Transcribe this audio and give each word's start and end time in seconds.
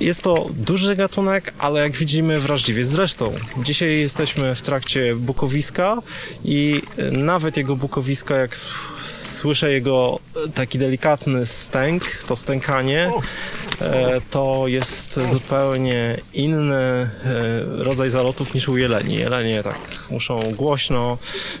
Jest 0.00 0.22
to 0.22 0.46
duży 0.50 0.96
gatunek, 0.96 1.54
ale 1.58 1.80
jak 1.80 1.92
widzimy 1.92 2.40
wrażliwie. 2.40 2.84
Zresztą 2.84 3.32
dzisiaj 3.58 4.00
jesteśmy 4.00 4.54
w 4.54 4.62
trakcie 4.62 5.14
bukowiska 5.14 5.98
i 6.44 6.82
nawet 7.12 7.56
jego 7.56 7.76
bukowiska, 7.76 8.36
jak 8.36 8.56
słyszę 9.42 9.72
jego 9.72 10.18
taki 10.54 10.78
delikatny 10.78 11.46
stęk, 11.46 12.04
to 12.26 12.36
stękanie, 12.36 13.10
e, 13.80 14.20
to 14.30 14.64
jest 14.66 15.20
zupełnie 15.30 16.16
inny 16.34 16.74
e, 16.74 17.10
rodzaj 17.64 18.10
zalotów 18.10 18.54
niż 18.54 18.68
u 18.68 18.76
jeleni. 18.76 19.14
Jelenie 19.14 19.62
tak 19.62 20.04
muszą 20.10 20.40
głośno, 20.56 21.18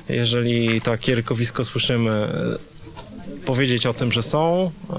jeżeli 0.08 0.80
takie 0.80 1.14
rykowisko 1.14 1.64
słyszymy, 1.64 2.28
powiedzieć 3.44 3.86
o 3.86 3.94
tym, 3.94 4.12
że 4.12 4.22
są, 4.22 4.70
e, 4.90 4.94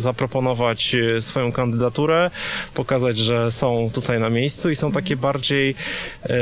zaproponować 0.00 0.94
e, 0.94 1.22
swoją 1.22 1.52
kandydaturę, 1.52 2.30
pokazać, 2.74 3.18
że 3.18 3.52
są 3.52 3.90
tutaj 3.92 4.20
na 4.20 4.30
miejscu 4.30 4.70
i 4.70 4.76
są 4.76 4.92
takie 4.92 5.16
bardziej 5.16 5.74
e, 6.22 6.36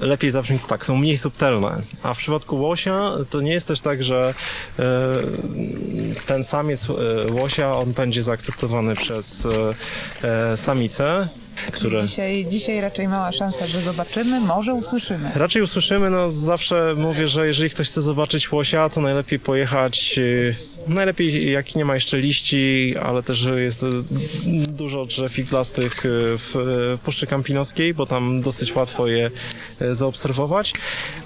lepiej 0.00 0.30
zabrzmieć 0.30 0.64
tak, 0.64 0.86
są 0.86 0.96
mniej 0.96 1.16
subtelne. 1.16 1.82
A 2.02 2.14
w 2.14 2.18
przypadku 2.18 2.60
łosia 2.60 3.10
to 3.30 3.40
nie 3.40 3.52
jest 3.52 3.68
też 3.68 3.80
tak, 3.80 4.02
że 4.04 4.34
e, 4.78 4.84
ten 6.26 6.44
samiec 6.44 6.86
łosia, 7.30 7.76
on 7.76 7.92
będzie 7.92 8.22
zaakceptowany 8.22 8.94
przez 8.94 9.46
samicę, 10.56 11.28
które... 11.72 12.02
Dzisiaj, 12.02 12.46
dzisiaj 12.50 12.80
raczej 12.80 13.08
mała 13.08 13.32
szansa, 13.32 13.66
że 13.66 13.80
zobaczymy, 13.80 14.40
może 14.40 14.74
usłyszymy. 14.74 15.30
Raczej 15.34 15.62
usłyszymy, 15.62 16.10
no 16.10 16.32
zawsze 16.32 16.94
mówię, 16.96 17.28
że 17.28 17.46
jeżeli 17.46 17.70
ktoś 17.70 17.88
chce 17.88 18.02
zobaczyć 18.02 18.52
łosia, 18.52 18.88
to 18.88 19.00
najlepiej 19.00 19.38
pojechać, 19.38 20.16
yy, 20.16 20.54
najlepiej 20.88 21.52
jak 21.52 21.74
nie 21.74 21.84
ma 21.84 21.94
jeszcze 21.94 22.18
liści, 22.18 22.94
ale 23.02 23.22
też 23.22 23.48
jest 23.56 23.82
yy, 23.82 24.66
dużo 24.66 25.06
drzew 25.06 25.38
iglastych 25.38 26.04
yy, 26.04 26.10
w 26.38 26.98
Puszczy 27.04 27.26
Kampinoskiej, 27.26 27.94
bo 27.94 28.06
tam 28.06 28.42
dosyć 28.42 28.74
łatwo 28.74 29.06
je 29.06 29.30
zaobserwować. 29.92 30.72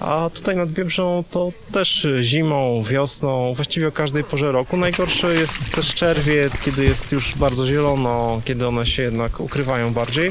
A 0.00 0.30
tutaj 0.34 0.56
nad 0.56 0.70
Biebrzą 0.70 1.24
to 1.30 1.52
też 1.72 2.06
zimą, 2.20 2.82
wiosną, 2.90 3.54
właściwie 3.54 3.88
o 3.88 3.92
każdej 3.92 4.24
porze 4.24 4.52
roku. 4.52 4.76
Najgorszy 4.76 5.26
jest 5.34 5.74
też 5.74 5.94
czerwiec, 5.94 6.60
kiedy 6.60 6.84
jest 6.84 7.12
już 7.12 7.34
bardzo 7.36 7.66
zielono, 7.66 8.40
kiedy 8.44 8.66
one 8.66 8.86
się 8.86 9.02
jednak 9.02 9.40
ukrywają 9.40 9.92
bardziej. 9.92 10.21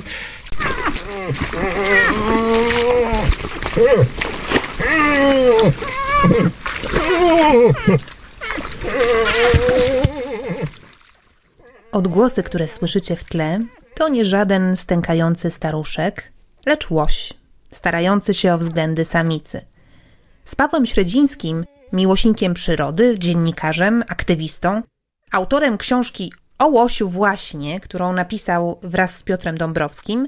Odgłosy, 11.92 12.44
które 12.44 12.68
słyszycie 12.68 13.16
w 13.16 13.24
tle, 13.24 13.60
to 13.96 14.10
nie 14.10 14.26
żaden 14.26 14.78
stękający 14.78 15.52
staruszek, 15.52 16.32
lecz 16.66 16.90
łoś, 16.90 17.34
starający 17.70 18.34
się 18.34 18.54
o 18.54 18.58
względy 18.58 19.06
samicy. 19.06 19.66
Z 20.46 20.56
Pawłem 20.56 20.86
Średzińskim, 20.86 21.66
miłośnikiem 21.94 22.54
przyrody, 22.54 23.20
dziennikarzem, 23.20 24.04
aktywistą, 24.08 24.82
autorem 25.32 25.78
książki 25.78 26.34
o 26.62 26.68
łosiu 26.68 27.10
właśnie, 27.10 27.80
którą 27.80 28.14
napisał 28.14 28.80
wraz 28.84 29.16
z 29.16 29.24
Piotrem 29.24 29.58
Dąbrowskim, 29.58 30.28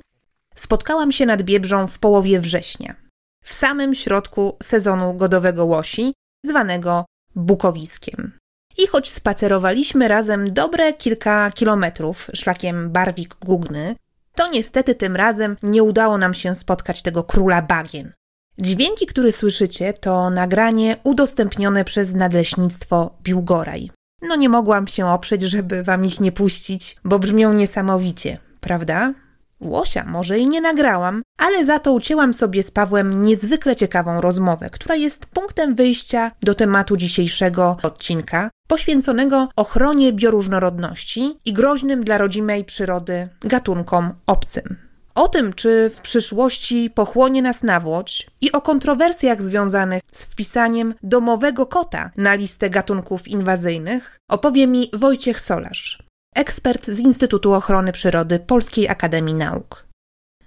spotkałam 0.55 1.11
się 1.11 1.25
nad 1.25 1.41
Biebrzą 1.41 1.87
w 1.87 1.99
połowie 1.99 2.39
września, 2.39 2.95
w 3.43 3.53
samym 3.53 3.95
środku 3.95 4.57
sezonu 4.63 5.13
godowego 5.13 5.65
łosi, 5.65 6.13
zwanego 6.45 7.05
bukowiskiem. 7.35 8.37
I 8.77 8.87
choć 8.87 9.11
spacerowaliśmy 9.11 10.07
razem 10.07 10.53
dobre 10.53 10.93
kilka 10.93 11.51
kilometrów 11.51 12.29
szlakiem 12.33 12.91
Barwik-Gugny, 12.91 13.95
to 14.35 14.47
niestety 14.47 14.95
tym 14.95 15.15
razem 15.15 15.57
nie 15.63 15.83
udało 15.83 16.17
nam 16.17 16.33
się 16.33 16.55
spotkać 16.55 17.01
tego 17.01 17.23
króla 17.23 17.61
bagien. 17.61 18.13
Dźwięki, 18.57 19.05
które 19.05 19.31
słyszycie, 19.31 19.93
to 19.93 20.29
nagranie 20.29 20.97
udostępnione 21.03 21.85
przez 21.85 22.13
Nadleśnictwo 22.13 23.17
Biłgoraj. 23.23 23.91
No 24.27 24.35
nie 24.35 24.49
mogłam 24.49 24.87
się 24.87 25.05
oprzeć, 25.05 25.41
żeby 25.41 25.83
wam 25.83 26.05
ich 26.05 26.19
nie 26.19 26.31
puścić, 26.31 26.95
bo 27.05 27.19
brzmią 27.19 27.53
niesamowicie, 27.53 28.37
prawda? 28.61 29.13
Łosia 29.59 30.05
może 30.07 30.39
i 30.39 30.47
nie 30.47 30.61
nagrałam, 30.61 31.21
ale 31.37 31.65
za 31.65 31.79
to 31.79 31.93
ucięłam 31.93 32.33
sobie 32.33 32.63
z 32.63 32.71
Pawłem 32.71 33.23
niezwykle 33.23 33.75
ciekawą 33.75 34.21
rozmowę, 34.21 34.69
która 34.69 34.95
jest 34.95 35.25
punktem 35.25 35.75
wyjścia 35.75 36.31
do 36.41 36.55
tematu 36.55 36.97
dzisiejszego 36.97 37.77
odcinka, 37.83 38.49
poświęconego 38.67 39.49
ochronie 39.55 40.13
bioróżnorodności 40.13 41.39
i 41.45 41.53
groźnym 41.53 42.03
dla 42.03 42.17
rodzimej 42.17 42.65
przyrody 42.65 43.29
gatunkom 43.41 44.13
obcym. 44.25 44.77
O 45.15 45.27
tym, 45.27 45.53
czy 45.53 45.89
w 45.89 46.01
przyszłości 46.01 46.89
pochłonie 46.89 47.41
nas 47.41 47.63
nawłoć 47.63 48.27
i 48.41 48.51
o 48.51 48.61
kontrowersjach 48.61 49.41
związanych 49.41 50.01
z 50.11 50.25
wpisaniem 50.25 50.93
domowego 51.03 51.65
kota 51.65 52.11
na 52.17 52.33
listę 52.33 52.69
gatunków 52.69 53.27
inwazyjnych 53.27 54.17
opowie 54.29 54.67
mi 54.67 54.89
Wojciech 54.93 55.41
Solarz, 55.41 56.03
ekspert 56.35 56.85
z 56.85 56.99
Instytutu 56.99 57.53
Ochrony 57.53 57.91
Przyrody 57.91 58.39
Polskiej 58.39 58.89
Akademii 58.89 59.33
Nauk. 59.33 59.87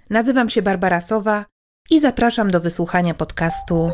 Nazywam 0.09 0.49
się 0.49 0.61
Barbara 0.61 1.01
Sowa 1.01 1.45
i 1.89 1.99
zapraszam 1.99 2.51
do 2.51 2.59
wysłuchania 2.59 3.13
podcastu 3.13 3.91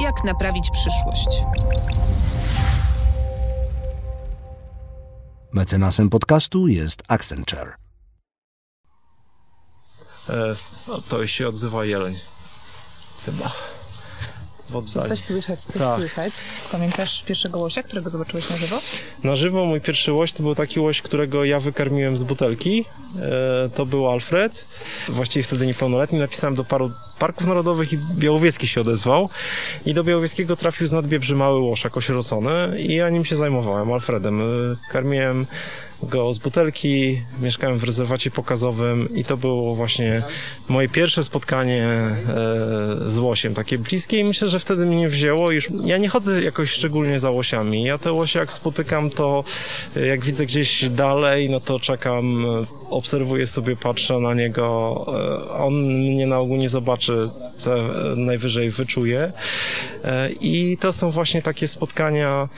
Jak 0.00 0.24
naprawić 0.24 0.70
przyszłość? 0.70 1.44
Mecenasem 5.52 6.10
podcastu 6.10 6.68
jest 6.68 7.02
Accenture. 7.08 7.89
E, 10.30 10.56
no, 10.88 11.02
to 11.08 11.26
się 11.26 11.48
odzywa 11.48 11.84
jeleń. 11.84 12.18
Chyba. 13.26 13.52
Coś 15.08 15.20
słychać, 15.20 15.60
coś 15.60 15.76
Tak. 15.76 15.98
słychać. 15.98 16.32
Pamiętasz 16.72 17.22
pierwszego 17.22 17.58
łosia, 17.58 17.82
którego 17.82 18.10
zobaczyłeś 18.10 18.50
na 18.50 18.56
żywo? 18.56 18.80
Na 19.24 19.36
żywo 19.36 19.64
mój 19.64 19.80
pierwszy 19.80 20.12
łoś 20.12 20.32
to 20.32 20.42
był 20.42 20.54
taki 20.54 20.80
łoś, 20.80 21.02
którego 21.02 21.44
ja 21.44 21.60
wykarmiłem 21.60 22.16
z 22.16 22.22
butelki. 22.22 22.84
E, 23.64 23.68
to 23.68 23.86
był 23.86 24.10
Alfred. 24.10 24.64
Właściwie 25.08 25.42
wtedy 25.42 25.66
niepełnoletni. 25.66 26.18
Napisałem 26.18 26.54
do 26.54 26.64
paru 26.64 26.90
parków 27.18 27.46
narodowych 27.46 27.92
i 27.92 27.98
Białowieski 28.14 28.66
się 28.66 28.80
odezwał. 28.80 29.28
I 29.86 29.94
do 29.94 30.04
Białowieskiego 30.04 30.56
trafił 30.56 30.86
z 30.86 30.92
nadbiebrzy 30.92 31.36
mały 31.36 31.58
łoszak 31.60 31.96
osierocony 31.96 32.80
i 32.80 32.94
ja 32.94 33.10
nim 33.10 33.24
się 33.24 33.36
zajmowałem, 33.36 33.92
Alfredem. 33.92 34.40
E, 34.40 34.44
Karmiłem 34.92 35.46
go 36.02 36.34
z 36.34 36.38
butelki, 36.38 37.22
mieszkałem 37.40 37.78
w 37.78 37.84
rezerwacie 37.84 38.30
pokazowym 38.30 39.14
i 39.14 39.24
to 39.24 39.36
było 39.36 39.74
właśnie 39.74 40.22
moje 40.68 40.88
pierwsze 40.88 41.24
spotkanie 41.24 41.84
e, 41.84 42.16
z 43.10 43.18
łosiem, 43.18 43.54
takie 43.54 43.78
bliskie 43.78 44.18
i 44.18 44.24
myślę, 44.24 44.48
że 44.48 44.60
wtedy 44.60 44.86
mnie 44.86 45.08
wzięło 45.08 45.50
już, 45.50 45.68
ja 45.84 45.98
nie 45.98 46.08
chodzę 46.08 46.42
jakoś 46.42 46.70
szczególnie 46.70 47.20
za 47.20 47.30
łosiami, 47.30 47.84
ja 47.84 47.98
te 47.98 48.12
łosie 48.12 48.38
jak 48.38 48.52
spotykam 48.52 49.10
to 49.10 49.44
e, 49.96 50.06
jak 50.06 50.20
widzę 50.20 50.46
gdzieś 50.46 50.88
dalej, 50.88 51.50
no 51.50 51.60
to 51.60 51.80
czekam, 51.80 52.46
obserwuję 52.90 53.46
sobie, 53.46 53.76
patrzę 53.76 54.18
na 54.18 54.34
niego, 54.34 55.06
e, 55.48 55.50
on 55.50 55.74
mnie 55.84 56.26
na 56.26 56.38
ogół 56.38 56.56
nie 56.56 56.68
zobaczy, 56.68 57.28
co 57.56 57.70
najwyżej 58.16 58.70
wyczuje. 58.70 59.32
I 60.40 60.76
to 60.80 60.92
są 60.92 61.10
właśnie 61.10 61.42
takie 61.42 61.68
spotkania 61.68 62.48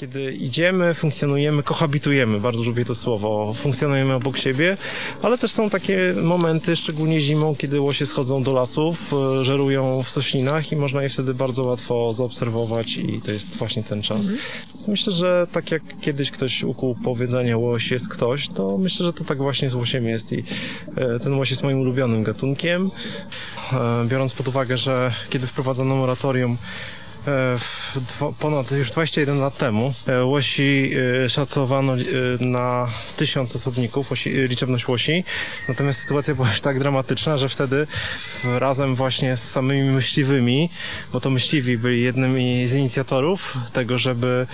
kiedy 0.00 0.32
idziemy, 0.32 0.94
funkcjonujemy, 0.94 1.62
kohabitujemy, 1.62 2.40
bardzo 2.40 2.64
lubię 2.64 2.84
to 2.84 2.94
słowo, 2.94 3.54
funkcjonujemy 3.54 4.14
obok 4.14 4.36
siebie, 4.36 4.76
ale 5.22 5.38
też 5.38 5.52
są 5.52 5.70
takie 5.70 6.14
momenty, 6.22 6.76
szczególnie 6.76 7.20
zimą, 7.20 7.54
kiedy 7.56 7.80
łosie 7.80 8.06
schodzą 8.06 8.42
do 8.42 8.52
lasów, 8.52 9.12
e, 9.40 9.44
żerują 9.44 10.02
w 10.02 10.10
soślinach 10.10 10.72
i 10.72 10.76
można 10.76 11.02
je 11.02 11.08
wtedy 11.08 11.34
bardzo 11.34 11.64
łatwo 11.64 12.14
zaobserwować 12.14 12.96
i 12.96 13.20
to 13.24 13.30
jest 13.30 13.56
właśnie 13.56 13.82
ten 13.82 14.02
czas. 14.02 14.28
Więc 14.74 14.88
myślę, 14.88 15.12
że 15.12 15.46
tak 15.52 15.70
jak 15.70 15.82
kiedyś 16.00 16.30
ktoś 16.30 16.62
ukuł 16.62 16.94
powiedzenie 17.04 17.56
łoś 17.56 17.90
jest 17.90 18.08
ktoś, 18.08 18.48
to 18.48 18.78
myślę, 18.78 19.06
że 19.06 19.12
to 19.12 19.24
tak 19.24 19.38
właśnie 19.38 19.70
z 19.70 19.74
łosiem 19.74 20.08
jest 20.08 20.32
i 20.32 20.44
e, 20.96 21.18
ten 21.18 21.34
łoś 21.34 21.50
jest 21.50 21.62
moim 21.62 21.80
ulubionym 21.80 22.22
gatunkiem. 22.22 22.90
E, 23.72 24.04
Biorąc 24.08 24.32
pod 24.32 24.48
uwagę, 24.48 24.76
że 24.76 25.12
kiedy 25.30 25.46
wprowadzono 25.46 25.96
moratorium 25.96 26.56
ponad 28.40 28.70
już 28.70 28.90
21 28.90 29.38
lat 29.38 29.56
temu 29.56 29.92
e, 30.06 30.24
łosi 30.24 30.92
e, 31.24 31.28
szacowano 31.28 31.94
e, 31.94 31.98
na 32.40 32.86
tysiąc 33.16 33.56
osobników, 33.56 34.10
łosi, 34.10 34.30
e, 34.30 34.46
liczebność 34.46 34.88
łosi. 34.88 35.24
Natomiast 35.68 36.00
sytuacja 36.00 36.34
była 36.34 36.48
już 36.48 36.60
tak 36.60 36.78
dramatyczna, 36.78 37.36
że 37.36 37.48
wtedy 37.48 37.86
razem 38.44 38.94
właśnie 38.94 39.36
z 39.36 39.50
samymi 39.50 39.90
myśliwymi, 39.90 40.70
bo 41.12 41.20
to 41.20 41.30
myśliwi 41.30 41.78
byli 41.78 42.02
jednymi 42.02 42.66
z 42.68 42.74
inicjatorów 42.74 43.56
tego, 43.72 43.98
żeby 43.98 44.46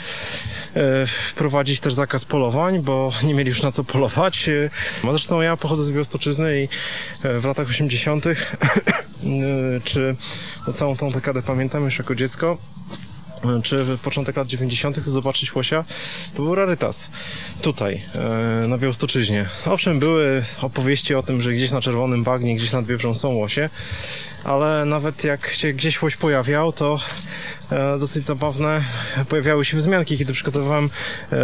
e, 0.74 1.06
wprowadzić 1.06 1.80
też 1.80 1.94
zakaz 1.94 2.24
polowań, 2.24 2.82
bo 2.82 3.12
nie 3.22 3.34
mieli 3.34 3.48
już 3.48 3.62
na 3.62 3.72
co 3.72 3.84
polować. 3.84 4.48
E, 4.48 4.70
no 5.04 5.10
Zresztą 5.12 5.40
ja 5.40 5.56
pochodzę 5.56 5.84
z 5.84 5.90
Białostoczyzny 5.90 6.62
i 6.62 6.68
e, 7.26 7.40
w 7.40 7.44
latach 7.44 7.68
80. 7.68 8.24
czy 9.84 10.16
no 10.66 10.72
całą 10.72 10.96
tą 10.96 11.10
dekadę 11.10 11.42
pamiętam 11.42 11.84
już 11.84 11.98
jako 11.98 12.14
dziecko, 12.14 12.58
czy 13.62 13.78
w 13.84 14.00
początek 14.00 14.36
lat 14.36 14.48
90., 14.48 15.04
to 15.04 15.10
zobaczyć 15.10 15.54
łosia, 15.54 15.84
to 16.34 16.42
był 16.42 16.54
rarytas. 16.54 17.10
Tutaj, 17.62 18.02
e, 18.64 18.68
na 18.68 18.78
Białostoczyźnie. 18.78 19.46
Owszem, 19.66 19.98
były 19.98 20.44
opowieści 20.62 21.14
o 21.14 21.22
tym, 21.22 21.42
że 21.42 21.52
gdzieś 21.52 21.70
na 21.70 21.80
Czerwonym 21.80 22.24
Bagnie, 22.24 22.56
gdzieś 22.56 22.72
nad 22.72 22.86
Biebrzą 22.86 23.14
są 23.14 23.28
łosie, 23.28 23.70
ale 24.46 24.84
nawet 24.84 25.24
jak 25.24 25.50
się 25.50 25.72
gdzieś 25.72 26.02
łoś 26.02 26.16
pojawiał, 26.16 26.72
to 26.72 26.98
e, 27.72 27.98
dosyć 27.98 28.24
zabawne 28.24 28.82
pojawiały 29.28 29.64
się 29.64 29.76
wzmianki. 29.76 30.18
Kiedy 30.18 30.32
przygotowywałem 30.32 30.90
e, 31.32 31.36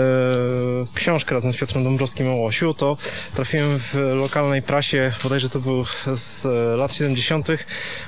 książkę 0.94 1.34
razem 1.34 1.52
z 1.52 1.56
Piotrem 1.56 1.84
Dąbrowskim 1.84 2.28
o 2.28 2.34
łosiu, 2.34 2.74
to 2.74 2.96
trafiłem 3.34 3.78
w 3.78 3.94
lokalnej 4.14 4.62
prasie, 4.62 5.12
bodajże 5.22 5.50
to 5.50 5.60
był 5.60 5.84
z 6.16 6.46
e, 6.46 6.76
lat 6.76 6.94
70., 6.94 7.48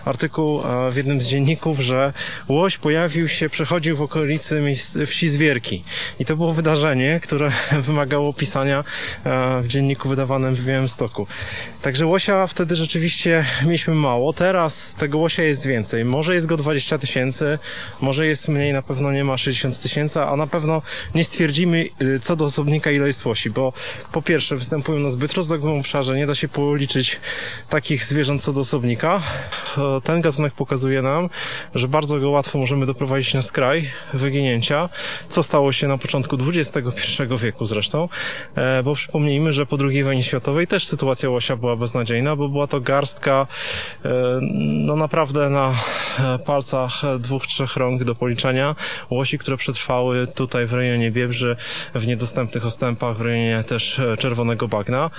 artykuł 0.04 0.60
e, 0.60 0.90
w 0.90 0.96
jednym 0.96 1.20
z 1.20 1.24
dzienników, 1.24 1.80
że 1.80 2.12
łoś 2.48 2.78
pojawił 2.78 3.28
się, 3.28 3.48
przechodził 3.48 3.96
w 3.96 4.02
okolicy 4.02 4.62
wsi 5.06 5.28
Zwierki. 5.28 5.84
I 6.18 6.24
to 6.24 6.36
było 6.36 6.54
wydarzenie, 6.54 7.20
które 7.22 7.52
wymagało 7.88 8.32
pisania 8.32 8.84
e, 9.24 9.60
w 9.62 9.66
dzienniku 9.66 10.08
wydawanym 10.08 10.54
w 10.54 10.64
Białymstoku. 10.64 11.26
Także 11.82 12.06
łosia 12.06 12.46
wtedy 12.46 12.76
rzeczywiście 12.76 13.44
mieliśmy 13.64 13.94
mało. 13.94 14.32
Teraz 14.32 14.83
tego 14.92 15.18
łosia 15.18 15.42
jest 15.42 15.66
więcej. 15.66 16.04
Może 16.04 16.34
jest 16.34 16.46
go 16.46 16.56
20 16.56 16.98
tysięcy, 16.98 17.58
może 18.00 18.26
jest 18.26 18.48
mniej, 18.48 18.72
na 18.72 18.82
pewno 18.82 19.12
nie 19.12 19.24
ma 19.24 19.38
60 19.38 19.80
tysięcy, 19.80 20.20
a 20.20 20.36
na 20.36 20.46
pewno 20.46 20.82
nie 21.14 21.24
stwierdzimy 21.24 21.84
y, 22.02 22.20
co 22.20 22.36
do 22.36 22.44
osobnika 22.44 22.90
ile 22.90 23.06
jest 23.06 23.24
łosi, 23.24 23.50
bo 23.50 23.72
po 24.12 24.22
pierwsze 24.22 24.56
występują 24.56 24.98
na 24.98 25.10
zbyt 25.10 25.32
rozległym 25.32 25.80
obszarze, 25.80 26.16
nie 26.16 26.26
da 26.26 26.34
się 26.34 26.48
policzyć 26.48 27.20
takich 27.68 28.04
zwierząt 28.04 28.42
co 28.42 28.52
do 28.52 28.60
osobnika. 28.60 29.22
Ten 30.04 30.20
gatunek 30.20 30.54
pokazuje 30.54 31.02
nam, 31.02 31.28
że 31.74 31.88
bardzo 31.88 32.18
go 32.18 32.30
łatwo 32.30 32.58
możemy 32.58 32.86
doprowadzić 32.86 33.34
na 33.34 33.42
skraj 33.42 33.90
wyginięcia, 34.14 34.88
co 35.28 35.42
stało 35.42 35.72
się 35.72 35.88
na 35.88 35.98
początku 35.98 36.36
XXI 36.48 37.22
wieku 37.40 37.66
zresztą, 37.66 38.08
e, 38.54 38.82
bo 38.82 38.94
przypomnijmy, 38.94 39.52
że 39.52 39.66
po 39.66 39.76
II 39.80 40.04
wojnie 40.04 40.22
światowej 40.22 40.66
też 40.66 40.86
sytuacja 40.86 41.30
łosia 41.30 41.56
była 41.56 41.76
beznadziejna, 41.76 42.36
bo 42.36 42.48
była 42.48 42.66
to 42.66 42.80
garstka 42.80 43.46
e, 44.04 44.10
no 44.64 44.96
naprawdę 44.96 45.50
na 45.50 45.74
e, 46.18 46.38
palcach 46.38 47.02
dwóch, 47.18 47.46
trzech 47.46 47.76
rąk 47.76 48.04
do 48.04 48.14
policzenia 48.14 48.76
łosi, 49.10 49.38
które 49.38 49.56
przetrwały 49.56 50.26
tutaj 50.26 50.66
w 50.66 50.72
rejonie 50.72 51.10
Biebrzy, 51.10 51.56
w 51.94 52.06
niedostępnych 52.06 52.66
ostępach, 52.66 53.16
w 53.16 53.20
rejonie 53.20 53.64
też 53.64 53.98
e, 53.98 54.16
Czerwonego 54.16 54.68
Bagna. 54.68 55.10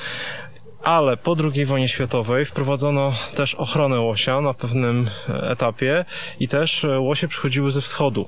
Ale 0.85 1.17
po 1.17 1.35
II 1.53 1.65
wojnie 1.65 1.87
światowej 1.87 2.45
wprowadzono 2.45 3.13
też 3.35 3.55
ochronę 3.55 3.99
łosia 3.99 4.41
na 4.41 4.53
pewnym 4.53 5.07
e, 5.29 5.49
etapie 5.49 6.05
i 6.39 6.47
też 6.47 6.85
e, 6.85 6.99
łosie 6.99 7.27
przychodziły 7.27 7.71
ze 7.71 7.81
wschodu. 7.81 8.27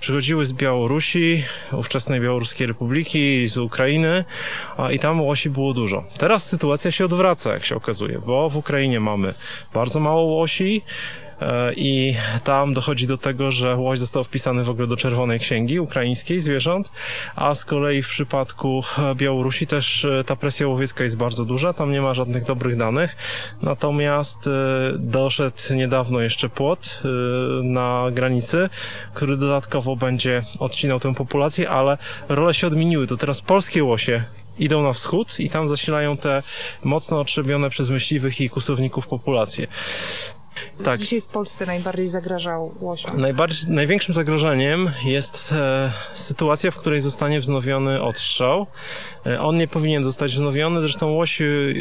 Przychodziły 0.00 0.46
z 0.46 0.52
Białorusi, 0.52 1.44
ówczesnej 1.72 2.20
Białoruskiej 2.20 2.66
Republiki, 2.66 3.48
z 3.48 3.58
Ukrainy 3.58 4.24
a 4.76 4.92
i 4.92 4.98
tam 4.98 5.20
łosi 5.20 5.50
było 5.50 5.74
dużo. 5.74 6.04
Teraz 6.18 6.46
sytuacja 6.46 6.90
się 6.90 7.04
odwraca, 7.04 7.52
jak 7.52 7.66
się 7.66 7.76
okazuje, 7.76 8.18
bo 8.26 8.50
w 8.50 8.56
Ukrainie 8.56 9.00
mamy 9.00 9.34
bardzo 9.74 10.00
mało 10.00 10.22
łosi, 10.22 10.82
i 11.76 12.14
tam 12.44 12.74
dochodzi 12.74 13.06
do 13.06 13.18
tego, 13.18 13.52
że 13.52 13.76
łoś 13.76 13.98
został 13.98 14.24
wpisany 14.24 14.64
w 14.64 14.70
ogóle 14.70 14.86
do 14.86 14.96
Czerwonej 14.96 15.40
Księgi 15.40 15.80
Ukraińskiej 15.80 16.40
Zwierząt, 16.40 16.90
a 17.36 17.54
z 17.54 17.64
kolei 17.64 18.02
w 18.02 18.08
przypadku 18.08 18.82
e, 18.98 19.14
Białorusi 19.14 19.66
też 19.66 20.04
e, 20.04 20.24
ta 20.24 20.36
presja 20.36 20.68
łowiecka 20.68 21.04
jest 21.04 21.16
bardzo 21.16 21.44
duża, 21.44 21.72
tam 21.72 21.92
nie 21.92 22.00
ma 22.00 22.14
żadnych 22.14 22.44
dobrych 22.44 22.76
danych, 22.76 23.16
natomiast 23.62 24.46
e, 24.46 24.50
doszedł 24.98 25.56
niedawno 25.74 26.20
jeszcze 26.20 26.48
płot 26.48 27.00
e, 27.04 27.08
na 27.62 28.04
granicy, 28.12 28.70
który 29.14 29.36
dodatkowo 29.36 29.96
będzie 29.96 30.42
odcinał 30.58 31.00
tę 31.00 31.14
populację, 31.14 31.70
ale 31.70 31.98
role 32.28 32.54
się 32.54 32.66
odmieniły, 32.66 33.06
to 33.06 33.16
teraz 33.16 33.40
polskie 33.40 33.84
łosie 33.84 34.22
idą 34.58 34.82
na 34.82 34.92
wschód 34.92 35.40
i 35.40 35.50
tam 35.50 35.68
zasilają 35.68 36.16
te 36.16 36.42
mocno 36.84 37.20
otrzebione 37.20 37.70
przez 37.70 37.90
myśliwych 37.90 38.40
i 38.40 38.50
kusowników 38.50 39.06
populacje. 39.06 39.66
Tak. 40.84 41.00
Dzisiaj 41.00 41.20
w 41.20 41.26
Polsce 41.26 41.66
najbardziej 41.66 42.08
zagrażał 42.08 42.74
łosiom. 42.80 43.20
Najbardziej, 43.20 43.70
największym 43.70 44.14
zagrożeniem 44.14 44.90
jest 45.04 45.52
e, 45.52 45.92
sytuacja, 46.14 46.70
w 46.70 46.76
której 46.76 47.00
zostanie 47.00 47.40
wznowiony 47.40 48.02
odstrzał. 48.02 48.66
E, 49.26 49.40
on 49.40 49.56
nie 49.56 49.68
powinien 49.68 50.04
zostać 50.04 50.34
wznowiony, 50.34 50.80
zresztą 50.80 51.10
łosi, 51.10 51.44
e, 51.44 51.74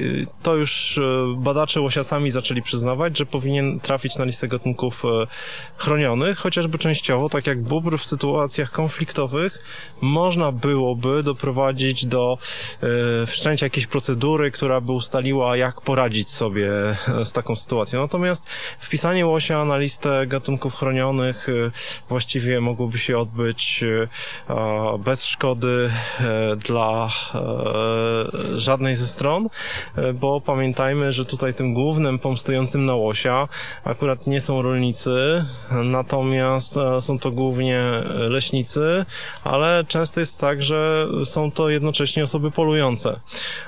to 0.43 0.55
już 0.55 0.97
e, 0.97 1.01
badacze 1.37 1.81
łosia 1.81 2.03
sami 2.03 2.31
zaczęli 2.31 2.61
przyznawać, 2.61 3.17
że 3.17 3.25
powinien 3.25 3.79
trafić 3.79 4.15
na 4.15 4.25
listę 4.25 4.47
gatunków 4.47 5.03
chronionych, 5.77 6.37
chociażby 6.37 6.77
częściowo, 6.77 7.29
tak 7.29 7.47
jak 7.47 7.61
bóbr 7.61 7.97
w 7.97 8.05
sytuacjach 8.05 8.71
konfliktowych, 8.71 9.63
można 10.01 10.51
byłoby 10.51 11.23
doprowadzić 11.23 12.05
do 12.05 12.37
wszczęcia 13.27 13.65
jakiejś 13.65 13.87
procedury, 13.87 14.51
która 14.51 14.81
by 14.81 14.91
ustaliła, 14.91 15.57
jak 15.57 15.81
poradzić 15.81 16.29
sobie 16.29 16.71
z 17.23 17.33
taką 17.33 17.55
sytuacją. 17.55 18.01
Natomiast 18.01 18.47
wpisanie 18.79 19.25
łosia 19.25 19.65
na 19.65 19.77
listę 19.77 20.27
gatunków 20.27 20.75
chronionych 20.75 21.47
właściwie 22.09 22.61
mogłoby 22.61 22.97
się 22.97 23.17
odbyć 23.17 23.83
bez 24.99 25.25
szkody 25.25 25.89
dla 26.57 27.09
żadnej 28.55 28.95
ze 28.95 29.07
stron, 29.07 29.49
e, 29.95 30.13
bo 30.13 30.41
pamiętajmy, 30.41 31.13
że 31.13 31.25
tutaj 31.25 31.53
tym 31.53 31.73
głównym 31.73 32.19
pomstującym 32.19 32.85
na 32.85 32.95
łosia 32.95 33.47
akurat 33.83 34.27
nie 34.27 34.41
są 34.41 34.61
rolnicy, 34.61 35.45
natomiast 35.83 36.77
e, 36.77 37.01
są 37.01 37.19
to 37.19 37.31
głównie 37.31 37.83
leśnicy, 38.29 39.05
ale 39.43 39.83
często 39.83 40.19
jest 40.19 40.39
tak, 40.39 40.63
że 40.63 41.07
są 41.25 41.51
to 41.51 41.69
jednocześnie 41.69 42.23
osoby 42.23 42.51
polujące. 42.51 43.19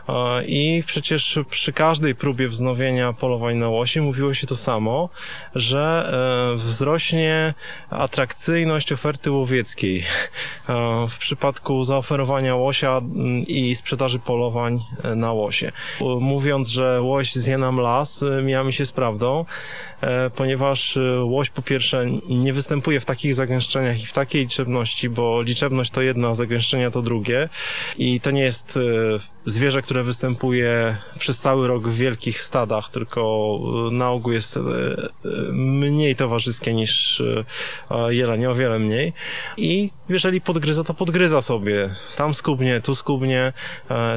E, 0.09 0.45
I 0.45 0.83
przecież 0.85 1.39
przy 1.49 1.73
każdej 1.73 2.15
próbie 2.15 2.47
wznowienia 2.47 3.13
polowań 3.13 3.57
na 3.57 3.69
łosie 3.69 4.01
mówiło 4.01 4.33
się 4.33 4.47
to 4.47 4.55
samo, 4.55 5.09
że 5.55 6.11
e, 6.53 6.57
wzrośnie 6.57 7.53
atrakcyjność 7.89 8.91
oferty 8.91 9.31
łowieckiej 9.31 10.03
e, 10.69 11.07
w 11.09 11.17
przypadku 11.17 11.83
zaoferowania 11.83 12.55
łosia 12.55 13.01
i 13.51 13.75
sprzedaży 13.75 14.19
polowań 14.19 14.80
e, 15.03 15.15
na 15.15 15.31
łosie. 15.31 15.71
Mówiąc, 16.19 16.68
że 16.68 17.01
łoś 17.01 17.36
zje 17.36 17.57
nam 17.57 17.77
las, 17.77 18.24
e, 18.24 18.42
mija 18.42 18.63
mi 18.63 18.74
się 18.74 18.86
z 18.86 18.92
prawdą, 18.92 19.45
e, 20.01 20.30
ponieważ 20.30 21.00
łoś 21.24 21.50
po 21.50 21.62
pierwsze 21.62 22.05
nie 22.29 22.53
występuje 22.53 23.00
w 23.00 23.05
takich 23.05 23.36
zagęszczeniach 23.36 24.03
i 24.03 24.05
w 24.05 24.13
takiej 24.13 24.41
liczebności, 24.41 25.10
bo 25.10 25.41
liczebność 25.41 25.91
to 25.91 26.01
jedno, 26.01 26.36
zagęszczenia 26.36 26.91
to 26.91 27.01
drugie 27.01 27.50
i 27.98 28.20
to 28.22 28.31
nie 28.31 28.41
jest 28.41 28.79
zwierzę, 29.45 29.81
które 29.81 30.03
występuje 30.03 30.98
przez 31.19 31.39
cały 31.39 31.67
rok 31.67 31.88
w 31.88 31.95
wielkich 31.95 32.41
stadach, 32.41 32.89
tylko 32.89 33.60
e, 33.89 33.91
na 33.91 34.10
ogół 34.10 34.31
jest 34.31 34.57
e, 34.57 34.60
e, 34.60 35.01
mniej 35.51 36.15
towarzyskie 36.15 36.74
niż 36.74 37.24
jelenie, 38.10 38.50
o 38.50 38.55
wiele 38.55 38.79
mniej 38.79 39.13
i 39.57 39.89
jeżeli 40.10 40.41
podgryza, 40.41 40.83
to 40.83 40.93
podgryza 40.93 41.41
sobie. 41.41 41.89
Tam 42.15 42.33
skubnie, 42.33 42.81
tu 42.81 42.95
skubnie, 42.95 43.53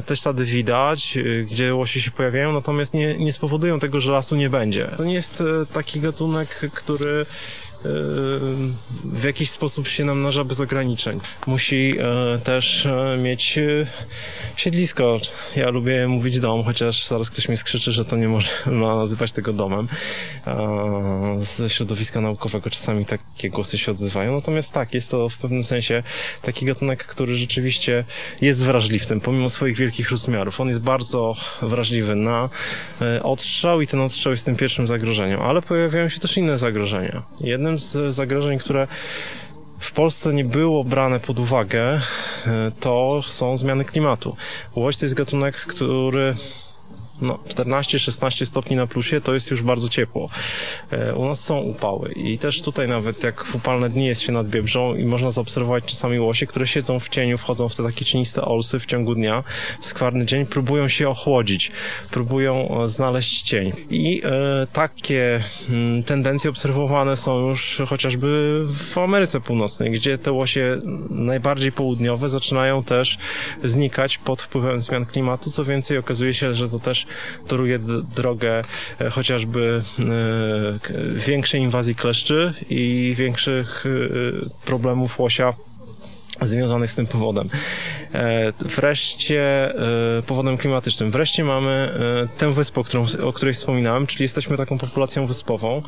te 0.07 0.17
ślady 0.17 0.45
widać, 0.45 1.19
gdzie 1.51 1.75
łosi 1.75 2.03
się 2.03 2.11
pojawiają, 2.11 2.53
natomiast 2.53 2.95
nie, 2.95 3.19
nie 3.19 3.33
spowodują 3.33 3.79
tego, 3.79 4.01
że 4.01 4.13
lasu 4.13 4.37
nie 4.37 4.51
będzie. 4.51 4.91
To 4.97 5.05
nie 5.05 5.15
jest 5.15 5.43
taki 5.73 6.01
gatunek, 6.01 6.71
który 6.75 7.27
w 9.05 9.23
jakiś 9.25 9.51
sposób 9.51 9.89
się 9.89 10.05
namnaża 10.05 10.45
bez 10.45 10.61
ograniczeń. 10.61 11.21
Musi 11.47 11.95
e, 11.99 12.39
też 12.39 12.87
e, 12.87 13.19
mieć 13.19 13.59
e, 13.59 13.87
siedlisko. 14.57 15.19
Ja 15.57 15.71
lubię 15.71 16.09
mówić 16.09 16.41
dom, 16.41 16.65
chociaż 16.65 17.07
zaraz 17.07 17.31
ktoś 17.31 17.49
mi 17.49 17.57
skrzyczy, 17.57 17.93
że 17.93 18.05
to 18.05 18.17
nie 18.17 18.29
można 18.29 18.51
nazywać 18.97 19.33
tego 19.33 19.53
domem. 19.53 19.89
Ze 21.39 21.71
środowiska 21.71 22.21
naukowego 22.21 22.71
czasami 22.71 23.07
takie 23.07 23.51
głosy 23.51 23.79
się 23.79 23.93
odzywają. 23.93 24.35
Natomiast 24.35 24.73
tak, 24.73 24.95
jest 24.95 25.11
to 25.11 25.29
w 25.29 25.37
pewnym 25.37 25.65
sensie 25.65 26.03
taki 26.43 26.67
gatunek, 26.67 27.05
który 27.05 27.37
rzeczywiście 27.37 28.05
jest 28.41 28.63
wrażliwcem, 28.63 29.21
pomimo 29.21 29.51
swoich 29.51 29.77
wielkich 29.77 30.11
rozmiarów. 30.11 30.61
On 30.61 30.69
jest 30.69 30.81
bardzo 30.81 31.35
wrażliwy 31.63 32.15
na 32.15 32.49
odstrzał 33.23 33.81
i 33.81 33.87
ten 33.87 34.01
odstrzał 34.01 34.31
jest 34.31 34.45
tym 34.45 34.57
pierwszym 34.57 34.87
zagrożeniem. 34.87 35.41
Ale 35.41 35.63
pojawiają 35.63 36.09
się 36.09 36.21
też 36.21 36.37
inne 36.37 36.59
zagrożenia. 36.59 37.23
Jednym 37.41 37.74
z 37.79 38.15
zagrożeń, 38.15 38.59
które 38.59 38.89
w 39.79 39.93
Polsce 39.93 40.33
nie 40.33 40.45
było 40.45 40.85
brane 40.85 41.21
pod 41.21 41.39
uwagę, 41.39 41.81
e, 41.81 42.01
to 42.81 43.23
są 43.23 43.57
zmiany 43.57 43.85
klimatu. 43.85 44.37
Łoś 44.75 44.97
to 44.97 45.05
jest 45.05 45.15
gatunek, 45.15 45.57
który 45.57 46.35
no 47.21 47.39
14-16 47.49 48.47
stopni 48.47 48.77
na 48.77 48.87
plusie 48.87 49.21
to 49.21 49.35
jest 49.35 49.51
już 49.51 49.63
bardzo 49.63 49.89
ciepło. 49.89 50.29
E, 50.91 51.15
U 51.15 51.25
nas 51.25 51.41
są 51.41 51.59
upały 51.59 52.13
i 52.13 52.39
też 52.39 52.63
tutaj 52.63 52.89
nawet 52.89 53.23
jak 53.23 53.45
w 53.45 53.55
upalne 53.55 53.91
dni 53.91 54.07
jest 54.07 54.21
się 54.21 54.33
nad 54.33 54.49
Biebrzą 54.49 54.95
i 54.95 55.05
można 55.05 55.31
zaobserwować 55.31 55.85
czasami 55.85 56.21
łosie, 56.21 56.47
które 56.47 56.67
siedzą 56.67 57.01
w 57.01 57.09
cieniu, 57.09 57.39
wchodzą 57.39 57.69
w 57.69 57.75
te 57.75 57.83
takie 57.83 58.05
cieniste 58.05 58.43
olsy 58.43 58.79
w 58.79 58.87
ciągu 58.87 59.15
dnia, 59.15 59.45
w 59.81 59.87
skwarny 59.87 60.27
dzień, 60.27 60.47
próbują 60.47 60.89
się 60.89 61.09
ochłodzić, 61.09 61.71
próbują 62.11 62.83
e, 62.83 62.89
znaleźć 62.89 63.43
cień. 63.43 63.73
I 63.91 64.23
e, 64.25 64.67
takie 64.73 65.41
mm, 65.71 66.03
tendencje 66.03 66.51
obserwowane 66.51 67.17
są 67.17 67.49
już 67.49 67.83
chociażby 67.89 68.61
w 68.67 68.99
Ameryce 68.99 69.41
Północnej, 69.41 69.91
gdzie 69.91 70.19
te 70.19 70.33
łosie 70.33 70.79
najbardziej 71.11 71.73
południowe 71.73 72.29
zaczynają 72.29 72.85
też 72.85 73.19
znikać 73.65 74.19
pod 74.19 74.43
wpływem 74.43 74.81
zmian 74.81 75.05
klimatu. 75.05 75.51
Co 75.51 75.65
więcej, 75.65 75.99
okazuje 75.99 76.35
się, 76.35 76.55
że 76.55 76.69
to 76.69 76.79
też 76.79 77.04
toruje 77.49 77.79
drogę 78.17 78.65
e, 79.01 79.11
chociażby 79.11 79.81
e, 79.99 81.17
większej 81.27 81.61
inwazji 81.61 81.95
kleszczy 81.95 82.55
i 82.71 83.15
większych 83.17 83.85
e, 83.87 84.67
problemów 84.67 85.19
łosia 85.19 85.55
związanych 86.41 86.91
z 86.91 86.95
tym 86.95 87.07
powodem. 87.07 87.49
Wreszcie 88.61 89.73
powodem 90.27 90.59
klimatycznym. 90.59 91.11
Wreszcie 91.11 91.45
mamy 91.45 91.93
tę 92.39 92.53
wyspę, 92.53 92.83
o 93.23 93.33
której 93.33 93.55
wspominałem, 93.55 94.07
czyli 94.07 94.23
jesteśmy 94.23 94.57
taką 94.57 94.79
populacją 94.79 95.27
wyspową. 95.27 95.83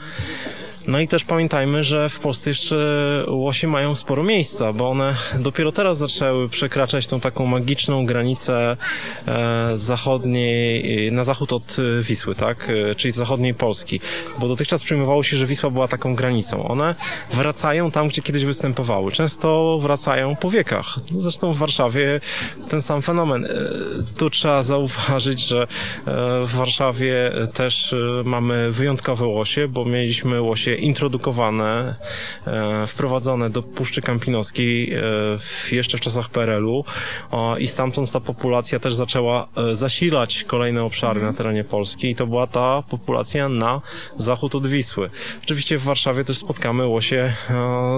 No 0.89 1.01
i 1.01 1.09
też 1.09 1.25
pamiętajmy, 1.25 1.85
że 1.85 2.09
w 2.09 2.19
Polsce 2.19 2.51
jeszcze 2.51 2.77
łosie 3.29 3.69
mają 3.69 3.95
sporo 3.95 4.23
miejsca, 4.23 4.73
bo 4.73 4.91
one 4.91 5.15
dopiero 5.39 5.73
teraz 5.73 5.99
zaczęły 5.99 6.49
przekraczać 6.49 7.07
tą 7.07 7.21
taką 7.21 7.47
magiczną 7.47 8.07
granicę 8.07 8.77
e, 9.29 9.73
zachodniej, 9.75 11.13
na 11.13 11.25
zachód 11.25 11.53
od 11.53 11.77
e, 11.79 12.03
Wisły, 12.03 12.35
tak? 12.35 12.71
E, 12.91 12.95
Czyli 12.95 13.13
zachodniej 13.13 13.55
Polski. 13.55 14.01
Bo 14.39 14.49
dotychczas 14.49 14.83
przyjmowało 14.83 15.23
się, 15.23 15.37
że 15.37 15.47
Wisła 15.47 15.71
była 15.71 15.89
taką 15.89 16.15
granicą. 16.15 16.69
One 16.69 16.95
wracają 17.33 17.91
tam, 17.91 18.09
gdzie 18.09 18.23
kiedyś 18.23 18.45
występowały. 18.45 19.13
Często 19.13 19.79
wracają 19.83 20.37
po 20.37 20.51
wiekach. 20.51 20.95
Zresztą 21.19 21.53
w 21.53 21.57
Warszawie 21.59 22.21
ten 22.69 22.83
sam 22.83 23.03
fenomen. 23.03 23.45
E, 23.45 23.49
Tu 24.17 24.31
trzeba 24.31 24.63
zauważyć, 24.63 25.41
że 25.47 25.63
e, 25.63 25.67
w 26.43 26.55
Warszawie 26.55 27.33
też 27.55 27.93
e, 27.93 27.97
mamy 28.25 28.73
wyjątkowe 28.73 29.27
łosie, 29.27 29.69
bo 29.69 29.85
mieliśmy 29.85 30.41
łosie 30.41 30.76
introdukowane, 30.77 31.95
e, 32.47 32.87
wprowadzone 32.87 33.51
do 33.51 33.63
Puszczy 33.63 34.03
Kampinoskiej 34.03 34.95
e, 34.95 35.01
jeszcze 35.73 35.99
w 35.99 36.01
czasach 36.01 36.29
PRL-u 36.29 36.85
i 37.59 37.69
stamtąd 37.69 38.11
ta 38.11 38.21
populacja 38.21 38.81
też 38.81 38.95
zaczęła 38.95 39.49
e, 39.57 39.77
zasilać 39.77 40.45
kolejne 40.45 40.85
obszary 40.85 41.23
na 41.23 41.33
terenie 41.33 41.65
Polski 41.65 42.11
i 42.11 42.17
to 42.17 42.27
była 42.27 42.47
ta 42.47 42.83
populacja 42.91 43.49
na 43.49 43.81
zachód 44.17 44.55
od 44.55 44.67
Wisły. 44.67 45.11
Oczywiście 45.45 45.79
w 45.79 45.83
Warszawie 45.83 46.25
też 46.25 46.39
spotkamy 46.39 46.87
łosie 46.87 47.33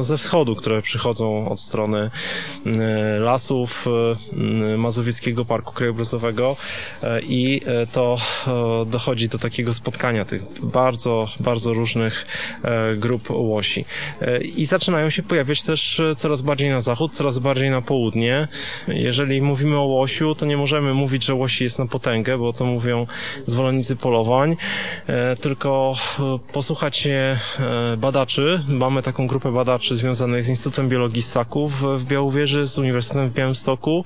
ze 0.00 0.16
wschodu, 0.16 0.56
które 0.56 0.82
przychodzą 0.82 1.48
od 1.48 1.60
strony 1.60 2.10
lasów 3.18 3.86
Mazowieckiego 4.76 5.44
Parku 5.44 5.72
Krajobrazowego 5.72 6.56
i 7.22 7.60
to 7.92 8.18
dochodzi 8.86 9.28
do 9.28 9.38
takiego 9.38 9.74
spotkania 9.74 10.24
tych 10.24 10.42
bardzo, 10.62 11.26
bardzo 11.40 11.74
różnych 11.74 12.26
grup 12.96 13.30
łosi. 13.30 13.84
E, 14.20 14.40
I 14.40 14.66
zaczynają 14.66 15.10
się 15.10 15.22
pojawiać 15.22 15.62
też 15.62 16.00
e, 16.00 16.14
coraz 16.14 16.42
bardziej 16.42 16.70
na 16.70 16.80
zachód, 16.80 17.12
coraz 17.12 17.38
bardziej 17.38 17.70
na 17.70 17.82
południe. 17.82 18.48
Jeżeli 18.88 19.42
mówimy 19.42 19.76
o 19.76 19.82
łosiu, 19.84 20.34
to 20.34 20.46
nie 20.46 20.56
możemy 20.56 20.94
mówić, 20.94 21.24
że 21.24 21.34
łosi 21.34 21.64
jest 21.64 21.78
na 21.78 21.86
potęgę, 21.86 22.38
bo 22.38 22.52
to 22.52 22.64
mówią 22.64 23.06
zwolennicy 23.46 23.96
polowań, 23.96 24.56
e, 25.06 25.36
tylko 25.36 25.94
e, 26.18 26.52
posłuchacie 26.52 27.38
e, 27.60 27.96
badaczy. 27.96 28.60
Mamy 28.68 29.02
taką 29.02 29.26
grupę 29.26 29.52
badaczy 29.52 29.96
związanych 29.96 30.44
z 30.44 30.48
Instytutem 30.48 30.88
Biologii 30.88 31.22
Ssaków 31.22 32.00
w 32.00 32.04
Białowieży, 32.04 32.66
z 32.66 32.78
Uniwersytetem 32.78 33.28
w 33.28 33.32
Białymstoku, 33.32 34.04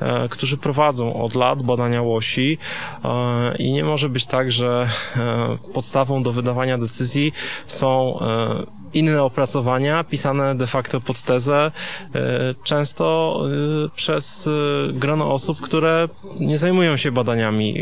e, 0.00 0.28
którzy 0.28 0.56
prowadzą 0.56 1.22
od 1.22 1.34
lat 1.34 1.62
badania 1.62 2.02
łosi 2.02 2.58
e, 3.04 3.56
i 3.56 3.72
nie 3.72 3.84
może 3.84 4.08
być 4.08 4.26
tak, 4.26 4.52
że 4.52 4.88
e, 5.16 5.56
podstawą 5.74 6.22
do 6.22 6.32
wydawania 6.32 6.78
decyzji 6.78 7.32
są 7.66 7.97
e, 7.98 8.66
inne 8.94 9.22
opracowania 9.22 10.04
pisane 10.04 10.54
de 10.54 10.66
facto 10.66 11.00
pod 11.00 11.22
tezę, 11.22 11.70
e, 12.14 12.54
często 12.64 13.40
e, 13.44 13.88
przez 13.96 14.48
grono 14.92 15.34
osób, 15.34 15.60
które 15.60 16.08
nie 16.40 16.58
zajmują 16.58 16.96
się 16.96 17.12
badaniami 17.12 17.74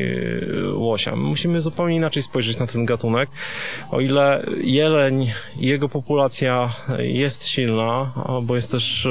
łosia. 0.75 1.17
My 1.17 1.23
musimy 1.23 1.61
zupełnie 1.61 1.97
inaczej 1.97 2.23
spojrzeć 2.23 2.59
na 2.59 2.67
ten 2.67 2.85
gatunek. 2.85 3.31
O 3.91 4.01
ile 4.01 4.47
jeleń 4.61 5.31
i 5.61 5.67
jego 5.67 5.89
populacja 5.89 6.71
jest 6.99 7.47
silna, 7.47 8.13
bo 8.43 8.57
jest 8.57 8.71
też 8.71 9.09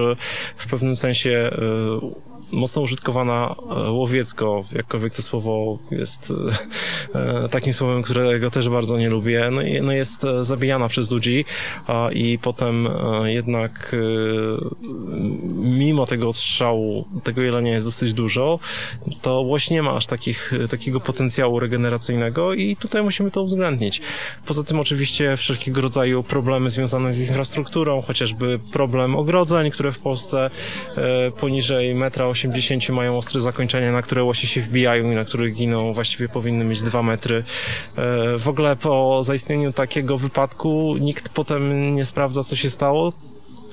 w 0.57 0.67
pewnym 0.69 0.95
sensie 0.95 1.51
mocno 2.51 2.81
użytkowana 2.81 3.55
e, 3.59 3.91
łowiecko, 3.91 4.63
jakkolwiek 4.71 5.13
to 5.13 5.21
słowo 5.21 5.77
jest 5.91 6.33
e, 7.15 7.45
e, 7.45 7.49
takim 7.49 7.73
słowem, 7.73 8.03
którego 8.03 8.49
też 8.49 8.69
bardzo 8.69 8.97
nie 8.97 9.09
lubię, 9.09 9.49
no, 9.51 9.61
no 9.81 9.91
jest 9.91 10.25
zabijana 10.41 10.87
przez 10.87 11.11
ludzi 11.11 11.45
i 12.13 12.39
potem 12.41 12.87
jednak 13.25 13.95
mimo 15.55 16.05
tego 16.05 16.29
odstrzału, 16.29 17.05
tego 17.23 17.41
jelenia 17.41 17.73
jest 17.73 17.85
dosyć 17.85 18.13
dużo, 18.13 18.59
to 19.21 19.41
łoś 19.41 19.69
nie 19.69 19.83
ma 19.83 19.95
aż 19.95 20.07
takich, 20.07 20.53
takiego 20.69 20.99
potencjału 20.99 21.59
regeneracyjnego 21.59 22.53
i 22.53 22.75
tutaj 22.75 23.03
musimy 23.03 23.31
to 23.31 23.41
uwzględnić. 23.41 24.01
Poza 24.45 24.63
tym 24.63 24.79
oczywiście 24.79 25.37
wszelkiego 25.37 25.81
rodzaju 25.81 26.23
problemy 26.23 26.69
związane 26.69 27.13
z 27.13 27.19
infrastrukturą, 27.19 28.01
chociażby 28.01 28.59
problem 28.73 29.15
ogrodzeń, 29.15 29.71
które 29.71 29.91
w 29.91 29.99
Polsce 29.99 30.49
poniżej 31.39 31.95
metra 31.95 32.27
80 32.35 32.89
mają 32.89 33.17
ostre 33.17 33.41
zakończenia, 33.41 33.91
na 33.91 34.01
które 34.01 34.23
łosie 34.23 34.47
się 34.47 34.61
wbijają 34.61 35.11
i 35.11 35.15
na 35.15 35.25
których 35.25 35.53
giną, 35.53 35.93
właściwie 35.93 36.29
powinny 36.29 36.65
mieć 36.65 36.81
2 36.81 37.03
metry. 37.03 37.43
E, 37.95 38.37
w 38.37 38.47
ogóle 38.47 38.75
po 38.75 39.23
zaistnieniu 39.23 39.73
takiego 39.73 40.17
wypadku 40.17 40.95
nikt 40.99 41.29
potem 41.29 41.93
nie 41.93 42.05
sprawdza, 42.05 42.43
co 42.43 42.55
się 42.55 42.69
stało, 42.69 43.13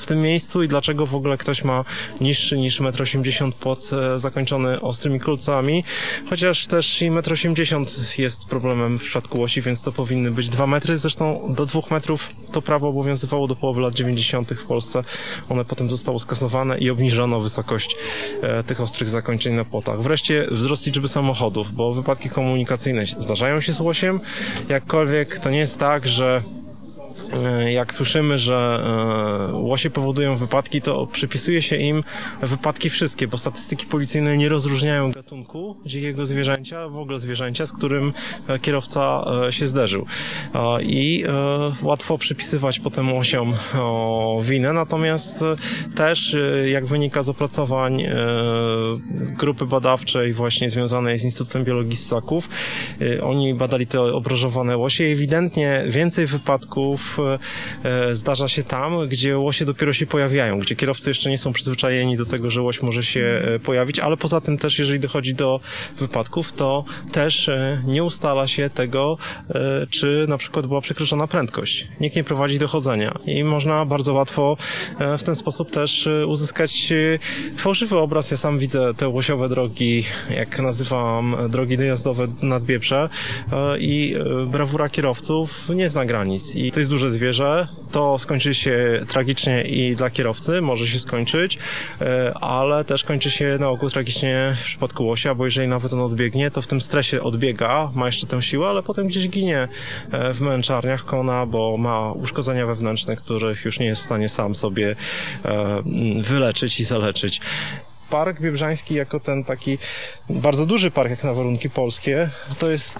w 0.02 0.06
tym 0.06 0.20
miejscu 0.20 0.62
i 0.62 0.68
dlaczego 0.68 1.06
w 1.06 1.14
ogóle 1.14 1.38
ktoś 1.38 1.64
ma 1.64 1.84
niższy 2.20 2.58
niż 2.58 2.80
1,80 2.80 3.44
m 3.46 4.14
e, 4.14 4.18
zakończony 4.18 4.80
ostrymi 4.80 5.20
kulcami, 5.20 5.84
chociaż 6.30 6.66
też 6.66 7.02
i 7.02 7.10
1,80 7.10 7.76
m 7.76 7.84
jest 8.18 8.44
problemem 8.44 8.98
w 8.98 9.02
przypadku 9.02 9.40
łosi, 9.40 9.62
więc 9.62 9.82
to 9.82 9.92
powinny 9.92 10.30
być 10.30 10.48
2 10.48 10.66
metry, 10.66 10.98
zresztą 10.98 11.54
do 11.54 11.66
2 11.66 11.80
metrów 11.90 12.28
to 12.52 12.62
prawo 12.62 12.88
obowiązywało 12.88 13.48
do 13.48 13.56
połowy 13.56 13.80
lat 13.80 13.94
90. 13.94 14.50
w 14.50 14.64
Polsce, 14.64 15.04
one 15.48 15.64
potem 15.64 15.90
zostało 15.90 16.18
skasowane 16.18 16.78
i 16.78 16.90
obniżono 16.90 17.40
wysokość 17.40 17.96
e, 18.42 18.62
tych 18.62 18.80
ostrych 18.80 19.08
zakończeń 19.08 19.54
na 19.54 19.64
płotach. 19.64 20.02
Wreszcie 20.02 20.46
wzrost 20.50 20.86
liczby 20.86 21.08
samochodów, 21.08 21.72
bo 21.72 21.92
wypadki 21.92 22.30
komunikacyjne 22.30 23.06
zdarzają 23.06 23.60
się 23.60 23.72
z 23.72 23.80
łosiem, 23.80 24.20
jakkolwiek 24.68 25.38
to 25.38 25.50
nie 25.50 25.58
jest 25.58 25.78
tak, 25.78 26.08
że 26.08 26.42
jak 27.70 27.94
słyszymy, 27.94 28.38
że 28.38 28.84
e, 29.50 29.56
łosie 29.56 29.90
powodują 29.90 30.36
wypadki, 30.36 30.80
to 30.80 31.06
przypisuje 31.06 31.62
się 31.62 31.76
im 31.76 32.04
wypadki 32.42 32.90
wszystkie, 32.90 33.28
bo 33.28 33.38
statystyki 33.38 33.86
policyjne 33.86 34.36
nie 34.36 34.48
rozróżniają 34.48 35.10
gatunku 35.10 35.76
dzikiego 35.86 36.26
zwierzęcia, 36.26 36.88
w 36.88 36.98
ogóle 36.98 37.18
zwierzęcia, 37.18 37.66
z 37.66 37.72
którym 37.72 38.12
e, 38.48 38.58
kierowca 38.58 39.24
e, 39.48 39.52
się 39.52 39.66
zderzył. 39.66 40.06
E, 40.54 40.82
I 40.82 41.24
e, 41.24 41.32
łatwo 41.82 42.18
przypisywać 42.18 42.80
potem 42.80 43.12
łosiom 43.12 43.54
winę, 44.42 44.72
natomiast 44.72 45.42
e, 45.42 45.56
też, 45.96 46.34
e, 46.34 46.70
jak 46.70 46.86
wynika 46.86 47.22
z 47.22 47.28
opracowań 47.28 48.02
e, 48.02 48.16
grupy 49.38 49.66
badawczej 49.66 50.32
właśnie 50.32 50.70
związanej 50.70 51.18
z 51.18 51.24
Instytutem 51.24 51.64
Biologii 51.64 51.96
Ssaków, 51.96 52.48
e, 53.00 53.24
oni 53.24 53.54
badali 53.54 53.86
te 53.86 54.00
obrożowane 54.00 54.76
łosie 54.76 55.04
i 55.04 55.12
ewidentnie 55.12 55.84
więcej 55.88 56.26
wypadków 56.26 57.18
e, 57.18 57.21
zdarza 58.12 58.48
się 58.48 58.62
tam, 58.62 59.08
gdzie 59.08 59.38
łosie 59.38 59.64
dopiero 59.64 59.92
się 59.92 60.06
pojawiają, 60.06 60.58
gdzie 60.58 60.76
kierowcy 60.76 61.10
jeszcze 61.10 61.30
nie 61.30 61.38
są 61.38 61.52
przyzwyczajeni 61.52 62.16
do 62.16 62.26
tego, 62.26 62.50
że 62.50 62.62
łoś 62.62 62.82
może 62.82 63.04
się 63.04 63.42
e, 63.44 63.58
pojawić, 63.58 63.98
ale 63.98 64.16
poza 64.16 64.40
tym 64.40 64.58
też, 64.58 64.78
jeżeli 64.78 65.00
dochodzi 65.00 65.34
do 65.34 65.60
wypadków, 65.98 66.52
to 66.52 66.84
też 67.12 67.48
e, 67.48 67.82
nie 67.86 68.04
ustala 68.04 68.46
się 68.46 68.70
tego, 68.70 69.18
e, 69.50 69.86
czy 69.90 70.26
na 70.28 70.38
przykład 70.38 70.66
była 70.66 70.80
przekroczona 70.80 71.26
prędkość. 71.26 71.88
Nikt 72.00 72.16
nie 72.16 72.24
prowadzi 72.24 72.58
dochodzenia 72.58 73.14
i 73.26 73.44
można 73.44 73.84
bardzo 73.84 74.12
łatwo 74.12 74.56
e, 74.98 75.18
w 75.18 75.22
ten 75.22 75.36
sposób 75.36 75.70
też 75.70 76.06
e, 76.06 76.26
uzyskać 76.26 76.92
e, 76.92 77.18
fałszywy 77.56 77.98
obraz. 77.98 78.30
Ja 78.30 78.36
sam 78.36 78.58
widzę 78.58 78.94
te 78.94 79.08
łosiowe 79.08 79.48
drogi, 79.48 80.04
jak 80.36 80.58
nazywam, 80.58 81.34
e, 81.34 81.48
drogi 81.48 81.76
dojazdowe 81.76 82.26
nad 82.42 82.64
Biebrze 82.64 83.08
e, 83.52 83.78
i 83.78 84.14
e, 84.14 84.46
brawura 84.46 84.88
kierowców 84.88 85.68
nie 85.68 85.88
zna 85.88 86.06
granic 86.06 86.54
i 86.54 86.72
to 86.72 86.80
jest 86.80 86.90
duże 86.90 87.10
zwierzę. 87.12 87.68
To 87.92 88.18
skończy 88.18 88.54
się 88.54 89.00
tragicznie 89.08 89.62
i 89.62 89.96
dla 89.96 90.10
kierowcy, 90.10 90.60
może 90.60 90.86
się 90.86 90.98
skończyć, 90.98 91.58
e, 92.00 92.34
ale 92.40 92.84
też 92.84 93.04
kończy 93.04 93.30
się 93.30 93.56
na 93.60 93.68
ogół 93.68 93.90
tragicznie 93.90 94.56
w 94.56 94.62
przypadku 94.62 95.06
łosia, 95.06 95.34
bo 95.34 95.44
jeżeli 95.44 95.68
nawet 95.68 95.92
on 95.92 96.00
odbiegnie, 96.00 96.50
to 96.50 96.62
w 96.62 96.66
tym 96.66 96.80
stresie 96.80 97.22
odbiega, 97.22 97.90
ma 97.94 98.06
jeszcze 98.06 98.26
tę 98.26 98.42
siłę, 98.42 98.68
ale 98.68 98.82
potem 98.82 99.06
gdzieś 99.06 99.28
ginie 99.28 99.68
e, 100.12 100.34
w 100.34 100.40
męczarniach 100.40 101.04
kona, 101.04 101.46
bo 101.46 101.76
ma 101.76 102.12
uszkodzenia 102.12 102.66
wewnętrzne, 102.66 103.16
których 103.16 103.64
już 103.64 103.78
nie 103.78 103.86
jest 103.86 104.02
w 104.02 104.04
stanie 104.04 104.28
sam 104.28 104.54
sobie 104.54 104.96
e, 105.44 105.82
wyleczyć 106.22 106.80
i 106.80 106.84
zaleczyć. 106.84 107.40
Park 108.10 108.40
Biebrzański 108.40 108.94
jako 108.94 109.20
ten 109.20 109.44
taki 109.44 109.78
bardzo 110.30 110.66
duży 110.66 110.90
park 110.90 111.10
jak 111.10 111.24
na 111.24 111.34
warunki 111.34 111.70
polskie, 111.70 112.28
to 112.58 112.70
jest 112.70 112.98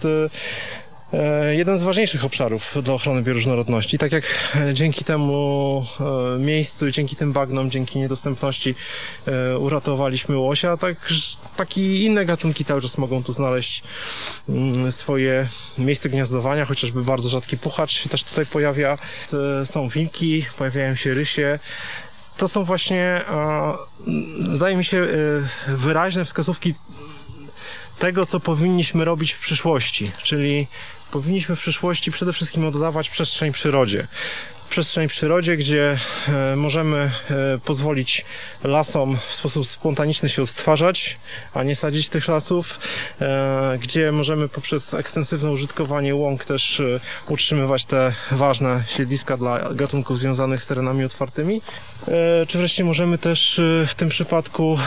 jeden 1.53 1.79
z 1.79 1.83
ważniejszych 1.83 2.25
obszarów 2.25 2.75
dla 2.83 2.95
ochrony 2.95 3.23
bioróżnorodności. 3.23 3.99
Tak 3.99 4.13
jak 4.13 4.25
e, 4.57 4.75
dzięki 4.75 5.05
temu 5.05 5.85
e, 6.01 6.39
miejscu 6.39 6.89
i 6.89 6.93
dzięki 6.93 7.17
tym 7.17 7.33
bagnom, 7.33 7.71
dzięki 7.71 7.99
niedostępności 7.99 8.75
e, 9.27 9.59
uratowaliśmy 9.59 10.37
łosia, 10.37 10.77
tak 10.77 11.13
takie 11.57 12.05
inne 12.05 12.25
gatunki 12.25 12.65
cały 12.65 12.83
czas 12.83 12.99
mogą 12.99 13.23
tu 13.23 13.33
znaleźć 13.33 13.83
mm, 14.49 14.93
swoje 14.93 15.47
miejsce 15.79 16.09
gniazdowania, 16.09 16.65
chociażby 16.65 17.03
bardzo 17.03 17.29
rzadki 17.29 17.59
puchacz 17.59 17.93
się 17.93 18.09
też 18.09 18.25
tutaj 18.25 18.47
pojawia. 18.47 18.99
E, 19.63 19.67
Są 19.67 19.89
wilki, 19.89 20.47
pojawiają 20.59 20.95
się 20.95 21.15
rysie. 21.15 21.59
To 22.37 22.49
są 22.49 22.65
właśnie, 22.65 23.01
e, 23.01 23.75
zdaje 24.55 24.77
mi 24.77 24.85
się, 24.85 24.97
e, 24.99 25.77
wyraźne 25.77 26.25
wskazówki 26.25 26.75
tego, 27.99 28.27
co 28.27 28.41
powinniśmy 28.41 29.05
robić 29.05 29.33
w 29.33 29.41
przyszłości, 29.41 30.11
czyli 30.23 30.67
powinniśmy 31.13 31.57
w 31.57 31.59
przyszłości 31.59 32.11
przede 32.11 32.33
wszystkim 32.33 32.65
oddawać 32.65 33.11
przestrzeń 33.11 33.53
przyrodzie. 33.53 34.07
Przestrzeń 34.73 35.09
przyrodzie, 35.09 35.57
gdzie 35.57 35.97
e, 36.29 36.57
możemy 36.57 36.97
e, 36.97 37.11
pozwolić 37.65 38.25
lasom 38.65 39.17
w 39.17 39.35
sposób 39.35 39.67
spontaniczny 39.67 40.29
się 40.29 40.43
odtwarzać, 40.43 41.17
a 41.55 41.63
nie 41.63 41.77
sadzić 41.77 42.09
tych 42.09 42.29
lasów, 42.29 42.79
e, 43.21 43.79
gdzie 43.83 44.13
możemy 44.13 44.49
poprzez 44.49 44.95
ekstensywne 44.95 45.51
użytkowanie 45.51 46.15
łąk 46.15 46.45
też 46.45 46.83
utrzymywać 47.29 47.85
te 47.85 48.13
ważne 48.31 48.85
siedliska 48.89 49.37
dla 49.37 49.75
gatunków 49.75 50.19
związanych 50.19 50.63
z 50.63 50.67
terenami 50.67 51.05
otwartymi. 51.05 51.61
Czy 52.49 52.59
wreszcie 52.59 52.85
możemy 52.85 53.19
też 53.19 53.61
w 53.87 53.95
tym 53.95 54.09
przypadku 54.09 54.79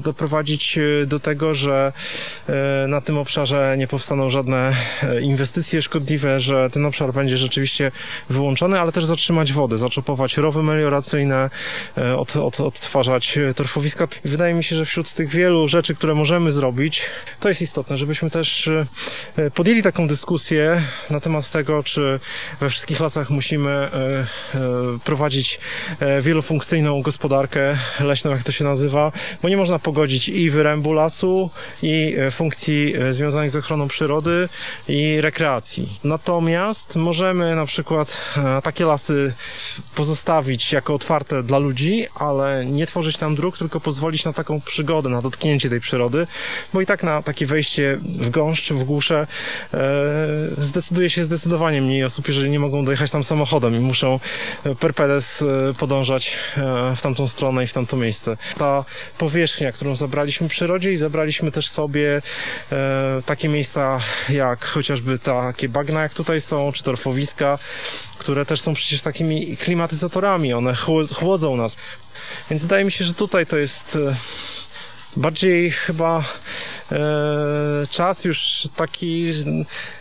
doprowadzić 0.00 0.78
do 1.06 1.20
tego, 1.20 1.54
że 1.54 1.92
na 2.88 3.00
tym 3.00 3.18
obszarze 3.18 3.74
nie 3.78 3.86
powstaną 3.86 4.30
żadne 4.30 4.72
inwestycje 5.22 5.82
szkodliwe, 5.82 6.40
że 6.40 6.70
ten 6.70 6.86
obszar 6.86 7.12
będzie 7.12 7.36
rzeczywiście 7.36 7.92
wyłączony, 8.30 8.80
ale 8.80 8.92
też 8.92 9.04
zatrzymać 9.04 9.52
wodę, 9.52 9.78
zaczopować 9.78 10.36
rowy 10.36 10.62
melioracyjne, 10.62 11.50
e, 11.98 12.16
od, 12.16 12.36
od, 12.36 12.60
odtwarzać 12.60 13.38
e, 13.38 13.54
torfowiska. 13.54 14.08
Wydaje 14.24 14.54
mi 14.54 14.64
się, 14.64 14.76
że 14.76 14.84
wśród 14.84 15.12
tych 15.12 15.28
wielu 15.28 15.68
rzeczy, 15.68 15.94
które 15.94 16.14
możemy 16.14 16.52
zrobić, 16.52 17.02
to 17.40 17.48
jest 17.48 17.62
istotne, 17.62 17.96
żebyśmy 17.96 18.30
też 18.30 18.68
e, 18.68 19.50
podjęli 19.50 19.82
taką 19.82 20.08
dyskusję 20.08 20.82
na 21.10 21.20
temat 21.20 21.50
tego, 21.50 21.82
czy 21.82 22.20
we 22.60 22.70
wszystkich 22.70 23.00
lasach 23.00 23.30
musimy 23.30 23.88
prowadzić 25.04 25.60
wielofunkcyjną 26.22 27.02
gospodarkę 27.02 27.78
leśną, 28.00 28.30
jak 28.30 28.42
to 28.42 28.52
się 28.52 28.64
nazywa, 28.64 29.12
bo 29.42 29.48
nie 29.48 29.56
można 29.56 29.78
pogodzić 29.78 30.28
i 30.28 30.50
wyrębu 30.50 30.92
lasu, 30.92 31.50
i 31.82 32.16
funkcji 32.30 32.94
związanych 33.10 33.50
z 33.50 33.56
ochroną 33.56 33.88
przyrody 33.88 34.48
i 34.88 35.20
rekreacji. 35.20 35.98
Natomiast 36.04 36.96
możemy 36.96 37.56
na 37.56 37.66
przykład 37.66 37.91
e, 38.00 38.62
takie 38.62 38.84
lasy 38.84 39.32
pozostawić 39.94 40.72
jako 40.72 40.94
otwarte 40.94 41.42
dla 41.42 41.58
ludzi, 41.58 42.06
ale 42.14 42.66
nie 42.66 42.86
tworzyć 42.86 43.16
tam 43.16 43.34
dróg, 43.34 43.58
tylko 43.58 43.80
pozwolić 43.80 44.24
na 44.24 44.32
taką 44.32 44.60
przygodę, 44.60 45.08
na 45.08 45.22
dotknięcie 45.22 45.70
tej 45.70 45.80
przyrody, 45.80 46.26
bo 46.74 46.80
i 46.80 46.86
tak 46.86 47.02
na 47.02 47.22
takie 47.22 47.46
wejście 47.46 47.98
w 48.02 48.30
gąszcz, 48.30 48.72
w 48.72 48.84
głusze 48.84 49.26
e, 49.74 49.78
zdecyduje 50.58 51.10
się 51.10 51.24
zdecydowanie 51.24 51.82
mniej 51.82 52.04
osób, 52.04 52.28
jeżeli 52.28 52.50
nie 52.50 52.58
mogą 52.58 52.84
dojechać 52.84 53.10
tam 53.10 53.24
samochodem 53.24 53.74
i 53.74 53.80
muszą 53.80 54.20
e, 54.64 54.74
per 54.74 54.94
pedes 54.94 55.42
e, 55.42 55.74
podążać 55.74 56.36
w 56.96 57.00
tamtą 57.00 57.28
stronę 57.28 57.64
i 57.64 57.66
w 57.66 57.72
tamto 57.72 57.96
miejsce. 57.96 58.36
Ta 58.58 58.84
powierzchnia, 59.18 59.72
którą 59.72 59.96
zabraliśmy 59.96 60.48
przyrodzie 60.48 60.92
i 60.92 60.96
zabraliśmy 60.96 61.52
też 61.52 61.68
sobie 61.70 62.22
takie 63.26 63.48
miejsca 63.48 64.00
jak 64.28 64.64
chociażby 64.64 65.18
takie 65.18 65.68
bagna, 65.68 66.02
jak 66.02 66.14
tutaj 66.14 66.40
są, 66.40 66.72
czy 66.72 66.82
torfowiska, 66.82 67.58
które 68.18 68.46
też 68.46 68.60
są 68.60 68.74
przecież 68.74 69.00
takimi 69.00 69.56
klimatyzatorami, 69.56 70.52
one 70.52 70.72
chł- 70.72 71.14
chłodzą 71.14 71.56
nas. 71.56 71.76
Więc 72.50 72.62
wydaje 72.62 72.84
mi 72.84 72.92
się, 72.92 73.04
że 73.04 73.14
tutaj 73.14 73.46
to 73.46 73.56
jest 73.56 73.96
e, 73.96 74.14
bardziej 75.16 75.70
chyba 75.70 76.24
e, 76.92 76.96
czas 77.90 78.24
już 78.24 78.68
taki, 78.76 79.32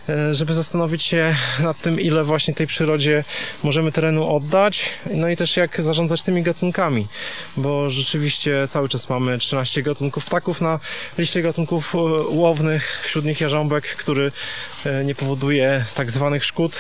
e, 0.10 0.36
żeby 0.36 0.54
zastanowić 0.54 1.04
się 1.04 1.36
nad 1.60 1.82
tym, 1.82 2.00
ile 2.00 2.24
właśnie 2.24 2.54
tej 2.54 2.68
przyrodzie 2.68 3.24
możemy 3.64 3.92
terenu 3.92 4.36
oddać, 4.36 4.86
no 5.14 5.30
i 5.30 5.38
też 5.38 5.58
jak 5.58 5.82
zarządzać 5.82 6.22
tymi 6.22 6.44
gatunkami, 6.44 7.08
bo 7.58 7.90
rzeczywiście 7.90 8.68
cały 8.70 8.90
czas 8.90 9.10
mamy 9.10 9.38
13 9.38 9.82
gatunków 9.84 10.26
ptaków 10.26 10.62
na 10.62 10.80
liście 11.18 11.42
gatunków 11.42 11.96
e, 11.96 11.98
łownych, 12.28 13.02
wśród 13.04 13.26
nich 13.26 13.42
jarząbek, 13.42 13.84
który 13.84 14.32
e, 14.86 15.06
nie 15.06 15.16
powoduje 15.16 15.86
tak 15.96 16.12
zwanych 16.12 16.46
szkód 16.46 16.80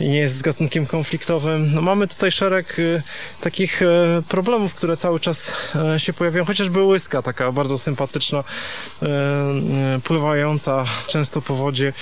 i 0.00 0.08
nie 0.08 0.18
jest 0.18 0.42
gatunkiem 0.42 0.86
konfliktowym. 0.86 1.74
No 1.74 1.82
mamy 1.82 2.08
tutaj 2.08 2.32
szereg 2.32 2.78
y, 2.78 3.02
takich 3.40 3.82
e, 3.82 4.22
problemów, 4.28 4.74
które 4.74 4.96
cały 4.96 5.20
czas 5.20 5.52
e, 5.94 6.00
się 6.00 6.12
pojawiają, 6.12 6.44
chociażby 6.44 6.82
łyska, 6.84 7.22
taka 7.22 7.52
bardzo 7.52 7.78
sympatyczna, 7.78 8.38
e, 8.38 9.06
e, 9.06 10.00
pływająca 10.04 10.84
często 11.06 11.42
po 11.42 11.54
wodzie, 11.54 11.92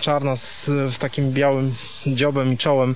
czarna 0.00 0.36
z 0.36 0.70
w 0.94 0.98
takim 0.98 1.32
białym 1.32 1.72
dziobem 2.06 2.52
i 2.52 2.56
czołem. 2.56 2.94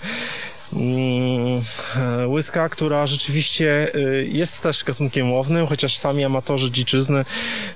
Mm, 0.75 1.61
e, 1.97 2.29
Łyska, 2.29 2.69
która 2.69 3.07
rzeczywiście 3.07 3.95
e, 3.95 3.99
jest 4.25 4.61
też 4.61 4.85
gatunkiem 4.85 5.33
łownym, 5.33 5.67
chociaż 5.67 5.97
sami 5.97 6.25
amatorzy 6.25 6.71
dziczyzny 6.71 7.25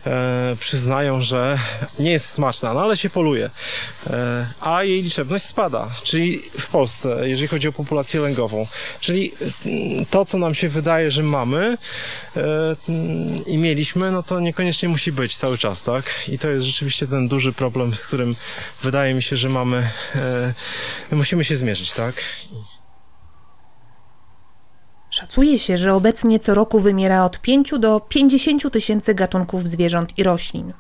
e, 0.07 0.57
przyznają, 0.61 1.21
że 1.21 1.59
nie 1.99 2.11
jest 2.11 2.29
smaczna, 2.29 2.75
no 2.75 2.81
ale 2.81 2.97
się 2.97 3.11
poluje. 3.11 3.51
A 4.61 4.85
jej 4.85 5.03
liczebność 5.03 5.45
spada, 5.45 5.91
czyli 6.03 6.43
w 6.61 6.67
Polsce, 6.67 7.29
jeżeli 7.29 7.49
chodzi 7.49 7.69
o 7.69 7.73
populację 7.73 8.21
lęgową. 8.21 8.67
Czyli 9.01 9.33
mm, 9.67 10.07
to, 10.07 10.25
co 10.25 10.39
nam 10.39 10.55
się 10.55 10.69
wydaje, 10.69 11.11
że 11.11 11.23
mamy 11.23 11.79
mm, 12.37 13.47
i 13.47 13.59
mieliśmy, 13.59 14.11
no 14.11 14.23
to 14.23 14.41
niekoniecznie 14.41 14.89
musi 14.89 15.13
być 15.13 15.37
cały 15.37 15.59
czas, 15.59 15.83
tak? 15.83 16.05
I 16.29 16.39
to 16.39 16.49
jest 16.49 16.67
rzeczywiście 16.67 17.07
ten 17.07 17.29
duży 17.29 17.53
problem, 17.53 17.97
z 17.97 18.07
którym 18.07 18.35
wydaje 18.83 19.15
mi 19.15 19.23
się, 19.23 19.37
że 19.37 19.49
mamy, 19.49 19.89
musimy 21.11 21.45
się 21.45 21.57
zmierzyć, 21.57 21.93
tak? 21.93 22.15
Szacuje 25.19 25.59
się, 25.59 25.77
że 25.77 25.95
obecnie 25.95 26.39
co 26.39 26.55
roku 26.55 26.81
wymiera 26.81 27.25
od 27.25 27.41
5 27.41 27.73
do 27.79 28.01
50 28.01 28.73
tysięcy 28.73 29.15
gatunków 29.15 29.69
zwierząt 29.69 30.19
i 30.19 30.23
roślin, 30.23 30.73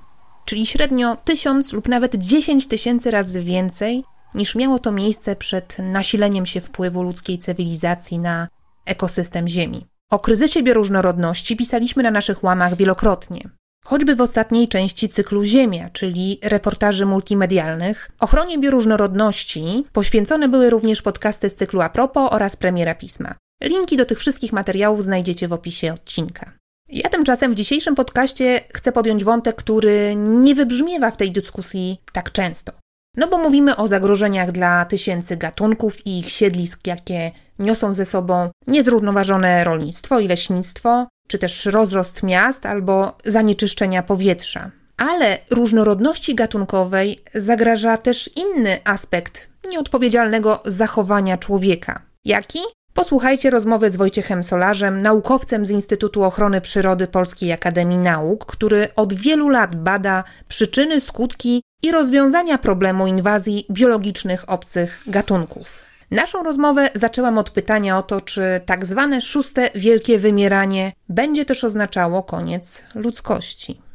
czyli 0.44 0.66
średnio 0.66 1.16
1000 1.16 1.72
lub 1.72 1.88
nawet 1.88 2.14
10 2.14 2.66
tysięcy 2.66 3.10
razy 3.10 3.42
więcej 3.42 4.04
niż 4.34 4.54
miało 4.54 4.78
to 4.78 4.92
miejsce 4.92 5.36
przed 5.36 5.76
nasileniem 5.78 6.46
się 6.46 6.60
wpływu 6.60 7.02
ludzkiej 7.02 7.38
cywilizacji 7.38 8.18
na 8.18 8.48
ekosystem 8.86 9.48
Ziemi. 9.48 9.86
O 10.10 10.18
kryzysie 10.18 10.62
bioróżnorodności 10.62 11.56
pisaliśmy 11.56 12.02
na 12.02 12.10
naszych 12.10 12.44
łamach 12.44 12.76
wielokrotnie. 12.76 13.40
Choćby 13.84 14.16
w 14.16 14.20
ostatniej 14.20 14.68
części 14.68 15.08
cyklu 15.08 15.44
Ziemia, 15.44 15.90
czyli 15.90 16.38
reportaży 16.42 17.06
multimedialnych, 17.06 18.10
ochronie 18.20 18.58
bioróżnorodności 18.58 19.84
poświęcone 19.92 20.48
były 20.48 20.70
również 20.70 21.02
podcasty 21.02 21.48
z 21.48 21.54
cyklu 21.54 21.80
Apropo 21.80 22.30
oraz 22.30 22.56
premiera 22.56 22.94
pisma. 22.94 23.34
Linki 23.62 23.96
do 23.96 24.06
tych 24.06 24.18
wszystkich 24.18 24.52
materiałów 24.52 25.04
znajdziecie 25.04 25.48
w 25.48 25.52
opisie 25.52 25.92
odcinka. 25.92 26.52
Ja 26.88 27.08
tymczasem 27.08 27.52
w 27.52 27.56
dzisiejszym 27.56 27.94
podcaście 27.94 28.60
chcę 28.74 28.92
podjąć 28.92 29.24
wątek, 29.24 29.56
który 29.56 30.14
nie 30.16 30.54
wybrzmiewa 30.54 31.10
w 31.10 31.16
tej 31.16 31.32
dyskusji 31.32 32.00
tak 32.12 32.32
często. 32.32 32.72
No 33.16 33.28
bo 33.28 33.38
mówimy 33.38 33.76
o 33.76 33.88
zagrożeniach 33.88 34.52
dla 34.52 34.84
tysięcy 34.84 35.36
gatunków 35.36 36.06
i 36.06 36.18
ich 36.18 36.30
siedlisk, 36.30 36.86
jakie 36.86 37.30
niosą 37.58 37.94
ze 37.94 38.04
sobą 38.04 38.50
niezrównoważone 38.66 39.64
rolnictwo 39.64 40.20
i 40.20 40.28
leśnictwo, 40.28 41.06
czy 41.28 41.38
też 41.38 41.66
rozrost 41.66 42.22
miast 42.22 42.66
albo 42.66 43.16
zanieczyszczenia 43.24 44.02
powietrza. 44.02 44.70
Ale 44.96 45.38
różnorodności 45.50 46.34
gatunkowej 46.34 47.18
zagraża 47.34 47.98
też 47.98 48.30
inny 48.36 48.80
aspekt 48.84 49.50
nieodpowiedzialnego 49.70 50.62
zachowania 50.64 51.36
człowieka. 51.36 52.02
Jaki? 52.24 52.58
Posłuchajcie 52.98 53.50
rozmowy 53.50 53.90
z 53.90 53.96
Wojciechem 53.96 54.42
Solarzem, 54.42 55.02
naukowcem 55.02 55.66
z 55.66 55.70
Instytutu 55.70 56.24
Ochrony 56.24 56.60
Przyrody 56.60 57.06
Polskiej 57.06 57.52
Akademii 57.52 57.98
Nauk, 57.98 58.46
który 58.46 58.88
od 58.96 59.14
wielu 59.14 59.48
lat 59.48 59.76
bada 59.76 60.24
przyczyny, 60.48 61.00
skutki 61.00 61.62
i 61.82 61.92
rozwiązania 61.92 62.58
problemu 62.58 63.06
inwazji 63.06 63.66
biologicznych 63.70 64.50
obcych 64.50 65.02
gatunków. 65.06 65.82
Naszą 66.10 66.42
rozmowę 66.42 66.90
zaczęłam 66.94 67.38
od 67.38 67.50
pytania 67.50 67.98
o 67.98 68.02
to, 68.02 68.20
czy 68.20 68.42
tak 68.66 68.86
zwane 68.86 69.20
szóste 69.20 69.70
wielkie 69.74 70.18
wymieranie 70.18 70.92
będzie 71.08 71.44
też 71.44 71.64
oznaczało 71.64 72.22
koniec 72.22 72.84
ludzkości. 72.94 73.87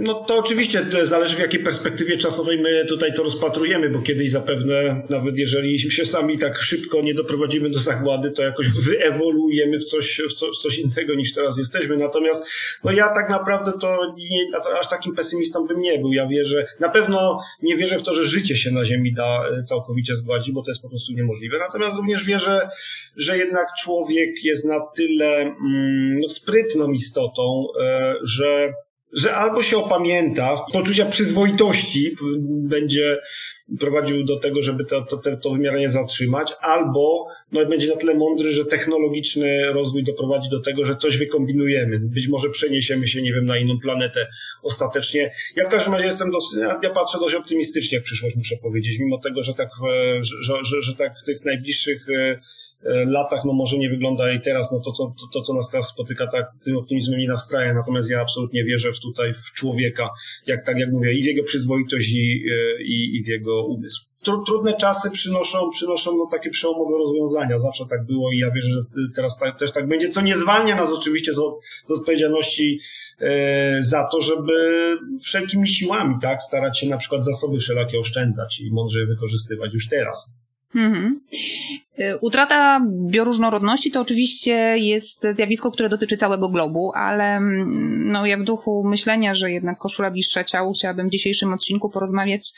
No 0.00 0.14
to 0.14 0.38
oczywiście 0.38 0.80
to 0.80 1.06
zależy 1.06 1.36
w 1.36 1.38
jakiej 1.38 1.62
perspektywie 1.62 2.16
czasowej 2.16 2.58
my 2.58 2.84
tutaj 2.84 3.14
to 3.14 3.22
rozpatrujemy, 3.22 3.90
bo 3.90 4.02
kiedyś 4.02 4.30
zapewne, 4.30 5.02
nawet 5.10 5.38
jeżeli 5.38 5.78
się 5.78 6.06
sami 6.06 6.38
tak 6.38 6.62
szybko 6.62 7.00
nie 7.00 7.14
doprowadzimy 7.14 7.70
do 7.70 7.78
zagłady, 7.78 8.30
to 8.30 8.42
jakoś 8.42 8.68
wyewoluujemy 8.70 9.78
w 9.78 9.84
coś, 9.84 10.20
w, 10.30 10.32
co, 10.32 10.46
w 10.46 10.56
coś 10.56 10.78
innego 10.78 11.14
niż 11.14 11.34
teraz 11.34 11.58
jesteśmy. 11.58 11.96
Natomiast 11.96 12.46
no 12.84 12.92
ja 12.92 13.08
tak 13.08 13.30
naprawdę 13.30 13.72
to 13.80 14.14
nie, 14.16 14.58
aż 14.80 14.88
takim 14.88 15.14
pesymistą 15.14 15.66
bym 15.66 15.80
nie 15.80 15.98
był. 15.98 16.12
Ja 16.12 16.26
wierzę, 16.26 16.66
na 16.80 16.88
pewno 16.88 17.40
nie 17.62 17.76
wierzę 17.76 17.98
w 17.98 18.02
to, 18.02 18.14
że 18.14 18.24
życie 18.24 18.56
się 18.56 18.70
na 18.70 18.84
Ziemi 18.84 19.14
da 19.14 19.48
e, 19.48 19.62
całkowicie 19.62 20.14
zgładzić, 20.14 20.54
bo 20.54 20.62
to 20.62 20.70
jest 20.70 20.82
po 20.82 20.88
prostu 20.88 21.12
niemożliwe. 21.12 21.58
Natomiast 21.58 21.96
również 21.96 22.24
wierzę, 22.24 22.68
że 23.16 23.38
jednak 23.38 23.66
człowiek 23.82 24.44
jest 24.44 24.64
na 24.64 24.80
tyle 24.96 25.36
mm, 25.40 26.20
no, 26.20 26.28
sprytną 26.28 26.92
istotą, 26.92 27.66
e, 27.80 28.14
że 28.22 28.72
że 29.12 29.36
albo 29.36 29.62
się 29.62 29.78
opamięta, 29.78 30.56
poczucia 30.72 31.06
przyzwoitości 31.06 32.16
będzie 32.48 33.18
prowadził 33.78 34.24
do 34.24 34.36
tego, 34.36 34.62
żeby 34.62 34.84
to, 34.84 35.02
to, 35.02 35.36
to 35.36 35.50
wymieranie 35.50 35.90
zatrzymać, 35.90 36.52
albo 36.60 37.26
no, 37.52 37.66
będzie 37.66 37.88
na 37.88 37.96
tyle 37.96 38.14
mądry, 38.14 38.52
że 38.52 38.64
technologiczny 38.64 39.72
rozwój 39.72 40.04
doprowadzi 40.04 40.50
do 40.50 40.60
tego, 40.60 40.84
że 40.84 40.96
coś 40.96 41.16
wykombinujemy. 41.16 41.98
Być 42.00 42.28
może 42.28 42.50
przeniesiemy 42.50 43.08
się, 43.08 43.22
nie 43.22 43.32
wiem, 43.32 43.46
na 43.46 43.58
inną 43.58 43.78
planetę 43.82 44.26
ostatecznie. 44.62 45.32
Ja 45.56 45.64
w 45.64 45.68
każdym 45.68 45.92
razie 45.92 46.06
jestem 46.06 46.30
dosyć, 46.30 46.60
ja 46.82 46.90
patrzę 46.90 47.18
dość 47.18 47.34
optymistycznie 47.34 48.00
w 48.00 48.02
przyszłość, 48.02 48.36
muszę 48.36 48.56
powiedzieć, 48.62 48.98
mimo 48.98 49.18
tego, 49.18 49.42
że 49.42 49.54
tak, 49.54 49.68
że, 50.20 50.64
że, 50.64 50.82
że 50.82 50.96
tak 50.96 51.18
w 51.18 51.24
tych 51.24 51.44
najbliższych 51.44 52.06
e, 52.08 52.14
e, 52.14 52.40
latach, 53.06 53.44
no 53.44 53.52
może 53.52 53.78
nie 53.78 53.90
wygląda 53.90 54.32
i 54.32 54.40
teraz, 54.40 54.72
no 54.72 54.80
to, 54.84 54.92
co, 54.92 55.04
to, 55.04 55.26
to, 55.32 55.40
co 55.40 55.54
nas 55.54 55.70
teraz 55.70 55.88
spotyka, 55.88 56.26
tak 56.26 56.46
tym 56.64 56.76
optymizmem 56.76 57.20
nie 57.20 57.28
nastraja, 57.28 57.74
natomiast 57.74 58.10
ja 58.10 58.20
absolutnie 58.20 58.64
wierzę 58.64 58.92
w 58.92 59.00
tutaj 59.00 59.34
w 59.34 59.54
człowieka, 59.54 60.08
jak 60.46 60.66
tak 60.66 60.78
jak 60.78 60.92
mówię, 60.92 61.12
i 61.12 61.22
w 61.22 61.26
jego 61.26 61.44
przyzwoitość 61.44 62.12
i, 62.12 62.44
e, 62.50 62.82
i, 62.82 63.16
i 63.16 63.24
w 63.24 63.26
jego 63.28 63.66
umysł. 63.66 64.10
Trudne 64.46 64.76
czasy 64.76 65.10
przynoszą, 65.10 65.70
przynoszą 65.70 66.16
no, 66.16 66.28
takie 66.30 66.50
przełomowe 66.50 66.98
rozwiązania. 66.98 67.58
Zawsze 67.58 67.84
tak 67.90 68.06
było 68.06 68.32
i 68.32 68.38
ja 68.38 68.50
wierzę, 68.50 68.68
że 68.70 68.80
teraz 69.14 69.38
tak, 69.38 69.58
też 69.58 69.72
tak 69.72 69.88
będzie, 69.88 70.08
co 70.08 70.20
nie 70.20 70.34
zwalnia 70.34 70.76
nas 70.76 70.92
oczywiście 70.92 71.34
z, 71.34 71.36
z 71.88 71.90
odpowiedzialności 71.90 72.80
e, 73.20 73.82
za 73.82 74.08
to, 74.12 74.20
żeby 74.20 74.52
wszelkimi 75.24 75.68
siłami 75.68 76.14
tak, 76.22 76.42
starać 76.42 76.78
się 76.78 76.88
na 76.88 76.96
przykład 76.96 77.24
zasoby 77.24 77.58
wszelakie 77.58 77.98
oszczędzać 77.98 78.60
i 78.60 78.72
mądrze 78.72 79.00
je 79.00 79.06
wykorzystywać 79.06 79.74
już 79.74 79.88
teraz. 79.88 80.32
Mhm. 80.74 81.20
E, 81.98 82.18
utrata 82.18 82.80
bioróżnorodności 83.06 83.90
to 83.90 84.00
oczywiście 84.00 84.78
jest 84.78 85.26
zjawisko, 85.34 85.70
które 85.70 85.88
dotyczy 85.88 86.16
całego 86.16 86.48
globu, 86.48 86.92
ale 86.94 87.36
mm, 87.36 88.12
no, 88.12 88.26
ja 88.26 88.36
w 88.36 88.42
duchu 88.42 88.84
myślenia, 88.84 89.34
że 89.34 89.50
jednak 89.50 89.78
koszula 89.78 90.10
bliższa 90.10 90.44
ciału, 90.44 90.72
chciałabym 90.72 91.08
w 91.08 91.10
dzisiejszym 91.10 91.52
odcinku 91.52 91.90
porozmawiać 91.90 92.52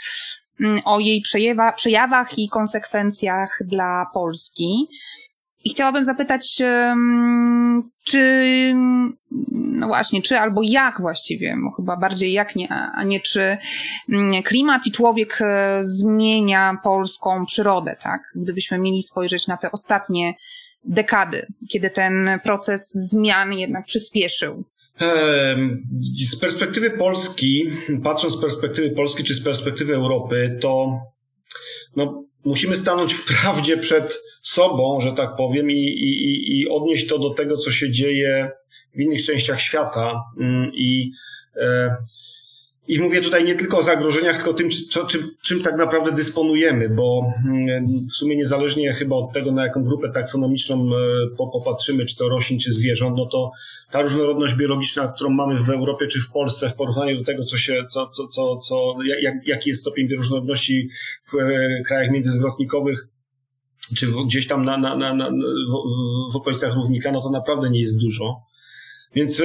Mm, 0.61 0.81
o 0.85 1.01
jej 1.01 1.21
przejawa, 1.21 1.73
przejawach 1.73 2.39
i 2.39 2.49
konsekwencjach 2.49 3.59
dla 3.65 4.07
Polski. 4.15 4.87
I 5.65 5.71
chciałabym 5.71 6.05
zapytać, 6.05 6.63
czy, 8.05 8.75
no 9.73 9.87
właśnie, 9.87 10.23
czy 10.23 10.39
albo 10.39 10.61
jak 10.65 11.01
właściwie, 11.01 11.57
chyba 11.77 11.97
bardziej 11.97 12.33
jak 12.33 12.57
nie, 12.57 12.69
a 12.69 13.05
nie 13.05 13.21
czy 13.21 13.57
mm, 14.09 14.43
klimat 14.43 14.87
i 14.87 14.93
człowiek 14.93 15.39
e, 15.41 15.79
zmienia 15.85 16.79
polską 16.85 17.47
przyrodę, 17.47 17.97
tak? 18.03 18.23
Gdybyśmy 18.35 18.79
mieli 18.79 19.03
spojrzeć 19.03 19.47
na 19.47 19.57
te 19.57 19.73
ostatnie 19.73 20.35
dekady, 20.85 21.47
kiedy 21.71 21.91
ten 21.91 22.41
proces 22.43 22.93
zmian 22.93 23.53
jednak 23.53 23.85
przyspieszył. 23.85 24.65
Z 26.31 26.37
perspektywy 26.41 26.91
Polski, 26.91 27.69
patrząc 28.05 28.35
z 28.35 28.41
perspektywy 28.41 28.91
Polski 28.91 29.25
czy 29.25 29.35
z 29.35 29.45
perspektywy 29.45 29.95
Europy, 29.95 30.59
to 30.61 30.93
no, 31.97 32.25
musimy 32.45 32.77
stanąć 32.77 33.15
w 33.15 33.25
prawdzie 33.25 33.77
przed 33.77 34.19
sobą, 34.43 35.01
że 35.01 35.13
tak 35.13 35.37
powiem, 35.37 35.71
i, 35.71 35.75
i, 35.75 36.61
i 36.61 36.69
odnieść 36.69 37.07
to 37.07 37.19
do 37.19 37.31
tego, 37.31 37.57
co 37.57 37.71
się 37.71 37.91
dzieje 37.91 38.51
w 38.95 39.01
innych 39.01 39.25
częściach 39.25 39.61
świata. 39.61 40.25
Mm, 40.41 40.73
I 40.75 41.13
e, 41.57 41.97
i 42.89 42.99
mówię 42.99 43.21
tutaj 43.21 43.45
nie 43.45 43.55
tylko 43.55 43.79
o 43.79 43.83
zagrożeniach, 43.83 44.37
tylko 44.37 44.55
tym, 44.55 44.71
czy, 44.71 45.07
czym, 45.07 45.31
czym 45.43 45.63
tak 45.63 45.77
naprawdę 45.77 46.13
dysponujemy, 46.13 46.89
bo 46.89 47.33
mm, 47.47 47.85
w 48.11 48.13
sumie 48.13 48.37
niezależnie 48.37 48.93
chyba 48.93 49.17
od 49.17 49.33
tego, 49.33 49.53
na 49.53 49.67
jaką 49.67 49.85
grupę 49.85 50.11
taksonomiczną 50.11 50.77
e, 50.77 51.37
popatrzymy, 51.37 52.07
czy 52.07 52.17
to 52.17 52.29
roślin, 52.29 52.61
czy 52.61 52.73
zwierząt, 52.73 53.17
no 53.17 53.27
to 53.27 53.51
ta 53.91 54.03
różnorodność 54.03 54.55
biologiczna, 54.55 55.13
którą 55.17 55.31
mamy 55.31 55.59
w 55.59 55.71
Europie 55.71 56.07
czy 56.07 56.21
w 56.21 56.33
Polsce, 56.33 56.69
w 56.69 56.75
porównaniu 56.75 57.19
do 57.19 57.25
tego, 57.25 57.45
co 57.45 57.59
się, 57.59 57.85
co, 57.89 58.07
co, 58.07 58.27
co, 58.27 58.57
co 58.57 58.97
jak, 59.23 59.35
jaki 59.47 59.69
jest 59.69 59.81
stopień 59.81 60.09
bioróżnorodności 60.09 60.89
w 61.33 61.35
e, 61.35 61.83
krajach 61.87 62.13
międzyzwrotnikowych, 62.13 63.09
czy 63.97 64.07
gdzieś 64.27 64.47
tam 64.47 64.65
na, 64.65 64.79
na, 64.79 64.97
na, 64.97 65.15
na 65.15 65.31
w, 65.31 66.33
w 66.33 66.37
okolicach 66.37 66.75
równika, 66.75 67.13
no 67.13 67.21
to 67.21 67.31
naprawdę 67.31 67.71
nie 67.71 67.81
jest 67.81 68.01
dużo. 68.01 68.43
Więc 69.15 69.41
e, 69.41 69.45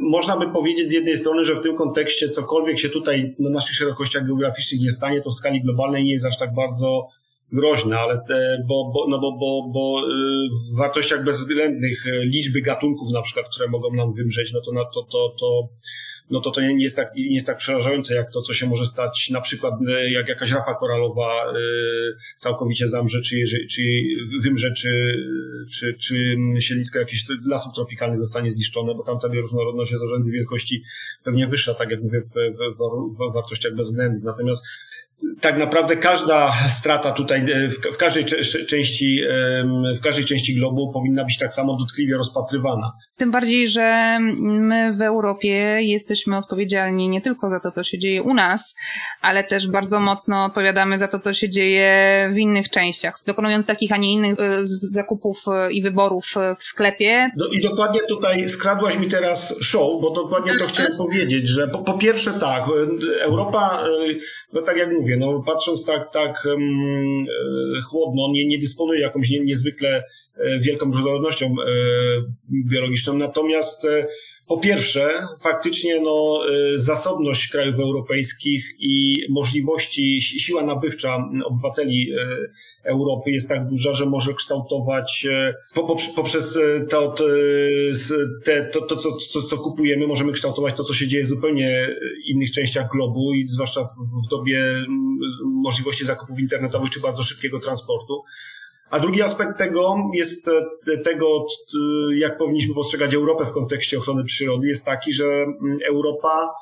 można 0.00 0.36
by 0.36 0.52
powiedzieć 0.52 0.88
z 0.88 0.92
jednej 0.92 1.16
strony, 1.16 1.44
że 1.44 1.54
w 1.54 1.60
tym 1.60 1.76
kontekście 1.76 2.28
cokolwiek 2.28 2.78
się 2.78 2.88
tutaj 2.88 3.34
na 3.38 3.50
naszych 3.50 3.74
szerokościach 3.76 4.26
geograficznych 4.26 4.80
nie 4.80 4.90
stanie, 4.90 5.20
to 5.20 5.30
w 5.30 5.34
skali 5.34 5.62
globalnej 5.62 6.04
nie 6.04 6.12
jest 6.12 6.26
aż 6.26 6.38
tak 6.38 6.54
bardzo 6.54 7.08
groźne, 7.52 7.98
ale 7.98 8.20
te, 8.28 8.64
bo, 8.68 8.92
bo, 8.94 9.06
no 9.08 9.18
bo, 9.18 9.32
bo, 9.32 9.70
bo 9.72 10.00
e, 10.00 10.04
w 10.48 10.78
wartościach 10.78 11.24
bezwzględnych 11.24 12.06
e, 12.06 12.24
liczby 12.24 12.62
gatunków 12.62 13.08
na 13.12 13.22
przykład, 13.22 13.46
które 13.48 13.68
mogą 13.68 13.94
nam 13.94 14.12
wymrzeć, 14.12 14.52
no 14.52 14.60
to, 14.60 14.72
to, 14.94 15.02
to, 15.02 15.34
to 15.40 15.68
no 16.30 16.40
to 16.40 16.50
to 16.50 16.60
nie 16.60 16.82
jest, 16.82 16.96
tak, 16.96 17.14
nie 17.16 17.34
jest 17.34 17.46
tak 17.46 17.56
przerażające, 17.56 18.14
jak 18.14 18.30
to, 18.30 18.42
co 18.42 18.54
się 18.54 18.66
może 18.66 18.86
stać, 18.86 19.30
na 19.30 19.40
przykład 19.40 19.74
e, 19.88 20.10
jak 20.10 20.28
jakaś 20.28 20.52
rafa 20.52 20.74
koralowa 20.74 21.52
e, 21.52 21.54
całkowicie 22.36 22.88
zamrze, 22.88 23.20
czy, 23.20 23.44
czy 23.70 23.82
wymrze, 24.42 24.72
czy, 24.72 25.16
czy, 25.70 25.94
czy 25.94 26.36
siedlisko 26.60 26.98
jakichś 26.98 27.24
lasów 27.44 27.74
tropikalnych 27.74 28.20
zostanie 28.20 28.52
zniszczone, 28.52 28.94
bo 28.94 29.02
tam 29.02 29.18
ta 29.20 29.28
bioróżnorodność 29.28 29.92
jest 29.92 30.04
o 30.04 30.08
rzędy 30.08 30.30
wielkości 30.30 30.82
pewnie 31.24 31.46
wyższa, 31.46 31.74
tak 31.74 31.90
jak 31.90 32.02
mówię, 32.02 32.20
w, 32.20 32.32
w, 32.32 32.76
w, 32.78 33.16
w 33.16 33.32
wartościach 33.34 33.74
bezwzględnych. 33.74 34.24
Natomiast 34.24 34.64
tak 35.40 35.58
naprawdę 35.58 35.96
każda 35.96 36.52
strata 36.68 37.12
tutaj 37.12 37.40
e, 37.52 37.68
w, 37.92 37.96
każdej 37.96 38.24
części, 38.68 39.20
w 39.98 40.00
każdej 40.00 40.24
części 40.24 40.54
globu 40.54 40.92
powinna 40.92 41.24
być 41.24 41.38
tak 41.38 41.54
samo 41.54 41.76
dotkliwie 41.76 42.16
rozpatrywana. 42.16 42.92
Tym 43.16 43.30
bardziej, 43.30 43.68
że 43.68 44.18
my 44.40 44.92
w 44.92 45.02
Europie 45.02 45.78
jesteśmy 45.82 46.36
odpowiedzialni 46.36 47.08
nie 47.08 47.20
tylko 47.20 47.50
za 47.50 47.60
to, 47.60 47.70
co 47.70 47.84
się 47.84 47.98
dzieje 47.98 48.22
u 48.22 48.34
nas, 48.34 48.74
ale 49.20 49.44
też 49.44 49.68
bardzo 49.68 50.00
mocno 50.00 50.44
odpowiadamy 50.44 50.98
za 50.98 51.08
to, 51.08 51.18
co 51.18 51.32
się 51.32 51.48
dzieje 51.48 51.90
w 52.32 52.38
innych 52.38 52.70
częściach, 52.70 53.22
dokonując 53.26 53.66
takich, 53.66 53.92
a 53.92 53.96
nie 53.96 54.12
innych 54.12 54.34
e, 54.40 54.60
zakupów 54.66 55.44
e, 55.48 55.72
i 55.72 55.82
wyborów 55.82 56.34
w 56.58 56.62
sklepie. 56.62 57.30
No 57.36 57.46
i 57.52 57.62
dokładnie 57.62 58.00
tutaj 58.08 58.48
skradłaś 58.48 58.98
mi 58.98 59.08
teraz 59.08 59.54
show, 59.62 60.02
bo 60.02 60.10
dokładnie 60.10 60.58
to 60.58 60.66
chciałem 60.66 60.96
powiedzieć, 60.98 61.48
że 61.48 61.68
po, 61.68 61.78
po 61.78 61.98
pierwsze 61.98 62.32
tak, 62.32 62.64
Europa, 63.20 63.84
no 64.52 64.62
tak 64.62 64.76
jak 64.76 64.92
mówię, 64.92 65.05
mówię, 65.06 65.16
no 65.16 65.42
patrząc 65.46 65.84
tak, 65.84 66.12
tak 66.12 66.44
um, 66.44 67.26
chłodno, 67.90 68.28
nie, 68.32 68.46
nie 68.46 68.58
dysponuje 68.58 69.00
jakąś 69.00 69.30
nie, 69.30 69.40
niezwykle 69.40 70.04
e, 70.36 70.60
wielką 70.60 70.86
różnorodnością 70.86 71.46
e, 71.46 71.52
biologiczną, 72.50 73.14
natomiast 73.14 73.86
po 74.48 74.58
pierwsze, 74.58 75.26
faktycznie 75.40 76.00
no, 76.00 76.40
zasobność 76.76 77.48
krajów 77.48 77.78
europejskich 77.78 78.74
i 78.78 79.26
możliwości, 79.30 80.22
siła 80.22 80.62
nabywcza 80.62 81.28
obywateli 81.44 82.12
Europy 82.84 83.30
jest 83.30 83.48
tak 83.48 83.66
duża, 83.66 83.94
że 83.94 84.06
może 84.06 84.34
kształtować 84.34 85.26
poprzez 86.16 86.58
to, 86.90 87.14
to, 88.72 88.80
to 88.80 88.96
co, 88.96 89.12
co, 89.12 89.42
co 89.42 89.56
kupujemy, 89.56 90.06
możemy 90.06 90.32
kształtować 90.32 90.74
to, 90.74 90.84
co 90.84 90.94
się 90.94 91.06
dzieje 91.06 91.24
w 91.24 91.26
zupełnie 91.26 91.88
innych 92.26 92.50
częściach 92.50 92.90
globu 92.92 93.34
i 93.34 93.44
zwłaszcza 93.48 93.84
w, 93.84 94.26
w 94.26 94.30
dobie 94.30 94.84
możliwości 95.44 96.04
zakupów 96.04 96.40
internetowych 96.40 96.90
czy 96.90 97.00
bardzo 97.00 97.22
szybkiego 97.22 97.60
transportu. 97.60 98.22
A 98.90 99.00
drugi 99.00 99.22
aspekt 99.22 99.58
tego 99.58 99.96
jest 100.14 100.50
tego, 101.04 101.46
jak 102.16 102.38
powinniśmy 102.38 102.74
postrzegać 102.74 103.14
Europę 103.14 103.46
w 103.46 103.52
kontekście 103.52 103.98
ochrony 103.98 104.24
przyrody, 104.24 104.68
jest 104.68 104.84
taki, 104.84 105.12
że 105.12 105.46
Europa 105.88 106.54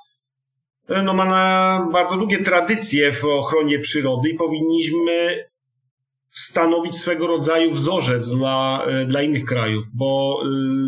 no, 1.05 1.15
ma 1.15 1.25
na 1.25 1.89
bardzo 1.93 2.17
długie 2.17 2.39
tradycje 2.39 3.13
w 3.13 3.25
ochronie 3.25 3.79
przyrody 3.79 4.29
i 4.29 4.35
powinniśmy 4.35 5.45
stanowić 6.31 6.95
swego 6.95 7.27
rodzaju 7.27 7.71
wzorzec 7.71 8.35
dla, 8.35 8.87
dla 9.07 9.23
innych 9.23 9.45
krajów, 9.45 9.85
bo 9.95 10.43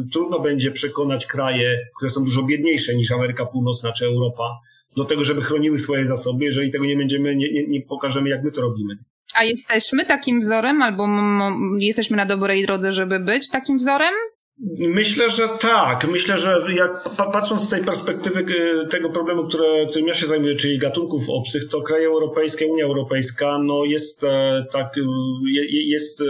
y, 0.06 0.10
trudno 0.12 0.40
będzie 0.40 0.70
przekonać 0.70 1.26
kraje, 1.26 1.78
które 1.96 2.10
są 2.10 2.24
dużo 2.24 2.42
biedniejsze 2.42 2.94
niż 2.94 3.12
Ameryka 3.12 3.46
Północna 3.46 3.92
czy 3.92 4.06
Europa, 4.06 4.60
do 4.96 5.04
tego, 5.04 5.24
żeby 5.24 5.42
chroniły 5.42 5.78
swoje 5.78 6.06
zasoby, 6.06 6.44
jeżeli 6.44 6.70
tego 6.70 6.84
nie 6.84 6.96
będziemy, 6.96 7.36
nie, 7.36 7.52
nie, 7.52 7.66
nie 7.68 7.82
pokażemy, 7.82 8.28
jak 8.28 8.44
my 8.44 8.50
to 8.50 8.60
robimy. 8.60 8.96
A 9.36 9.44
jesteśmy 9.44 10.06
takim 10.06 10.40
wzorem, 10.40 10.82
albo 10.82 11.08
jesteśmy 11.80 12.16
na 12.16 12.26
dobrej 12.26 12.66
drodze, 12.66 12.92
żeby 12.92 13.20
być 13.20 13.50
takim 13.50 13.78
wzorem? 13.78 14.14
Myślę, 14.78 15.30
że 15.30 15.48
tak. 15.60 16.08
Myślę, 16.08 16.38
że 16.38 16.62
jak 16.74 17.08
patrząc 17.16 17.62
z 17.62 17.68
tej 17.68 17.84
perspektywy 17.84 18.40
y, 18.40 18.88
tego 18.88 19.10
problemu, 19.10 19.48
które, 19.48 19.86
którym 19.90 20.08
ja 20.08 20.14
się 20.14 20.26
zajmuję, 20.26 20.54
czyli 20.54 20.78
gatunków 20.78 21.30
obcych, 21.30 21.68
to 21.68 21.82
kraje 21.82 22.06
europejskie, 22.06 22.66
Unia 22.66 22.84
Europejska, 22.84 23.58
no 23.64 23.84
jest 23.84 24.24
e, 24.24 24.66
tak, 24.72 24.96
y, 24.96 25.02
jest 25.70 26.20
e, 26.20 26.24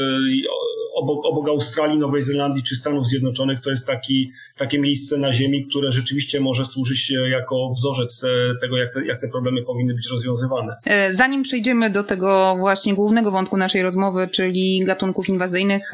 obok, 0.96 1.26
obok 1.26 1.48
Australii, 1.48 1.98
Nowej 1.98 2.22
Zelandii 2.22 2.62
czy 2.62 2.76
Stanów 2.76 3.06
Zjednoczonych 3.06 3.60
to 3.60 3.70
jest 3.70 3.86
taki, 3.86 4.30
takie 4.56 4.78
miejsce 4.78 5.18
na 5.18 5.32
Ziemi, 5.32 5.66
które 5.66 5.92
rzeczywiście 5.92 6.40
może 6.40 6.64
służyć 6.64 7.12
jako 7.30 7.70
wzorzec 7.76 8.24
e, 8.24 8.54
tego, 8.60 8.76
jak 8.76 8.94
te, 8.94 9.06
jak 9.06 9.20
te 9.20 9.28
problemy 9.28 9.62
powinny 9.62 9.94
być 9.94 10.10
rozwiązywane. 10.10 10.76
E, 10.84 11.14
zanim 11.14 11.42
przejdziemy 11.42 11.90
do 11.90 12.04
tego 12.04 12.56
właśnie 12.58 12.94
głównego 12.94 13.30
wątku 13.30 13.56
naszej 13.56 13.82
rozmowy, 13.82 14.28
czyli 14.28 14.84
gatunków 14.84 15.28
inwazyjnych 15.28 15.92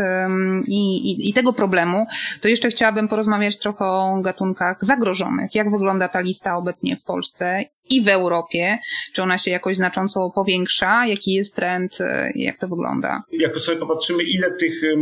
i, 0.66 1.10
i, 1.10 1.30
i 1.30 1.32
tego 1.32 1.52
problemu, 1.52 2.06
to 2.40 2.48
jeszcze 2.48 2.68
chciałabym 2.68 3.08
porozmawiać 3.08 3.58
trochę 3.58 3.84
o 3.84 4.20
gatunkach 4.22 4.78
zagrożonych. 4.84 5.54
Jak 5.54 5.70
wygląda 5.70 6.08
ta 6.08 6.20
lista 6.20 6.56
obecnie 6.56 6.96
w 6.96 7.04
Polsce 7.04 7.64
i 7.90 8.02
w 8.02 8.08
Europie? 8.08 8.78
Czy 9.12 9.22
ona 9.22 9.38
się 9.38 9.50
jakoś 9.50 9.76
znacząco 9.76 10.30
powiększa? 10.34 11.06
Jaki 11.06 11.32
jest 11.32 11.56
trend? 11.56 12.00
E, 12.00 12.32
jak 12.34 12.58
to 12.58 12.68
wygląda? 12.68 13.22
Jak 13.32 13.56
sobie 13.56 13.78
popatrzymy, 13.78 14.22
ile 14.22 14.50
tych 14.60 14.84
e, 14.84 14.96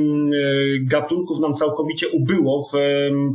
gatunków 0.81 1.40
nam 1.40 1.55
całkowicie 1.55 2.09
ubyło 2.09 2.62
w 2.73 2.77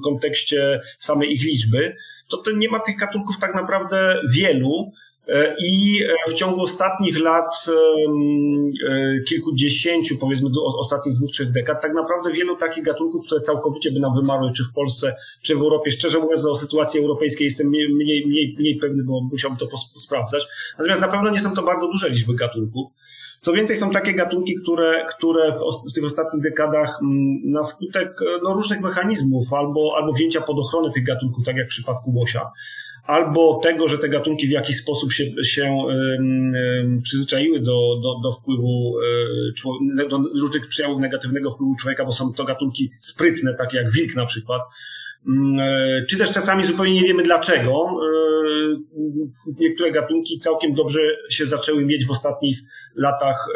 kontekście 0.04 0.82
samej 1.00 1.34
ich 1.34 1.44
liczby, 1.44 1.96
to, 2.30 2.38
to 2.38 2.52
nie 2.52 2.70
ma 2.70 2.80
tych 2.80 2.98
gatunków 2.98 3.40
tak 3.40 3.56
naprawdę 3.56 4.22
wielu. 4.34 4.92
E, 5.28 5.56
I 5.60 6.00
w 6.30 6.34
ciągu 6.34 6.62
ostatnich 6.62 7.20
lat, 7.20 7.66
e, 7.68 9.22
kilkudziesięciu, 9.28 10.18
powiedzmy 10.18 10.50
ostatnich 10.78 11.16
dwóch, 11.16 11.32
trzech 11.32 11.52
dekad, 11.52 11.82
tak 11.82 11.94
naprawdę 11.94 12.32
wielu 12.32 12.56
takich 12.56 12.84
gatunków, 12.84 13.26
które 13.26 13.42
całkowicie 13.42 13.92
by 13.92 14.00
nam 14.00 14.14
wymarły, 14.16 14.52
czy 14.56 14.64
w 14.64 14.74
Polsce, 14.74 15.16
czy 15.42 15.56
w 15.56 15.62
Europie. 15.62 15.92
Szczerze 15.92 16.20
mówiąc, 16.20 16.46
o 16.46 16.56
sytuacji 16.56 17.00
europejskiej 17.00 17.46
jestem 17.46 17.68
mniej, 17.68 17.94
mniej, 17.94 18.28
mniej, 18.28 18.56
mniej 18.60 18.76
pewny, 18.76 19.04
bo 19.04 19.22
musiałbym 19.32 19.60
to 19.60 19.78
sprawdzać. 19.78 20.48
Natomiast 20.78 21.02
na 21.02 21.08
pewno 21.08 21.30
nie 21.30 21.40
są 21.40 21.56
to 21.56 21.64
bardzo 21.64 21.88
duże 21.88 22.10
liczby 22.10 22.36
gatunków. 22.36 22.88
Co 23.42 23.54
więcej, 23.54 23.76
są 23.78 23.92
takie 23.92 24.14
gatunki, 24.14 24.56
które, 24.56 25.06
które 25.18 25.52
w, 25.52 25.90
w 25.90 25.94
tych 25.94 26.06
ostatnich 26.06 26.44
dekadach 26.44 27.00
na 27.44 27.64
skutek 27.64 28.20
no, 28.44 28.54
różnych 28.54 28.82
mechanizmów 28.82 29.54
albo, 29.54 29.94
albo 29.98 30.14
wzięcia 30.14 30.42
pod 30.42 30.60
ochronę 30.60 30.92
tych 30.92 31.04
gatunków, 31.04 31.46
tak 31.46 31.56
jak 31.56 31.66
w 31.66 31.70
przypadku 31.70 32.12
łosia, 32.16 32.52
albo 33.06 33.60
tego, 33.63 33.88
że 33.88 33.98
te 33.98 34.10
gatunki 34.10 34.48
w 34.48 34.52
jakiś 34.52 34.78
sposób 34.78 35.13
się, 35.13 35.24
się 35.44 35.78
przyzwyczaiły 37.04 37.60
do, 37.60 38.00
do, 38.04 38.20
do 38.24 38.32
wpływu, 38.32 38.94
um, 39.65 40.10
do 40.10 40.18
różnych 40.41 40.68
przejawów 40.68 41.00
negatywnego 41.00 41.52
wpływu 41.52 41.76
człowieka, 41.82 42.06
bo 42.06 42.12
są 42.12 42.34
to 42.34 42.44
gatunki 42.44 42.91
sprytne, 43.00 43.54
takie 43.54 43.78
jak 43.78 43.91
wilk 43.91 44.15
na 44.15 44.26
przykład, 44.26 44.62
um, 45.28 45.58
czy 46.10 46.18
też 46.18 46.32
czasami 46.32 46.63
zupełnie 46.63 46.94
nie 46.94 47.08
wiemy 47.08 47.24
dlaczego. 47.24 47.88
Niektóre 49.60 49.91
gatunki 49.91 50.39
całkiem 50.39 50.74
dobrze 50.74 51.00
się 51.30 51.46
zaczęły 51.46 51.86
mieć 51.86 52.06
w 52.06 52.12
ostatnich 52.12 52.58
latach 52.96 53.48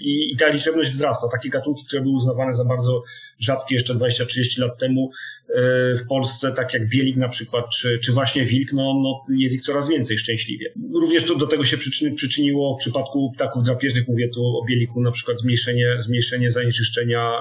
i 0.00 0.36
ta 0.38 0.48
liczebność 0.48 0.90
wzrasta. 0.90 1.28
Takie 1.32 1.48
gatunki, 1.48 1.84
które 1.86 2.02
były 2.02 2.14
uznawane 2.14 2.54
za 2.54 2.64
bardzo 2.64 3.02
rzadkie 3.42 3.74
jeszcze 3.74 3.94
20-30 3.94 4.58
lat 4.58 4.78
temu, 4.78 5.10
E, 5.54 5.96
w 5.96 6.06
Polsce, 6.08 6.52
tak 6.52 6.74
jak 6.74 6.88
bielik 6.88 7.16
na 7.16 7.28
przykład, 7.28 7.64
czy, 7.72 7.98
czy 7.98 8.12
właśnie 8.12 8.44
wilk, 8.44 8.72
no, 8.72 8.94
no 9.02 9.36
jest 9.38 9.54
ich 9.54 9.62
coraz 9.62 9.88
więcej 9.88 10.18
szczęśliwie. 10.18 10.72
Również 10.94 11.24
to 11.24 11.34
do 11.34 11.46
tego 11.46 11.64
się 11.64 11.76
przyczyni, 11.76 12.14
przyczyniło 12.14 12.74
w 12.74 12.78
przypadku 12.78 13.32
ptaków 13.34 13.64
drapieżnych, 13.64 14.08
mówię 14.08 14.28
tu 14.28 14.44
o 14.44 14.64
bieliku, 14.68 15.00
na 15.00 15.10
przykład 15.10 15.38
zmniejszenie, 15.38 15.96
zmniejszenie 15.98 16.50
zanieczyszczenia 16.50 17.32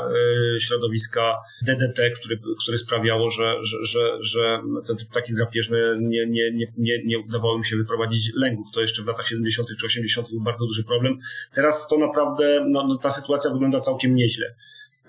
e, 0.58 0.60
środowiska 0.62 1.36
DDT, 1.62 2.12
który, 2.12 2.40
które 2.64 2.78
sprawiało, 2.78 3.30
że, 3.30 3.56
że, 3.64 3.78
że, 3.82 4.18
że 4.22 4.62
te 4.88 5.06
ptaki 5.06 5.36
drapieżne 5.36 5.98
nie, 6.02 6.26
nie, 6.28 6.52
nie, 6.52 6.74
nie, 6.78 7.04
nie 7.06 7.20
udawało 7.20 7.58
im 7.58 7.64
się 7.64 7.76
wyprowadzić 7.76 8.32
lęgów. 8.36 8.68
To 8.74 8.82
jeszcze 8.82 9.04
w 9.04 9.08
latach 9.08 9.28
70. 9.28 9.68
czy 9.80 9.86
80. 9.86 10.30
był 10.30 10.42
bardzo 10.42 10.66
duży 10.66 10.84
problem. 10.84 11.18
Teraz 11.54 11.88
to 11.88 11.98
naprawdę, 11.98 12.66
no, 12.70 12.88
no 12.88 12.98
ta 12.98 13.10
sytuacja 13.10 13.50
wygląda 13.50 13.80
całkiem 13.80 14.16
nieźle. 14.16 14.56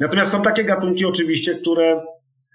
Natomiast 0.00 0.33
są 0.33 0.42
takie 0.42 0.64
gatunki 0.64 1.05
oczywiście, 1.05 1.55
które 1.55 2.02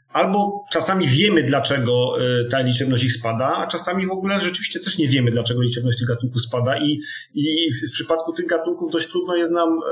albo 0.10 0.66
czasami 0.72 1.08
wiemy, 1.08 1.44
dlaczego 1.44 2.22
y, 2.22 2.46
ta 2.50 2.62
liczebność 2.62 3.04
ich 3.04 3.14
spada, 3.14 3.54
a 3.56 3.68
czasami 3.68 4.08
w 4.08 4.12
ogóle 4.12 4.40
rzeczywiście 4.40 4.80
też 4.80 4.98
nie 4.98 5.08
wiemy, 5.08 5.32
dlaczego 5.32 5.62
liczebność 5.62 5.98
tych 6.00 6.08
gatunków 6.08 6.42
spada 6.42 6.78
i, 6.78 7.00
i 7.34 7.72
w 7.90 7.92
przypadku 7.92 8.34
tych 8.34 8.46
gatunków 8.46 8.92
dość 8.92 9.08
trudno 9.08 9.36
jest 9.36 9.54
nam 9.54 9.70
y, 9.70 9.84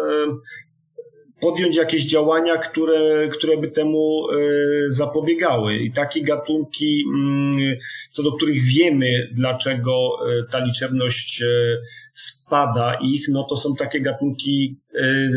podjąć 1.41 1.75
jakieś 1.75 2.05
działania, 2.05 2.57
które, 2.57 3.27
które 3.27 3.57
by 3.57 3.67
temu 3.67 4.31
y, 4.31 4.91
zapobiegały. 4.91 5.75
I 5.75 5.91
takie 5.91 6.21
gatunki, 6.21 7.03
mm, 7.15 7.75
co 8.11 8.23
do 8.23 8.31
których 8.31 8.63
wiemy, 8.63 9.07
dlaczego 9.33 10.09
ta 10.51 10.59
liczebność 10.59 11.43
spada 12.13 12.34
ich, 13.01 13.27
no 13.29 13.43
to 13.43 13.57
są 13.57 13.75
takie 13.75 14.01
gatunki, 14.01 14.79
e, 14.93 15.29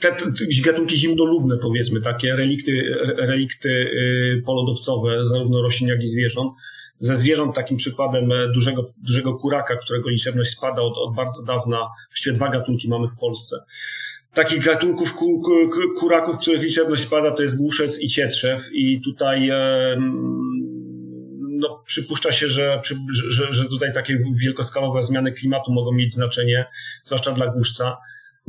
te, 0.00 0.16
gatunki 0.64 0.96
zimnolubne 0.96 1.56
powiedzmy, 1.58 2.00
takie 2.00 2.36
relikty, 2.36 2.72
relikty 3.16 3.90
e, 4.38 4.42
polodowcowe, 4.42 5.24
zarówno 5.24 5.62
roślin, 5.62 5.88
jak 5.88 6.02
i 6.02 6.06
zwierząt. 6.06 6.52
Ze 6.98 7.16
zwierząt 7.16 7.54
takim 7.54 7.76
przykładem 7.76 8.32
e, 8.32 8.48
dużego, 8.52 8.86
dużego 8.96 9.34
kuraka, 9.34 9.76
którego 9.76 10.08
liczebność 10.10 10.50
spada 10.50 10.82
od, 10.82 10.98
od 10.98 11.14
bardzo 11.14 11.44
dawna, 11.44 11.88
właściwie 12.10 12.36
dwa 12.36 12.48
gatunki 12.48 12.88
mamy 12.88 13.08
w 13.08 13.16
Polsce. 13.20 13.56
Takich 14.34 14.64
gatunków 14.64 15.14
ku, 15.14 15.40
ku, 15.40 16.00
kuraków, 16.00 16.38
których 16.38 16.62
liczebność 16.62 17.02
spada, 17.02 17.30
to 17.30 17.42
jest 17.42 17.58
głuszec 17.58 18.02
i 18.02 18.08
cietrzew 18.08 18.68
i 18.72 19.00
tutaj 19.00 19.50
no, 21.58 21.82
przypuszcza 21.86 22.32
się, 22.32 22.48
że, 22.48 22.80
że, 23.28 23.52
że 23.52 23.64
tutaj 23.64 23.92
takie 23.92 24.18
wielkoskalowe 24.42 25.02
zmiany 25.02 25.32
klimatu 25.32 25.72
mogą 25.72 25.92
mieć 25.92 26.14
znaczenie, 26.14 26.66
zwłaszcza 27.04 27.32
dla 27.32 27.46
głuszca. 27.46 27.96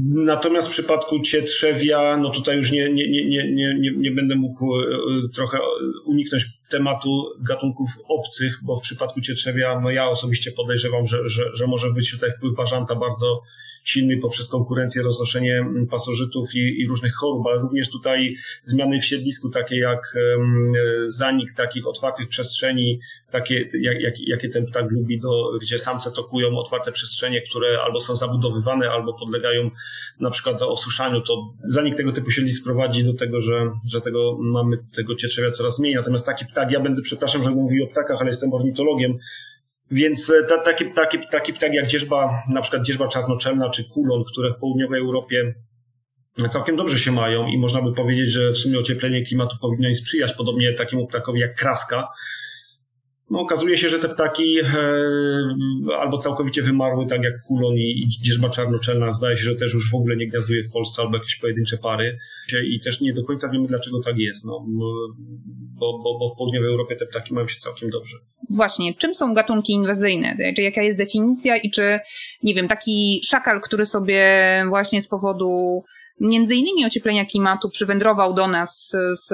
Natomiast 0.08 0.68
w 0.68 0.72
przypadku 0.72 1.20
cietrzewia, 1.20 2.18
no 2.18 2.30
tutaj 2.30 2.58
już 2.58 2.72
nie, 2.72 2.94
nie, 2.94 3.10
nie, 3.12 3.26
nie, 3.28 3.76
nie, 3.80 3.92
nie 3.98 4.12
będę 4.12 4.36
mógł 4.36 4.80
e, 4.80 4.86
trochę 5.34 5.58
uniknąć 6.06 6.46
tematu 6.70 7.24
gatunków 7.42 7.90
obcych, 8.08 8.60
bo 8.64 8.76
w 8.76 8.82
przypadku 8.82 9.22
cietrzewia, 9.22 9.80
no 9.84 9.92
ja 9.92 10.10
osobiście 10.10 10.52
podejrzewam, 10.52 11.08
że, 11.08 11.30
że, 11.30 11.44
że 11.54 11.68
może 11.68 11.94
być 11.94 12.12
tutaj 12.12 12.32
wpływ 12.32 12.56
bażanta 12.56 12.96
bardzo 12.96 13.42
silny 13.90 14.18
poprzez 14.18 14.48
konkurencję, 14.48 15.04
roznoszenie 15.04 15.66
pasożytów 15.92 16.56
i, 16.56 16.82
i 16.82 16.88
różnych 16.88 17.16
chorób, 17.16 17.48
ale 17.48 17.62
również 17.62 17.90
tutaj 17.90 18.36
zmiany 18.64 19.02
w 19.02 19.06
siedlisku, 19.06 19.50
takie 19.50 19.80
jak 19.80 20.16
zanik 21.06 21.54
takich 21.54 21.88
otwartych 21.88 22.28
przestrzeni, 22.28 23.00
takie 23.32 23.70
jak, 23.82 24.02
jak, 24.02 24.14
jakie 24.20 24.50
ten 24.50 24.66
ptak 24.66 24.92
lubi, 24.92 25.20
do, 25.20 25.52
gdzie 25.62 25.80
samce 25.80 26.12
tokują 26.12 26.58
otwarte 26.58 26.92
przestrzenie, 26.92 27.42
które 27.42 27.82
albo 27.86 28.02
są 28.02 28.16
zabudowywane, 28.16 28.90
albo 28.90 29.14
podlegają 29.14 29.72
na 30.20 30.30
przykład 30.30 30.62
osuszaniu, 30.62 31.22
to 31.22 31.54
zanik 31.64 31.96
tego 31.96 32.12
typu 32.12 32.32
siedlisk 32.32 32.64
prowadzi 32.64 33.04
do 33.04 33.14
tego, 33.14 33.42
że, 33.42 33.72
że 33.92 34.02
tego 34.02 34.38
mamy 34.42 34.78
tego 34.96 35.16
cieczewia 35.16 35.52
coraz 35.52 35.80
mniej. 35.80 35.96
Natomiast 35.96 36.26
taki 36.26 36.46
ptak, 36.46 36.72
ja 36.72 36.80
będę, 36.80 37.02
przepraszam, 37.02 37.44
że 37.44 37.50
mówił 37.50 37.84
o 37.84 37.88
ptakach, 37.88 38.20
ale 38.20 38.30
jestem 38.30 38.54
ornitologiem, 38.54 39.18
więc 39.92 40.30
e, 40.30 40.44
ta, 40.44 40.58
taki, 40.58 40.86
taki, 40.86 41.20
taki 41.32 41.54
ptak 41.54 41.74
jak 41.74 41.88
dzierżba, 41.88 42.44
na 42.50 42.62
przykład 42.62 42.84
dzierżba 42.84 43.08
czarnoczelna 43.08 43.70
czy 43.70 43.90
kulon, 43.90 44.24
które 44.32 44.52
w 44.52 44.56
południowej 44.56 45.00
Europie 45.00 45.54
całkiem 46.50 46.76
dobrze 46.76 47.00
się 47.00 47.12
mają 47.12 47.48
i 47.48 47.58
można 47.58 47.82
by 47.82 47.94
powiedzieć, 47.94 48.30
że 48.30 48.52
w 48.52 48.58
sumie 48.58 48.80
ocieplenie 48.80 49.26
klimatu 49.26 49.58
powinno 49.62 49.90
im 49.90 49.96
sprzyjać, 49.96 50.34
podobnie 50.34 50.74
takiemu 50.74 51.08
ptakowi 51.08 51.40
jak 51.40 51.56
kraska, 51.56 52.08
no, 53.30 53.40
okazuje 53.40 53.78
się, 53.78 53.90
że 53.90 54.00
te 54.00 54.10
ptaki 54.10 54.60
e, 54.60 54.66
albo 56.00 56.18
całkowicie 56.18 56.62
wymarły, 56.62 57.08
tak 57.08 57.24
jak 57.24 57.34
kulon 57.48 57.74
i, 57.74 58.04
i 58.04 58.08
dzierżba 58.08 58.50
czarnoczelna. 58.50 59.14
Zdaje 59.14 59.38
się, 59.38 59.44
że 59.44 59.56
też 59.56 59.74
już 59.74 59.92
w 59.92 59.96
ogóle 59.96 60.16
nie 60.16 60.28
gniazduje 60.28 60.64
w 60.64 60.72
Polsce, 60.72 61.02
albo 61.02 61.18
jakieś 61.18 61.36
pojedyncze 61.36 61.78
pary. 61.78 62.18
I 62.72 62.80
też 62.80 63.02
nie 63.02 63.14
do 63.14 63.24
końca 63.24 63.50
wiemy, 63.50 63.68
dlaczego 63.68 64.00
tak 64.00 64.18
jest. 64.18 64.46
No, 64.46 64.66
bo, 65.80 66.00
bo, 66.04 66.20
bo 66.20 66.30
w 66.30 66.38
południowej 66.38 66.70
Europie 66.70 66.96
te 66.96 67.06
ptaki 67.06 67.34
mają 67.34 67.48
się 67.48 67.60
całkiem 67.60 67.90
dobrze. 67.90 68.18
Właśnie, 68.50 68.94
czym 68.94 69.16
są 69.16 69.34
gatunki 69.34 69.74
inwazyjne? 69.74 70.38
Czy 70.56 70.62
jaka 70.62 70.82
jest 70.82 70.98
definicja 70.98 71.58
i 71.58 71.72
czy, 71.72 72.00
nie 72.44 72.54
wiem, 72.54 72.68
taki 72.68 73.22
szakal, 73.26 73.62
który 73.62 73.86
sobie 73.86 74.24
właśnie 74.70 75.02
z 75.02 75.08
powodu 75.08 75.84
między 76.22 76.56
innymi 76.56 76.86
ocieplenia 76.86 77.26
klimatu 77.26 77.70
przywędrował 77.70 78.34
do 78.34 78.48
nas 78.48 78.96
z 79.14 79.34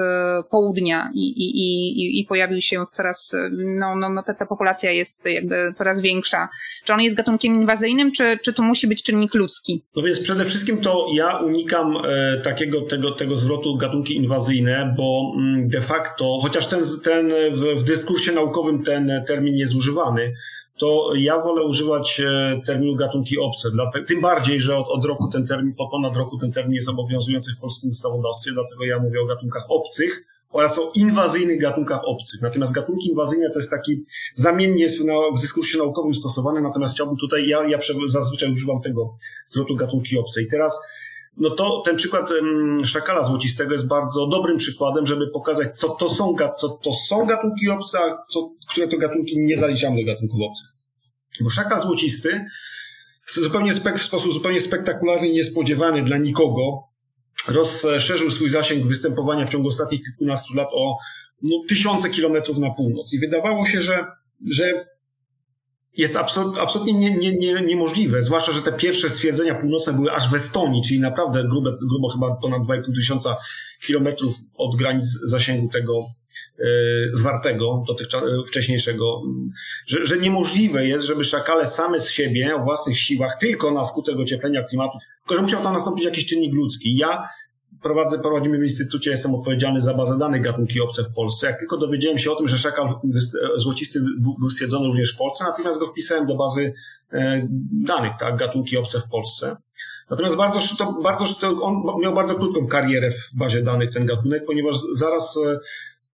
południa 0.50 1.10
i, 1.14 1.20
i, 1.20 1.60
i, 1.60 2.20
i 2.20 2.24
pojawił 2.24 2.60
się 2.60 2.86
w 2.86 2.90
coraz, 2.90 3.32
no, 3.52 3.96
no, 3.96 4.08
no 4.08 4.22
ta, 4.22 4.34
ta 4.34 4.46
populacja 4.46 4.90
jest 4.90 5.24
jakby 5.26 5.72
coraz 5.74 6.00
większa. 6.00 6.48
Czy 6.84 6.92
on 6.92 7.00
jest 7.00 7.16
gatunkiem 7.16 7.54
inwazyjnym, 7.54 8.12
czy, 8.12 8.38
czy 8.44 8.52
tu 8.52 8.62
musi 8.62 8.86
być 8.86 9.02
czynnik 9.02 9.34
ludzki? 9.34 9.84
No 9.96 10.02
więc 10.02 10.20
przede 10.20 10.44
wszystkim 10.44 10.80
to 10.80 11.06
ja 11.14 11.36
unikam 11.36 11.96
e, 11.96 12.40
takiego 12.40 12.82
tego, 12.82 13.10
tego 13.10 13.36
zwrotu 13.36 13.76
gatunki 13.76 14.16
inwazyjne, 14.16 14.94
bo 14.96 15.32
mm, 15.38 15.68
de 15.68 15.80
facto, 15.80 16.38
chociaż 16.42 16.66
ten, 16.66 16.82
ten 17.04 17.32
w, 17.52 17.80
w 17.80 17.84
dyskursie 17.84 18.32
naukowym 18.32 18.82
ten 18.82 19.24
termin 19.26 19.56
jest 19.56 19.74
używany, 19.74 20.32
to 20.78 21.12
ja 21.16 21.40
wolę 21.40 21.64
używać 21.64 22.20
e, 22.20 22.60
terminu 22.66 22.96
gatunki 22.96 23.38
obce. 23.38 23.68
Tym 24.06 24.20
bardziej, 24.20 24.60
że 24.60 24.76
od, 24.76 24.88
od 24.88 25.04
roku 25.04 25.28
ten 25.28 25.46
termin, 25.46 25.74
po 25.74 25.88
ponad 25.88 26.16
roku 26.16 26.38
ten 26.38 26.52
termin 26.52 26.74
jest 26.74 26.88
obowiązujący 26.88 27.52
w 27.52 27.58
polskim 27.58 27.90
ustawodawstwie, 27.90 28.52
dlatego 28.52 28.84
ja 28.84 28.98
mówię 28.98 29.22
o 29.22 29.26
gatunkach 29.26 29.64
obcych 29.68 30.26
oraz 30.50 30.78
o 30.78 30.92
inwazyjnych 30.94 31.60
gatunkach 31.60 32.00
obcych. 32.04 32.42
Natomiast 32.42 32.72
gatunki 32.72 33.08
inwazyjne 33.08 33.50
to 33.50 33.58
jest 33.58 33.70
taki, 33.70 34.02
zamiennie 34.34 34.82
jest 34.82 34.98
w, 34.98 35.04
w 35.36 35.40
dyskursie 35.40 35.78
naukowym 35.78 36.14
stosowany, 36.14 36.60
natomiast 36.60 36.94
chciałbym 36.94 37.16
tutaj, 37.16 37.48
ja, 37.48 37.68
ja 37.68 37.78
zazwyczaj 38.06 38.52
używam 38.52 38.80
tego 38.80 39.14
zwrotu 39.48 39.76
gatunki 39.76 40.18
obce. 40.18 40.42
I 40.42 40.48
teraz 40.48 40.80
no 41.36 41.50
to 41.50 41.82
ten 41.84 41.96
przykład 41.96 42.30
szakala 42.84 43.22
złocistego 43.22 43.72
jest 43.72 43.88
bardzo 43.88 44.26
dobrym 44.26 44.56
przykładem, 44.56 45.06
żeby 45.06 45.30
pokazać, 45.30 45.78
co 45.78 45.88
to 45.88 46.08
są, 46.08 46.36
co 46.58 46.68
to 46.68 46.92
są 46.92 47.26
gatunki 47.26 47.68
obce, 47.68 47.98
a 47.98 48.24
co, 48.30 48.50
które 48.70 48.88
to 48.88 48.98
gatunki 48.98 49.38
nie 49.38 49.56
zaliczamy 49.56 49.96
do 50.00 50.06
gatunków 50.06 50.40
obcych. 50.40 50.66
Bo 51.40 51.50
szakal 51.50 51.80
złocisty 51.80 52.44
zupełnie 53.34 53.72
w 53.72 54.02
sposób 54.02 54.32
zupełnie 54.32 54.60
spektakularny 54.60 55.28
i 55.28 55.32
niespodziewany 55.32 56.02
dla 56.02 56.18
nikogo 56.18 56.82
rozszerzył 57.48 58.30
swój 58.30 58.50
zasięg 58.50 58.86
występowania 58.86 59.46
w 59.46 59.50
ciągu 59.50 59.68
ostatnich 59.68 60.02
kilkunastu 60.02 60.54
lat 60.54 60.68
o 60.72 60.96
no, 61.42 61.56
tysiące 61.68 62.10
kilometrów 62.10 62.58
na 62.58 62.70
północ. 62.70 63.12
I 63.12 63.18
wydawało 63.18 63.66
się, 63.66 63.82
że, 63.82 64.06
że 64.50 64.64
jest 65.96 66.16
absolutnie 66.16 66.92
nie, 66.92 67.16
nie, 67.16 67.32
nie, 67.32 67.54
niemożliwe, 67.54 68.22
zwłaszcza, 68.22 68.52
że 68.52 68.62
te 68.62 68.72
pierwsze 68.72 69.08
stwierdzenia 69.08 69.54
północne 69.54 69.92
były 69.92 70.12
aż 70.12 70.30
w 70.30 70.34
Estonii, 70.34 70.82
czyli 70.82 71.00
naprawdę 71.00 71.44
grube, 71.44 71.72
grubo 71.82 72.08
chyba 72.08 72.34
ponad 72.34 72.62
2,5 72.62 72.94
tysiąca 72.94 73.36
kilometrów 73.86 74.34
od 74.56 74.76
granic 74.76 75.06
zasięgu 75.06 75.68
tego 75.68 76.06
yy, 76.58 76.66
zwartego, 77.12 77.84
dotychczas 77.86 78.22
wcześniejszego, 78.48 79.22
że, 79.86 80.06
że 80.06 80.18
niemożliwe 80.18 80.86
jest, 80.86 81.06
żeby 81.06 81.24
szakale 81.24 81.66
same 81.66 82.00
z 82.00 82.10
siebie, 82.10 82.56
o 82.56 82.64
własnych 82.64 82.98
siłach, 82.98 83.36
tylko 83.40 83.70
na 83.70 83.84
skutek 83.84 84.16
ocieplenia 84.18 84.62
klimatu, 84.62 84.98
tylko 85.18 85.34
że 85.36 85.42
musiał 85.42 85.62
tam 85.62 85.72
nastąpić 85.72 86.04
jakiś 86.04 86.26
czynnik 86.26 86.54
ludzki. 86.54 86.96
Ja 86.96 87.28
prowadzę, 87.82 88.18
prowadzimy 88.18 88.58
w 88.58 88.62
Instytucie, 88.62 89.10
jestem 89.10 89.34
odpowiedzialny 89.34 89.80
za 89.80 89.94
bazę 89.94 90.18
danych 90.18 90.42
gatunki 90.42 90.80
obce 90.80 91.04
w 91.04 91.14
Polsce. 91.14 91.46
Jak 91.46 91.58
tylko 91.58 91.76
dowiedziałem 91.76 92.18
się 92.18 92.32
o 92.32 92.36
tym, 92.36 92.48
że 92.48 92.58
szakal 92.58 92.94
złocisty 93.56 94.00
był 94.40 94.50
stwierdzony 94.50 94.86
również 94.86 95.14
w 95.14 95.16
Polsce, 95.18 95.44
natychmiast 95.44 95.78
go 95.78 95.86
wpisałem 95.86 96.26
do 96.26 96.36
bazy 96.36 96.74
e, 97.12 97.42
danych, 97.72 98.12
tak, 98.20 98.36
gatunki 98.36 98.76
obce 98.76 99.00
w 99.00 99.08
Polsce. 99.08 99.56
Natomiast 100.10 100.36
bardzo, 100.36 100.60
to, 100.78 100.92
bardzo, 101.02 101.26
to 101.40 101.48
on 101.62 102.00
miał 102.00 102.14
bardzo 102.14 102.34
krótką 102.34 102.66
karierę 102.66 103.10
w 103.10 103.36
bazie 103.38 103.62
danych 103.62 103.90
ten 103.90 104.06
gatunek, 104.06 104.44
ponieważ 104.46 104.76
zaraz 104.94 105.36
e, 105.36 105.58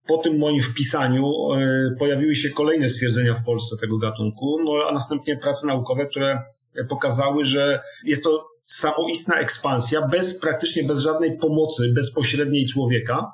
po 0.08 0.18
tym 0.18 0.38
moim 0.38 0.62
wpisaniu 0.62 1.54
e, 1.54 1.96
pojawiły 2.00 2.36
się 2.36 2.50
kolejne 2.50 2.90
stwierdzenia 2.90 3.36
w 3.36 3.44
Polsce 3.44 3.78
tego 3.78 3.98
gatunku, 3.98 4.58
no, 4.64 4.72
a 4.90 4.92
następnie 4.94 5.38
prace 5.38 5.68
naukowe, 5.68 6.06
które 6.06 6.42
pokazały, 6.90 7.46
że 7.46 7.82
jest 8.06 8.24
to 8.24 8.51
samoistna 8.76 9.40
ekspansja, 9.40 10.08
bez 10.08 10.40
praktycznie 10.40 10.84
bez 10.84 11.00
żadnej 11.00 11.38
pomocy 11.38 11.94
bezpośredniej 11.96 12.66
człowieka, 12.66 13.32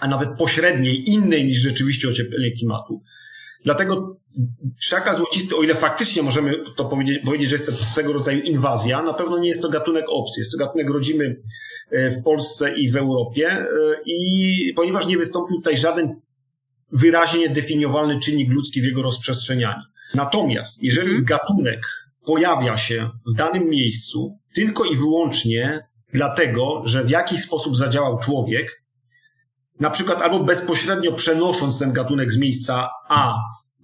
a 0.00 0.08
nawet 0.08 0.28
pośredniej, 0.38 1.10
innej 1.10 1.44
niż 1.44 1.58
rzeczywiście 1.58 2.08
ocieplenie 2.08 2.52
klimatu. 2.52 3.02
Dlatego 3.64 4.16
szaka 4.78 5.14
złocisty, 5.14 5.56
o 5.56 5.62
ile 5.62 5.74
faktycznie 5.74 6.22
możemy 6.22 6.54
to 6.76 6.84
powiedzieć, 6.84 7.18
powiedzieć, 7.24 7.48
że 7.48 7.56
jest 7.56 7.66
to 7.66 7.84
swego 7.84 8.12
rodzaju 8.12 8.40
inwazja, 8.40 9.02
na 9.02 9.12
pewno 9.12 9.38
nie 9.38 9.48
jest 9.48 9.62
to 9.62 9.68
gatunek 9.68 10.04
obcy. 10.08 10.40
Jest 10.40 10.52
to 10.52 10.58
gatunek 10.58 10.90
rodzimy 10.90 11.42
e, 11.90 12.10
w 12.10 12.22
Polsce 12.22 12.78
i 12.78 12.90
w 12.90 12.96
Europie 12.96 13.50
e, 13.50 13.66
i 14.06 14.72
ponieważ 14.76 15.06
nie 15.06 15.18
wystąpił 15.18 15.56
tutaj 15.56 15.76
żaden 15.76 16.20
wyraźnie 16.92 17.48
definiowalny 17.48 18.20
czynnik 18.20 18.52
ludzki 18.52 18.82
w 18.82 18.84
jego 18.84 19.02
rozprzestrzenianiu. 19.02 19.82
Natomiast 20.14 20.82
jeżeli 20.82 21.08
mhm. 21.08 21.24
gatunek 21.24 21.86
pojawia 22.24 22.76
się 22.76 23.10
w 23.26 23.34
danym 23.34 23.68
miejscu 23.68 24.38
tylko 24.56 24.84
i 24.84 24.96
wyłącznie 24.96 25.88
dlatego, 26.12 26.82
że 26.84 27.04
w 27.04 27.10
jakiś 27.10 27.42
sposób 27.44 27.76
zadziałał 27.76 28.18
człowiek, 28.18 28.82
na 29.80 29.90
przykład 29.90 30.22
albo 30.22 30.40
bezpośrednio 30.40 31.12
przenosząc 31.12 31.78
ten 31.78 31.92
gatunek 31.92 32.32
z 32.32 32.38
miejsca 32.38 32.88
A 33.08 33.34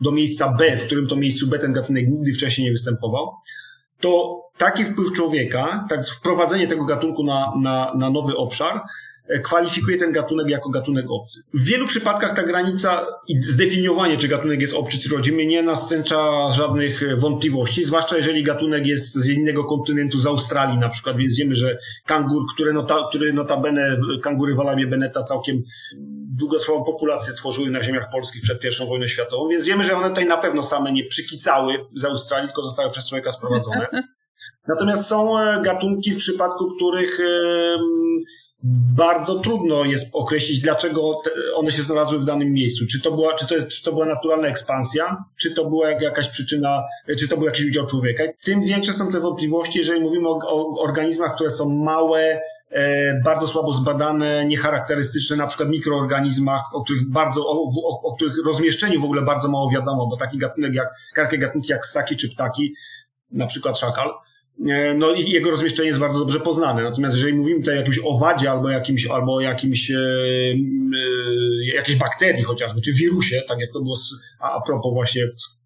do 0.00 0.12
miejsca 0.12 0.56
B, 0.58 0.76
w 0.76 0.86
którym 0.86 1.06
to 1.06 1.16
miejscu 1.16 1.46
B 1.46 1.58
ten 1.58 1.72
gatunek 1.72 2.08
nigdy 2.08 2.34
wcześniej 2.34 2.66
nie 2.66 2.72
występował, 2.72 3.32
to 4.00 4.40
taki 4.58 4.84
wpływ 4.84 5.12
człowieka, 5.12 5.86
tak 5.88 6.06
wprowadzenie 6.06 6.66
tego 6.66 6.84
gatunku 6.84 7.24
na, 7.24 7.52
na, 7.62 7.92
na 7.94 8.10
nowy 8.10 8.36
obszar 8.36 8.80
kwalifikuje 9.44 9.96
ten 9.96 10.12
gatunek 10.12 10.50
jako 10.50 10.70
gatunek 10.70 11.06
obcy. 11.10 11.42
W 11.54 11.64
wielu 11.64 11.86
przypadkach 11.86 12.36
ta 12.36 12.42
granica 12.42 13.06
i 13.28 13.42
zdefiniowanie, 13.42 14.16
czy 14.16 14.28
gatunek 14.28 14.60
jest 14.60 14.74
obcy, 14.74 14.98
czy 14.98 15.08
rodzimy, 15.08 15.46
nie 15.46 15.62
nastręcza 15.62 16.50
żadnych 16.50 17.02
e, 17.02 17.16
wątpliwości, 17.16 17.84
zwłaszcza 17.84 18.16
jeżeli 18.16 18.42
gatunek 18.42 18.86
jest 18.86 19.14
z 19.14 19.28
innego 19.28 19.64
kontynentu, 19.64 20.18
z 20.18 20.26
Australii 20.26 20.78
na 20.78 20.88
przykład, 20.88 21.16
więc 21.16 21.36
wiemy, 21.36 21.54
że 21.54 21.78
kangur, 22.06 22.42
które 22.54 22.72
nota, 22.72 23.06
który 23.08 23.32
notabene, 23.32 23.96
kangury 24.22 24.54
Walabie 24.54 24.86
Beneta 24.86 25.22
całkiem 25.22 25.62
długotrwałą 26.38 26.84
populację 26.84 27.34
tworzyły 27.34 27.70
na 27.70 27.82
ziemiach 27.82 28.10
polskich 28.12 28.42
przed 28.42 28.64
I 28.64 28.86
wojną 28.88 29.06
światową, 29.06 29.48
więc 29.48 29.64
wiemy, 29.64 29.84
że 29.84 29.96
one 29.96 30.08
tutaj 30.08 30.26
na 30.26 30.36
pewno 30.36 30.62
same 30.62 30.92
nie 30.92 31.04
przykicały 31.04 31.74
z 31.94 32.04
Australii, 32.04 32.48
tylko 32.48 32.62
zostały 32.62 32.90
przez 32.90 33.08
człowieka 33.08 33.32
sprowadzone. 33.32 33.86
Natomiast 34.68 35.06
są 35.06 35.38
e, 35.38 35.62
gatunki, 35.62 36.12
w 36.12 36.18
przypadku 36.18 36.76
których 36.76 37.18
bardzo 38.96 39.38
trudno 39.38 39.84
jest 39.84 40.16
określić, 40.16 40.60
dlaczego 40.60 41.20
one 41.54 41.70
się 41.70 41.82
znalazły 41.82 42.18
w 42.18 42.24
danym 42.24 42.52
miejscu. 42.52 42.84
Czy 42.90 43.02
to 43.02 43.10
była, 43.12 43.34
czy 43.34 43.46
to 43.46 43.54
jest, 43.54 43.68
czy 43.68 43.84
to 43.84 43.92
była 43.92 44.06
naturalna 44.06 44.48
ekspansja, 44.48 45.24
czy 45.36 45.54
to 45.54 45.64
była 45.64 45.90
jakaś 45.90 46.28
przyczyna, 46.28 46.82
czy 47.18 47.28
to 47.28 47.36
był 47.36 47.46
jakiś 47.46 47.66
udział 47.66 47.86
człowieka. 47.86 48.24
Tym 48.44 48.62
większe 48.62 48.92
są 48.92 49.12
te 49.12 49.20
wątpliwości, 49.20 49.78
jeżeli 49.78 50.00
mówimy 50.00 50.28
o, 50.28 50.38
o 50.42 50.82
organizmach, 50.82 51.34
które 51.34 51.50
są 51.50 51.68
małe, 51.68 52.40
e, 52.70 53.20
bardzo 53.24 53.46
słabo 53.46 53.72
zbadane, 53.72 54.44
niecharakterystyczne, 54.44 55.36
na 55.36 55.46
przykład 55.46 55.68
mikroorganizmach, 55.68 56.74
o 56.74 56.84
których 56.84 57.10
bardzo, 57.10 57.46
o, 57.46 57.64
o, 57.84 58.02
o 58.02 58.14
których 58.16 58.34
rozmieszczeniu 58.46 59.00
w 59.00 59.04
ogóle 59.04 59.22
bardzo 59.22 59.48
mało 59.48 59.70
wiadomo, 59.70 60.06
bo 60.06 60.16
taki 60.16 60.38
gatunek 60.38 60.74
jak, 60.74 60.88
takie 61.14 61.38
gatunki 61.38 61.72
jak 61.72 61.86
ssaki 61.86 62.16
czy 62.16 62.28
ptaki, 62.34 62.74
na 63.30 63.46
przykład 63.46 63.78
szakal, 63.78 64.10
no 64.96 65.14
i 65.14 65.30
jego 65.30 65.50
rozmieszczenie 65.50 65.88
jest 65.88 66.00
bardzo 66.00 66.18
dobrze 66.18 66.40
poznane. 66.40 66.82
Natomiast 66.82 67.16
jeżeli 67.16 67.34
mówimy 67.34 67.60
tutaj 67.60 67.74
o 67.74 67.78
jakimś 67.78 67.98
owadzie 68.04 68.50
albo 68.50 68.70
jakimś, 68.70 69.06
albo 69.06 69.40
jakimś, 69.40 69.90
e, 69.90 69.94
e, 69.94 71.74
jakiejś 71.74 71.98
bakterii 71.98 72.42
chociażby, 72.42 72.80
czy 72.80 72.92
wirusie, 72.92 73.42
tak 73.48 73.60
jak 73.60 73.72
to 73.72 73.80
było 73.80 73.96
a, 74.40 74.52
a 74.52 74.60
propos 74.60 74.94
właśnie 74.94 75.22
E, 75.22 75.61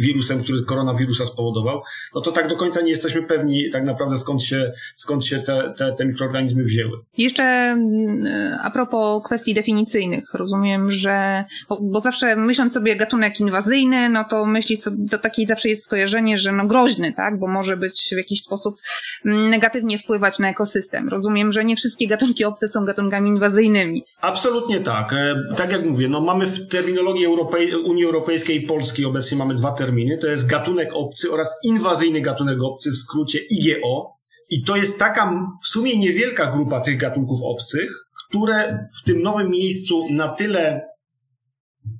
wirusem, 0.00 0.42
który 0.42 0.62
koronawirusa 0.62 1.26
spowodował, 1.26 1.82
no 2.14 2.20
to 2.20 2.32
tak 2.32 2.48
do 2.48 2.56
końca 2.56 2.80
nie 2.80 2.90
jesteśmy 2.90 3.22
pewni 3.22 3.70
tak 3.70 3.84
naprawdę 3.84 4.16
skąd 4.16 4.42
się, 4.42 4.72
skąd 4.96 5.26
się 5.26 5.38
te, 5.38 5.74
te, 5.76 5.92
te 5.92 6.06
mikroorganizmy 6.06 6.64
wzięły. 6.64 6.98
Jeszcze 7.18 7.42
mm, 7.42 8.24
a 8.62 8.70
propos 8.70 9.24
kwestii 9.24 9.54
definicyjnych, 9.54 10.24
rozumiem, 10.34 10.92
że, 10.92 11.44
bo, 11.68 11.78
bo 11.82 12.00
zawsze 12.00 12.36
myśląc 12.36 12.72
sobie 12.72 12.96
gatunek 12.96 13.40
inwazyjny, 13.40 14.08
no 14.08 14.24
to 14.24 14.46
myśli 14.46 14.76
sobie, 14.76 15.08
to 15.10 15.18
takie 15.18 15.46
zawsze 15.46 15.68
jest 15.68 15.84
skojarzenie, 15.84 16.38
że 16.38 16.52
no 16.52 16.66
groźny, 16.66 17.12
tak, 17.12 17.38
bo 17.38 17.48
może 17.48 17.76
być 17.76 18.08
w 18.12 18.16
jakiś 18.16 18.42
sposób 18.42 18.80
mm, 19.24 19.50
negatywnie 19.50 19.98
wpływać 19.98 20.38
na 20.38 20.50
ekosystem. 20.50 21.08
Rozumiem, 21.08 21.52
że 21.52 21.64
nie 21.64 21.76
wszystkie 21.76 22.08
gatunki 22.08 22.44
obce 22.44 22.68
są 22.68 22.84
gatunkami 22.84 23.30
inwazyjnymi. 23.30 24.04
Absolutnie 24.20 24.80
tak. 24.80 25.12
E, 25.12 25.34
tak 25.56 25.72
jak 25.72 25.84
mówię, 25.84 26.08
no 26.08 26.20
mamy 26.20 26.46
w 26.46 26.68
terminologii 26.68 27.26
Europej 27.26 27.74
Unii 27.74 28.04
Europejskiej 28.04 28.62
i 28.62 28.66
Polski 28.66 29.04
obecnie 29.04 29.23
obecnie 29.24 29.38
mamy 29.38 29.54
dwa 29.54 29.72
terminy, 29.72 30.18
to 30.18 30.28
jest 30.28 30.46
gatunek 30.46 30.88
obcy 30.92 31.32
oraz 31.32 31.58
inwazyjny 31.62 32.20
gatunek 32.20 32.62
obcy, 32.62 32.90
w 32.90 32.96
skrócie 32.96 33.38
IGO. 33.50 34.14
I 34.50 34.64
to 34.64 34.76
jest 34.76 34.98
taka 34.98 35.50
w 35.62 35.66
sumie 35.66 35.98
niewielka 35.98 36.46
grupa 36.46 36.80
tych 36.80 36.96
gatunków 36.96 37.38
obcych, 37.42 37.90
które 38.28 38.88
w 39.00 39.04
tym 39.04 39.22
nowym 39.22 39.50
miejscu 39.50 40.06
na 40.10 40.28
tyle 40.28 40.88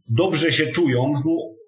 dobrze 0.08 0.52
się 0.52 0.66
czują, 0.66 1.22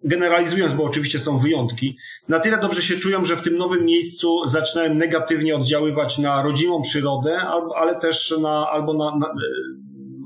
generalizując, 0.05 0.75
bo 0.75 0.85
oczywiście 0.85 1.19
są 1.19 1.39
wyjątki, 1.39 1.97
na 2.29 2.41
tyle 2.41 2.59
dobrze 2.59 2.83
się 2.83 2.97
czują, 2.97 3.25
że 3.25 3.37
w 3.37 3.43
tym 3.43 3.57
nowym 3.57 3.85
miejscu 3.85 4.47
zaczynają 4.47 4.95
negatywnie 4.95 5.57
oddziaływać 5.57 6.19
na 6.19 6.43
rodzimą 6.43 6.83
przyrodę, 6.83 7.41
ale 7.77 7.99
też 7.99 8.35
na, 8.43 8.71
albo 8.71 8.95
na, 8.95 9.17
na 9.17 9.35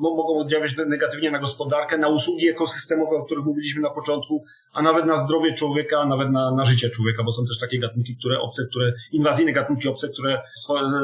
mogą 0.00 0.38
oddziaływać 0.38 0.76
negatywnie 0.88 1.30
na 1.30 1.38
gospodarkę, 1.38 1.98
na 1.98 2.08
usługi 2.08 2.48
ekosystemowe, 2.48 3.16
o 3.16 3.24
których 3.24 3.44
mówiliśmy 3.44 3.82
na 3.82 3.90
początku, 3.90 4.44
a 4.72 4.82
nawet 4.82 5.06
na 5.06 5.16
zdrowie 5.16 5.54
człowieka, 5.54 5.98
a 5.98 6.06
nawet 6.06 6.30
na, 6.30 6.54
na 6.54 6.64
życie 6.64 6.90
człowieka, 6.90 7.22
bo 7.22 7.32
są 7.32 7.46
też 7.46 7.58
takie 7.58 7.78
gatunki, 7.78 8.16
które 8.16 8.40
obce, 8.40 8.62
które, 8.70 8.92
inwazyjne 9.12 9.52
gatunki 9.52 9.88
obce, 9.88 10.08
które 10.08 10.42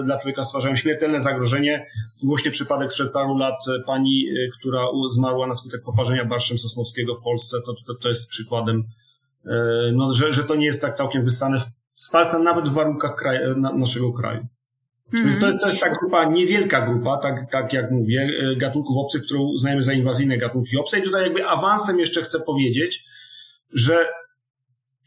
dla 0.04 0.18
człowieka 0.18 0.44
stwarzają 0.44 0.76
śmiertelne 0.76 1.20
zagrożenie. 1.20 1.86
Głośny 2.24 2.50
przypadek 2.50 2.92
sprzed 2.92 3.12
paru 3.12 3.36
lat 3.36 3.58
pani, 3.86 4.26
która 4.58 4.86
zmarła 5.10 5.46
na 5.46 5.54
skutek 5.54 5.82
poparzenia 5.82 6.24
barszczem 6.24 6.58
sosnowskiego 6.58 7.14
w 7.14 7.22
Polsce, 7.22 7.56
to, 7.66 7.74
to, 7.86 7.94
to 7.94 8.08
jest 8.08 8.28
przykładem, 8.28 8.84
no, 9.92 10.12
że, 10.12 10.32
że 10.32 10.44
to 10.44 10.54
nie 10.54 10.66
jest 10.66 10.80
tak 10.80 10.94
całkiem 10.94 11.24
wyssane 11.24 11.58
z 11.94 12.10
palca 12.10 12.38
nawet 12.38 12.68
w 12.68 12.72
warunkach 12.72 13.24
naszego 13.74 14.12
kraju. 14.12 14.46
Mm. 15.14 15.24
Więc 15.24 15.40
to 15.40 15.46
jest, 15.46 15.60
to 15.60 15.68
jest 15.68 15.80
ta 15.80 15.90
grupa, 15.90 16.24
niewielka 16.24 16.86
grupa, 16.86 17.16
tak, 17.16 17.50
tak 17.50 17.72
jak 17.72 17.90
mówię, 17.90 18.28
e, 18.52 18.56
gatunków 18.56 18.96
obcych, 18.96 19.22
którą 19.22 19.42
uznajemy 19.42 19.82
za 19.82 19.92
inwazyjne 19.92 20.38
gatunki 20.38 20.76
obce. 20.76 20.98
I 20.98 21.02
tutaj 21.02 21.22
jakby 21.22 21.46
awansem 21.46 21.98
jeszcze 21.98 22.22
chcę 22.22 22.40
powiedzieć, 22.40 23.04
że 23.72 24.06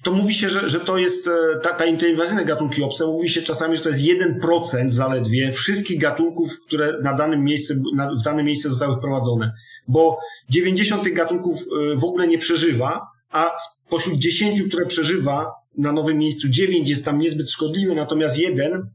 to 0.04 0.12
mówi 0.12 0.34
się, 0.34 0.50
że, 0.50 0.70
że 0.70 0.80
to 0.80 0.97
jest 0.97 1.28
e, 1.28 1.60
ta, 1.64 1.74
ta 1.74 1.86
inwazyjne 1.86 2.45
gatunki 2.45 2.84
obce, 2.84 3.06
mówi 3.06 3.30
się 3.30 3.41
czasami, 3.41 3.76
że 3.76 3.82
to 3.82 3.89
jest 3.89 4.02
1% 4.02 4.89
zaledwie 4.89 5.52
wszystkich 5.52 6.00
gatunków, 6.00 6.66
które 6.68 7.00
na 7.04 7.14
danym 7.14 7.43
miejscu, 7.43 7.74
na, 7.95 8.16
w 8.16 8.22
danym 8.22 8.45
miejscu 8.45 8.70
zostały 8.70 8.95
wprowadzone. 8.95 9.52
Bo 9.88 10.20
90 10.50 11.04
tych 11.04 11.14
gatunków 11.14 11.56
e, 11.56 11.95
w 11.95 12.04
ogóle 12.04 12.28
nie 12.28 12.38
przeżywa, 12.38 13.08
a 13.30 13.56
spośród 13.88 14.20
10, 14.20 14.62
które 14.62 14.86
przeżywa 14.86 15.52
na 15.78 15.91
nowym 15.91 16.18
miejscu, 16.18 16.50
9 16.50 16.89
jest 16.89 17.06
tam 17.06 17.20
niezbyt 17.20 17.52
szkodliwy, 17.52 17.95
natomiast 17.95 18.39
jeden 18.39 18.89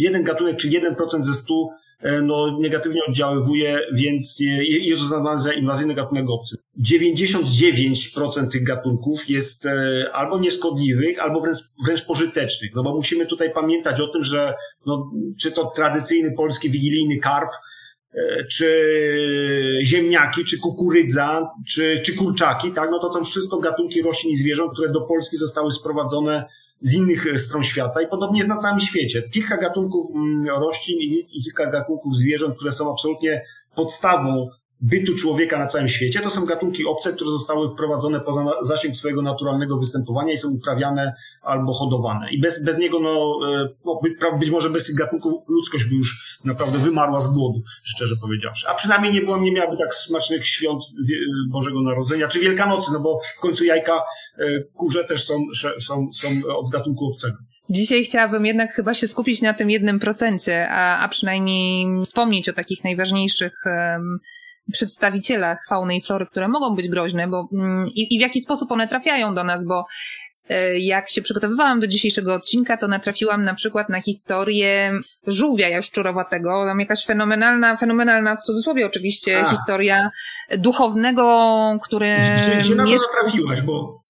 jeden 0.00 0.22
gatunek 0.22 0.56
czy 0.56 0.68
1% 0.68 1.22
ze 1.22 1.34
100 1.34 1.68
e, 2.00 2.22
no, 2.22 2.58
negatywnie 2.60 3.00
oddziaływuje, 3.08 3.80
więc 3.92 4.36
jest 4.68 5.02
uznawany 5.02 5.40
za 5.40 5.52
inwazyjny 5.52 5.94
gatunek 5.94 6.30
obcy. 6.30 6.56
99% 6.90 8.50
tych 8.52 8.64
gatunków 8.64 9.28
jest 9.28 9.66
e, 9.66 10.04
albo 10.12 10.38
nieszkodliwych, 10.38 11.18
albo 11.18 11.40
wręcz, 11.40 11.58
wręcz 11.86 12.06
pożytecznych. 12.06 12.70
No 12.74 12.82
bo 12.82 12.96
musimy 12.96 13.26
tutaj 13.26 13.52
pamiętać 13.52 14.00
o 14.00 14.08
tym, 14.08 14.22
że 14.22 14.54
no, 14.86 15.10
czy 15.40 15.52
to 15.52 15.72
tradycyjny 15.76 16.32
polski 16.32 16.70
wigilijny 16.70 17.18
karp, 17.18 17.50
e, 18.14 18.44
czy 18.44 18.84
ziemniaki, 19.82 20.44
czy 20.44 20.58
kukurydza, 20.58 21.50
czy, 21.68 22.00
czy 22.04 22.16
kurczaki, 22.16 22.72
tak, 22.72 22.90
no 22.90 22.98
to 22.98 23.12
są 23.12 23.24
wszystko 23.24 23.58
gatunki 23.58 24.02
roślin 24.02 24.32
i 24.32 24.36
zwierząt, 24.36 24.72
które 24.72 24.92
do 24.92 25.00
Polski 25.00 25.36
zostały 25.36 25.72
sprowadzone 25.72 26.44
z 26.80 26.94
innych 26.94 27.26
e, 27.34 27.38
stron 27.38 27.62
świata 27.62 28.02
i 28.02 28.08
podobnie 28.08 28.38
jest 28.38 28.48
na 28.48 28.56
całym 28.56 28.80
świecie. 28.80 29.22
Kilka 29.22 29.56
gatunków 29.56 30.06
mm, 30.14 30.48
roślin 30.48 30.98
i 31.00 31.42
kilka 31.42 31.70
gatunków 31.70 32.16
zwierząt, 32.16 32.56
które 32.56 32.72
są 32.72 32.92
absolutnie 32.92 33.42
podstawą 33.74 34.48
bytu 34.80 35.14
człowieka 35.14 35.58
na 35.58 35.66
całym 35.66 35.88
świecie. 35.88 36.20
To 36.20 36.30
są 36.30 36.44
gatunki 36.44 36.86
obce, 36.86 37.12
które 37.12 37.30
zostały 37.30 37.68
wprowadzone 37.68 38.20
poza 38.20 38.44
zasięg 38.62 38.96
swojego 38.96 39.22
naturalnego 39.22 39.78
występowania 39.78 40.32
i 40.32 40.38
są 40.38 40.48
uprawiane 40.48 41.14
albo 41.42 41.72
hodowane. 41.72 42.30
I 42.30 42.40
bez, 42.40 42.64
bez 42.64 42.78
niego, 42.78 43.00
no, 43.00 43.38
e, 43.48 43.68
no 43.84 44.00
być 44.38 44.50
może 44.50 44.70
bez 44.70 44.84
tych 44.84 44.96
gatunków 44.96 45.32
ludzkość 45.48 45.84
by 45.84 45.94
już 45.94 46.38
naprawdę 46.44 46.78
wymarła 46.78 47.20
z 47.20 47.34
głodu, 47.34 47.62
szczerze 47.84 48.14
powiedziawszy. 48.20 48.68
A 48.68 48.74
przynajmniej 48.74 49.12
nie, 49.12 49.20
było, 49.20 49.38
nie 49.38 49.52
miałaby 49.52 49.76
tak 49.76 49.94
smacznych 49.94 50.46
świąt 50.46 50.84
Bożego 51.50 51.80
Narodzenia, 51.82 52.28
czy 52.28 52.40
Wielkanocy, 52.40 52.90
no 52.92 53.00
bo 53.00 53.20
w 53.36 53.40
końcu 53.40 53.64
jajka 53.64 54.02
e, 54.38 54.60
kurze 54.74 55.04
też 55.04 55.24
są, 55.24 55.46
są, 55.78 56.08
są 56.12 56.28
od 56.56 56.70
gatunku 56.70 57.06
obcego. 57.06 57.36
Dzisiaj 57.70 58.04
chciałabym 58.04 58.46
jednak 58.46 58.72
chyba 58.72 58.94
się 58.94 59.08
skupić 59.08 59.42
na 59.42 59.54
tym 59.54 59.70
jednym 59.70 60.00
procencie, 60.00 60.68
a, 60.70 60.98
a 60.98 61.08
przynajmniej 61.08 61.86
wspomnieć 62.04 62.48
o 62.48 62.52
takich 62.52 62.84
najważniejszych 62.84 63.54
um, 63.66 64.18
przedstawicielach 64.70 65.58
fauny 65.68 65.96
i 65.96 66.02
flory, 66.02 66.26
które 66.26 66.48
mogą 66.48 66.76
być 66.76 66.88
groźne, 66.88 67.28
bo 67.28 67.48
mm, 67.52 67.88
i, 67.88 68.14
i 68.14 68.18
w 68.18 68.20
jaki 68.20 68.40
sposób 68.40 68.72
one 68.72 68.88
trafiają 68.88 69.34
do 69.34 69.44
nas, 69.44 69.64
bo 69.64 69.86
e, 70.48 70.78
jak 70.78 71.10
się 71.10 71.22
przygotowywałam 71.22 71.80
do 71.80 71.86
dzisiejszego 71.86 72.34
odcinka, 72.34 72.76
to 72.76 72.88
natrafiłam 72.88 73.44
na 73.44 73.54
przykład 73.54 73.88
na 73.88 74.00
historię 74.00 74.92
żółwia 75.26 75.68
jaszczurowatego. 75.68 76.64
Tam 76.66 76.80
jakaś 76.80 77.06
fenomenalna, 77.06 77.76
fenomenalna 77.76 78.36
w 78.36 78.42
cudzysłowie 78.42 78.86
oczywiście, 78.86 79.40
A. 79.40 79.50
historia 79.50 80.10
duchownego, 80.58 81.58
który... 81.82 82.16
Gdzie, 82.36 82.60
gdzie 82.60 82.74
na 82.74 82.84
to 82.84 82.90
natrafiłaś, 82.90 83.62
bo... 83.62 84.00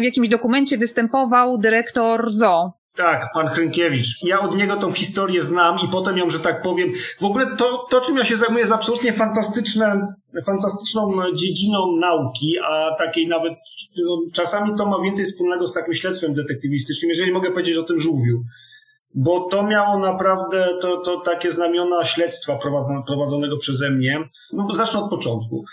W 0.00 0.02
jakimś 0.02 0.28
dokumencie 0.28 0.78
występował 0.78 1.58
dyrektor 1.58 2.30
zoo 2.32 2.72
tak, 2.96 3.32
pan 3.34 3.46
Hrynkiewicz. 3.46 4.24
Ja 4.24 4.40
od 4.40 4.56
niego 4.56 4.76
tą 4.76 4.92
historię 4.92 5.42
znam 5.42 5.78
i 5.84 5.88
potem 5.88 6.18
ją, 6.18 6.30
że 6.30 6.40
tak 6.40 6.62
powiem, 6.62 6.92
w 7.20 7.24
ogóle 7.24 7.56
to, 7.56 7.86
to 7.90 8.00
czym 8.00 8.16
ja 8.16 8.24
się 8.24 8.36
zajmuję 8.36 8.60
jest 8.60 8.72
absolutnie 8.72 9.12
fantastyczne, 9.12 10.14
fantastyczną 10.46 11.10
dziedziną 11.34 11.96
nauki, 12.00 12.58
a 12.58 12.94
takiej 12.98 13.28
nawet, 13.28 13.54
no, 14.04 14.18
czasami 14.32 14.76
to 14.78 14.86
ma 14.86 15.00
więcej 15.02 15.24
wspólnego 15.24 15.66
z 15.66 15.72
takim 15.72 15.94
śledztwem 15.94 16.34
detektywistycznym, 16.34 17.08
jeżeli 17.08 17.32
mogę 17.32 17.50
powiedzieć 17.50 17.78
o 17.78 17.82
tym 17.82 18.00
żółwiu. 18.00 18.42
Bo 19.14 19.40
to 19.40 19.62
miało 19.62 19.98
naprawdę 19.98 20.68
to, 20.80 20.96
to 20.96 21.20
takie 21.20 21.52
znamiona 21.52 22.04
śledztwa 22.04 22.58
prowadzonego 23.06 23.56
przeze 23.56 23.90
mnie. 23.90 24.28
No, 24.52 24.74
zacznę 24.74 25.00
od 25.00 25.10
początku. 25.10 25.64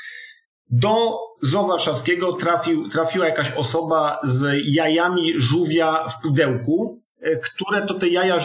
Do 0.70 1.20
zoo 1.42 1.68
warszawskiego 1.68 2.34
trafił, 2.34 2.90
trafiła 2.90 3.26
jakaś 3.26 3.52
osoba 3.52 4.20
z 4.24 4.62
jajami 4.66 5.34
żółwia 5.40 6.06
w 6.08 6.22
pudełku, 6.24 7.03
które 7.44 7.86
to 7.86 7.94
te 7.94 8.10
jaja 8.10 8.38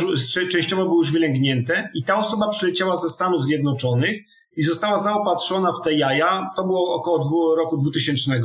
częściowo 0.53 0.85
były 0.85 0.97
już 0.97 1.13
wylęgnięte 1.13 1.91
i 1.95 2.05
ta 2.05 2.17
osoba 2.17 2.49
przyleciała 2.49 2.97
ze 2.97 3.09
Stanów 3.09 3.45
Zjednoczonych 3.45 4.21
i 4.57 4.63
została 4.63 4.99
zaopatrzona 4.99 5.73
w 5.73 5.85
te 5.85 5.95
jaja, 5.95 6.51
to 6.57 6.65
było 6.65 6.95
około 6.95 7.57
roku 7.57 7.77
2000. 7.77 8.43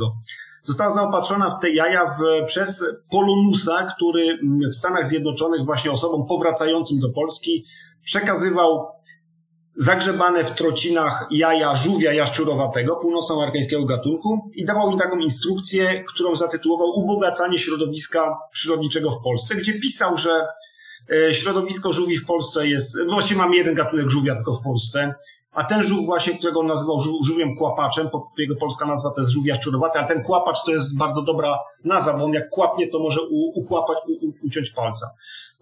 Została 0.62 0.90
zaopatrzona 0.90 1.50
w 1.50 1.60
te 1.60 1.70
jaja 1.70 2.06
w, 2.06 2.46
przez 2.46 2.84
Polonusa, 3.10 3.86
który 3.96 4.38
w 4.70 4.74
Stanach 4.74 5.06
Zjednoczonych 5.06 5.66
właśnie 5.66 5.92
osobom 5.92 6.26
powracającym 6.26 7.00
do 7.00 7.10
Polski 7.10 7.64
przekazywał 8.04 8.86
zagrzebane 9.76 10.44
w 10.44 10.50
trocinach 10.50 11.26
jaja 11.30 11.76
żółwia 11.76 12.12
jaszczurowatego, 12.12 12.96
północnoamerykańskiego 12.96 13.84
gatunku 13.84 14.50
i 14.54 14.64
dawał 14.64 14.90
im 14.90 14.98
taką 14.98 15.18
instrukcję, 15.18 16.04
którą 16.04 16.36
zatytułował 16.36 16.88
Ubogacanie 16.88 17.58
środowiska 17.58 18.38
przyrodniczego 18.52 19.10
w 19.10 19.22
Polsce, 19.22 19.54
gdzie 19.54 19.80
pisał, 19.80 20.16
że 20.16 20.46
e, 21.10 21.34
środowisko 21.34 21.92
żółwi 21.92 22.16
w 22.16 22.26
Polsce 22.26 22.68
jest, 22.68 22.96
właściwie 23.08 23.40
mamy 23.40 23.56
jeden 23.56 23.74
gatunek 23.74 24.10
żółwia 24.10 24.34
tylko 24.34 24.54
w 24.54 24.62
Polsce, 24.64 25.14
a 25.54 25.64
ten 25.64 25.82
żółw 25.82 26.06
właśnie, 26.06 26.38
którego 26.38 26.60
on 26.60 26.66
nazywał 26.66 27.00
żółwiem 27.26 27.56
kłapaczem, 27.56 28.08
jego 28.38 28.56
polska 28.56 28.86
nazwa 28.86 29.10
to 29.10 29.20
jest 29.20 29.32
żółw 29.32 29.46
jaszczurowaty, 29.46 29.98
ale 29.98 30.08
ten 30.08 30.22
kłapacz 30.22 30.64
to 30.64 30.72
jest 30.72 30.98
bardzo 30.98 31.22
dobra 31.22 31.58
nazwa, 31.84 32.18
bo 32.18 32.24
on 32.24 32.32
jak 32.32 32.50
kłapnie, 32.50 32.88
to 32.88 32.98
może 32.98 33.20
ukłapać, 33.54 33.98
uciąć 34.42 34.70
palca. 34.70 35.10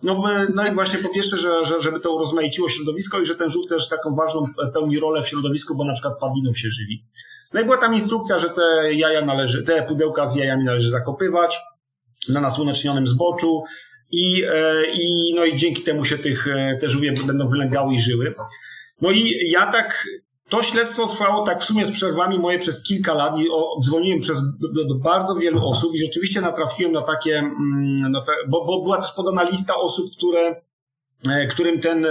No, 0.03 0.23
no 0.55 0.67
i 0.67 0.75
właśnie 0.75 0.99
po 0.99 1.09
pierwsze, 1.09 1.37
że, 1.37 1.65
że, 1.65 1.81
żeby 1.81 2.01
to 2.01 2.15
urozmaiciło 2.15 2.69
środowisko 2.69 3.21
i 3.21 3.27
że 3.27 3.35
ten 3.35 3.51
żółw 3.51 3.67
też 3.67 3.89
taką 3.89 4.15
ważną 4.15 4.43
pełni 4.75 5.01
rolę 5.01 5.23
w 5.23 5.29
środowisku, 5.29 5.75
bo 5.75 5.85
na 5.85 5.93
przykład 5.93 6.19
padliną 6.19 6.55
się 6.55 6.69
żywi. 6.69 7.05
No 7.53 7.61
i 7.61 7.65
była 7.65 7.77
tam 7.77 7.95
instrukcja, 7.95 8.39
że 8.39 8.51
te 8.51 8.95
jaja 8.95 9.25
należy, 9.25 9.65
te 9.65 9.83
pudełka 9.83 10.27
z 10.27 10.37
jajami 10.37 10.65
należy 10.65 10.91
zakopywać 10.91 11.61
na 12.29 12.41
nasłonecznionym 12.41 13.07
zboczu 13.07 13.65
i, 14.11 14.45
e, 14.49 14.85
i, 14.93 15.35
no 15.35 15.45
i 15.45 15.57
dzięki 15.57 15.83
temu 15.83 16.05
się 16.05 16.19
tych, 16.19 16.49
e, 16.49 16.77
te 16.81 16.89
żółwie 16.89 17.13
będą 17.27 17.49
wylęgały 17.49 17.95
i 17.95 18.01
żyły. 18.01 18.35
No 19.01 19.11
i 19.11 19.51
ja 19.51 19.73
tak 19.73 20.07
to 20.53 20.63
śledztwo 20.63 21.07
trwało 21.07 21.47
tak 21.47 21.63
w 21.63 21.65
sumie 21.65 21.85
z 21.87 21.91
przerwami 21.91 22.39
moje 22.39 22.59
przez 22.59 22.83
kilka 22.83 23.15
lat 23.15 23.39
i 23.39 23.49
dzwoniłem 23.85 24.21
przez, 24.21 24.41
do, 24.75 24.85
do 24.85 24.95
bardzo 24.95 25.35
wielu 25.35 25.67
osób 25.67 25.95
i 25.95 25.99
rzeczywiście 25.99 26.41
natrafiłem 26.41 26.93
na 26.93 27.03
takie, 27.03 27.39
mm, 27.39 28.13
te, 28.27 28.33
bo, 28.49 28.65
bo 28.65 28.83
była 28.83 28.97
też 28.97 29.13
podana 29.13 29.43
lista 29.43 29.75
osób, 29.77 30.07
które 30.17 30.63
e, 31.29 31.47
którym 31.47 31.81
ten, 31.81 32.07
e, 32.07 32.11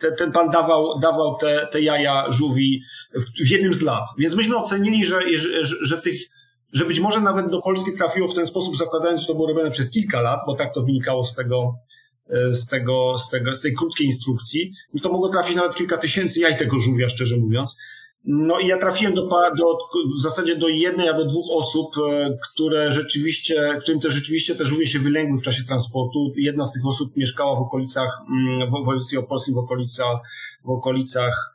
ten, 0.00 0.16
ten 0.16 0.32
pan 0.32 0.50
dawał, 0.50 0.98
dawał 0.98 1.36
te, 1.36 1.68
te 1.72 1.80
jaja 1.80 2.32
żółwi 2.32 2.82
w, 3.14 3.46
w 3.46 3.50
jednym 3.50 3.74
z 3.74 3.82
lat. 3.82 4.04
Więc 4.18 4.34
myśmy 4.34 4.56
ocenili, 4.56 5.04
że, 5.04 5.20
że, 5.38 5.64
że 5.82 6.02
tych 6.02 6.20
że 6.72 6.84
być 6.84 7.00
może 7.00 7.20
nawet 7.20 7.50
do 7.50 7.60
Polski 7.60 7.90
trafiło 7.98 8.28
w 8.28 8.34
ten 8.34 8.46
sposób, 8.46 8.76
zakładając, 8.76 9.20
że 9.20 9.26
to 9.26 9.34
było 9.34 9.48
robione 9.48 9.70
przez 9.70 9.90
kilka 9.90 10.20
lat, 10.20 10.40
bo 10.46 10.54
tak 10.54 10.74
to 10.74 10.82
wynikało 10.82 11.24
z 11.24 11.34
tego, 11.34 11.74
z, 12.50 12.66
tego, 12.66 13.18
z, 13.18 13.30
tego, 13.30 13.54
z 13.54 13.60
tej 13.60 13.74
krótkiej 13.74 14.06
instrukcji, 14.06 14.72
i 14.94 15.00
to 15.00 15.12
mogło 15.12 15.28
trafić 15.28 15.56
nawet 15.56 15.76
kilka 15.76 15.98
tysięcy 15.98 16.40
jaj 16.40 16.56
tego 16.56 16.78
żółwia, 16.78 17.08
szczerze 17.08 17.36
mówiąc. 17.36 17.76
No 18.26 18.60
i 18.60 18.66
ja 18.66 18.78
trafiłem 18.78 19.14
do, 19.14 19.22
do, 19.56 19.78
w 20.18 20.20
zasadzie 20.20 20.56
do 20.56 20.68
jednej 20.68 21.08
albo 21.08 21.24
dwóch 21.24 21.46
osób, 21.52 21.96
e, 22.08 22.36
które 22.52 22.92
rzeczywiście, 22.92 23.76
którym 23.80 24.00
te 24.00 24.10
rzeczywiście 24.10 24.54
te 24.54 24.64
żółwie 24.64 24.86
się 24.86 24.98
wylęgły 24.98 25.38
w 25.38 25.42
czasie 25.42 25.64
transportu. 25.64 26.32
Jedna 26.36 26.66
z 26.66 26.72
tych 26.72 26.86
osób 26.86 27.16
mieszkała 27.16 27.56
w 27.56 27.62
okolicach, 27.62 28.20
mm, 28.28 28.68
w 28.68 28.70
województwie 28.70 29.18
opolskim, 29.18 29.54
w 29.54 29.58
okolicach, 29.58 30.16
w 30.64 30.70
okolicach 30.70 31.54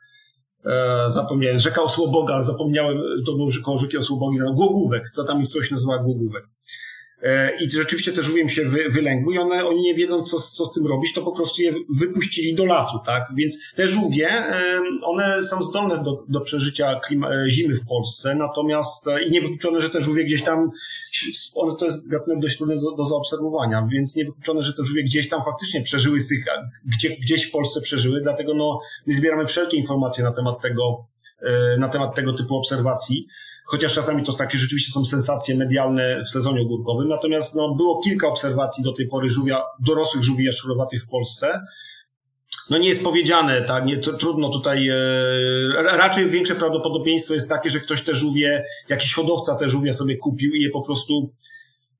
e, 0.64 1.04
zapomniałem, 1.08 1.58
rzeka 1.58 1.82
Osłoboga, 1.82 2.42
zapomniałem, 2.42 2.98
to 3.26 3.32
było 3.32 3.48
koło 3.64 3.78
rzeki 3.78 3.96
Osłobogi, 3.96 4.38
Głogówek, 4.54 5.10
to 5.16 5.24
tam 5.24 5.44
coś 5.44 5.70
nazywa 5.70 5.98
Głogówek. 5.98 6.44
E, 7.22 7.56
I 7.60 7.70
rzeczywiście 7.70 8.12
te 8.12 8.22
żółwie 8.22 8.42
im 8.42 8.48
się 8.48 8.64
wy, 8.64 8.88
wylęgły 8.90 9.34
i 9.34 9.38
one, 9.38 9.66
oni 9.66 9.82
nie 9.82 9.94
wiedzą, 9.94 10.22
co, 10.22 10.38
co 10.38 10.64
z 10.64 10.72
tym 10.72 10.86
robić, 10.86 11.12
to 11.12 11.22
po 11.22 11.32
prostu 11.32 11.62
je 11.62 11.72
wypuścili 12.00 12.54
do 12.54 12.64
lasu, 12.64 12.98
tak? 13.06 13.22
Więc 13.36 13.58
te 13.74 13.86
żółwie, 13.86 14.28
one 15.02 15.42
są 15.42 15.62
zdolne 15.62 16.02
do, 16.02 16.24
do 16.28 16.40
przeżycia 16.40 17.00
klima, 17.00 17.30
e, 17.30 17.50
zimy 17.50 17.74
w 17.74 17.86
Polsce, 17.86 18.34
natomiast 18.34 19.08
e, 19.08 19.24
i 19.24 19.30
niewykluczone, 19.30 19.80
że 19.80 19.90
te 19.90 20.00
żółwie 20.00 20.24
gdzieś 20.24 20.42
tam, 20.42 20.70
one 21.54 21.76
to 21.76 21.84
jest 21.84 22.08
gatunek 22.08 22.40
dość 22.40 22.56
trudny 22.56 22.76
do, 22.76 22.96
do 22.96 23.04
zaobserwowania, 23.04 23.88
więc 23.92 24.16
niewykluczone, 24.16 24.62
że 24.62 24.72
te 24.72 24.84
żółwie 24.84 25.04
gdzieś 25.04 25.28
tam 25.28 25.42
faktycznie 25.42 25.82
przeżyły 25.82 26.20
z 26.20 26.28
tych, 26.28 26.44
gdzie, 26.84 27.10
gdzieś 27.10 27.44
w 27.44 27.50
Polsce 27.50 27.80
przeżyły, 27.80 28.20
dlatego 28.20 28.54
no, 28.54 28.80
my 29.06 29.12
zbieramy 29.12 29.46
wszelkie 29.46 29.76
informacje 29.76 30.24
na 30.24 30.32
temat 30.32 30.60
tego, 30.60 31.02
na 31.78 31.88
temat 31.88 32.14
tego 32.14 32.32
typu 32.32 32.56
obserwacji 32.56 33.26
chociaż 33.64 33.94
czasami 33.94 34.24
to 34.24 34.32
takie 34.32 34.58
rzeczywiście 34.58 34.92
są 34.92 35.04
sensacje 35.04 35.56
medialne 35.56 36.22
w 36.24 36.28
sezonie 36.28 36.62
ogórkowym. 36.62 37.08
Natomiast 37.08 37.54
no, 37.54 37.74
było 37.74 38.00
kilka 38.02 38.28
obserwacji 38.28 38.84
do 38.84 38.92
tej 38.92 39.08
pory 39.08 39.28
żółwia, 39.28 39.62
dorosłych 39.86 40.24
żółwi 40.24 40.44
jaszczurowatych 40.44 41.02
w 41.02 41.08
Polsce. 41.08 41.60
No 42.70 42.78
nie 42.78 42.88
jest 42.88 43.04
powiedziane, 43.04 43.62
tak, 43.62 43.84
nie, 43.84 43.98
trudno 43.98 44.50
tutaj, 44.50 44.88
e, 44.88 44.96
raczej 45.82 46.26
większe 46.26 46.54
prawdopodobieństwo 46.54 47.34
jest 47.34 47.48
takie, 47.48 47.70
że 47.70 47.80
ktoś 47.80 48.02
te 48.02 48.14
żółwie, 48.14 48.64
jakiś 48.88 49.14
hodowca 49.14 49.54
te 49.54 49.68
żółwie 49.68 49.92
sobie 49.92 50.16
kupił 50.16 50.52
i 50.52 50.62
je 50.62 50.70
po 50.70 50.82
prostu 50.82 51.32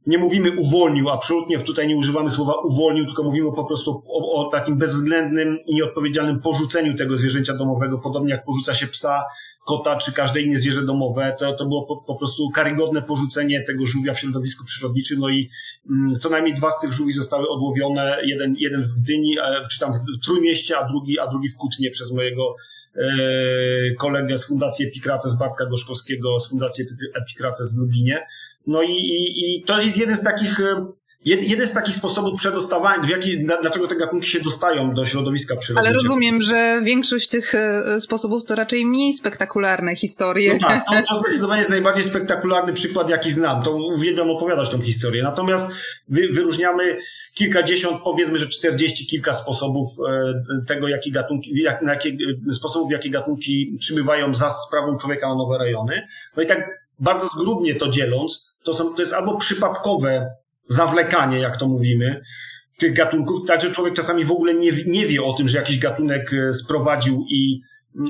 nie 0.07 0.18
mówimy 0.18 0.50
uwolnił, 0.50 1.11
absolutnie 1.11 1.59
tutaj 1.59 1.88
nie 1.88 1.96
używamy 1.96 2.30
słowa 2.30 2.55
uwolnił, 2.64 3.07
tylko 3.07 3.22
mówimy 3.22 3.53
po 3.57 3.64
prostu 3.64 4.03
o, 4.09 4.32
o, 4.32 4.50
takim 4.50 4.78
bezwzględnym 4.78 5.59
i 5.66 5.74
nieodpowiedzialnym 5.74 6.40
porzuceniu 6.40 6.94
tego 6.94 7.16
zwierzęcia 7.16 7.55
domowego, 7.55 7.98
podobnie 7.98 8.30
jak 8.30 8.44
porzuca 8.44 8.74
się 8.74 8.86
psa, 8.86 9.24
kota 9.66 9.96
czy 9.96 10.12
każde 10.12 10.40
inne 10.40 10.59
zwierzę 10.59 10.82
domowe. 10.82 11.36
To, 11.38 11.53
to 11.53 11.66
było 11.66 11.86
po, 11.86 11.96
po 11.96 12.14
prostu 12.14 12.50
karygodne 12.50 13.03
porzucenie 13.03 13.62
tego 13.66 13.86
żółwia 13.86 14.14
w 14.14 14.18
środowisku 14.18 14.64
przyrodniczym. 14.64 15.18
No 15.18 15.28
i 15.28 15.50
mm, 15.90 16.16
co 16.18 16.30
najmniej 16.30 16.55
dwa 16.55 16.70
z 16.70 16.80
tych 16.80 16.92
żółwi 16.92 17.12
zostały 17.12 17.48
odłowione, 17.48 18.18
jeden, 18.24 18.55
jeden 18.59 18.82
w 18.82 18.92
Gdyni, 18.92 19.38
e, 19.38 19.68
czy 19.70 19.80
tam 19.80 19.92
w 19.92 20.24
Trójmieście, 20.24 20.78
a 20.78 20.88
drugi, 20.88 21.18
a 21.18 21.26
drugi 21.26 21.48
w 21.48 21.57
Kutnie 21.57 21.90
przez 21.90 22.12
mojego 22.12 22.55
e, 22.96 23.00
kolegę 23.98 24.38
z 24.38 24.46
Fundacji 24.46 24.86
Epikrates, 24.86 25.34
Bartka 25.34 25.66
Gorzkowskiego 25.66 26.40
z 26.40 26.50
Fundacji 26.50 26.84
Epikrates 27.22 27.74
w 27.74 27.78
Lublinie. 27.78 28.26
No 28.66 28.82
i, 28.82 28.92
i, 28.92 29.56
i 29.56 29.64
to 29.64 29.80
jest 29.80 29.96
jeden 29.96 30.16
z 30.16 30.22
takich 30.22 30.60
e, 30.60 30.86
Jeden 31.24 31.66
z 31.66 31.72
takich 31.72 31.94
sposobów 31.94 32.40
przedostawania, 32.40 33.02
w 33.02 33.08
jaki, 33.08 33.38
dlaczego 33.38 33.86
te 33.86 33.96
gatunki 33.96 34.28
się 34.28 34.40
dostają 34.40 34.94
do 34.94 35.06
środowiska 35.06 35.56
przyrodniczego. 35.56 35.98
Ale 35.98 36.08
rozumiem, 36.08 36.42
że 36.42 36.80
większość 36.84 37.28
tych 37.28 37.54
e, 37.54 38.00
sposobów 38.00 38.44
to 38.44 38.54
raczej 38.54 38.86
mniej 38.86 39.12
spektakularne 39.12 39.96
historie. 39.96 40.52
No 40.54 40.68
tak, 40.68 40.84
to, 40.86 40.94
to 41.14 41.20
zdecydowanie 41.20 41.58
jest 41.58 41.70
najbardziej 41.70 42.04
spektakularny 42.04 42.72
przykład, 42.72 43.10
jaki 43.10 43.30
znam. 43.30 43.62
To 43.62 43.76
uwielbiam 43.76 44.30
opowiadać 44.30 44.70
tą 44.70 44.80
historię. 44.80 45.22
Natomiast 45.22 45.72
wy, 46.08 46.28
wyróżniamy 46.32 46.98
kilkadziesiąt, 47.34 48.02
powiedzmy, 48.04 48.38
że 48.38 48.46
czterdzieści 48.46 49.06
kilka 49.06 49.32
sposobów 49.32 49.88
e, 50.08 50.34
tego, 50.66 50.88
jakie 50.88 51.10
gatunki, 51.10 51.62
jak, 51.62 51.82
na 51.82 51.92
jakie, 51.92 52.16
sposobów, 52.52 52.88
w 52.88 52.92
jakie 52.92 53.10
gatunki 53.10 53.76
przybywają 53.80 54.34
za 54.34 54.50
sprawą 54.50 54.98
człowieka 54.98 55.28
na 55.28 55.34
nowe 55.34 55.58
rejony. 55.58 56.08
No 56.36 56.42
i 56.42 56.46
tak 56.46 56.82
bardzo 56.98 57.26
zgrubnie 57.26 57.74
to 57.74 57.88
dzieląc, 57.88 58.51
to, 58.64 58.74
są, 58.74 58.94
to 58.94 59.02
jest 59.02 59.12
albo 59.12 59.36
przypadkowe 59.36 60.30
zawlekanie, 60.66 61.38
jak 61.38 61.56
to 61.56 61.68
mówimy, 61.68 62.22
tych 62.78 62.92
gatunków, 62.94 63.46
także 63.48 63.72
człowiek 63.72 63.94
czasami 63.94 64.24
w 64.24 64.32
ogóle 64.32 64.54
nie, 64.54 64.72
nie 64.86 65.06
wie 65.06 65.22
o 65.22 65.32
tym, 65.32 65.48
że 65.48 65.58
jakiś 65.58 65.78
gatunek 65.78 66.32
e, 66.32 66.54
sprowadził 66.54 67.26
i, 67.28 67.60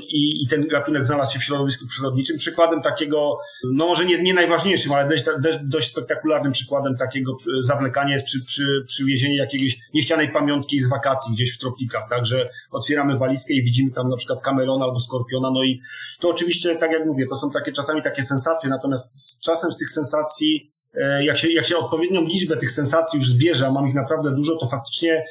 i, 0.07 0.43
i 0.43 0.47
ten 0.47 0.67
gatunek 0.67 1.05
znalazł 1.05 1.33
się 1.33 1.39
w 1.39 1.43
środowisku 1.43 1.87
przyrodniczym. 1.87 2.37
Przykładem 2.37 2.81
takiego, 2.81 3.37
no 3.73 3.87
może 3.87 4.05
nie, 4.05 4.23
nie 4.23 4.33
najważniejszym, 4.33 4.91
ale 4.91 5.09
dość, 5.09 5.23
dość, 5.63 5.91
spektakularnym 5.91 6.51
przykładem 6.51 6.97
takiego 6.97 7.37
zawlekania 7.59 8.13
jest 8.13 8.25
przy, 8.25 8.45
przy 8.45 8.83
przywiezieniu 8.87 9.35
jakiejś 9.35 9.77
niechcianej 9.93 10.31
pamiątki 10.31 10.79
z 10.79 10.89
wakacji 10.89 11.33
gdzieś 11.33 11.55
w 11.55 11.59
tropikach. 11.59 12.09
Także 12.09 12.49
otwieramy 12.71 13.17
walizkę 13.17 13.53
i 13.53 13.63
widzimy 13.63 13.91
tam 13.91 14.09
na 14.09 14.17
przykład 14.17 14.41
kamerona 14.41 14.85
albo 14.85 14.99
skorpiona. 14.99 15.51
No 15.51 15.63
i 15.63 15.81
to 16.19 16.29
oczywiście, 16.29 16.75
tak 16.75 16.91
jak 16.91 17.05
mówię, 17.05 17.25
to 17.25 17.35
są 17.35 17.51
takie 17.51 17.71
czasami 17.71 18.01
takie 18.01 18.23
sensacje, 18.23 18.69
natomiast 18.69 19.21
z 19.21 19.41
czasem 19.41 19.71
z 19.71 19.77
tych 19.77 19.89
sensacji 19.89 20.67
E, 20.95 21.25
jak 21.25 21.37
się, 21.37 21.53
jak 21.53 21.65
się 21.65 21.77
odpowiednią 21.77 22.21
liczbę 22.21 22.57
tych 22.57 22.71
sensacji 22.71 23.17
już 23.17 23.29
zbierze, 23.29 23.67
a 23.67 23.71
mam 23.71 23.87
ich 23.87 23.95
naprawdę 23.95 24.31
dużo, 24.31 24.55
to 24.55 24.67
faktycznie 24.67 25.25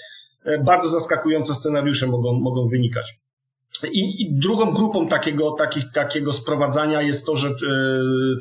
e, 0.44 0.58
bardzo 0.58 0.88
zaskakujące 0.88 1.54
scenariusze 1.54 2.06
mogą, 2.06 2.32
mogą 2.32 2.66
wynikać. 2.66 3.20
I, 3.92 4.22
I, 4.22 4.34
drugą 4.34 4.72
grupą 4.72 5.08
takiego, 5.08 5.50
takich, 5.58 5.92
takiego 5.92 6.32
sprowadzania 6.32 7.02
jest 7.02 7.26
to, 7.26 7.36
że 7.36 7.48
e, 7.48 7.52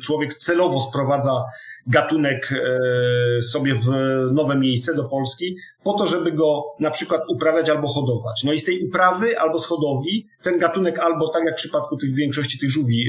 człowiek 0.02 0.34
celowo 0.34 0.80
sprowadza 0.80 1.44
gatunek 1.86 2.52
e, 2.52 3.42
sobie 3.42 3.74
w 3.74 3.88
nowe 4.32 4.56
miejsce 4.56 4.94
do 4.94 5.04
Polski, 5.04 5.56
po 5.84 5.92
to, 5.92 6.06
żeby 6.06 6.32
go 6.32 6.62
na 6.80 6.90
przykład 6.90 7.22
uprawiać 7.28 7.70
albo 7.70 7.88
hodować. 7.88 8.44
No 8.44 8.52
i 8.52 8.58
z 8.58 8.64
tej 8.64 8.86
uprawy 8.86 9.38
albo 9.38 9.58
z 9.58 9.66
hodowli 9.66 10.28
ten 10.42 10.58
gatunek 10.58 10.98
albo, 10.98 11.28
tak 11.28 11.44
jak 11.44 11.54
w 11.54 11.56
przypadku 11.56 11.96
tych 11.96 12.14
większości 12.14 12.58
tych 12.58 12.70
żółwi 12.70 13.04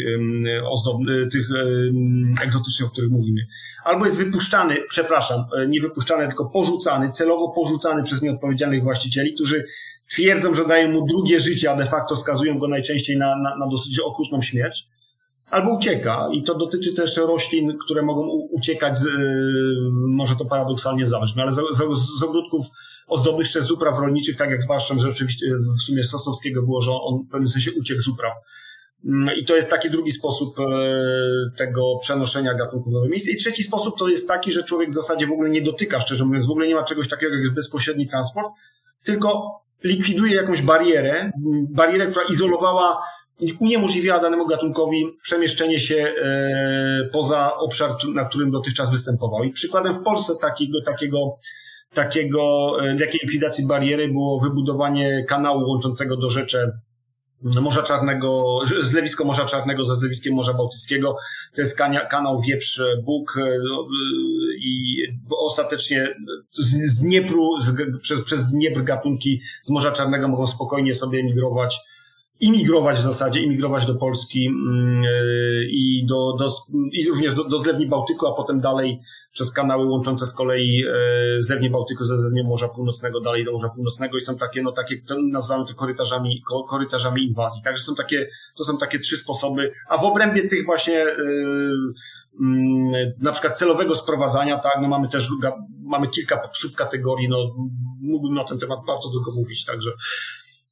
ozdobnych, 0.72 1.32
tych 1.32 1.48
egzotycznych, 2.44 2.90
o 2.90 2.92
których 2.92 3.12
mówimy, 3.12 3.42
albo 3.84 4.06
jest 4.06 4.18
wypuszczany, 4.18 4.78
przepraszam, 4.90 5.40
nie 5.68 5.82
wypuszczany, 5.82 6.28
tylko 6.28 6.50
porzucany, 6.50 7.10
celowo 7.10 7.50
porzucany 7.50 8.04
przez 8.04 8.22
nieodpowiedzialnych 8.22 8.84
właścicieli, 8.84 9.34
którzy 9.34 9.66
twierdzą, 10.10 10.54
że 10.54 10.66
dają 10.66 10.92
mu 10.92 11.06
drugie 11.06 11.40
życie, 11.40 11.72
a 11.72 11.76
de 11.76 11.86
facto 11.86 12.16
skazują 12.16 12.60
go 12.60 12.68
najczęściej 12.68 13.18
na, 13.18 13.36
na, 13.36 13.58
na 13.58 13.68
dosyć 13.68 14.00
okrutną 14.00 14.42
śmierć, 14.42 14.88
albo 15.52 15.76
ucieka. 15.76 16.30
I 16.34 16.44
to 16.44 16.56
dotyczy 16.56 16.94
też 16.94 17.18
roślin, 17.18 17.78
które 17.86 18.02
mogą 18.02 18.28
uciekać, 18.52 18.98
z, 18.98 19.04
yy, 19.04 19.12
może 19.92 20.36
to 20.36 20.46
paradoksalnie 20.46 21.08
zabrzmi, 21.08 21.42
ale 21.42 21.52
z, 21.52 21.56
z, 21.56 22.20
z 22.20 22.24
ogródków 22.24 22.66
ozdobnych 23.08 23.50
czy 23.50 23.62
z 23.62 23.72
upraw 23.72 24.00
rolniczych, 24.00 24.38
tak 24.38 24.50
jak 24.50 24.62
zwłaszcza, 24.62 25.00
że 25.00 25.10
oczywiście 25.10 25.46
w 25.80 25.82
sumie 25.82 26.04
Sosnowskiego 26.04 26.64
było, 26.64 26.82
że 26.82 26.92
on 26.92 27.24
w 27.24 27.30
pewnym 27.30 27.48
sensie 27.48 27.72
uciekł 27.80 28.02
z 28.02 28.08
upraw. 28.08 28.34
Mm, 29.06 29.36
I 29.36 29.46
to 29.46 29.56
jest 29.56 29.70
taki 29.70 29.90
drugi 29.90 30.12
sposób 30.12 30.60
e, 30.60 30.64
tego 31.58 31.98
przenoszenia 32.02 32.54
gatunków 32.54 32.92
w 32.92 32.96
nowe 32.96 33.08
miejsce. 33.10 33.32
I 33.32 33.36
trzeci 33.36 33.64
sposób 33.64 33.98
to 34.00 34.08
jest 34.08 34.28
taki, 34.28 34.52
że 34.52 34.64
człowiek 34.64 34.90
w 34.90 34.94
zasadzie 34.94 35.28
w 35.28 35.32
ogóle 35.32 35.50
nie 35.50 35.62
dotyka, 35.62 36.02
szczerze 36.02 36.26
mówiąc, 36.26 36.48
w 36.48 36.52
ogóle 36.52 36.68
nie 36.68 36.76
ma 36.76 36.84
czegoś 36.84 37.08
takiego 37.08 37.36
jak 37.36 37.54
bezpośredni 37.54 38.08
transport, 38.08 38.48
tylko 39.04 39.63
likwiduje 39.84 40.36
jakąś 40.36 40.62
barierę, 40.62 41.32
barierę, 41.70 42.08
która 42.08 42.26
izolowała, 42.26 43.04
uniemożliwiała 43.60 44.22
danemu 44.22 44.48
gatunkowi 44.48 45.06
przemieszczenie 45.24 45.80
się 45.80 45.96
e, 45.96 47.10
poza 47.14 47.58
obszar, 47.58 47.90
na 48.14 48.26
którym 48.26 48.52
dotychczas 48.52 48.92
występował. 48.92 49.44
I 49.44 49.52
przykładem 49.52 49.94
w 49.94 50.04
Polsce 50.04 50.34
takiego, 50.42 50.82
takiego, 50.82 51.38
takiego, 51.94 52.72
e, 52.82 52.98
takiej 52.98 53.20
likwidacji 53.24 53.68
bariery 53.68 54.08
było 54.08 54.40
wybudowanie 54.40 55.26
kanału 55.28 55.70
łączącego 55.70 56.18
do 56.18 56.30
rzeczy 56.30 56.72
Morza 57.62 57.84
Czarnego, 57.84 58.60
zlewisko 58.82 59.26
Morza 59.26 59.46
Czarnego 59.46 59.86
ze 59.86 59.96
zlewiskiem 59.96 60.34
Morza 60.34 60.54
Bałtyckiego. 60.54 61.16
To 61.56 61.62
jest 61.62 61.78
kanał 62.10 62.42
Wieprz-Bóg 62.42 63.38
e, 63.38 63.58
i 64.64 65.04
ostatecznie 65.38 66.16
z 66.52 67.00
Dniepru, 67.00 67.62
z, 67.62 67.76
przez, 68.02 68.22
przez 68.22 68.52
Dniepr 68.52 68.84
gatunki 68.84 69.42
z 69.62 69.70
Morza 69.70 69.92
Czarnego 69.92 70.28
mogą 70.28 70.48
spokojnie 70.48 70.94
sobie 70.94 71.20
emigrować 71.20 71.80
imigrować 72.44 72.98
w 72.98 73.02
zasadzie, 73.02 73.42
imigrować 73.42 73.86
do 73.86 73.96
Polski 73.96 74.48
e, 74.48 74.52
i, 75.64 76.06
do, 76.06 76.36
do, 76.40 76.50
i 76.92 77.10
również 77.10 77.34
do, 77.34 77.44
do 77.44 77.58
zlewni 77.58 77.88
Bałtyku, 77.88 78.28
a 78.28 78.34
potem 78.34 78.60
dalej 78.60 79.00
przez 79.32 79.52
kanały 79.52 79.86
łączące 79.86 80.26
z 80.26 80.34
kolei 80.34 80.86
e, 80.86 81.42
zlewnię 81.42 81.70
Bałtyku 81.70 82.04
ze 82.04 82.18
zlewnią 82.18 82.44
Morza 82.44 82.68
Północnego 82.68 83.22
dalej 83.22 83.46
do 83.46 83.52
Morza 83.52 83.70
Północnego 83.70 84.18
i 84.18 84.22
są 84.22 84.38
takie, 84.38 84.62
no 84.62 84.72
takie, 84.72 85.02
to 85.08 85.16
nazywamy 85.32 85.66
to 85.66 85.74
korytarzami, 85.74 86.44
korytarzami 86.70 87.24
inwazji. 87.24 87.62
Także 87.64 87.84
są 87.84 87.96
takie, 87.96 88.28
to 88.56 88.64
są 88.64 88.78
takie 88.78 89.00
trzy 89.00 89.18
sposoby, 89.18 89.72
a 89.90 89.98
w 89.98 90.04
obrębie 90.04 90.48
tych 90.48 90.66
właśnie 90.66 91.02
mm, 91.02 91.94
na 93.20 93.32
przykład 93.32 93.58
celowego 93.58 93.96
sprowadzania, 93.96 94.60
tak, 94.60 94.78
no 94.82 94.88
mamy 94.88 95.08
też, 95.08 95.30
mamy 95.84 96.08
kilka 96.08 96.42
subkategorii, 96.54 97.30
no 97.30 97.38
mógłbym 98.02 98.34
na 98.34 98.44
ten 98.44 98.60
temat 98.60 98.80
bardzo 98.88 99.10
długo 99.10 99.32
mówić, 99.38 99.66
także 99.66 99.92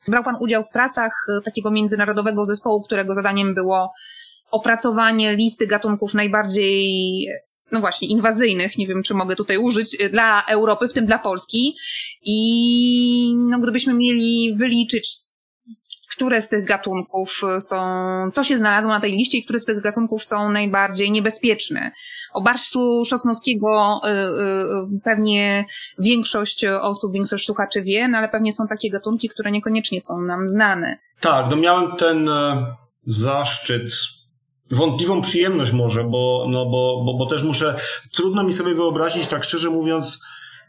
Brał 0.07 0.24
Pan 0.24 0.36
udział 0.39 0.64
w 0.64 0.70
pracach 0.70 1.12
e, 1.30 1.41
takiego 1.41 1.72
międzynarodowego 1.72 2.45
zespołu, 2.45 2.82
którego 2.82 3.14
zadaniem 3.14 3.53
było 3.53 3.91
opracowanie 4.51 5.36
listy 5.36 5.68
gatunków 5.68 6.14
najbardziej 6.14 7.28
no 7.72 7.80
właśnie, 7.80 8.07
inwazyjnych, 8.07 8.78
nie 8.78 8.88
wiem 8.88 9.03
czy 9.03 9.14
mogę 9.14 9.36
tutaj 9.36 9.57
użyć, 9.57 9.97
e, 9.99 10.09
dla 10.09 10.45
Europy, 10.45 10.88
w 10.88 10.93
tym 10.93 11.05
dla 11.05 11.20
Polski. 11.20 11.76
I 12.22 13.34
no, 13.36 13.59
gdybyśmy 13.59 13.93
mieli 13.93 14.55
wyliczyć 14.57 15.18
które 16.22 16.41
z 16.41 16.49
tych 16.49 16.65
gatunków 16.65 17.41
są, 17.59 17.78
co 18.34 18.43
się 18.43 18.57
znalazło 18.57 18.91
na 18.91 18.99
tej 18.99 19.11
liście 19.11 19.38
i 19.38 19.43
które 19.43 19.59
z 19.59 19.65
tych 19.65 19.82
gatunków 19.82 20.24
są 20.24 20.51
najbardziej 20.51 21.11
niebezpieczne. 21.11 21.91
O 22.34 22.41
barszczu 22.41 23.05
szosnowskiego 23.05 24.01
y, 24.03 24.09
y, 24.09 24.99
pewnie 25.03 25.65
większość 25.99 26.65
osób, 26.65 27.13
większość 27.13 27.45
słuchaczy 27.45 27.82
wie, 27.82 28.07
no 28.07 28.17
ale 28.17 28.30
pewnie 28.30 28.53
są 28.53 28.67
takie 28.67 28.89
gatunki, 28.89 29.30
które 29.30 29.51
niekoniecznie 29.51 30.01
są 30.01 30.22
nam 30.22 30.47
znane. 30.47 30.97
Tak, 31.19 31.45
no 31.49 31.55
miałem 31.55 31.95
ten 31.97 32.30
e, 32.30 32.65
zaszczyt 33.05 33.91
wątpliwą 34.72 35.22
przyjemność 35.22 35.72
może, 35.72 36.03
bo, 36.03 36.45
no 36.49 36.65
bo, 36.65 37.03
bo, 37.05 37.13
bo 37.13 37.26
też 37.26 37.43
muszę, 37.43 37.76
trudno 38.13 38.43
mi 38.43 38.53
sobie 38.53 38.76
wyobrazić, 38.76 39.28
tak 39.28 39.43
szczerze 39.43 39.69
mówiąc, 39.69 40.19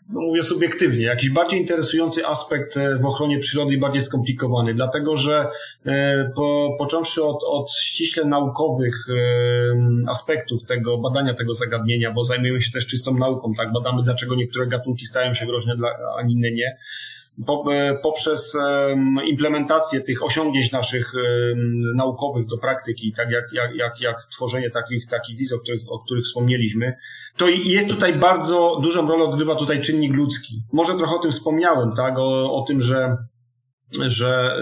no 0.09 0.21
mówię 0.21 0.43
subiektywnie, 0.43 1.05
jakiś 1.05 1.31
bardziej 1.31 1.61
interesujący 1.61 2.27
aspekt 2.27 2.77
e, 2.77 2.99
w 2.99 3.07
ochronie 3.07 3.39
przyrody 3.39 3.75
i 3.75 3.79
bardziej 3.79 4.03
skomplikowany, 4.03 4.75
dlatego 4.75 5.17
że 5.17 5.49
e, 5.87 6.31
po, 6.37 6.77
począwszy 6.79 7.25
od, 7.25 7.45
od 7.45 7.73
ściśle 7.73 8.25
naukowych 8.25 9.07
e, 9.09 10.11
aspektów 10.11 10.65
tego 10.65 10.99
badania 10.99 11.35
tego 11.35 11.55
zagadnienia, 11.55 12.13
bo 12.13 12.25
zajmujemy 12.25 12.63
się 12.63 12.73
też 12.73 12.87
czystą 12.87 13.19
nauką, 13.19 13.53
tak, 13.57 13.73
badamy 13.73 14.03
dlaczego 14.03 14.35
niektóre 14.37 14.67
gatunki 14.67 15.05
stają 15.05 15.35
się 15.35 15.47
groźne, 15.47 15.77
dla, 15.77 15.89
a 16.19 16.23
inne 16.29 16.51
nie 16.51 16.77
poprzez 18.03 18.57
implementację 19.27 20.01
tych 20.01 20.23
osiągnięć 20.23 20.73
naszych 20.73 21.13
naukowych 21.97 22.47
do 22.47 22.59
praktyki, 22.59 23.13
tak 23.17 23.31
jak, 23.31 23.45
jak, 23.53 23.75
jak, 23.75 24.01
jak 24.01 24.17
tworzenie 24.33 24.71
takich, 24.71 25.07
takich 25.07 25.39
wiz, 25.39 25.53
o 25.53 25.59
których, 25.59 25.81
o 25.89 25.99
których 26.05 26.25
wspomnieliśmy, 26.25 26.97
to 27.37 27.49
jest 27.49 27.89
tutaj 27.89 28.15
bardzo 28.15 28.81
dużą 28.83 29.09
rolę 29.09 29.25
odgrywa 29.25 29.55
tutaj 29.55 29.81
czynnik 29.81 30.15
ludzki. 30.15 30.63
Może 30.73 30.95
trochę 30.95 31.17
o 31.17 31.19
tym 31.19 31.31
wspomniałem, 31.31 31.93
tak, 31.97 32.19
o, 32.19 32.55
o 32.55 32.63
tym, 32.63 32.81
że 32.81 33.17
że 34.07 34.57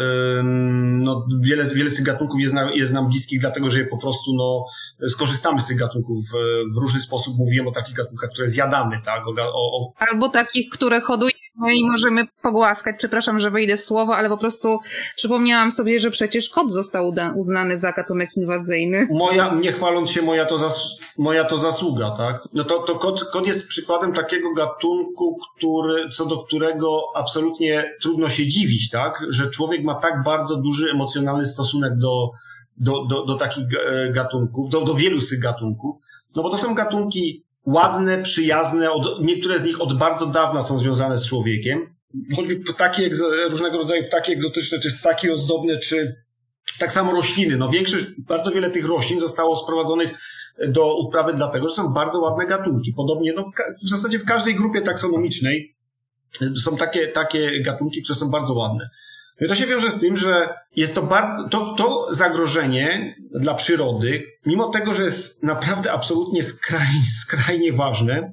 no, 1.03 1.27
wiele, 1.45 1.65
wiele 1.65 1.91
z 1.91 1.97
tych 1.97 2.05
gatunków 2.05 2.41
jest, 2.41 2.55
na, 2.55 2.71
jest 2.75 2.93
nam 2.93 3.09
bliskich, 3.09 3.41
dlatego 3.41 3.71
że 3.71 3.79
je 3.79 3.87
po 3.87 3.99
prostu 3.99 4.35
no, 4.35 4.65
skorzystamy 5.09 5.61
z 5.61 5.67
tych 5.67 5.79
gatunków 5.79 6.17
w, 6.25 6.33
w 6.75 6.77
różny 6.83 7.01
sposób. 7.01 7.37
Mówiłem 7.39 7.69
o 7.69 7.73
takich 7.73 7.95
gatunkach, 7.95 8.31
które 8.31 8.49
zjadamy, 8.49 9.01
tak? 9.05 9.23
O, 9.27 9.43
o... 9.55 9.93
Albo 9.97 10.29
takich, 10.29 10.69
które 10.69 11.01
hodujemy 11.01 11.40
i 11.69 11.85
możemy 11.85 12.27
pogłaskać. 12.43 12.97
Przepraszam, 12.99 13.41
że 13.41 13.51
wejdę 13.51 13.77
w 13.77 13.81
słowo, 13.81 14.17
ale 14.17 14.29
po 14.29 14.39
prostu 14.39 14.79
przypomniałam 15.17 15.73
sobie, 15.73 16.01
że 16.01 16.11
przecież 16.11 16.49
kot 16.49 16.71
został 16.71 17.15
uznany 17.37 17.79
za 17.79 17.93
gatunek 17.93 18.37
inwazyjny. 18.37 19.07
Moja, 19.11 19.55
nie 19.55 19.73
chwaląc 19.73 20.11
się, 20.11 20.23
moja 20.23 20.45
to, 20.47 20.59
zas, 20.59 20.99
moja 21.19 21.45
to 21.45 21.59
zasługa, 21.59 22.11
tak? 22.11 22.43
No 22.55 22.65
to, 22.65 22.79
to 22.79 22.95
kot, 22.95 23.25
kot 23.25 23.47
jest 23.47 23.69
przykładem 23.69 24.13
takiego 24.13 24.55
gatunku, 24.55 25.39
który, 25.57 26.09
co 26.09 26.27
do 26.27 26.39
którego 26.39 27.03
absolutnie 27.15 27.95
trudno 28.03 28.29
się 28.29 28.47
dziwić, 28.47 28.91
tak? 28.91 29.23
że 29.29 29.51
człowiek 29.51 29.85
ma 29.85 29.95
tak 29.95 30.23
bardzo 30.23 30.57
duży 30.57 30.91
emocjonalny 30.91 31.45
stosunek 31.45 31.93
do, 31.99 32.31
do, 32.77 33.05
do, 33.05 33.25
do 33.25 33.35
takich 33.35 33.65
e, 33.87 34.13
gatunków, 34.13 34.69
do, 34.69 34.81
do 34.81 34.95
wielu 34.95 35.21
z 35.21 35.29
tych 35.29 35.41
gatunków, 35.41 35.97
no 36.37 36.43
bo 36.43 36.51
to 36.51 36.59
są 36.59 36.75
gatunki 36.75 37.45
ładne, 37.73 38.23
przyjazne, 38.23 38.91
od, 38.91 39.25
niektóre 39.25 39.59
z 39.59 39.65
nich 39.65 39.81
od 39.81 39.99
bardzo 39.99 40.27
dawna 40.27 40.63
są 40.63 40.79
związane 40.79 41.19
z 41.19 41.27
człowiekiem, 41.27 41.95
choćby 42.37 42.57
ptaki, 42.57 43.03
różnego 43.51 43.79
rodzaju 43.79 44.05
ptaki 44.05 44.33
egzotyczne, 44.33 44.79
czy 44.79 44.91
ssaki 44.91 45.31
ozdobne, 45.31 45.79
czy 45.79 46.17
tak 46.79 46.93
samo 46.93 47.13
rośliny. 47.13 47.57
No 47.57 47.69
większość, 47.69 48.05
bardzo 48.19 48.51
wiele 48.51 48.71
tych 48.71 48.87
roślin 48.87 49.21
zostało 49.21 49.57
sprowadzonych 49.57 50.19
do 50.69 50.99
uprawy 50.99 51.35
dlatego, 51.35 51.69
że 51.69 51.75
są 51.75 51.93
bardzo 51.93 52.21
ładne 52.21 52.47
gatunki. 52.47 52.93
Podobnie 52.93 53.33
no, 53.33 53.43
w, 53.43 53.85
w 53.85 53.89
zasadzie 53.89 54.19
w 54.19 54.25
każdej 54.25 54.55
grupie 54.55 54.81
taksonomicznej 54.81 55.77
są 56.65 56.77
takie, 56.77 57.09
takie 57.09 57.61
gatunki, 57.61 58.03
które 58.03 58.19
są 58.19 58.31
bardzo 58.31 58.55
ładne. 58.55 58.91
No 59.41 59.49
to 59.49 59.55
się 59.55 59.67
wiąże 59.67 59.91
z 59.91 59.99
tym, 59.99 60.17
że 60.17 60.49
jest 60.77 60.95
to 60.95 61.03
bardzo, 61.03 61.49
to, 61.49 61.75
to 61.75 62.15
zagrożenie 62.15 63.17
dla 63.35 63.55
przyrody, 63.55 64.23
mimo 64.47 64.69
tego, 64.69 64.95
że 64.95 65.03
jest 65.03 65.43
naprawdę 65.43 65.93
absolutnie 65.93 66.43
skrajnie, 66.43 67.11
skrajnie 67.21 67.73
ważne, 67.73 68.33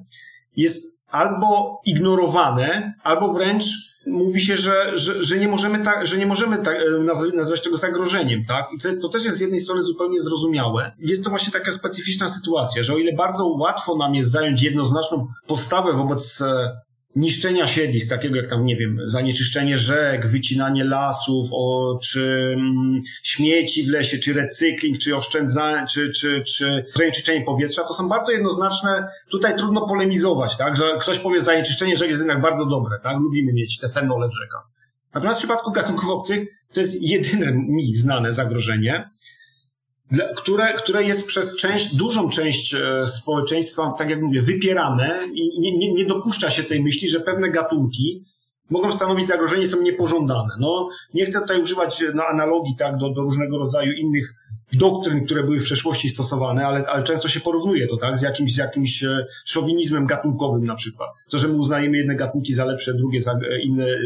jest 0.56 1.02
albo 1.08 1.80
ignorowane, 1.84 2.94
albo 3.02 3.32
wręcz 3.32 3.64
mówi 4.06 4.40
się, 4.40 4.56
że, 4.56 4.98
że, 4.98 5.24
że 5.24 5.38
nie 5.38 5.48
możemy, 5.48 5.78
tak, 5.84 6.06
że 6.06 6.16
nie 6.16 6.26
możemy 6.26 6.58
tak, 6.58 6.76
nazwać 7.34 7.62
tego 7.62 7.76
zagrożeniem, 7.76 8.44
tak? 8.44 8.66
I 8.74 8.78
to, 8.78 8.88
to 9.02 9.08
też 9.08 9.24
jest 9.24 9.36
z 9.36 9.40
jednej 9.40 9.60
strony 9.60 9.82
zupełnie 9.82 10.20
zrozumiałe. 10.20 10.92
Jest 10.98 11.24
to 11.24 11.30
właśnie 11.30 11.52
taka 11.52 11.72
specyficzna 11.72 12.28
sytuacja, 12.28 12.82
że 12.82 12.94
o 12.94 12.98
ile 12.98 13.12
bardzo 13.12 13.46
łatwo 13.46 13.96
nam 13.96 14.14
jest 14.14 14.30
zająć 14.30 14.62
jednoznaczną 14.62 15.26
postawę 15.46 15.92
wobec 15.92 16.40
e, 16.40 16.80
niszczenia 17.18 17.66
siedlisk, 17.66 18.10
takiego 18.10 18.36
jak 18.36 18.50
tam, 18.50 18.64
nie 18.64 18.76
wiem, 18.76 18.98
zanieczyszczenie 19.04 19.78
rzek, 19.78 20.26
wycinanie 20.26 20.84
lasów, 20.84 21.48
o, 21.52 21.98
czy 22.02 22.54
mm, 22.56 23.00
śmieci 23.22 23.82
w 23.82 23.88
lesie, 23.88 24.18
czy 24.18 24.32
recykling, 24.32 24.98
czy 24.98 25.16
oszczędzanie, 25.16 25.86
czy, 25.90 26.12
czy, 26.12 26.42
czy 26.44 26.84
zanieczyszczenie 26.94 27.44
powietrza, 27.44 27.82
to 27.84 27.94
są 27.94 28.08
bardzo 28.08 28.32
jednoznaczne, 28.32 29.08
tutaj 29.30 29.56
trudno 29.56 29.86
polemizować, 29.86 30.56
tak, 30.56 30.76
że 30.76 30.84
ktoś 31.00 31.18
powie 31.18 31.40
zanieczyszczenie 31.40 31.96
rzek 31.96 32.08
jest 32.08 32.20
jednak 32.20 32.40
bardzo 32.40 32.66
dobre, 32.66 32.98
tak, 33.02 33.16
lubimy 33.16 33.52
mieć 33.52 33.78
te 33.78 33.88
fenole 33.88 34.28
w 34.28 34.34
rzekach. 34.42 34.62
Natomiast 35.14 35.40
w 35.40 35.42
przypadku 35.42 35.72
gatunków 35.72 36.10
obcych 36.10 36.48
to 36.72 36.80
jest 36.80 37.02
jedyne 37.02 37.52
mi 37.52 37.94
znane 37.94 38.32
zagrożenie, 38.32 39.10
które, 40.36 40.74
które 40.74 41.04
jest 41.04 41.26
przez 41.26 41.56
część, 41.56 41.96
dużą 41.96 42.30
część 42.30 42.74
e, 42.74 43.06
społeczeństwa, 43.06 43.94
tak 43.98 44.10
jak 44.10 44.20
mówię, 44.22 44.42
wypierane 44.42 45.18
i 45.34 45.60
nie, 45.60 45.78
nie, 45.78 45.92
nie 45.92 46.04
dopuszcza 46.04 46.50
się 46.50 46.62
tej 46.62 46.82
myśli, 46.82 47.08
że 47.08 47.20
pewne 47.20 47.50
gatunki 47.50 48.24
mogą 48.70 48.92
stanowić 48.92 49.26
zagrożenie, 49.26 49.66
są 49.66 49.82
niepożądane. 49.82 50.54
No, 50.60 50.88
nie 51.14 51.24
chcę 51.24 51.40
tutaj 51.40 51.62
używać 51.62 52.04
na 52.14 52.26
analogii 52.26 52.76
tak, 52.76 52.96
do, 52.96 53.10
do 53.10 53.22
różnego 53.22 53.58
rodzaju 53.58 53.92
innych 53.92 54.34
doktryn, 54.72 55.24
które 55.24 55.42
były 55.42 55.60
w 55.60 55.64
przeszłości 55.64 56.08
stosowane, 56.08 56.66
ale, 56.66 56.86
ale 56.86 57.04
często 57.04 57.28
się 57.28 57.40
porównuje 57.40 57.86
to 57.86 57.96
tak, 57.96 58.18
z 58.18 58.22
jakimś, 58.22 58.54
z 58.54 58.56
jakimś 58.56 59.04
e, 59.04 59.26
szowinizmem 59.44 60.06
gatunkowym 60.06 60.64
na 60.64 60.74
przykład. 60.74 61.10
To, 61.30 61.38
że 61.38 61.48
my 61.48 61.54
uznajemy 61.54 61.96
jedne 61.96 62.16
gatunki 62.16 62.54
za 62.54 62.64
lepsze, 62.64 62.94
drugie 62.94 63.20
za 63.20 63.32
e, 63.32 63.60
inne 63.60 63.86
e, 63.86 63.98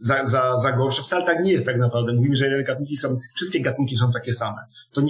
za, 0.00 0.24
za, 0.24 0.56
za 0.56 0.72
gorsze. 0.72 1.02
Wcale 1.02 1.24
tak 1.24 1.44
nie 1.44 1.52
jest 1.52 1.66
tak 1.66 1.78
naprawdę. 1.78 2.12
Mówimy, 2.12 2.36
że 2.36 2.46
jedne 2.46 2.64
gatunki 2.64 2.96
są, 2.96 3.18
wszystkie 3.34 3.60
gatunki 3.60 3.96
są 3.96 4.12
takie 4.12 4.32
same. 4.32 4.58
To 4.92 5.02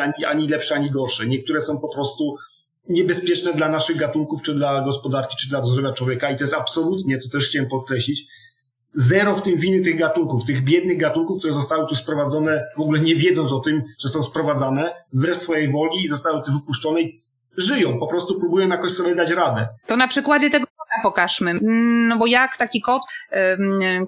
ani, 0.00 0.24
ani 0.24 0.48
lepsze, 0.48 0.74
ani 0.74 0.90
gorsze. 0.90 1.26
Niektóre 1.26 1.60
są 1.60 1.78
po 1.78 1.88
prostu 1.88 2.36
niebezpieczne 2.88 3.52
dla 3.52 3.68
naszych 3.68 3.96
gatunków, 3.96 4.42
czy 4.42 4.54
dla 4.54 4.80
gospodarki, 4.80 5.36
czy 5.36 5.48
dla 5.48 5.64
zdrowia 5.64 5.92
człowieka 5.92 6.30
i 6.30 6.36
to 6.36 6.42
jest 6.42 6.54
absolutnie, 6.54 7.18
to 7.18 7.28
też 7.28 7.48
chciałem 7.48 7.68
podkreślić, 7.68 8.26
zero 8.94 9.34
w 9.34 9.42
tym 9.42 9.56
winy 9.56 9.80
tych 9.80 9.98
gatunków, 9.98 10.44
tych 10.44 10.64
biednych 10.64 10.98
gatunków, 10.98 11.38
które 11.38 11.52
zostały 11.52 11.86
tu 11.88 11.94
sprowadzone, 11.94 12.64
w 12.76 12.80
ogóle 12.80 13.00
nie 13.00 13.16
wiedząc 13.16 13.52
o 13.52 13.60
tym, 13.60 13.82
że 13.98 14.08
są 14.08 14.22
sprowadzane, 14.22 14.94
wbrew 15.12 15.38
swojej 15.38 15.70
woli 15.70 16.04
i 16.04 16.08
zostały 16.08 16.42
tu 16.42 16.52
wypuszczone 16.52 17.02
i 17.02 17.22
żyją, 17.56 17.98
po 17.98 18.06
prostu 18.06 18.40
próbują 18.40 18.68
jakoś 18.68 18.92
sobie 18.92 19.14
dać 19.14 19.30
radę. 19.30 19.68
To 19.86 19.96
na 19.96 20.08
przykładzie 20.08 20.50
tego 20.50 20.66
kota 20.66 21.02
pokażmy. 21.02 21.54
No 22.08 22.18
bo 22.18 22.26
jak 22.26 22.56
taki 22.56 22.80
kot, 22.80 23.02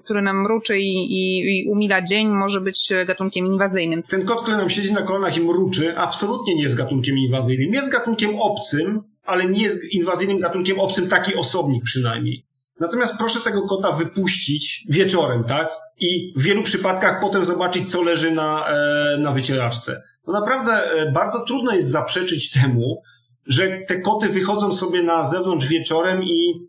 który 0.03 0.21
nam 0.21 0.41
mruczy 0.41 0.79
i, 0.79 0.95
i, 0.95 1.39
i 1.59 1.69
umila 1.69 2.01
dzień, 2.01 2.27
może 2.27 2.61
być 2.61 2.93
gatunkiem 3.07 3.45
inwazyjnym? 3.45 4.03
Ten 4.03 4.25
kot, 4.25 4.41
który 4.41 4.57
nam 4.57 4.69
siedzi 4.69 4.93
na 4.93 5.01
kolanach 5.01 5.37
i 5.37 5.41
mruczy, 5.41 5.97
absolutnie 5.97 6.55
nie 6.55 6.63
jest 6.63 6.75
gatunkiem 6.75 7.17
inwazyjnym. 7.17 7.73
Jest 7.73 7.91
gatunkiem 7.91 8.39
obcym, 8.39 9.01
ale 9.25 9.45
nie 9.45 9.63
jest 9.63 9.93
inwazyjnym 9.93 10.39
gatunkiem 10.39 10.79
obcym, 10.79 11.07
taki 11.07 11.35
osobnik 11.35 11.83
przynajmniej. 11.83 12.45
Natomiast 12.79 13.17
proszę 13.17 13.39
tego 13.39 13.67
kota 13.67 13.91
wypuścić 13.91 14.85
wieczorem, 14.89 15.43
tak? 15.43 15.69
I 15.99 16.33
w 16.37 16.41
wielu 16.41 16.63
przypadkach 16.63 17.19
potem 17.21 17.45
zobaczyć, 17.45 17.91
co 17.91 18.01
leży 18.01 18.31
na, 18.31 18.67
e, 18.67 19.17
na 19.17 19.31
wycieraczce. 19.31 20.01
No 20.27 20.33
naprawdę 20.33 20.71
e, 20.71 21.11
bardzo 21.11 21.45
trudno 21.45 21.75
jest 21.75 21.89
zaprzeczyć 21.89 22.51
temu, 22.51 23.01
że 23.45 23.77
te 23.87 24.01
koty 24.01 24.29
wychodzą 24.29 24.73
sobie 24.73 25.03
na 25.03 25.23
zewnątrz 25.23 25.67
wieczorem 25.67 26.23
i 26.23 26.67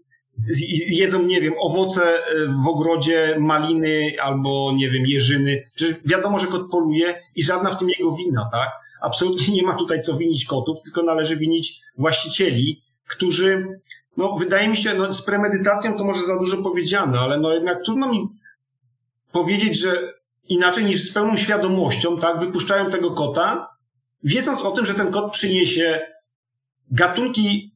jedzą, 0.89 1.23
nie 1.23 1.41
wiem, 1.41 1.55
owoce 1.61 2.03
e, 2.03 2.47
w 2.65 2.69
ogrodzie, 2.69 3.37
maliny 3.41 4.13
albo, 4.23 4.73
nie 4.77 4.91
wiem, 4.91 5.07
jeżyny. 5.07 5.63
Przecież 5.75 5.97
wiadomo, 6.05 6.39
że 6.39 6.47
kot 6.47 6.71
poluje 6.71 7.19
i 7.35 7.43
żadna 7.43 7.71
w 7.71 7.79
tym 7.79 7.89
jego 7.89 8.13
wina, 8.13 8.49
tak? 8.53 8.71
Absolutnie 9.03 9.55
nie 9.55 9.63
ma 9.63 9.75
tutaj 9.75 10.01
co 10.01 10.17
winić 10.17 10.45
kotów, 10.45 10.83
tylko 10.83 11.03
należy 11.03 11.37
winić 11.37 11.81
właścicieli, 11.99 12.83
którzy 13.09 13.67
no 14.17 14.35
wydaje 14.39 14.69
mi 14.69 14.77
się, 14.77 14.95
no 14.95 15.13
z 15.13 15.23
premedytacją 15.23 15.97
to 15.99 16.05
może 16.05 16.23
za 16.23 16.39
dużo 16.39 16.63
powiedziane, 16.63 17.19
ale 17.19 17.41
no 17.41 17.55
jednak 17.55 17.79
trudno 17.85 18.09
mi 18.09 18.29
powiedzieć, 19.33 19.81
że 19.81 20.15
inaczej 20.49 20.85
niż 20.85 21.03
z 21.03 21.13
pełną 21.13 21.37
świadomością, 21.37 22.19
tak, 22.19 22.41
wypuszczają 22.41 22.91
tego 22.91 23.11
kota, 23.11 23.69
wiedząc 24.25 24.63
o 24.63 24.71
tym, 24.71 24.85
że 24.85 24.95
ten 24.95 25.11
kot 25.11 25.33
przyniesie 25.33 26.01
gatunki 26.91 27.75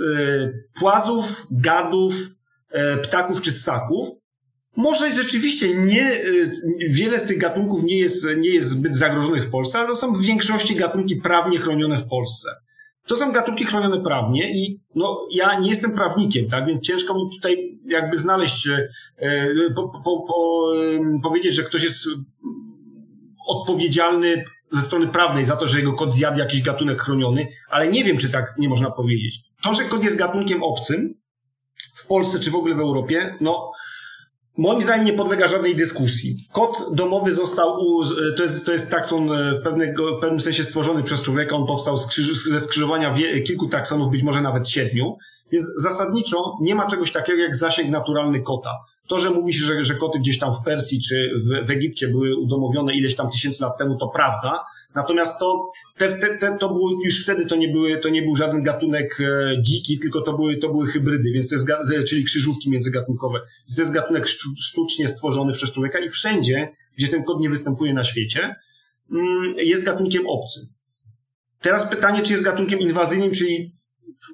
e, 0.00 0.52
płazów, 0.80 1.46
gadów, 1.50 2.14
e, 2.70 2.96
ptaków 2.96 3.42
czy 3.42 3.52
ssaków. 3.52 4.08
Może 4.76 5.12
rzeczywiście 5.12 5.74
nie, 5.74 6.02
e, 6.02 6.22
wiele 6.88 7.18
z 7.18 7.24
tych 7.24 7.38
gatunków 7.38 7.82
nie 7.82 7.98
jest, 7.98 8.26
nie 8.36 8.50
jest 8.50 8.68
zbyt 8.68 8.96
zagrożonych 8.96 9.44
w 9.44 9.50
Polsce, 9.50 9.78
ale 9.78 9.88
to 9.88 9.96
są 9.96 10.12
w 10.12 10.22
większości 10.22 10.76
gatunki 10.76 11.16
prawnie 11.16 11.58
chronione 11.58 11.98
w 11.98 12.08
Polsce. 12.08 12.50
To 13.06 13.16
są 13.16 13.32
gatunki 13.32 13.64
chronione 13.64 14.00
prawnie 14.00 14.52
i 14.52 14.80
no, 14.94 15.26
ja 15.30 15.60
nie 15.60 15.68
jestem 15.68 15.94
prawnikiem, 15.94 16.48
tak, 16.48 16.66
więc 16.66 16.86
ciężko 16.86 17.14
mi 17.14 17.30
tutaj 17.32 17.78
jakby 17.86 18.16
znaleźć, 18.16 18.68
e, 18.68 19.48
po, 19.76 19.88
po, 19.88 20.24
po, 20.28 20.72
powiedzieć, 21.22 21.54
że 21.54 21.62
ktoś 21.62 21.82
jest 21.82 22.08
odpowiedzialny 23.46 24.44
ze 24.70 24.80
strony 24.80 25.08
prawnej 25.08 25.44
za 25.44 25.56
to, 25.56 25.66
że 25.66 25.78
jego 25.78 25.92
kot 25.92 26.12
zjadł 26.12 26.38
jakiś 26.38 26.62
gatunek 26.62 27.02
chroniony, 27.02 27.46
ale 27.70 27.88
nie 27.88 28.04
wiem, 28.04 28.18
czy 28.18 28.30
tak 28.30 28.54
nie 28.58 28.68
można 28.68 28.90
powiedzieć. 28.90 29.40
To, 29.62 29.74
że 29.74 29.84
kot 29.84 30.04
jest 30.04 30.18
gatunkiem 30.18 30.62
obcym 30.62 31.14
w 31.94 32.06
Polsce 32.06 32.40
czy 32.40 32.50
w 32.50 32.56
ogóle 32.56 32.74
w 32.74 32.80
Europie, 32.80 33.36
no 33.40 33.72
Moim 34.58 34.82
zdaniem 34.82 35.06
nie 35.06 35.12
podlega 35.12 35.48
żadnej 35.48 35.76
dyskusji. 35.76 36.36
Kot 36.52 36.82
domowy 36.94 37.32
został, 37.32 37.80
u, 37.80 38.04
to 38.36 38.42
jest, 38.42 38.66
to 38.66 38.72
jest 38.72 38.90
takson 38.90 39.28
w, 39.28 39.62
pewnego, 39.62 40.16
w 40.16 40.20
pewnym 40.20 40.40
sensie 40.40 40.64
stworzony 40.64 41.02
przez 41.02 41.22
człowieka, 41.22 41.56
on 41.56 41.66
powstał 41.66 41.96
ze 42.50 42.60
skrzyżowania 42.60 43.14
wie, 43.14 43.42
kilku 43.42 43.68
taksonów, 43.68 44.10
być 44.10 44.22
może 44.22 44.42
nawet 44.42 44.68
siedmiu, 44.68 45.16
więc 45.52 45.64
zasadniczo 45.82 46.58
nie 46.60 46.74
ma 46.74 46.86
czegoś 46.86 47.12
takiego 47.12 47.42
jak 47.42 47.56
zasięg 47.56 47.90
naturalny 47.90 48.42
kota. 48.42 48.70
To, 49.08 49.20
że 49.20 49.30
mówi 49.30 49.52
się, 49.52 49.64
że, 49.64 49.84
że 49.84 49.94
koty 49.94 50.18
gdzieś 50.18 50.38
tam 50.38 50.52
w 50.54 50.64
Persji 50.64 51.00
czy 51.08 51.30
w, 51.36 51.66
w 51.66 51.70
Egipcie 51.70 52.08
były 52.08 52.36
udomowione 52.36 52.94
ileś 52.94 53.14
tam 53.14 53.30
tysięcy 53.30 53.62
lat 53.62 53.78
temu, 53.78 53.96
to 53.96 54.08
prawda, 54.08 54.64
Natomiast 54.94 55.38
to, 55.38 55.64
te, 55.98 56.12
te, 56.12 56.38
te, 56.38 56.58
to 56.58 56.68
było, 56.68 56.90
już 57.04 57.22
wtedy 57.22 57.46
to 57.46 57.56
nie, 57.56 57.68
były, 57.68 57.98
to 57.98 58.08
nie 58.08 58.22
był 58.22 58.36
żaden 58.36 58.62
gatunek 58.62 59.18
e, 59.20 59.62
dziki, 59.62 59.98
tylko 59.98 60.20
to 60.20 60.32
były, 60.32 60.56
to 60.56 60.68
były 60.68 60.86
hybrydy, 60.86 61.32
więc 61.32 61.48
to 61.48 61.54
jest, 61.54 61.68
czyli 62.08 62.24
krzyżówki 62.24 62.70
międzygatunkowe. 62.70 63.40
To 63.76 63.82
jest 63.82 63.92
gatunek 63.92 64.26
sztucznie 64.56 65.08
stworzony 65.08 65.52
przez 65.52 65.70
człowieka 65.70 65.98
i 65.98 66.08
wszędzie, 66.08 66.72
gdzie 66.98 67.08
ten 67.08 67.24
kod 67.24 67.40
nie 67.40 67.50
występuje 67.50 67.94
na 67.94 68.04
świecie, 68.04 68.54
mm, 69.12 69.54
jest 69.56 69.84
gatunkiem 69.84 70.26
obcym. 70.26 70.62
Teraz 71.60 71.90
pytanie, 71.90 72.22
czy 72.22 72.32
jest 72.32 72.44
gatunkiem 72.44 72.78
inwazyjnym, 72.78 73.30
czyli 73.30 73.76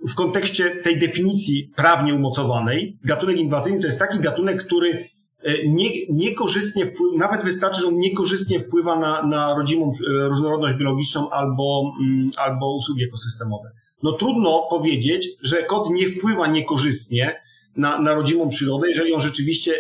w, 0.09 0.15
kontekście 0.15 0.71
tej 0.71 0.99
definicji 0.99 1.73
prawnie 1.77 2.15
umocowanej, 2.15 2.99
gatunek 3.05 3.37
inwazyjny 3.37 3.81
to 3.81 3.87
jest 3.87 3.99
taki 3.99 4.19
gatunek, 4.19 4.65
który 4.65 5.09
E, 5.43 5.69
nie, 5.69 5.91
niekorzystnie 6.11 6.87
wpływa, 6.87 7.17
nawet 7.19 7.45
wystarczy, 7.45 7.81
że 7.81 7.87
on 7.87 7.97
niekorzystnie 7.97 8.61
wpływa 8.61 8.99
na, 8.99 9.23
na 9.23 9.55
rodzimą 9.55 9.93
e, 9.93 10.29
różnorodność 10.29 10.75
biologiczną 10.75 11.31
albo, 11.31 11.93
mm, 12.01 12.31
albo 12.37 12.77
usługi 12.77 13.05
ekosystemowe. 13.05 13.71
No 14.03 14.13
trudno 14.13 14.67
powiedzieć, 14.71 15.29
że 15.43 15.63
kot 15.63 15.91
nie 15.91 16.09
wpływa 16.09 16.47
niekorzystnie 16.47 17.41
na, 17.77 18.03
na 18.03 18.15
rodzimą 18.15 18.49
przyrodę, 18.49 18.89
jeżeli 18.89 19.13
on 19.13 19.21
rzeczywiście 19.21 19.75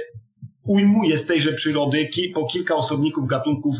ujmuje 0.65 1.19
z 1.19 1.27
tejże 1.27 1.53
przyrody 1.53 2.11
po 2.35 2.47
kilka 2.47 2.77
osobników 2.77 3.27
gatunków 3.27 3.75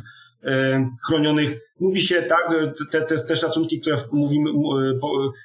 chronionych. 1.07 1.59
Mówi 1.81 2.01
się 2.01 2.23
tak, 2.23 2.51
te, 2.91 3.01
te, 3.03 3.17
te 3.19 3.37
szacunki, 3.37 3.81
które 3.81 3.97
mówimy, 4.13 4.51
e, 4.51 4.55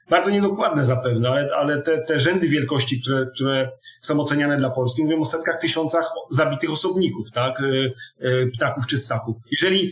bardzo 0.10 0.30
niedokładne 0.32 0.86
zapewne, 0.86 1.30
ale, 1.30 1.50
ale 1.56 1.82
te, 1.82 1.98
te 1.98 2.20
rzędy 2.20 2.48
wielkości, 2.48 3.02
które, 3.02 3.28
które 3.36 3.72
są 4.02 4.20
oceniane 4.20 4.58
dla 4.58 4.70
Polski, 4.70 5.04
mówią 5.04 5.22
o 5.22 5.26
setkach 5.26 5.62
tysiącach 5.62 6.12
zabitych 6.30 6.72
osobników, 6.72 7.32
tak, 7.32 7.62
e, 8.22 8.48
ptaków 8.48 8.88
czy 8.88 8.98
ssaków. 8.98 9.38
Jeżeli 9.52 9.92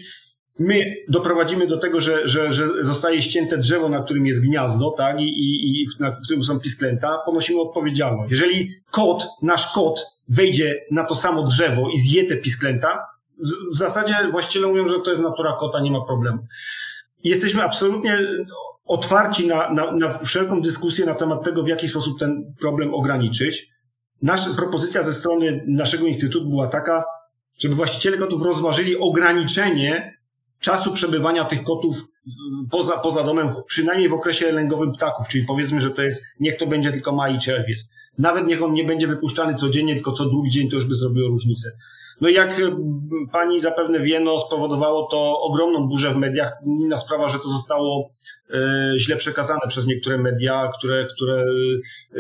my 0.59 0.95
doprowadzimy 1.07 1.67
do 1.67 1.77
tego, 1.77 2.01
że, 2.01 2.27
że, 2.27 2.53
że 2.53 2.67
zostaje 2.81 3.21
ścięte 3.21 3.57
drzewo, 3.57 3.89
na 3.89 4.03
którym 4.03 4.25
jest 4.25 4.45
gniazdo, 4.45 4.91
tak, 4.91 5.19
i, 5.19 5.23
i, 5.23 5.81
i 5.81 5.85
na 5.99 6.11
którym 6.11 6.43
są 6.43 6.59
pisklęta, 6.59 7.17
ponosimy 7.25 7.61
odpowiedzialność. 7.61 8.31
Jeżeli 8.31 8.75
kot, 8.91 9.27
nasz 9.41 9.73
kot 9.73 10.05
wejdzie 10.29 10.75
na 10.91 11.03
to 11.03 11.15
samo 11.15 11.43
drzewo 11.43 11.89
i 11.89 11.97
zje 11.97 12.23
te 12.23 12.37
pisklęta, 12.37 13.10
w 13.73 13.77
zasadzie 13.77 14.13
właściciele 14.31 14.67
mówią, 14.67 14.87
że 14.87 14.99
to 14.99 15.09
jest 15.09 15.23
natura 15.23 15.57
kota, 15.59 15.79
nie 15.79 15.91
ma 15.91 16.05
problemu. 16.05 16.45
Jesteśmy 17.23 17.63
absolutnie 17.63 18.19
otwarci 18.85 19.47
na, 19.47 19.73
na, 19.73 19.91
na 19.91 20.09
wszelką 20.09 20.61
dyskusję 20.61 21.05
na 21.05 21.15
temat 21.15 21.43
tego, 21.43 21.63
w 21.63 21.67
jaki 21.67 21.87
sposób 21.87 22.19
ten 22.19 22.53
problem 22.59 22.93
ograniczyć. 22.93 23.71
Nasza 24.21 24.49
propozycja 24.55 25.03
ze 25.03 25.13
strony 25.13 25.63
naszego 25.67 26.07
instytutu 26.07 26.49
była 26.49 26.67
taka, 26.67 27.03
żeby 27.59 27.75
właściciele 27.75 28.17
kotów 28.17 28.41
rozważyli 28.41 28.97
ograniczenie 28.97 30.17
czasu 30.59 30.93
przebywania 30.93 31.45
tych 31.45 31.63
kotów 31.63 31.95
poza, 32.71 32.97
poza 32.97 33.23
domem, 33.23 33.47
przynajmniej 33.67 34.09
w 34.09 34.13
okresie 34.13 34.51
lęgowym 34.51 34.91
ptaków, 34.91 35.27
czyli 35.27 35.45
powiedzmy, 35.45 35.79
że 35.79 35.91
to 35.91 36.03
jest, 36.03 36.25
niech 36.39 36.57
to 36.57 36.67
będzie 36.67 36.91
tylko 36.91 37.11
maj 37.11 37.35
i 37.35 37.39
czerwiec. 37.39 37.89
Nawet 38.17 38.47
niech 38.47 38.63
on 38.63 38.73
nie 38.73 38.83
będzie 38.83 39.07
wypuszczany 39.07 39.53
codziennie, 39.53 39.95
tylko 39.95 40.11
co 40.11 40.25
drugi 40.25 40.51
dzień, 40.51 40.69
to 40.69 40.75
już 40.75 40.85
by 40.85 40.95
zrobiło 40.95 41.29
różnicę. 41.29 41.71
No 42.21 42.29
jak 42.29 42.59
e, 42.59 42.77
pani 43.31 43.59
zapewne 43.59 43.99
wie, 43.99 44.19
no 44.19 44.39
spowodowało 44.39 45.07
to 45.11 45.41
ogromną 45.41 45.87
burzę 45.87 46.13
w 46.13 46.17
mediach. 46.17 46.53
Inna 46.65 46.97
sprawa, 46.97 47.29
że 47.29 47.39
to 47.39 47.49
zostało 47.49 48.09
e, 48.49 48.93
źle 48.97 49.15
przekazane 49.15 49.61
przez 49.67 49.87
niektóre 49.87 50.17
media, 50.17 50.71
które, 50.77 51.05
które 51.05 51.41
e, 51.41 52.17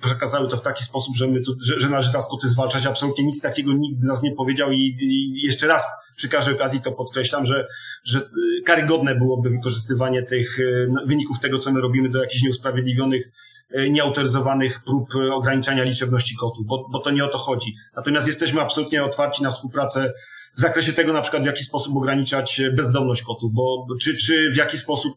przekazały 0.00 0.48
to 0.48 0.56
w 0.56 0.62
taki 0.62 0.84
sposób, 0.84 1.16
że, 1.16 1.26
my 1.26 1.40
tu, 1.40 1.52
że, 1.62 1.80
że 1.80 1.88
należy 1.88 2.10
koty 2.30 2.48
zwalczać. 2.48 2.86
Absolutnie 2.86 3.24
nic 3.24 3.40
takiego 3.40 3.72
nikt 3.72 4.00
z 4.00 4.04
nas 4.04 4.22
nie 4.22 4.32
powiedział 4.32 4.72
i, 4.72 4.96
i 5.00 5.42
jeszcze 5.42 5.66
raz 5.66 5.84
przy 6.16 6.28
każdej 6.28 6.54
okazji 6.54 6.80
to 6.80 6.92
podkreślam, 6.92 7.44
że, 7.44 7.66
że 8.04 8.20
karygodne 8.64 9.14
byłoby 9.14 9.50
wykorzystywanie 9.50 10.22
tych 10.22 10.58
wyników 11.06 11.40
tego, 11.40 11.58
co 11.58 11.72
my 11.72 11.80
robimy 11.80 12.08
do 12.08 12.22
jakichś 12.22 12.42
nieusprawiedliwionych 12.42 13.30
E, 13.30 13.57
nieautoryzowanych 13.90 14.84
prób 14.84 15.08
e, 15.14 15.34
ograniczania 15.34 15.84
liczebności 15.84 16.36
kotów, 16.36 16.66
bo, 16.66 16.86
bo 16.92 16.98
to 16.98 17.10
nie 17.10 17.24
o 17.24 17.28
to 17.28 17.38
chodzi. 17.38 17.74
Natomiast 17.96 18.26
jesteśmy 18.26 18.60
absolutnie 18.60 19.04
otwarci 19.04 19.42
na 19.42 19.50
współpracę 19.50 20.12
w 20.56 20.60
zakresie 20.60 20.92
tego 20.92 21.12
na 21.12 21.20
przykład 21.20 21.42
w 21.42 21.46
jaki 21.46 21.64
sposób 21.64 21.96
ograniczać 21.96 22.60
e, 22.60 22.70
bezdomność 22.70 23.22
kotów, 23.22 23.52
bo 23.54 23.86
czy, 24.00 24.16
czy 24.16 24.50
w 24.50 24.56
jaki 24.56 24.78
sposób 24.78 25.16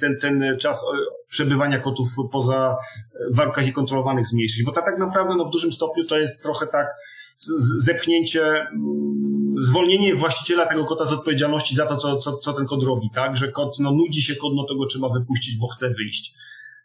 ten, 0.00 0.18
ten 0.20 0.58
czas 0.58 0.84
przebywania 1.28 1.78
kotów 1.78 2.08
poza 2.32 2.76
warunkach 3.34 3.66
niekontrolowanych 3.66 4.26
zmniejszyć, 4.26 4.64
bo 4.64 4.72
to 4.72 4.82
tak 4.82 4.98
naprawdę 4.98 5.36
no, 5.36 5.44
w 5.44 5.50
dużym 5.50 5.72
stopniu 5.72 6.04
to 6.04 6.18
jest 6.18 6.42
trochę 6.42 6.66
tak 6.66 6.86
zepchnięcie, 7.78 8.42
mm, 8.44 9.54
zwolnienie 9.60 10.14
właściciela 10.14 10.66
tego 10.66 10.84
kota 10.84 11.04
z 11.04 11.12
odpowiedzialności 11.12 11.74
za 11.74 11.86
to, 11.86 11.96
co, 11.96 12.16
co, 12.16 12.36
co 12.36 12.52
ten 12.52 12.66
kot 12.66 12.82
robi, 12.82 13.10
tak, 13.14 13.36
że 13.36 13.52
kot, 13.52 13.76
no 13.78 13.90
nudzi 13.90 14.22
się 14.22 14.36
kot, 14.36 14.52
no 14.56 14.64
to 14.64 14.74
go 14.74 14.86
trzeba 14.86 15.08
wypuścić, 15.08 15.56
bo 15.56 15.68
chce 15.68 15.90
wyjść 15.90 16.34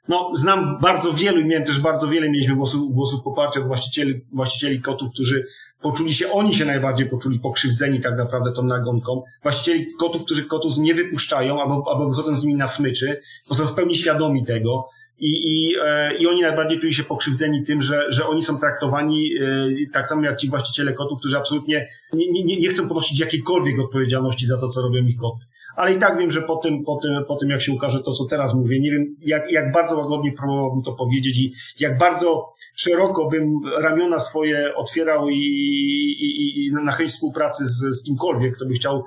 no, 0.08 0.32
znam 0.36 0.80
bardzo 0.82 1.14
wielu 1.14 1.42
i 1.42 1.46
miałem 1.46 1.66
też 1.66 1.80
bardzo 1.80 2.08
wiele, 2.08 2.30
mieliśmy 2.30 2.56
głosów, 2.56 2.94
głosów 2.94 3.24
poparcia 3.24 3.60
od 3.60 3.68
właścicieli, 3.68 4.22
właścicieli 4.32 4.82
kotów, 4.82 5.10
którzy 5.14 5.48
poczuli 5.82 6.14
się, 6.14 6.32
oni 6.32 6.54
się 6.54 6.66
najbardziej 6.66 7.10
poczuli 7.10 7.40
pokrzywdzeni 7.40 8.00
tak 8.00 8.18
naprawdę 8.18 8.52
tą 8.52 8.64
nagonką. 8.64 9.24
Właścicieli 9.44 9.86
kotów, 10.00 10.26
którzy 10.26 10.46
kotów 10.46 10.78
nie 10.78 10.94
wypuszczają 10.94 11.62
albo, 11.62 11.84
albo 11.92 12.10
wychodzą 12.10 12.36
z 12.36 12.44
nimi 12.44 12.56
na 12.56 12.68
smyczy, 12.68 13.22
bo 13.50 13.56
są 13.56 13.68
w 13.68 13.74
pełni 13.74 13.96
świadomi 13.96 14.46
tego. 14.46 14.90
I, 15.20 15.30
i, 15.30 15.76
e, 15.84 16.18
I 16.18 16.28
oni 16.28 16.42
najbardziej 16.42 16.80
czuli 16.80 16.94
się 16.94 17.04
pokrzywdzeni 17.04 17.64
tym, 17.64 17.82
że, 17.82 18.12
że 18.12 18.28
oni 18.28 18.42
są 18.42 18.58
traktowani 18.58 19.30
e, 19.42 19.68
tak 19.94 20.08
samo 20.08 20.24
jak 20.24 20.38
ci 20.38 20.50
właściciele 20.50 20.94
kotów, 20.94 21.20
którzy 21.20 21.38
absolutnie 21.38 21.88
nie, 22.14 22.44
nie, 22.44 22.58
nie 22.58 22.68
chcą 22.68 22.88
ponosić 22.88 23.20
jakiejkolwiek 23.20 23.80
odpowiedzialności 23.80 24.48
za 24.48 24.58
to, 24.58 24.68
co 24.68 24.82
robią 24.82 25.06
ich 25.06 25.18
koty 25.18 25.46
ale 25.76 25.94
i 25.94 26.00
tak 26.00 26.18
wiem, 26.18 26.32
że 26.32 26.42
po 26.42 26.56
tym, 26.56 26.84
po 26.84 26.96
tym, 26.96 27.26
po 27.28 27.36
tym 27.36 27.50
jak 27.50 27.62
się 27.62 27.72
ukaże 27.72 28.04
to, 28.04 28.12
co 28.12 28.26
teraz 28.26 28.54
mówię, 28.54 28.80
nie 28.80 28.92
wiem, 28.92 29.16
jak, 29.22 29.52
jak 29.52 29.72
bardzo 29.72 29.98
łagodnie 29.98 30.34
próbowałbym 30.38 30.84
to 30.84 30.94
powiedzieć 30.94 31.40
i 31.40 31.54
jak 31.80 31.98
bardzo 31.98 32.46
szeroko 32.76 33.28
bym 33.28 33.60
ramiona 33.82 34.20
swoje 34.20 34.76
otwierał 34.76 35.30
i, 35.30 35.36
i, 35.36 36.66
i 36.66 36.72
na 36.84 36.92
chęć 36.92 37.12
współpracy 37.12 37.66
z, 37.66 38.00
z 38.00 38.04
kimkolwiek, 38.04 38.56
kto 38.56 38.66
by 38.66 38.74
chciał 38.74 39.04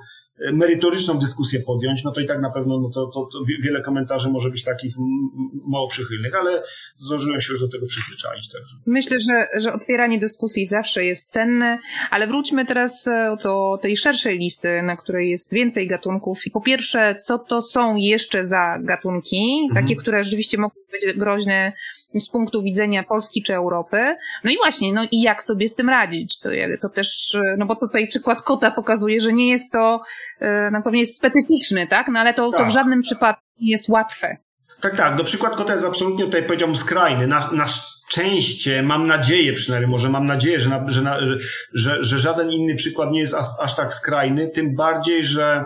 merytoryczną 0.53 1.19
dyskusję 1.19 1.59
podjąć, 1.59 2.03
no 2.03 2.11
to 2.11 2.21
i 2.21 2.25
tak 2.25 2.41
na 2.41 2.49
pewno 2.49 2.79
no 2.79 2.89
to, 2.89 3.07
to, 3.07 3.29
to 3.33 3.43
wiele 3.63 3.81
komentarzy 3.81 4.29
może 4.29 4.49
być 4.49 4.63
takich 4.63 4.95
mało 5.67 5.87
przychylnych, 5.87 6.35
ale 6.35 6.63
zdążyłem 6.95 7.41
się 7.41 7.53
już 7.53 7.61
do 7.61 7.67
tego 7.67 7.85
przyzwyczaić. 7.85 8.49
Także. 8.49 8.75
Myślę, 8.85 9.19
że, 9.19 9.61
że 9.61 9.73
otwieranie 9.73 10.19
dyskusji 10.19 10.65
zawsze 10.65 11.05
jest 11.05 11.31
cenne, 11.31 11.79
ale 12.09 12.27
wróćmy 12.27 12.65
teraz 12.65 13.07
e, 13.07 13.37
do 13.43 13.79
tej 13.81 13.97
szerszej 13.97 14.39
listy, 14.39 14.81
na 14.81 14.95
której 14.95 15.29
jest 15.29 15.53
więcej 15.53 15.87
gatunków. 15.87 16.39
Po 16.53 16.61
pierwsze, 16.61 17.15
co 17.25 17.39
to 17.39 17.61
są 17.61 17.95
jeszcze 17.95 18.43
za 18.43 18.77
gatunki, 18.81 19.59
mhm. 19.63 19.83
takie, 19.85 19.95
które 19.95 20.23
rzeczywiście 20.23 20.57
mogą 20.57 20.75
być 20.91 21.17
groźne 21.17 21.73
z 22.13 22.29
punktu 22.29 22.61
widzenia 22.61 23.03
Polski 23.03 23.43
czy 23.43 23.55
Europy. 23.55 23.97
No 24.43 24.51
i 24.51 24.57
właśnie, 24.57 24.93
no 24.93 25.03
i 25.11 25.21
jak 25.21 25.43
sobie 25.43 25.69
z 25.69 25.75
tym 25.75 25.89
radzić? 25.89 26.39
To, 26.39 26.49
to 26.81 26.89
też, 26.89 27.37
no 27.57 27.65
bo 27.65 27.75
tutaj 27.75 28.07
przykład 28.07 28.41
kota 28.41 28.71
pokazuje, 28.71 29.21
że 29.21 29.33
nie 29.33 29.49
jest 29.49 29.71
to, 29.71 29.95
e, 29.95 29.99
no 30.71 30.81
pewnie 30.83 30.99
jest 30.99 31.15
specyficzny, 31.15 31.87
tak? 31.87 32.07
No 32.07 32.19
ale 32.19 32.33
to, 32.33 32.51
tak. 32.51 32.59
to 32.59 32.63
w 32.63 32.67
tak. 32.67 32.73
żadnym 32.73 33.01
przypadku 33.01 33.43
nie 33.61 33.71
jest 33.71 33.89
łatwe. 33.89 34.37
Tak, 34.81 34.95
tak. 34.95 35.17
No 35.17 35.23
przykład 35.23 35.55
kota 35.55 35.73
jest 35.73 35.85
absolutnie 35.85 36.25
tutaj 36.25 36.43
powiedziałbym 36.43 36.77
skrajny. 36.77 37.27
Na, 37.27 37.51
na 37.51 37.65
szczęście, 37.67 38.83
mam 38.83 39.07
nadzieję 39.07 39.53
przynajmniej, 39.53 39.91
może 39.91 40.09
mam 40.09 40.25
nadzieję, 40.25 40.59
że, 40.59 40.69
na, 40.69 40.85
że, 40.87 41.01
na, 41.01 41.25
że, 41.25 41.37
że, 41.73 42.03
że, 42.03 42.19
żaden 42.19 42.51
inny 42.51 42.75
przykład 42.75 43.11
nie 43.11 43.19
jest 43.19 43.33
aż, 43.33 43.45
aż 43.61 43.75
tak 43.75 43.93
skrajny, 43.93 44.47
tym 44.47 44.75
bardziej, 44.75 45.23
że 45.23 45.65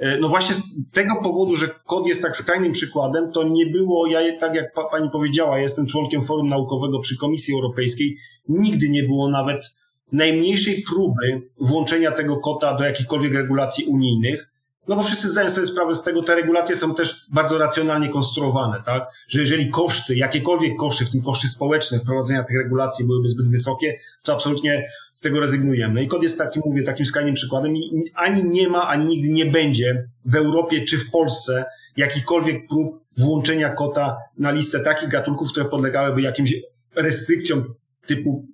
E, 0.00 0.18
no 0.18 0.28
właśnie 0.28 0.54
z 0.54 0.62
tego 0.92 1.16
powodu, 1.22 1.56
że 1.56 1.68
kod 1.86 2.06
jest 2.06 2.22
tak 2.22 2.36
skrajnym 2.36 2.72
przykładem, 2.72 3.32
to 3.32 3.42
nie 3.42 3.66
było, 3.66 4.06
ja 4.06 4.38
tak 4.38 4.54
jak 4.54 4.72
pa, 4.72 4.84
pani 4.84 5.10
powiedziała, 5.10 5.58
jestem 5.58 5.86
członkiem 5.86 6.22
Forum 6.22 6.48
Naukowego 6.48 6.98
przy 6.98 7.16
Komisji 7.18 7.54
Europejskiej, 7.54 8.16
nigdy 8.48 8.88
nie 8.88 9.02
było 9.02 9.30
nawet 9.30 9.74
najmniejszej 10.12 10.84
próby 10.92 11.42
włączenia 11.60 12.12
tego 12.12 12.36
kota 12.36 12.76
do 12.76 12.84
jakichkolwiek 12.84 13.34
regulacji 13.34 13.84
unijnych. 13.84 14.50
No 14.88 14.96
bo 14.96 15.02
wszyscy 15.02 15.28
zdają 15.28 15.50
sobie 15.50 15.66
sprawę 15.66 15.94
z 15.94 16.02
tego, 16.02 16.22
te 16.22 16.34
regulacje 16.34 16.76
są 16.76 16.94
też 16.94 17.26
bardzo 17.32 17.58
racjonalnie 17.58 18.08
konstruowane, 18.08 18.82
tak? 18.84 19.02
Że 19.28 19.40
jeżeli 19.40 19.70
koszty, 19.70 20.16
jakiekolwiek 20.16 20.76
koszty, 20.76 21.04
w 21.04 21.10
tym 21.10 21.22
koszty 21.22 21.48
społeczne 21.48 21.98
wprowadzenia 21.98 22.44
tych 22.44 22.56
regulacji 22.56 23.06
byłyby 23.06 23.28
zbyt 23.28 23.50
wysokie, 23.50 23.98
to 24.22 24.32
absolutnie 24.32 24.88
z 25.14 25.20
tego 25.20 25.40
rezygnujemy. 25.40 26.04
I 26.04 26.08
kod 26.08 26.22
jest 26.22 26.38
takim, 26.38 26.62
mówię, 26.66 26.82
takim 26.82 27.06
skrajnym 27.06 27.34
przykładem 27.34 27.76
i 27.76 28.04
ani 28.14 28.44
nie 28.44 28.68
ma, 28.68 28.88
ani 28.88 29.06
nigdy 29.06 29.32
nie 29.32 29.46
będzie 29.46 30.08
w 30.24 30.36
Europie 30.36 30.84
czy 30.84 30.98
w 30.98 31.10
Polsce 31.10 31.64
jakichkolwiek 31.96 32.68
prób 32.68 33.04
włączenia 33.18 33.70
kota 33.70 34.16
na 34.38 34.50
listę 34.50 34.80
takich 34.80 35.08
gatunków, 35.08 35.52
które 35.52 35.66
podlegałyby 35.66 36.22
jakimś 36.22 36.54
restrykcjom 36.96 37.74
typu 38.06 38.46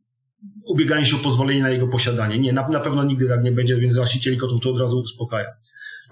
ubieganie 0.66 1.04
się 1.04 1.16
o 1.16 1.18
pozwolenie 1.18 1.62
na 1.62 1.70
jego 1.70 1.88
posiadanie. 1.88 2.38
Nie, 2.38 2.52
na, 2.52 2.68
na 2.68 2.80
pewno 2.80 3.04
nigdy 3.04 3.28
tak 3.28 3.42
nie 3.42 3.52
będzie, 3.52 3.76
więc 3.76 3.96
właścicieli 3.96 4.38
kotów 4.38 4.60
to 4.60 4.70
od 4.70 4.80
razu 4.80 4.98
uspokaja. 4.98 5.46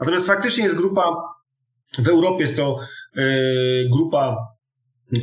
Natomiast 0.00 0.26
faktycznie 0.26 0.64
jest 0.64 0.76
grupa, 0.76 1.16
w 1.98 2.08
Europie 2.08 2.40
jest 2.40 2.56
to 2.56 2.78
e, 3.16 3.24
grupa 3.88 4.36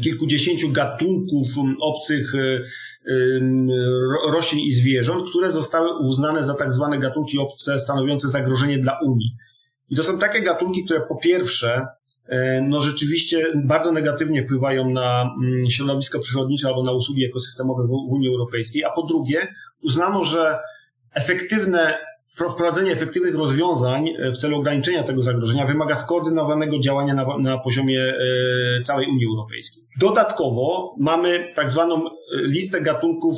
kilkudziesięciu 0.01 0.71
gatunków 0.71 1.47
obcych 1.81 2.35
e, 2.35 2.61
roślin 4.31 4.59
i 4.59 4.71
zwierząt, 4.71 5.29
które 5.29 5.51
zostały 5.51 5.99
uznane 5.99 6.43
za 6.43 6.53
tak 6.53 6.73
zwane 6.73 6.99
gatunki 6.99 7.37
obce 7.37 7.79
stanowiące 7.79 8.29
zagrożenie 8.29 8.77
dla 8.77 8.99
Unii. 9.05 9.35
I 9.89 9.95
to 9.95 10.03
są 10.03 10.19
takie 10.19 10.41
gatunki, 10.41 10.85
które 10.85 11.01
po 11.01 11.15
pierwsze, 11.15 11.87
no 12.61 12.81
rzeczywiście 12.81 13.45
bardzo 13.55 13.91
negatywnie 13.91 14.43
wpływają 14.43 14.89
na 14.89 15.35
mm, 15.43 15.69
środowisko 15.69 16.19
przyrodnicze 16.19 16.67
albo 16.67 16.83
na 16.83 16.91
usługi 16.91 17.25
ekosystemowe 17.25 17.83
w 17.87 17.91
Unii 17.91 18.29
Europejskiej, 18.29 18.83
a 18.83 18.89
po 18.89 19.03
drugie 19.03 19.47
uznano, 19.83 20.23
że 20.23 20.59
efektywne 21.13 21.97
wprowadzenie 22.35 22.91
efektywnych 22.91 23.35
rozwiązań 23.35 24.09
e, 24.09 24.31
w 24.31 24.37
celu 24.37 24.57
ograniczenia 24.57 25.03
tego 25.03 25.23
zagrożenia 25.23 25.65
wymaga 25.65 25.95
skoordynowanego 25.95 26.79
działania 26.79 27.13
na, 27.13 27.37
na 27.37 27.57
poziomie 27.57 28.01
e, 28.01 28.81
całej 28.81 29.07
Unii 29.07 29.25
Europejskiej. 29.25 29.83
Dodatkowo 29.99 30.95
mamy 30.99 31.51
tak 31.55 31.71
zwaną 31.71 32.03
listę 32.33 32.81
gatunków, 32.81 33.35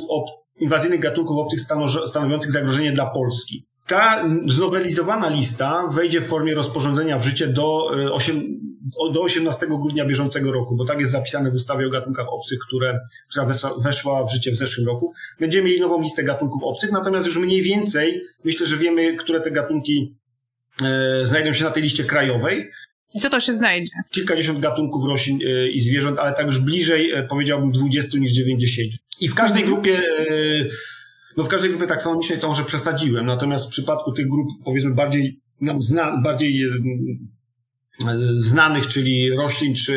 inwazyjnych 0.60 1.00
gatunków 1.00 1.38
obcych 1.38 1.60
stanowiących 2.06 2.52
zagrożenie 2.52 2.92
dla 2.92 3.06
Polski. 3.06 3.66
Ta 3.86 4.24
znowelizowana 4.48 5.28
lista 5.28 5.88
wejdzie 5.92 6.20
w 6.20 6.26
formie 6.26 6.54
rozporządzenia 6.54 7.18
w 7.18 7.24
życie 7.24 7.46
do, 7.46 7.90
8, 8.12 8.36
e, 8.36 8.40
do 9.12 9.22
18 9.22 9.66
grudnia 9.66 10.06
bieżącego 10.06 10.52
roku, 10.52 10.76
bo 10.76 10.84
tak 10.84 11.00
jest 11.00 11.12
zapisane 11.12 11.50
w 11.50 11.54
ustawie 11.54 11.86
o 11.86 11.90
gatunkach 11.90 12.26
obcych, 12.32 12.58
które, 12.68 13.00
która 13.30 13.46
weszła 13.84 14.26
w 14.26 14.32
życie 14.32 14.50
w 14.50 14.56
zeszłym 14.56 14.86
roku. 14.86 15.12
Będziemy 15.40 15.68
mieli 15.68 15.80
nową 15.80 16.02
listę 16.02 16.24
gatunków 16.24 16.62
obcych, 16.62 16.92
natomiast 16.92 17.26
już 17.26 17.36
mniej 17.36 17.62
więcej 17.62 18.22
myślę, 18.44 18.66
że 18.66 18.76
wiemy, 18.76 19.16
które 19.16 19.40
te 19.40 19.50
gatunki 19.50 20.14
e, 20.82 21.26
znajdują 21.26 21.52
się 21.52 21.64
na 21.64 21.70
tej 21.70 21.82
liście 21.82 22.04
krajowej. 22.04 22.70
I 23.14 23.20
co 23.20 23.30
to 23.30 23.40
się 23.40 23.52
znajdzie? 23.52 23.92
Kilkadziesiąt 24.10 24.60
gatunków 24.60 25.04
roślin 25.04 25.38
e, 25.46 25.68
i 25.68 25.80
zwierząt, 25.80 26.18
ale 26.18 26.32
tak 26.32 26.46
już 26.46 26.58
bliżej 26.58 27.10
e, 27.10 27.22
powiedziałbym 27.22 27.72
20 27.72 28.18
niż 28.18 28.32
90. 28.32 28.92
I 29.20 29.28
w 29.28 29.34
każdej 29.34 29.62
mhm. 29.62 29.82
grupie 29.82 30.02
no 31.36 31.44
w 31.44 31.48
każdej 31.48 31.70
grupie 31.70 31.86
taksonomicznej 31.86 32.38
to 32.38 32.48
może 32.48 32.64
przesadziłem, 32.64 33.26
natomiast 33.26 33.66
w 33.66 33.70
przypadku 33.70 34.12
tych 34.12 34.28
grup 34.28 34.48
powiedzmy 34.64 34.94
bardziej 34.94 35.40
nam 35.60 35.82
zna, 35.82 36.20
bardziej 36.22 36.64
e, 36.64 36.68
znanych, 38.36 38.86
czyli 38.86 39.36
roślin, 39.36 39.74
czy 39.74 39.94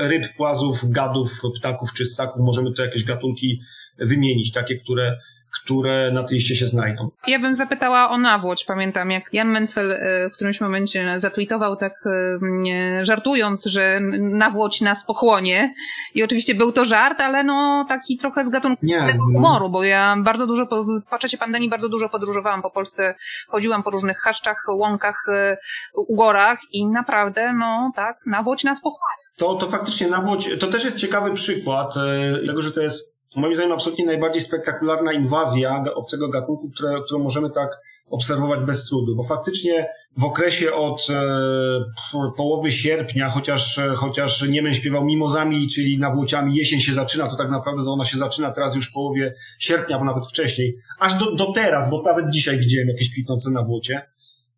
ryb, 0.00 0.36
płazów, 0.36 0.90
gadów, 0.90 1.40
ptaków 1.56 1.92
czy 1.92 2.06
ssaków, 2.06 2.42
możemy 2.42 2.72
tu 2.72 2.82
jakieś 2.82 3.04
gatunki 3.04 3.60
wymienić, 3.98 4.52
takie, 4.52 4.76
które 4.76 5.18
które 5.64 6.10
na 6.12 6.22
tej 6.22 6.34
liście 6.34 6.56
się 6.56 6.66
znajdą. 6.66 7.10
Ja 7.26 7.38
bym 7.38 7.54
zapytała 7.54 8.10
o 8.10 8.18
nawłoć. 8.18 8.64
Pamiętam, 8.64 9.10
jak 9.10 9.34
Jan 9.34 9.48
Mencfel 9.48 9.92
e, 9.92 10.30
w 10.30 10.32
którymś 10.32 10.60
momencie 10.60 11.20
zatweetował 11.20 11.76
tak 11.76 11.92
e, 12.06 13.04
żartując, 13.04 13.64
że 13.64 14.00
nawłoć 14.20 14.80
nas 14.80 15.04
pochłonie. 15.04 15.74
I 16.14 16.22
oczywiście 16.22 16.54
był 16.54 16.72
to 16.72 16.84
żart, 16.84 17.20
ale 17.20 17.44
no 17.44 17.86
taki 17.88 18.16
trochę 18.16 18.44
z 18.44 18.48
gatunku 18.48 18.86
humoru, 19.32 19.70
bo 19.70 19.84
ja 19.84 20.16
bardzo 20.18 20.46
dużo, 20.46 20.66
po 21.10 21.18
czasie 21.18 21.38
pandemii 21.38 21.68
bardzo 21.68 21.88
dużo 21.88 22.08
podróżowałam 22.08 22.62
po 22.62 22.70
Polsce, 22.70 23.14
chodziłam 23.48 23.82
po 23.82 23.90
różnych 23.90 24.18
chaszczach, 24.18 24.64
łąkach, 24.68 25.26
e, 25.28 25.56
ugorach 25.96 26.58
i 26.72 26.86
naprawdę, 26.86 27.52
no 27.52 27.92
tak, 27.96 28.26
nawłoć 28.26 28.64
nas 28.64 28.80
pochłania. 28.80 29.28
To, 29.36 29.54
to 29.54 29.66
faktycznie 29.66 30.08
nawłoć, 30.08 30.48
to 30.60 30.66
też 30.66 30.84
jest 30.84 30.98
ciekawy 30.98 31.32
przykład, 31.32 31.94
dlatego 32.38 32.62
że 32.62 32.72
to 32.72 32.80
jest 32.80 33.17
moim 33.36 33.54
zdaniem 33.54 33.72
absolutnie 33.72 34.06
najbardziej 34.06 34.42
spektakularna 34.42 35.12
inwazja 35.12 35.84
obcego 35.94 36.28
gatunku, 36.28 36.70
które, 36.70 36.94
którą 37.06 37.22
możemy 37.22 37.50
tak 37.50 37.80
obserwować 38.10 38.60
bez 38.60 38.88
trudu, 38.88 39.16
bo 39.16 39.22
faktycznie 39.22 39.86
w 40.16 40.24
okresie 40.24 40.72
od 40.72 41.06
e, 41.10 42.32
połowy 42.36 42.72
sierpnia, 42.72 43.30
chociaż, 43.30 43.78
e, 43.78 43.88
chociaż 43.88 44.48
Niemen 44.48 44.74
śpiewał 44.74 45.04
mimozami, 45.04 45.68
czyli 45.68 45.98
nawłociami, 45.98 46.56
jesień 46.56 46.80
się 46.80 46.94
zaczyna, 46.94 47.28
to 47.28 47.36
tak 47.36 47.50
naprawdę 47.50 47.90
ona 47.90 48.04
się 48.04 48.18
zaczyna 48.18 48.50
teraz 48.50 48.76
już 48.76 48.90
w 48.90 48.92
połowie 48.92 49.34
sierpnia, 49.58 49.98
bo 49.98 50.04
nawet 50.04 50.26
wcześniej, 50.26 50.74
aż 51.00 51.14
do, 51.14 51.34
do 51.34 51.52
teraz, 51.52 51.90
bo 51.90 52.02
nawet 52.02 52.30
dzisiaj 52.30 52.58
widziałem 52.58 52.88
jakieś 52.88 53.12
kwitnące 53.12 53.50
nawłocie. 53.50 54.02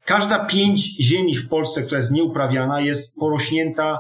Każda 0.05 0.45
pięć 0.45 1.03
ziemi 1.03 1.37
w 1.37 1.49
Polsce, 1.49 1.83
która 1.83 1.99
jest 1.99 2.13
nieuprawiana, 2.13 2.81
jest 2.81 3.17
porośnięta 3.19 3.99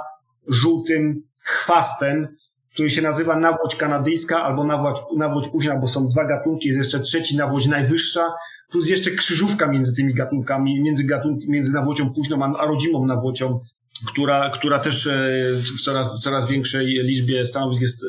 żółtym 0.49 1.23
chwastem, 1.43 2.37
który 2.81 2.91
się 2.91 3.03
nazywa 3.03 3.37
nawłoć 3.37 3.75
kanadyjska 3.75 4.45
albo 4.45 4.65
nawłoć, 4.65 4.97
nawłoć 5.17 5.49
późna, 5.49 5.77
bo 5.77 5.89
są 5.89 6.09
dwa 6.09 6.25
gatunki, 6.25 6.69
jest 6.69 6.79
jeszcze 6.79 7.01
trzeci 7.01 7.37
nawłoć 7.37 7.67
najwyższa, 7.67 8.33
plus 8.71 8.89
jeszcze 8.89 9.11
krzyżówka 9.11 9.67
między 9.67 9.97
tymi 9.97 10.15
gatunkami, 10.15 10.83
między, 10.83 11.05
gatunki, 11.05 11.51
między 11.51 11.73
nawłocią 11.73 12.15
późną 12.15 12.57
a 12.57 12.67
rodzimą 12.67 13.07
nawłocią, 13.07 13.61
która, 14.07 14.51
która 14.51 14.79
też 14.79 15.07
e, 15.07 15.31
w 15.79 15.81
coraz, 15.81 16.21
w 16.21 16.23
coraz 16.23 16.49
większej 16.49 16.87
liczbie 16.87 17.47
stanowisk 17.47 17.83
jest 17.83 18.05
e, 18.05 18.07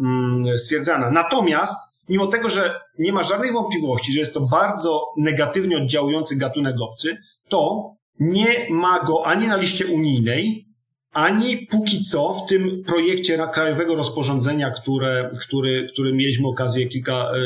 mm, 0.00 0.58
stwierdzana. 0.58 1.10
Natomiast 1.10 1.74
mimo 2.08 2.26
tego, 2.26 2.48
że 2.48 2.80
nie 2.98 3.12
ma 3.12 3.22
żadnej 3.22 3.52
wątpliwości, 3.52 4.12
że 4.12 4.20
jest 4.20 4.34
to 4.34 4.40
bardzo 4.40 5.06
negatywnie 5.18 5.76
oddziałujący 5.76 6.36
gatunek 6.36 6.76
obcy, 6.80 7.16
to 7.48 7.90
nie 8.20 8.66
ma 8.70 9.04
go 9.04 9.26
ani 9.26 9.46
na 9.46 9.56
liście 9.56 9.86
unijnej, 9.86 10.71
ani 11.12 11.66
póki 11.70 12.04
co 12.04 12.34
w 12.34 12.46
tym 12.46 12.84
projekcie 12.84 13.38
krajowego 13.54 13.94
rozporządzenia, 13.94 14.70
które, 14.70 15.30
który, 15.40 15.88
który 15.92 16.12
mieliśmy 16.12 16.48
okazję 16.48 16.86
kilka 16.86 17.32
y, 17.34 17.40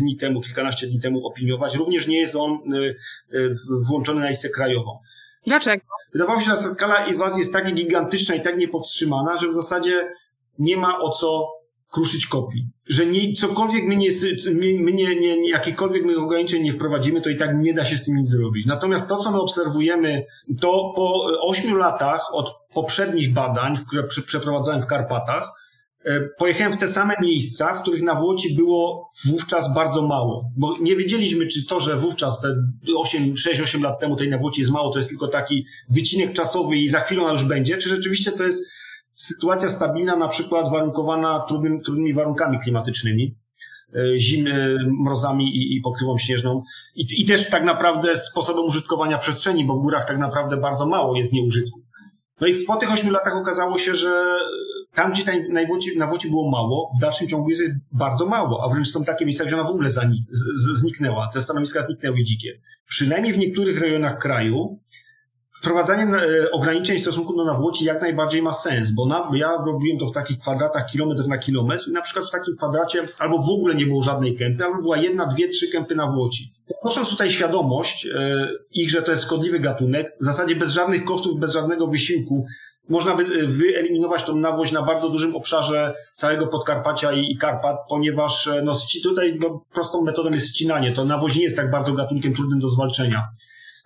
dni 0.00 0.16
temu, 0.16 0.40
kilkanaście 0.40 0.86
dni 0.86 1.00
temu 1.00 1.26
opiniować, 1.26 1.74
również 1.74 2.06
nie 2.06 2.18
jest 2.18 2.36
on 2.36 2.74
y, 2.74 3.54
włączony 3.88 4.20
na 4.20 4.28
listę 4.28 4.48
krajową. 4.48 4.98
Dlaczego? 5.46 5.84
Wydawało 6.12 6.40
się, 6.40 6.46
że 6.46 6.56
skala 6.56 7.06
inwazji 7.06 7.40
jest 7.40 7.52
tak 7.52 7.74
gigantyczna 7.74 8.34
i 8.34 8.40
tak 8.40 8.58
niepowstrzymana, 8.58 9.36
że 9.36 9.48
w 9.48 9.52
zasadzie 9.52 10.08
nie 10.58 10.76
ma 10.76 10.98
o 10.98 11.10
co 11.10 11.59
kruszyć 11.90 12.26
kopii. 12.26 12.68
Że 12.86 13.06
nie, 13.06 13.32
cokolwiek 13.32 13.84
my, 13.86 13.96
nie, 13.96 14.08
my 14.78 14.92
nie, 14.92 15.20
nie, 15.20 15.50
jakiekolwiek 15.50 16.04
my 16.04 16.18
ograniczeń 16.18 16.62
nie 16.62 16.72
wprowadzimy, 16.72 17.20
to 17.20 17.30
i 17.30 17.36
tak 17.36 17.50
nie 17.58 17.74
da 17.74 17.84
się 17.84 17.96
z 17.96 18.04
tym 18.04 18.16
nic 18.16 18.28
zrobić. 18.28 18.66
Natomiast 18.66 19.08
to, 19.08 19.16
co 19.16 19.30
my 19.30 19.40
obserwujemy, 19.40 20.24
to 20.60 20.92
po 20.96 21.26
ośmiu 21.42 21.76
latach 21.76 22.34
od 22.34 22.52
poprzednich 22.74 23.32
badań, 23.32 23.76
które 23.86 24.04
przeprowadzałem 24.26 24.82
w 24.82 24.86
Karpatach, 24.86 25.50
e, 26.04 26.20
pojechałem 26.20 26.72
w 26.72 26.76
te 26.76 26.88
same 26.88 27.14
miejsca, 27.22 27.74
w 27.74 27.82
których 27.82 28.02
nawłoci 28.02 28.56
było 28.56 29.10
wówczas 29.26 29.74
bardzo 29.74 30.02
mało. 30.02 30.50
Bo 30.56 30.76
nie 30.80 30.96
wiedzieliśmy, 30.96 31.46
czy 31.46 31.66
to, 31.66 31.80
że 31.80 31.96
wówczas 31.96 32.40
te 32.40 32.48
6-8 33.34 33.82
lat 33.82 34.00
temu 34.00 34.16
tej 34.16 34.30
nawłoci 34.30 34.60
jest 34.60 34.72
mało, 34.72 34.90
to 34.90 34.98
jest 34.98 35.08
tylko 35.08 35.28
taki 35.28 35.66
wycinek 35.88 36.32
czasowy 36.32 36.76
i 36.76 36.88
za 36.88 37.00
chwilę 37.00 37.22
ona 37.22 37.32
już 37.32 37.44
będzie, 37.44 37.78
czy 37.78 37.88
rzeczywiście 37.88 38.32
to 38.32 38.44
jest 38.44 38.79
sytuacja 39.20 39.68
stabilna, 39.68 40.16
na 40.16 40.28
przykład 40.28 40.70
warunkowana 40.70 41.44
trudnym, 41.48 41.82
trudnymi 41.82 42.14
warunkami 42.14 42.58
klimatycznymi, 42.58 43.36
e, 43.94 44.18
zim, 44.18 44.48
mrozami 45.04 45.56
i, 45.56 45.76
i 45.76 45.80
pokrywą 45.80 46.18
śnieżną 46.18 46.62
I, 46.96 47.22
i 47.22 47.24
też 47.24 47.50
tak 47.50 47.64
naprawdę 47.64 48.16
sposobem 48.16 48.64
użytkowania 48.64 49.18
przestrzeni, 49.18 49.64
bo 49.64 49.74
w 49.74 49.80
górach 49.80 50.04
tak 50.06 50.18
naprawdę 50.18 50.56
bardzo 50.56 50.86
mało 50.86 51.16
jest 51.16 51.32
nieużytków. 51.32 51.84
No 52.40 52.46
i 52.46 52.54
po 52.54 52.76
tych 52.76 52.92
ośmiu 52.92 53.12
latach 53.12 53.36
okazało 53.36 53.78
się, 53.78 53.94
że 53.94 54.36
tam, 54.94 55.12
gdzie 55.12 55.24
na 55.96 56.06
wodzie 56.06 56.28
było 56.28 56.50
mało, 56.50 56.90
w 56.98 57.00
dalszym 57.00 57.28
ciągu 57.28 57.50
jest 57.50 57.62
bardzo 57.92 58.26
mało, 58.26 58.64
a 58.64 58.68
wręcz 58.68 58.88
są 58.88 59.04
takie 59.04 59.24
miejsca, 59.24 59.44
gdzie 59.44 59.54
ona 59.54 59.68
w 59.68 59.70
ogóle 59.70 59.90
zanik, 59.90 60.24
z, 60.30 60.78
zniknęła. 60.78 61.28
Te 61.32 61.40
stanowiska 61.40 61.82
zniknęły 61.82 62.22
dzikie. 62.22 62.60
Przynajmniej 62.88 63.32
w 63.32 63.38
niektórych 63.38 63.80
rejonach 63.80 64.18
kraju 64.18 64.78
wprowadzanie 65.60 66.16
e, 66.16 66.50
ograniczeń 66.50 66.98
w 66.98 67.02
stosunku 67.02 67.36
do 67.36 67.44
nawłoci 67.44 67.84
jak 67.84 68.02
najbardziej 68.02 68.42
ma 68.42 68.52
sens, 68.52 68.90
bo 68.90 69.06
na, 69.06 69.30
ja 69.34 69.56
robiłem 69.66 69.98
to 69.98 70.06
w 70.06 70.12
takich 70.12 70.38
kwadratach 70.38 70.86
kilometr 70.86 71.26
na 71.28 71.38
kilometr 71.38 71.88
i 71.88 71.92
na 71.92 72.00
przykład 72.00 72.26
w 72.26 72.30
takim 72.30 72.56
kwadracie 72.56 73.04
albo 73.18 73.38
w 73.38 73.50
ogóle 73.50 73.74
nie 73.74 73.86
było 73.86 74.02
żadnej 74.02 74.36
kępy, 74.36 74.64
albo 74.64 74.82
była 74.82 74.96
jedna, 74.96 75.26
dwie, 75.26 75.48
trzy 75.48 75.68
kępy 75.68 75.94
nawłoci. 75.94 76.52
Podnosząc 76.74 77.08
tutaj 77.08 77.30
świadomość 77.30 78.06
e, 78.06 78.48
ich, 78.72 78.90
że 78.90 79.02
to 79.02 79.10
jest 79.10 79.24
szkodliwy 79.24 79.60
gatunek, 79.60 80.16
w 80.20 80.24
zasadzie 80.24 80.56
bez 80.56 80.70
żadnych 80.70 81.04
kosztów, 81.04 81.40
bez 81.40 81.52
żadnego 81.52 81.86
wysiłku 81.86 82.46
można 82.88 83.14
by 83.14 83.22
e, 83.22 83.46
wyeliminować 83.46 84.24
tą 84.24 84.36
nawłość 84.36 84.72
na 84.72 84.82
bardzo 84.82 85.10
dużym 85.10 85.36
obszarze 85.36 85.94
całego 86.14 86.46
Podkarpacia 86.46 87.12
i, 87.12 87.32
i 87.32 87.38
Karpat, 87.38 87.76
ponieważ 87.88 88.48
no, 88.62 88.72
tutaj 89.02 89.38
no, 89.40 89.64
prostą 89.72 90.02
metodą 90.02 90.30
jest 90.30 90.48
ścinanie. 90.48 90.92
To 90.92 91.04
nawłość 91.04 91.36
nie 91.36 91.42
jest 91.42 91.56
tak 91.56 91.70
bardzo 91.70 91.92
gatunkiem 91.92 92.34
trudnym 92.34 92.60
do 92.60 92.68
zwalczenia. 92.68 93.28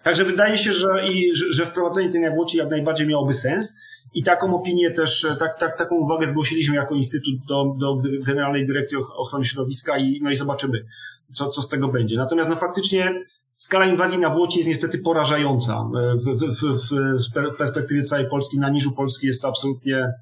Także 0.05 0.25
wydaje 0.25 0.59
się, 0.59 0.73
że, 0.73 1.09
i, 1.09 1.35
że, 1.35 1.67
wprowadzenie 1.67 2.13
tej 2.13 2.21
nawłoci 2.21 2.59
jak 2.59 2.71
najbardziej 2.71 3.07
miałoby 3.07 3.35
sens. 3.35 3.79
I 4.15 4.23
taką 4.23 4.55
opinię 4.55 4.91
też, 4.91 5.27
tak, 5.39 5.59
tak, 5.59 5.79
taką 5.79 5.97
uwagę 5.97 6.27
zgłosiliśmy 6.27 6.77
jako 6.77 6.95
Instytut 6.95 7.35
do, 7.49 7.75
do 7.79 8.01
Generalnej 8.27 8.67
Dyrekcji 8.67 8.99
Ochrony 9.17 9.45
Środowiska 9.45 9.99
i, 9.99 10.21
no 10.23 10.31
i 10.31 10.37
zobaczymy, 10.37 10.85
co, 11.33 11.49
co 11.49 11.63
z 11.63 11.69
tego 11.69 11.89
będzie. 11.89 12.17
Natomiast 12.17 12.51
no 12.51 12.57
faktycznie 12.57 13.21
skala 13.57 13.87
inwazji 13.87 14.19
na 14.19 14.31
Włoci 14.31 14.59
jest 14.59 14.69
niestety 14.69 14.99
porażająca. 14.99 15.85
W, 16.15 16.25
w, 16.25 16.63
w, 16.63 17.55
w 17.55 17.59
perspektywie 17.59 18.03
całej 18.03 18.29
Polski, 18.29 18.59
na 18.59 18.71
niżu 18.71 18.93
Polski 18.97 19.27
jest 19.27 19.43
to 19.43 19.49
absolutnie, 19.49 20.13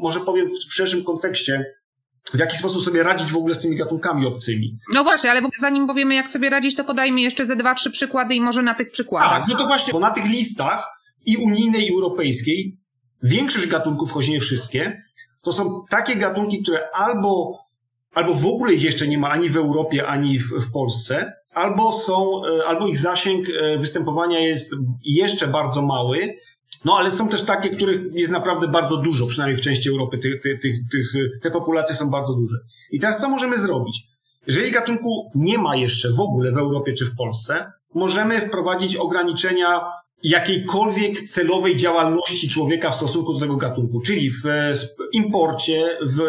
może 0.00 0.20
powiem 0.20 0.48
w 0.48 0.74
szerszym 0.74 1.04
kontekście, 1.04 1.64
w 2.34 2.38
jaki 2.38 2.56
sposób 2.56 2.82
sobie 2.82 3.02
radzić 3.02 3.32
w 3.32 3.36
ogóle 3.36 3.54
z 3.54 3.58
tymi 3.58 3.76
gatunkami 3.76 4.26
obcymi. 4.26 4.78
No 4.94 5.04
właśnie, 5.04 5.30
ale 5.30 5.42
zanim 5.60 5.86
powiemy, 5.86 6.14
jak 6.14 6.30
sobie 6.30 6.50
radzić, 6.50 6.76
to 6.76 6.84
podajmy 6.84 7.20
jeszcze 7.20 7.46
ze 7.46 7.56
dwa, 7.56 7.74
trzy 7.74 7.90
przykłady 7.90 8.34
i 8.34 8.40
może 8.40 8.62
na 8.62 8.74
tych 8.74 8.90
przykładach. 8.90 9.30
Tak, 9.30 9.48
no 9.48 9.56
to 9.56 9.66
właśnie, 9.66 9.92
bo 9.92 10.00
na 10.00 10.10
tych 10.10 10.24
listach 10.24 10.88
i 11.26 11.36
unijnej, 11.36 11.86
i 11.86 11.92
europejskiej 11.92 12.78
większość 13.22 13.66
gatunków, 13.66 14.12
choć 14.12 14.28
nie 14.28 14.40
wszystkie, 14.40 15.02
to 15.42 15.52
są 15.52 15.84
takie 15.90 16.16
gatunki, 16.16 16.62
które 16.62 16.88
albo, 16.94 17.58
albo 18.14 18.34
w 18.34 18.46
ogóle 18.46 18.72
ich 18.72 18.82
jeszcze 18.82 19.08
nie 19.08 19.18
ma 19.18 19.30
ani 19.30 19.50
w 19.50 19.56
Europie, 19.56 20.06
ani 20.06 20.38
w, 20.38 20.44
w 20.44 20.72
Polsce, 20.72 21.32
albo 21.54 21.92
są, 21.92 22.42
e, 22.44 22.66
albo 22.66 22.86
ich 22.86 22.98
zasięg 22.98 23.46
e, 23.48 23.78
występowania 23.78 24.40
jest 24.40 24.74
jeszcze 25.04 25.46
bardzo 25.46 25.82
mały, 25.82 26.36
no 26.86 26.96
ale 26.98 27.10
są 27.10 27.28
też 27.28 27.42
takie, 27.42 27.70
których 27.70 28.14
jest 28.14 28.32
naprawdę 28.32 28.68
bardzo 28.68 28.96
dużo, 28.96 29.26
przynajmniej 29.26 29.56
w 29.56 29.64
części 29.64 29.88
Europy 29.88 30.18
tych, 30.18 30.40
te 31.42 31.50
populacje 31.50 31.94
są 31.94 32.10
bardzo 32.10 32.34
duże. 32.34 32.56
I 32.90 33.00
teraz 33.00 33.20
co 33.20 33.28
możemy 33.28 33.58
zrobić? 33.58 34.02
Jeżeli 34.46 34.70
gatunku 34.70 35.30
nie 35.34 35.58
ma 35.58 35.76
jeszcze 35.76 36.12
w 36.12 36.20
ogóle 36.20 36.52
w 36.52 36.58
Europie 36.58 36.92
czy 36.92 37.06
w 37.06 37.16
Polsce, 37.16 37.72
możemy 37.94 38.40
wprowadzić 38.40 38.96
ograniczenia 38.96 39.84
jakiejkolwiek 40.22 41.22
celowej 41.22 41.76
działalności 41.76 42.48
człowieka 42.48 42.90
w 42.90 42.96
stosunku 42.96 43.34
do 43.34 43.40
tego 43.40 43.56
gatunku, 43.56 44.00
czyli 44.00 44.30
w 44.30 44.42
imporcie, 45.12 45.98
w 46.02 46.20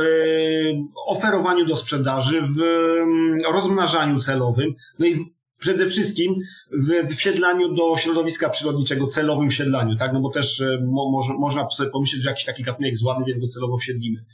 oferowaniu 1.07 1.65
do 1.65 1.75
sprzedaży, 1.75 2.41
w 2.41 2.61
mm, 2.61 3.37
rozmnażaniu 3.53 4.19
celowym, 4.19 4.73
no 4.99 5.05
i 5.05 5.36
przede 5.59 5.85
wszystkim 5.85 6.35
w 6.71 7.15
wsiedlaniu 7.15 7.73
do 7.73 7.97
środowiska 7.97 8.49
przyrodniczego, 8.49 9.07
celowym 9.07 9.49
wsiedlaniu, 9.49 9.95
tak? 9.95 10.13
No 10.13 10.19
bo 10.19 10.29
też 10.29 10.61
e, 10.61 10.81
mo, 10.85 11.21
można 11.39 11.69
sobie 11.69 11.89
pomyśleć, 11.89 12.23
że 12.23 12.29
jakiś 12.29 12.45
taki 12.45 12.63
gatunek 12.63 12.91
jest 12.91 13.03
więc 13.27 13.39
go 13.39 13.47
celowo 13.47 13.77
wsiedlimy. 13.77 14.25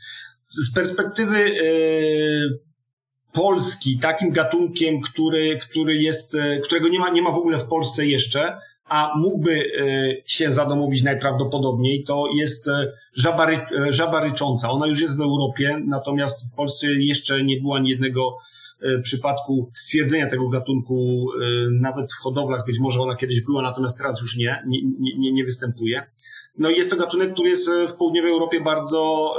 Z 0.50 0.74
perspektywy 0.74 1.50
yy, 1.50 2.60
Polski, 3.34 4.00
takim 4.00 4.32
gatunkiem, 4.32 5.02
który, 5.02 5.58
który 5.58 5.96
jest, 5.96 6.36
e, 6.36 6.60
którego 6.60 6.88
nie 6.88 7.00
ma, 7.00 7.10
nie 7.10 7.22
ma 7.22 7.32
w 7.32 7.38
ogóle 7.38 7.60
w 7.60 7.66
Polsce 7.66 8.06
jeszcze, 8.06 8.58
a 8.86 9.12
mógłby 9.18 9.72
się 10.26 10.52
zadomowić 10.52 11.04
najprawdopodobniej, 11.04 12.04
to 12.04 12.28
jest 12.36 12.70
żaba, 13.14 13.46
ry, 13.46 13.60
żaba 13.90 14.20
rycząca. 14.24 14.72
Ona 14.72 14.88
już 14.88 15.02
jest 15.02 15.18
w 15.18 15.22
Europie, 15.22 15.82
natomiast 15.86 16.54
w 16.54 16.56
Polsce 16.56 16.88
jeszcze 16.88 17.44
nie 17.44 17.58
było 17.58 17.76
ani 17.76 17.90
jednego 17.90 18.38
E, 18.84 19.02
przypadku 19.02 19.72
stwierdzenia 19.74 20.28
tego 20.28 20.50
gatunku, 20.50 21.28
e, 21.42 21.46
nawet 21.82 22.14
w 22.14 22.24
hodowlach, 22.24 22.66
być 22.66 22.80
może 22.80 23.00
ona 23.00 23.16
kiedyś 23.16 23.42
była, 23.42 23.62
natomiast 23.62 23.98
teraz 23.98 24.22
już 24.22 24.38
nie, 24.38 24.64
nie, 24.68 24.80
nie, 25.18 25.34
nie 25.34 25.44
występuje. 25.44 26.04
No 26.58 26.70
i 26.70 26.76
jest 26.76 26.90
to 26.90 26.98
gatunek, 26.98 27.34
który 27.34 27.50
jest 27.50 27.70
e, 27.70 27.88
w 27.88 27.96
południowej 27.96 28.32
Europie 28.32 28.62
bardzo, 28.62 29.34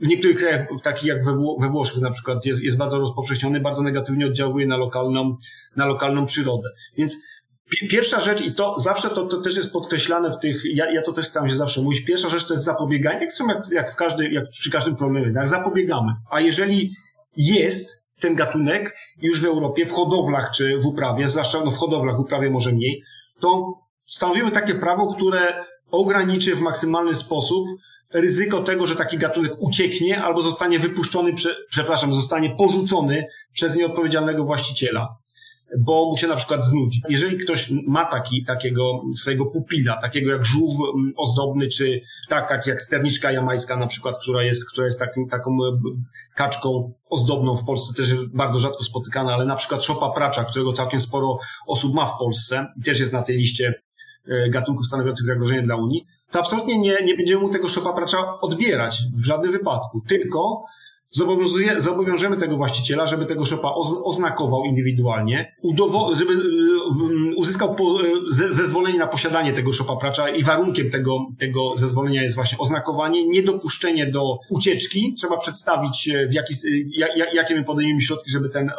w 0.00 0.06
niektórych 0.06 0.38
krajach, 0.38 0.68
takich 0.82 1.04
jak 1.04 1.24
we, 1.24 1.32
we 1.60 1.68
Włoszech 1.68 2.00
na 2.00 2.10
przykład, 2.10 2.46
jest, 2.46 2.62
jest 2.62 2.76
bardzo 2.76 2.98
rozpowszechniony, 2.98 3.60
bardzo 3.60 3.82
negatywnie 3.82 4.26
oddziałuje 4.26 4.66
na 4.66 4.76
lokalną, 4.76 5.36
na 5.76 5.86
lokalną 5.86 6.26
przyrodę. 6.26 6.68
Więc 6.96 7.16
Pierwsza 7.90 8.20
rzecz, 8.20 8.40
i 8.40 8.54
to 8.54 8.76
zawsze 8.78 9.10
to, 9.10 9.26
to 9.26 9.40
też 9.40 9.56
jest 9.56 9.72
podkreślane 9.72 10.30
w 10.30 10.38
tych, 10.38 10.62
ja, 10.64 10.90
ja 10.90 11.02
to 11.02 11.12
też 11.12 11.26
staram 11.26 11.48
się 11.48 11.54
zawsze 11.54 11.80
mówić, 11.82 12.04
pierwsza 12.04 12.28
rzecz 12.28 12.46
to 12.46 12.54
jest 12.54 12.64
zapobieganie, 12.64 13.26
jak, 13.48 13.72
jak, 13.72 13.90
w 13.90 13.96
każdy, 13.96 14.28
jak 14.28 14.50
przy 14.50 14.70
każdym 14.70 14.96
problemie, 14.96 15.34
tak? 15.34 15.48
zapobiegamy. 15.48 16.12
A 16.30 16.40
jeżeli 16.40 16.92
jest 17.36 18.02
ten 18.20 18.34
gatunek 18.34 18.96
już 19.22 19.40
w 19.40 19.44
Europie, 19.44 19.86
w 19.86 19.92
hodowlach 19.92 20.50
czy 20.50 20.78
w 20.78 20.86
uprawie, 20.86 21.28
zwłaszcza 21.28 21.64
no 21.64 21.70
w 21.70 21.76
hodowlach, 21.76 22.16
w 22.16 22.20
uprawie 22.20 22.50
może 22.50 22.72
mniej, 22.72 23.02
to 23.40 23.78
stanowimy 24.06 24.50
takie 24.50 24.74
prawo, 24.74 25.14
które 25.14 25.64
ograniczy 25.90 26.56
w 26.56 26.60
maksymalny 26.60 27.14
sposób 27.14 27.68
ryzyko 28.12 28.62
tego, 28.62 28.86
że 28.86 28.96
taki 28.96 29.18
gatunek 29.18 29.52
ucieknie 29.58 30.22
albo 30.22 30.42
zostanie 30.42 30.78
wypuszczony, 30.78 31.34
przepraszam, 31.70 32.14
zostanie 32.14 32.56
porzucony 32.56 33.26
przez 33.52 33.76
nieodpowiedzialnego 33.76 34.44
właściciela 34.44 35.16
bo 35.78 36.10
mu 36.10 36.16
się 36.16 36.26
na 36.26 36.36
przykład 36.36 36.64
znudzi. 36.64 37.02
Jeżeli 37.08 37.38
ktoś 37.38 37.70
ma 37.86 38.04
taki, 38.04 38.44
takiego 38.44 39.02
swojego 39.14 39.46
pupila, 39.46 39.96
takiego 39.96 40.30
jak 40.30 40.44
żółw 40.44 40.72
mm, 40.94 41.12
ozdobny, 41.16 41.68
czy 41.68 42.00
tak, 42.28 42.48
tak 42.48 42.66
jak 42.66 42.82
sterniczka 42.82 43.32
jamańska 43.32 43.76
na 43.76 43.86
przykład, 43.86 44.18
która 44.18 44.42
jest, 44.42 44.70
która 44.70 44.86
jest 44.86 44.98
takim, 44.98 45.28
taką 45.28 45.50
e, 45.50 45.78
kaczką 46.34 46.92
ozdobną 47.10 47.56
w 47.56 47.64
Polsce, 47.64 47.94
też 47.94 48.14
bardzo 48.34 48.58
rzadko 48.58 48.84
spotykana, 48.84 49.32
ale 49.32 49.44
na 49.44 49.56
przykład 49.56 49.84
szopa 49.84 50.10
pracza, 50.10 50.44
którego 50.44 50.72
całkiem 50.72 51.00
sporo 51.00 51.38
osób 51.66 51.94
ma 51.94 52.06
w 52.06 52.18
Polsce 52.18 52.66
i 52.76 52.82
też 52.82 53.00
jest 53.00 53.12
na 53.12 53.22
tej 53.22 53.36
liście 53.36 53.82
e, 54.28 54.50
gatunków 54.50 54.86
stanowiących 54.86 55.26
zagrożenie 55.26 55.62
dla 55.62 55.76
Unii, 55.76 56.06
to 56.30 56.38
absolutnie 56.40 56.78
nie, 56.78 56.96
nie 57.04 57.16
będziemy 57.16 57.42
mu 57.42 57.48
tego 57.48 57.68
szopa 57.68 57.92
pracza 57.92 58.40
odbierać 58.40 59.02
w 59.14 59.26
żadnym 59.26 59.52
wypadku, 59.52 60.00
tylko 60.08 60.62
zobowiążemy 61.78 62.36
tego 62.36 62.56
właściciela, 62.56 63.06
żeby 63.06 63.26
tego 63.26 63.44
szopa 63.44 63.74
oznakował 64.04 64.64
indywidualnie, 64.64 65.56
żeby 66.12 66.32
y, 66.32 67.36
uzyskał 67.36 67.74
po, 67.74 68.02
y, 68.04 68.52
zezwolenie 68.52 68.98
na 68.98 69.06
posiadanie 69.06 69.52
tego 69.52 69.72
szopa 69.72 69.96
pracza 69.96 70.28
i 70.28 70.42
warunkiem 70.42 70.90
tego, 70.90 71.18
tego 71.38 71.76
zezwolenia 71.76 72.22
jest 72.22 72.34
właśnie 72.34 72.58
oznakowanie, 72.58 73.26
niedopuszczenie 73.26 74.06
do 74.06 74.38
ucieczki. 74.50 75.14
Trzeba 75.18 75.36
przedstawić, 75.36 76.10
w 76.28 76.32
jaki, 76.32 76.54
jakie 77.32 77.54
my 77.54 77.64
podejmiemy 77.64 78.00
środki, 78.00 78.30
żeby 78.30 78.48
ten 78.48 78.70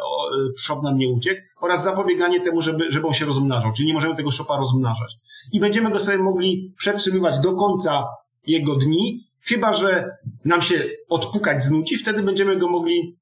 szop 0.58 0.82
nam 0.82 0.98
nie 0.98 1.08
uciekł 1.08 1.40
oraz 1.60 1.84
zapobieganie 1.84 2.40
temu, 2.40 2.60
żeby, 2.60 2.92
żeby 2.92 3.06
on 3.06 3.12
się 3.12 3.24
rozmnażał, 3.24 3.72
czyli 3.72 3.88
nie 3.88 3.94
możemy 3.94 4.14
tego 4.14 4.30
szopa 4.30 4.56
rozmnażać. 4.56 5.16
I 5.52 5.60
będziemy 5.60 5.90
go 5.90 6.00
sobie 6.00 6.18
mogli 6.18 6.74
przetrzymywać 6.78 7.40
do 7.40 7.56
końca 7.56 8.04
jego 8.46 8.76
dni, 8.76 9.26
Chyba, 9.46 9.72
że 9.72 10.16
nam 10.44 10.62
się 10.62 10.74
odpukać 11.08 11.62
znudzi, 11.62 11.96
wtedy 11.96 12.22
będziemy 12.22 12.56
go 12.56 12.68
mogli 12.68 13.16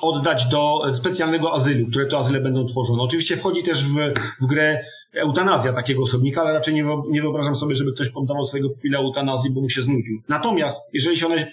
oddać 0.00 0.46
do 0.46 0.82
specjalnego 0.94 1.52
azylu, 1.52 1.86
które 1.86 2.06
to 2.06 2.18
azyle 2.18 2.40
będą 2.40 2.66
tworzone. 2.66 3.02
Oczywiście 3.02 3.36
wchodzi 3.36 3.62
też 3.62 3.84
w, 3.84 3.94
w 4.40 4.46
grę 4.46 4.84
eutanazja 5.14 5.72
takiego 5.72 6.02
osobnika, 6.02 6.40
ale 6.40 6.52
raczej 6.52 6.74
nie, 6.74 6.84
nie 7.10 7.22
wyobrażam 7.22 7.56
sobie, 7.56 7.76
żeby 7.76 7.92
ktoś 7.92 8.10
poddawał 8.10 8.44
swojego 8.44 8.70
pupila 8.70 8.98
eutanazji, 8.98 9.50
bo 9.50 9.60
mu 9.60 9.70
się 9.70 9.82
znudził. 9.82 10.22
Natomiast, 10.28 10.80
jeżeli 10.92 11.16
się 11.16 11.26
one, 11.26 11.48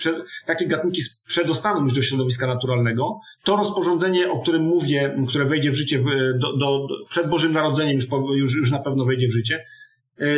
takie 0.45 0.67
gatunki 0.67 1.01
przedostaną 1.27 1.83
już 1.83 1.93
do 1.93 2.01
środowiska 2.01 2.47
naturalnego, 2.47 3.19
to 3.43 3.55
rozporządzenie, 3.55 4.31
o 4.31 4.41
którym 4.41 4.63
mówię, 4.63 5.17
które 5.27 5.45
wejdzie 5.45 5.71
w 5.71 5.75
życie 5.75 5.99
w, 5.99 6.05
do, 6.39 6.57
do, 6.57 6.87
przed 7.09 7.29
Bożym 7.29 7.53
Narodzeniem, 7.53 7.95
już, 7.95 8.05
już, 8.35 8.55
już 8.55 8.71
na 8.71 8.79
pewno 8.79 9.05
wejdzie 9.05 9.27
w 9.27 9.31
życie, 9.31 9.65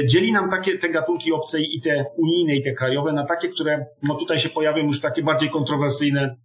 dzieli 0.05 0.31
nam 0.31 0.49
takie 0.49 0.77
te 0.77 0.89
gatunki 0.89 1.31
obce 1.31 1.61
i 1.61 1.81
te 1.81 2.05
unijne 2.17 2.55
i 2.55 2.61
te 2.61 2.73
krajowe 2.73 3.13
na 3.13 3.25
takie, 3.25 3.49
które, 3.49 3.85
no 4.03 4.15
tutaj 4.15 4.39
się 4.39 4.49
pojawią 4.49 4.87
już 4.87 5.01
takie 5.01 5.23
bardziej 5.23 5.49
kontrowersyjne 5.49 6.35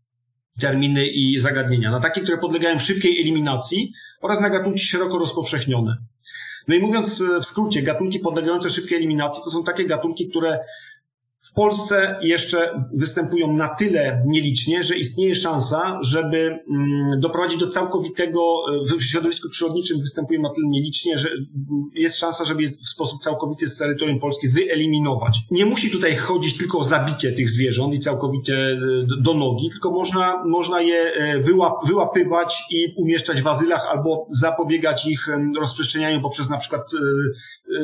terminy 0.60 1.06
i 1.06 1.40
zagadnienia, 1.40 1.90
na 1.90 2.00
takie, 2.00 2.20
które 2.20 2.38
podlegają 2.38 2.78
szybkiej 2.78 3.20
eliminacji 3.20 3.92
oraz 4.20 4.40
na 4.40 4.50
gatunki 4.50 4.80
szeroko 4.80 5.18
rozpowszechnione. 5.18 5.96
No 6.68 6.74
i 6.74 6.80
mówiąc 6.80 7.20
e, 7.20 7.40
w 7.40 7.44
skrócie, 7.44 7.82
gatunki 7.82 8.18
podlegające 8.18 8.70
szybkiej 8.70 8.98
eliminacji 8.98 9.44
to 9.44 9.50
są 9.50 9.64
takie 9.64 9.84
gatunki, 9.84 10.28
które 10.28 10.58
w 11.42 11.52
Polsce 11.54 12.18
jeszcze 12.22 12.78
występują 12.94 13.52
na 13.52 13.68
tyle 13.68 14.22
nielicznie, 14.26 14.82
że 14.82 14.96
istnieje 14.96 15.34
szansa, 15.34 15.98
żeby 16.02 16.58
mm, 16.70 17.20
doprowadzić 17.20 17.60
do 17.60 17.68
całkowitego, 17.68 18.40
w 18.98 19.02
środowisku 19.02 19.48
przyrodniczym 19.48 20.00
występują 20.00 20.42
na 20.42 20.50
tyle 20.50 20.68
nielicznie, 20.68 21.18
że 21.18 21.28
jest 21.94 22.18
szansa, 22.18 22.44
żeby 22.44 22.62
je 22.62 22.68
w 22.68 22.88
sposób 22.88 23.22
całkowity 23.22 23.68
z 23.68 23.78
terytorium 23.78 24.18
Polski 24.18 24.48
wyeliminować. 24.48 25.40
Nie 25.50 25.66
musi 25.66 25.90
tutaj 25.90 26.16
chodzić 26.16 26.58
tylko 26.58 26.78
o 26.78 26.84
zabicie 26.84 27.32
tych 27.32 27.50
zwierząt 27.50 27.94
i 27.94 27.98
całkowicie 27.98 28.56
e, 28.56 28.78
do 29.22 29.34
nogi, 29.34 29.70
tylko 29.70 29.90
można, 29.90 30.44
można 30.44 30.80
je 30.80 31.12
e, 31.12 31.38
wyłap, 31.38 31.86
wyłapywać 31.86 32.62
i 32.70 32.94
umieszczać 32.96 33.42
w 33.42 33.48
azylach 33.48 33.86
albo 33.90 34.26
zapobiegać 34.30 35.06
ich 35.06 35.28
rozprzestrzenianiu 35.60 36.20
poprzez 36.20 36.50
na 36.50 36.58
przykład 36.58 36.82
e, 36.94 36.98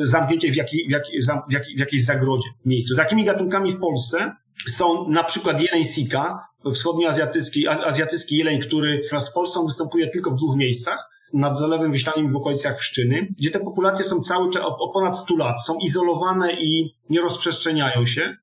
zamknięcie 0.03 0.51
w, 0.51 0.55
jakiej, 0.55 0.87
w, 0.87 0.91
jakiej, 0.91 1.75
w 1.75 1.79
jakiejś 1.79 2.05
zagrodzie 2.05 2.49
miejscu. 2.65 2.95
Takimi 2.95 3.25
gatunkami 3.25 3.71
w 3.71 3.79
Polsce 3.79 4.31
są 4.67 5.09
na 5.09 5.23
przykład 5.23 5.61
jeleń 5.61 5.83
sika, 5.83 6.49
wschodnioazjatycki 6.73 7.67
azjatycki 7.67 8.37
jeleń, 8.37 8.59
który 8.59 9.01
wraz 9.09 9.25
z 9.25 9.33
Polską 9.33 9.65
występuje 9.65 10.07
tylko 10.07 10.31
w 10.31 10.35
dwóch 10.35 10.57
miejscach 10.57 11.09
nad 11.33 11.59
Zalewem 11.59 11.91
Wiślanym 11.91 12.31
w 12.31 12.35
okolicach 12.35 12.77
Pszczyny, 12.77 13.27
gdzie 13.39 13.51
te 13.51 13.59
populacje 13.59 14.05
są 14.05 14.21
cały 14.21 14.51
czas 14.51 14.63
o 14.65 14.89
ponad 14.93 15.17
100 15.17 15.37
lat, 15.37 15.65
są 15.65 15.77
izolowane 15.77 16.53
i 16.53 16.93
nie 17.09 17.21
rozprzestrzeniają 17.21 18.05
się. 18.05 18.35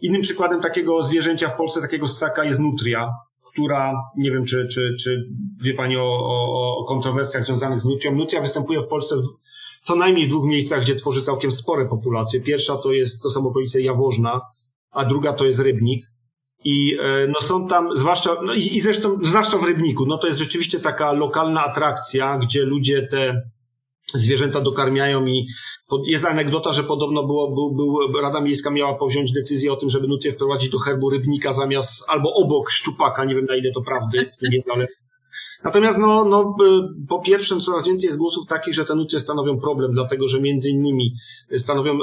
Innym 0.00 0.22
przykładem 0.22 0.60
takiego 0.60 1.02
zwierzęcia 1.02 1.48
w 1.48 1.56
Polsce, 1.56 1.80
takiego 1.80 2.08
ssaka 2.08 2.44
jest 2.44 2.60
nutria, 2.60 3.08
która, 3.52 3.94
nie 4.16 4.30
wiem 4.30 4.44
czy, 4.44 4.68
czy, 4.68 4.96
czy 5.00 5.28
wie 5.62 5.74
Pani 5.74 5.96
o, 5.96 6.02
o, 6.02 6.76
o 6.78 6.84
kontrowersjach 6.84 7.44
związanych 7.44 7.80
z 7.80 7.84
nutrią. 7.84 8.14
Nutria 8.14 8.40
występuje 8.40 8.80
w 8.80 8.88
Polsce 8.88 9.14
co 9.86 9.96
najmniej 9.96 10.26
w 10.26 10.28
dwóch 10.28 10.46
miejscach, 10.46 10.80
gdzie 10.80 10.94
tworzy 10.94 11.22
całkiem 11.22 11.50
spore 11.50 11.86
populacje. 11.86 12.40
Pierwsza 12.40 12.76
to 12.76 12.92
jest, 12.92 13.22
to 13.22 13.30
są 13.30 13.46
okolice 13.46 13.80
Jaworzna, 13.80 14.40
a 14.90 15.04
druga 15.04 15.32
to 15.32 15.44
jest 15.44 15.60
Rybnik. 15.60 16.06
I 16.64 16.96
e, 17.00 17.26
no 17.28 17.40
są 17.40 17.68
tam, 17.68 17.96
zwłaszcza, 17.96 18.36
no 18.42 18.54
i, 18.54 18.76
i 18.76 18.80
zresztą, 18.80 19.18
zwłaszcza 19.22 19.58
w 19.58 19.64
Rybniku, 19.64 20.06
no 20.06 20.18
to 20.18 20.26
jest 20.26 20.38
rzeczywiście 20.38 20.80
taka 20.80 21.12
lokalna 21.12 21.64
atrakcja, 21.64 22.38
gdzie 22.38 22.64
ludzie 22.64 23.02
te 23.10 23.42
zwierzęta 24.14 24.60
dokarmiają 24.60 25.26
i 25.26 25.46
jest 26.06 26.24
anegdota, 26.24 26.72
że 26.72 26.84
podobno 26.84 27.26
było, 27.26 27.54
był, 27.54 27.74
był, 27.74 28.20
Rada 28.22 28.40
Miejska 28.40 28.70
miała 28.70 28.94
powziąć 28.94 29.32
decyzję 29.32 29.72
o 29.72 29.76
tym, 29.76 29.88
żeby 29.88 30.08
nutrię 30.08 30.32
wprowadzić 30.32 30.70
do 30.70 30.78
herbu 30.78 31.10
rybnika 31.10 31.52
zamiast 31.52 32.04
albo 32.08 32.34
obok 32.34 32.70
szczupaka, 32.70 33.24
nie 33.24 33.34
wiem 33.34 33.44
na 33.44 33.56
ile 33.56 33.70
to 33.74 33.82
prawdy 33.82 34.30
w 34.34 34.36
tym 34.36 34.52
jest, 34.52 34.70
ale 34.70 34.86
Natomiast 35.64 35.98
no, 35.98 36.24
no, 36.24 36.56
po 37.08 37.20
pierwsze 37.20 37.60
coraz 37.60 37.86
więcej 37.86 38.06
jest 38.06 38.18
głosów 38.18 38.46
takich, 38.46 38.74
że 38.74 38.84
te 38.84 38.94
nutrie 38.94 39.20
stanowią 39.20 39.60
problem, 39.60 39.92
dlatego 39.92 40.28
że 40.28 40.40
między 40.40 40.70
innymi 40.70 41.14
stanowią, 41.56 41.92
e, 41.92 41.98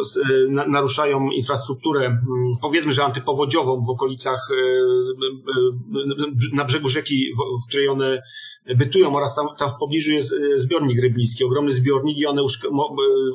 naruszają 0.67 1.29
infrastrukturę, 1.29 2.05
mm, 2.05 2.21
powiedzmy, 2.61 2.91
że 2.91 3.05
antypowodziową 3.05 3.81
w 3.81 3.89
okolicach, 3.89 4.49
e, 4.51 4.55
e, 4.55 6.55
na 6.55 6.65
brzegu 6.65 6.89
rzeki, 6.89 7.31
w 7.63 7.67
której 7.67 7.87
one 7.87 8.21
bytują 8.77 9.15
oraz 9.15 9.35
tam, 9.35 9.47
tam 9.57 9.69
w 9.69 9.75
pobliżu 9.75 10.11
jest 10.11 10.33
zbiornik 10.55 11.01
rybnicki, 11.01 11.43
ogromny 11.43 11.71
zbiornik 11.71 12.17
i 12.17 12.25
one 12.25 12.43
uszk 12.43 12.67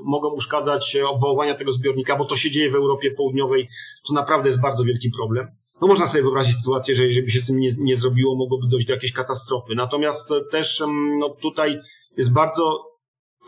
mogą 0.04 0.28
uszkadzać 0.28 0.96
obwałowania 1.10 1.54
tego 1.54 1.72
zbiornika, 1.72 2.16
bo 2.16 2.24
to 2.24 2.36
się 2.36 2.50
dzieje 2.50 2.70
w 2.70 2.74
Europie 2.74 3.10
Południowej, 3.10 3.68
to 4.06 4.14
naprawdę 4.14 4.48
jest 4.48 4.62
bardzo 4.62 4.84
wielki 4.84 5.10
problem. 5.10 5.46
No 5.80 5.88
można 5.88 6.06
sobie 6.06 6.22
wyobrazić 6.22 6.56
sytuację, 6.56 6.94
że 6.94 7.06
jeżeli 7.06 7.22
by 7.22 7.30
się 7.30 7.40
z 7.40 7.46
tym 7.46 7.58
nie, 7.58 7.68
nie 7.78 7.96
zrobiło, 7.96 8.36
mogłoby 8.36 8.68
dojść 8.68 8.86
do 8.86 8.92
jakiejś 8.92 9.12
katastrofy. 9.12 9.74
Natomiast 9.74 10.07
też 10.50 10.82
no, 11.20 11.28
tutaj 11.42 11.78
jest 12.16 12.32
bardzo 12.32 12.88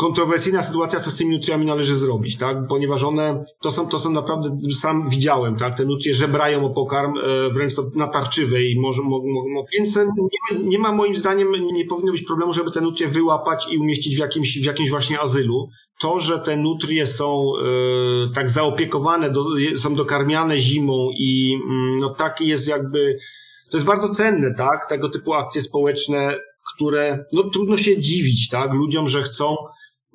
kontrowersyjna 0.01 0.63
sytuacja, 0.63 1.01
co 1.01 1.11
z 1.11 1.17
tymi 1.17 1.37
nutriami 1.37 1.67
należy 1.67 1.97
zrobić, 1.97 2.37
tak? 2.37 2.57
Ponieważ 2.69 3.03
one, 3.03 3.45
to 3.63 3.71
są, 3.71 3.89
to 3.89 3.99
są 3.99 4.11
naprawdę, 4.11 4.59
sam 4.81 5.09
widziałem, 5.09 5.57
tak? 5.57 5.77
Te 5.77 5.85
nutrie 5.85 6.15
żebrają 6.15 6.65
o 6.65 6.71
pokarm, 6.71 7.15
e, 7.19 7.51
wręcz 7.51 7.75
natarczywe 7.97 8.63
i 8.63 8.81
może, 8.81 9.03
mo, 9.03 9.23
mo, 9.25 9.49
mo. 9.49 9.65
więc 9.75 9.97
nie 9.97 10.59
ma, 10.59 10.69
nie 10.69 10.79
ma 10.79 10.93
moim 10.93 11.17
zdaniem, 11.17 11.53
nie 11.73 11.85
powinno 11.85 12.13
być 12.13 12.23
problemu, 12.23 12.53
żeby 12.53 12.71
te 12.71 12.81
nutrie 12.81 13.09
wyłapać 13.09 13.67
i 13.71 13.79
umieścić 13.79 14.17
w 14.17 14.19
jakimś, 14.19 14.59
w 14.59 14.65
jakimś 14.65 14.91
właśnie 14.91 15.21
azylu. 15.21 15.69
To, 16.01 16.21
że 16.21 16.39
te 16.39 16.57
nutrie 16.57 17.07
są 17.07 17.53
e, 17.57 18.33
tak 18.35 18.51
zaopiekowane, 18.51 19.31
do, 19.31 19.45
są 19.77 19.95
dokarmiane 19.95 20.59
zimą 20.59 21.11
i 21.19 21.59
mm, 21.65 21.97
no 21.97 22.11
tak 22.11 22.41
jest 22.41 22.69
jakby, 22.69 23.19
to 23.71 23.77
jest 23.77 23.87
bardzo 23.87 24.09
cenne, 24.09 24.55
tak? 24.55 24.87
Tego 24.89 25.09
typu 25.09 25.35
akcje 25.35 25.61
społeczne, 25.61 26.39
które, 26.81 27.25
no 27.33 27.43
trudno 27.43 27.77
się 27.77 28.01
dziwić, 28.01 28.49
tak? 28.49 28.73
Ludziom, 28.73 29.09
że 29.09 29.23
chcą 29.23 29.57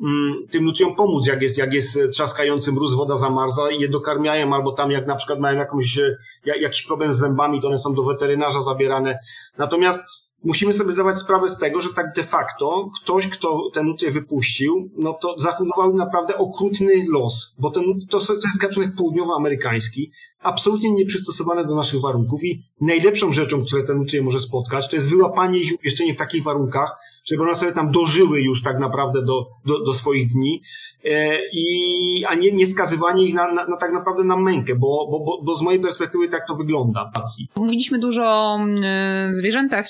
Mm, 0.02 0.36
tym 0.52 0.66
ludziom 0.66 0.96
pomóc, 0.96 1.28
jak 1.28 1.42
jest, 1.42 1.58
jak 1.58 1.74
jest 1.74 2.00
trzaskający 2.12 2.72
mróz, 2.72 2.96
woda 2.96 3.16
zamarza 3.16 3.72
i 3.72 3.80
je 3.80 3.90
dokarmiają, 3.90 4.54
albo 4.54 4.72
tam 4.72 4.92
jak 4.92 5.08
na 5.08 5.16
przykład 5.16 5.40
mają 5.40 5.58
jakąś, 5.58 5.98
e, 5.98 6.16
jakiś 6.46 6.82
problem 6.82 7.14
z 7.14 7.18
zębami, 7.18 7.62
to 7.62 7.68
one 7.68 7.78
są 7.78 7.94
do 7.94 8.04
weterynarza 8.04 8.62
zabierane. 8.62 9.20
Natomiast 9.58 10.02
musimy 10.46 10.74
sobie 10.74 10.92
zdawać 10.92 11.18
sprawę 11.18 11.50
z 11.50 11.58
tego, 11.58 11.82
że 11.82 11.90
tak 11.90 12.14
de 12.16 12.24
facto 12.24 12.90
ktoś, 13.02 13.28
kto 13.28 13.70
ten 13.74 13.86
nutrię 13.86 14.12
wypuścił, 14.12 14.90
no 14.98 15.14
to 15.14 15.40
zafundował 15.40 15.94
naprawdę 15.94 16.38
okrutny 16.38 17.06
los, 17.10 17.56
bo 17.60 17.70
ten, 17.70 17.84
to, 18.10 18.20
to 18.20 18.34
jest 18.34 18.58
gatunek 18.60 18.96
południowoamerykański, 18.98 20.12
absolutnie 20.40 20.92
nieprzystosowany 20.92 21.66
do 21.66 21.76
naszych 21.76 22.02
warunków 22.02 22.44
i 22.44 22.60
najlepszą 22.82 23.34
rzeczą, 23.34 23.66
które 23.66 23.84
ten 23.84 23.98
nutrie 23.98 24.22
może 24.22 24.40
spotkać, 24.40 24.90
to 24.90 24.96
jest 24.96 25.10
wyłapanie 25.10 25.60
ich 25.60 25.74
jeszcze 25.84 26.06
nie 26.06 26.14
w 26.14 26.18
takich 26.18 26.44
warunkach, 26.44 26.96
żeby 27.26 27.44
one 27.44 27.56
sobie 27.56 27.72
tam 27.72 27.92
dożyły 27.92 28.42
już 28.42 28.62
tak 28.62 28.80
naprawdę 28.80 29.22
do, 29.26 29.48
do, 29.66 29.84
do 29.84 29.94
swoich 29.94 30.28
dni, 30.28 30.62
e, 31.06 31.40
i, 31.54 32.26
a 32.28 32.36
nie, 32.36 32.52
nie 32.52 32.66
skazywanie 32.66 33.26
ich 33.26 33.34
na, 33.34 33.54
na, 33.54 33.68
na 33.68 33.78
tak 33.78 33.94
naprawdę 33.94 34.24
na 34.24 34.38
mękę, 34.38 34.76
bo, 34.76 35.08
bo, 35.12 35.20
bo, 35.20 35.44
bo 35.44 35.56
z 35.56 35.62
mojej 35.62 35.80
perspektywy 35.80 36.28
tak 36.28 36.48
to 36.48 36.56
wygląda. 36.56 37.12
Mówiliśmy 37.56 38.00
dużo 38.00 38.24
o 38.26 38.56
mm, 38.56 39.34
zwierzętach, 39.34 39.86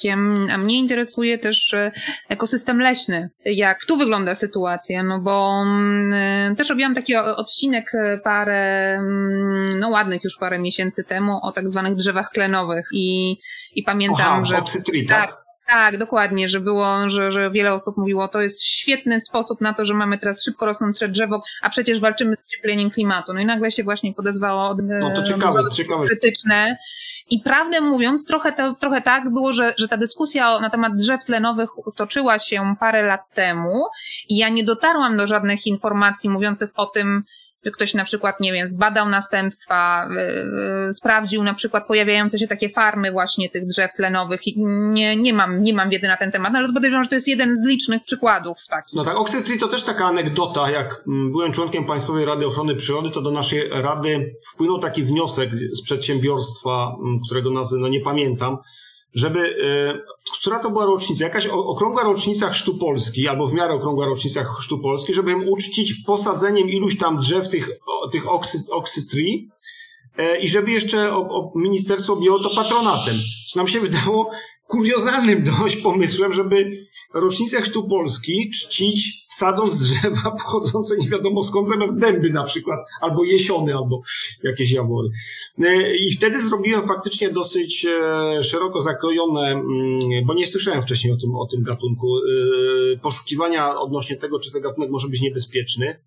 a 0.53 0.57
mnie 0.57 0.79
interesuje 0.79 1.37
też 1.37 1.73
e, 1.73 1.91
ekosystem 2.29 2.81
leśny. 2.81 3.29
Jak 3.45 3.85
tu 3.85 3.97
wygląda 3.97 4.35
sytuacja? 4.35 5.03
No 5.03 5.19
bo 5.19 5.63
mm, 5.65 6.55
też 6.55 6.69
robiłam 6.69 6.95
taki 6.95 7.15
odcinek 7.15 7.91
e, 7.95 8.17
parę, 8.17 8.93
mm, 8.97 9.79
no 9.79 9.89
ładnych 9.89 10.23
już 10.23 10.37
parę 10.37 10.59
miesięcy 10.59 11.03
temu 11.03 11.39
o 11.41 11.51
tak 11.51 11.69
zwanych 11.69 11.95
drzewach 11.95 12.29
klenowych 12.29 12.87
i, 12.93 13.37
i 13.75 13.83
pamiętam, 13.83 14.25
Aha, 14.27 14.45
że... 14.45 14.57
Oxytree, 14.57 15.05
tak? 15.05 15.29
tak 15.29 15.44
tak, 15.67 15.97
dokładnie, 15.97 16.49
że 16.49 16.59
było, 16.59 17.09
że, 17.09 17.31
że 17.31 17.51
wiele 17.51 17.73
osób 17.73 17.97
mówiło, 17.97 18.27
to 18.27 18.41
jest 18.41 18.63
świetny 18.63 19.21
sposób 19.21 19.61
na 19.61 19.73
to, 19.73 19.85
że 19.85 19.93
mamy 19.93 20.17
teraz 20.17 20.43
szybko 20.43 20.65
rosnące 20.65 21.07
drzewo, 21.07 21.41
a 21.61 21.69
przecież 21.69 21.99
walczymy 21.99 22.35
z 22.35 22.39
ociepleniem 22.47 22.89
klimatu. 22.89 23.33
No 23.33 23.39
i 23.39 23.45
nagle 23.45 23.71
się 23.71 23.83
właśnie 23.83 24.13
podezwało 24.13 24.75
no 24.99 25.11
to 25.15 25.23
ciekawe, 25.23 25.63
ciekawe. 25.73 26.05
krytyczne. 26.05 26.77
I 27.29 27.39
prawdę 27.39 27.81
mówiąc, 27.81 28.25
trochę, 28.25 28.53
to, 28.53 28.73
trochę 28.73 29.01
tak 29.01 29.29
było, 29.29 29.53
że, 29.53 29.73
że 29.77 29.87
ta 29.87 29.97
dyskusja 29.97 30.59
na 30.59 30.69
temat 30.69 30.95
drzew 30.95 31.23
tlenowych 31.23 31.69
toczyła 31.95 32.39
się 32.39 32.75
parę 32.79 33.03
lat 33.03 33.33
temu 33.33 33.83
i 34.29 34.37
ja 34.37 34.49
nie 34.49 34.63
dotarłam 34.63 35.17
do 35.17 35.27
żadnych 35.27 35.67
informacji 35.67 36.29
mówiących 36.29 36.69
o 36.75 36.85
tym, 36.85 37.23
ktoś 37.71 37.93
na 37.93 38.03
przykład, 38.03 38.39
nie 38.39 38.53
wiem, 38.53 38.67
zbadał 38.67 39.09
następstwa, 39.09 40.09
yy, 40.87 40.93
sprawdził 40.93 41.43
na 41.43 41.53
przykład 41.53 41.87
pojawiające 41.87 42.39
się 42.39 42.47
takie 42.47 42.69
farmy 42.69 43.11
właśnie 43.11 43.49
tych 43.49 43.65
drzew 43.65 43.93
tlenowych. 43.93 44.41
Nie, 44.55 45.15
nie, 45.15 45.33
mam, 45.33 45.61
nie 45.61 45.73
mam 45.73 45.89
wiedzy 45.89 46.07
na 46.07 46.17
ten 46.17 46.31
temat, 46.31 46.55
ale 46.55 46.73
podejrzewam, 46.73 47.03
że 47.03 47.09
to 47.09 47.15
jest 47.15 47.27
jeden 47.27 47.55
z 47.55 47.65
licznych 47.65 48.03
przykładów 48.03 48.57
takich. 48.69 48.93
No 48.93 49.05
tak, 49.05 49.15
Oxytree 49.15 49.59
to 49.59 49.67
też 49.67 49.83
taka 49.83 50.05
anegdota. 50.05 50.69
Jak 50.69 51.03
mm, 51.07 51.31
byłem 51.31 51.51
członkiem 51.51 51.85
Państwowej 51.85 52.25
Rady 52.25 52.47
Ochrony 52.47 52.75
Przyrody, 52.75 53.09
to 53.09 53.21
do 53.21 53.31
naszej 53.31 53.69
rady 53.69 54.35
wpłynął 54.53 54.79
taki 54.79 55.03
wniosek 55.03 55.55
z 55.55 55.81
przedsiębiorstwa, 55.83 56.95
mm, 56.99 57.19
którego 57.25 57.51
nazwy 57.51 57.79
no 57.79 57.87
nie 57.87 58.01
pamiętam, 58.01 58.57
żeby, 59.15 59.39
e, 59.39 60.15
która 60.39 60.59
to 60.59 60.71
była 60.71 60.85
rocznica, 60.85 61.23
jakaś 61.23 61.47
okrągła 61.47 62.03
rocznica 62.03 62.49
Chrztu 62.49 62.77
Polski, 62.77 63.27
albo 63.27 63.47
w 63.47 63.53
miarę 63.53 63.73
okrągła 63.73 64.05
rocznica 64.05 64.43
Chrztu 64.43 64.79
Polski, 64.79 65.13
żeby 65.13 65.31
im 65.31 65.49
uczcić 65.49 65.93
posadzeniem 65.93 66.69
iluś 66.69 66.97
tam 66.97 67.17
drzew 67.17 67.49
tych, 67.49 67.69
tych 68.11 68.29
oksy, 68.29 68.57
oxytree 68.71 69.47
e, 70.17 70.39
i 70.39 70.47
żeby 70.47 70.71
jeszcze 70.71 71.13
o, 71.13 71.19
o 71.19 71.51
ministerstwo 71.55 72.13
objęło 72.13 72.39
to 72.39 72.55
patronatem. 72.55 73.15
Co 73.47 73.59
nam 73.59 73.67
się 73.67 73.79
wydało 73.79 74.31
kuriozalnym 74.67 75.43
dość 75.59 75.75
pomysłem, 75.75 76.33
żeby 76.33 76.71
rocznicę 77.13 77.61
Chrztu 77.61 77.87
Polski 77.87 78.49
czcić 78.49 79.25
sadząc 79.35 79.79
drzewa 79.79 80.31
pochodzące 80.43 80.97
nie 80.97 81.09
wiadomo 81.09 81.43
skąd, 81.43 81.67
zamiast 81.69 81.99
dęby 81.99 82.29
na 82.29 82.43
przykład, 82.43 82.79
albo 83.01 83.23
jesiony, 83.23 83.75
albo 83.75 84.01
jakieś 84.43 84.71
jawory. 84.71 85.09
E, 85.63 85.95
I 85.95 86.11
wtedy 86.11 86.41
zrobiłem 86.41 86.83
faktycznie 86.83 87.29
dosyć 87.29 87.85
e, 87.85 88.43
szeroko 88.43 88.81
zakrojone, 88.81 89.51
mm, 89.51 90.25
bo 90.25 90.33
nie 90.33 90.47
słyszałem 90.47 90.81
wcześniej 90.81 91.13
o 91.13 91.17
tym, 91.17 91.35
o 91.35 91.47
tym 91.47 91.63
gatunku, 91.63 92.07
e, 92.17 92.97
poszukiwania 92.97 93.79
odnośnie 93.79 94.15
tego, 94.15 94.39
czy 94.39 94.51
ten 94.51 94.61
gatunek 94.61 94.89
może 94.89 95.07
być 95.07 95.21
niebezpieczny. 95.21 95.99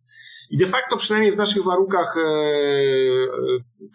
I 0.51 0.57
de 0.57 0.67
facto, 0.67 0.97
przynajmniej 0.97 1.33
w 1.33 1.37
naszych 1.37 1.65
warunkach 1.65 2.17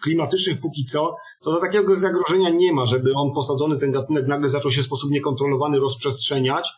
klimatycznych 0.03 0.61
póki 0.61 0.85
co, 0.85 1.15
to 1.43 1.51
do 1.51 1.59
takiego 1.59 1.99
zagrożenia 1.99 2.49
nie 2.49 2.73
ma, 2.73 2.85
żeby 2.85 3.13
on 3.13 3.33
posadzony, 3.33 3.77
ten 3.77 3.91
gatunek 3.91 4.27
nagle 4.27 4.49
zaczął 4.49 4.71
się 4.71 4.81
w 4.81 4.85
sposób 4.85 5.11
niekontrolowany 5.11 5.79
rozprzestrzeniać 5.79 6.69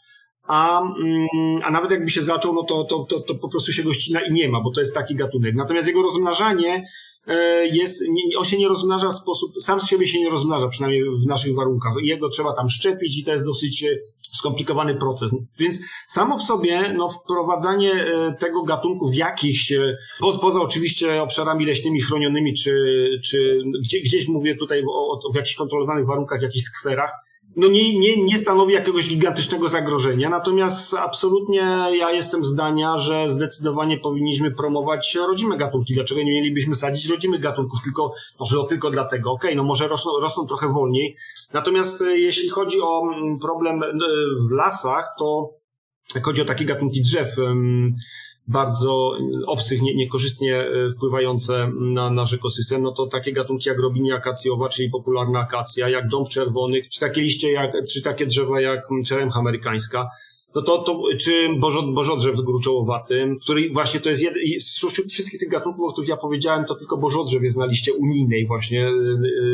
a, 0.48 0.82
mm, 0.82 1.28
a 1.64 1.72
nawet 1.72 1.92
jakby 1.92 2.10
się 2.10 2.22
zaczął, 2.22 2.54
no 2.54 2.64
to, 2.64 2.84
to, 2.84 3.06
to, 3.10 3.20
to 3.20 3.36
po 3.36 3.50
prostu 3.50 3.72
się 3.72 3.84
go 3.84 3.94
ścina 3.94 4.22
i 4.22 4.34
nie 4.34 4.50
ma, 4.50 4.62
bo 4.62 4.72
to 4.72 4.80
jest 4.80 4.94
taki 4.94 5.16
gatunek. 5.16 5.56
Natomiast 5.56 5.88
jego 5.88 6.04
rozmnażanie 6.04 6.76
e, 6.76 6.84
jest, 7.72 8.02
nie, 8.10 8.38
on 8.38 8.46
się 8.46 8.58
nie 8.58 8.68
rozmnaża 8.68 9.10
w 9.10 9.16
sposób, 9.16 9.52
sam 9.62 9.82
z 9.82 9.88
siebie 9.88 10.08
się 10.08 10.20
nie 10.20 10.30
rozmnaża, 10.30 10.68
przynajmniej 10.68 11.04
w 11.04 11.28
naszych 11.28 11.56
warunkach. 11.56 11.94
Jego 12.02 12.30
trzeba 12.30 12.54
tam 12.54 12.70
szczepić 12.70 13.18
i 13.18 13.24
to 13.24 13.32
jest 13.32 13.46
dosyć 13.46 13.84
e, 13.84 13.88
skomplikowany 14.22 14.96
proces. 14.96 15.32
Więc 15.60 15.80
samo 16.08 16.38
w 16.38 16.44
sobie, 16.44 16.94
no, 16.98 17.10
wprowadzanie 17.10 17.94
e, 17.94 18.36
tego 18.40 18.64
gatunku 18.64 19.08
w 19.08 19.16
jakichś, 19.16 19.74
po, 20.20 20.38
poza 20.38 20.62
oczywiście 20.62 21.22
obszarami 21.22 21.66
leśnymi 21.66 22.02
chronionymi, 22.02 22.54
czy, 22.54 22.76
czy 23.24 23.60
gdzie, 23.84 24.02
gdzieś 24.02 24.28
mówię 24.28 24.56
tutaj 24.56 24.84
o, 24.90 25.08
o, 25.12 25.32
w 25.34 25.36
jakichś 25.36 25.56
kontrolowanych 25.56 26.08
warunkach, 26.08 26.42
jakichś 26.42 26.66
skwerach, 26.66 27.12
no 27.56 27.68
nie, 27.68 28.00
nie, 28.00 28.24
nie 28.24 28.38
stanowi 28.38 28.74
jakiegoś 28.74 29.10
gigantycznego 29.10 29.70
zagrożenia, 29.70 30.30
natomiast 30.30 30.94
absolutnie 30.94 31.60
ja 31.92 32.12
jestem 32.12 32.46
zdania, 32.46 32.98
że 32.98 33.30
zdecydowanie 33.30 33.98
powinniśmy 33.98 34.52
promować 34.52 35.16
rodzime 35.16 35.58
gatunki. 35.58 35.94
Dlaczego 35.94 36.24
nie 36.24 36.32
mielibyśmy 36.32 36.76
sadzić 36.76 37.10
rodzimych 37.10 37.42
gatunków, 37.42 37.80
tylko, 37.84 38.14
może 38.40 38.56
tylko 38.70 38.90
dlatego, 38.90 39.32
okej, 39.32 39.50
okay, 39.50 39.56
no 39.56 39.64
może 39.64 39.88
rosną, 39.88 40.12
rosną 40.22 40.48
trochę 40.48 40.70
wolniej. 40.70 41.16
Natomiast 41.54 42.02
e, 42.02 42.18
jeśli 42.18 42.50
chodzi 42.50 42.82
o 42.82 43.02
mm, 43.14 43.40
problem 43.40 43.84
e, 43.84 43.90
w 44.50 44.52
lasach, 44.52 45.16
to 45.20 45.50
jak 46.16 46.26
chodzi 46.26 46.42
o 46.42 46.46
takie 46.46 46.66
gatunki 46.66 47.02
drzew, 47.02 47.36
bardzo 48.48 49.18
obcych, 49.48 49.82
nie, 49.82 49.96
niekorzystnie 49.96 50.60
e, 50.60 50.92
wpływające 50.92 51.72
na 51.80 52.10
nasz 52.10 52.34
ekosystem, 52.34 52.82
no 52.82 52.92
to 52.92 53.08
takie 53.08 53.32
gatunki 53.32 53.70
jak 53.70 53.80
robinia 53.80 54.16
akacjowa, 54.16 54.70
czyli 54.70 54.90
popularna 54.90 55.40
akacja, 55.40 55.90
jak 55.90 56.08
dąb 56.08 56.30
czerwony, 56.30 56.82
czy 56.92 57.00
takie 57.00 57.22
liście, 57.22 57.52
jak, 57.52 57.72
czy 57.94 58.02
takie 58.02 58.26
drzewa 58.26 58.62
jak 58.62 58.88
czeremcha 59.08 59.40
amerykańska, 59.40 60.08
no 60.56 60.62
to, 60.62 60.78
to 60.78 61.04
czy 61.20 61.50
bożo, 61.60 61.84
bożodrzew 61.84 62.36
gruczołowaty, 62.36 63.36
który 63.42 63.70
właśnie 63.70 64.00
to 64.00 64.10
jest 64.10 64.22
jeden, 64.22 64.40
wśród 64.90 65.12
wszystkich 65.12 65.40
tych 65.40 65.50
gatunków, 65.50 65.90
o 65.90 65.92
których 65.92 66.10
ja 66.10 66.18
powiedziałem, 66.18 66.66
to 66.66 66.76
tylko 66.76 66.98
bożodrzew 66.98 67.44
jest 67.44 67.58
na 67.58 67.66
liście 67.66 67.94
unijnej 67.94 68.48
właśnie, 68.48 68.88
e, 68.88 68.94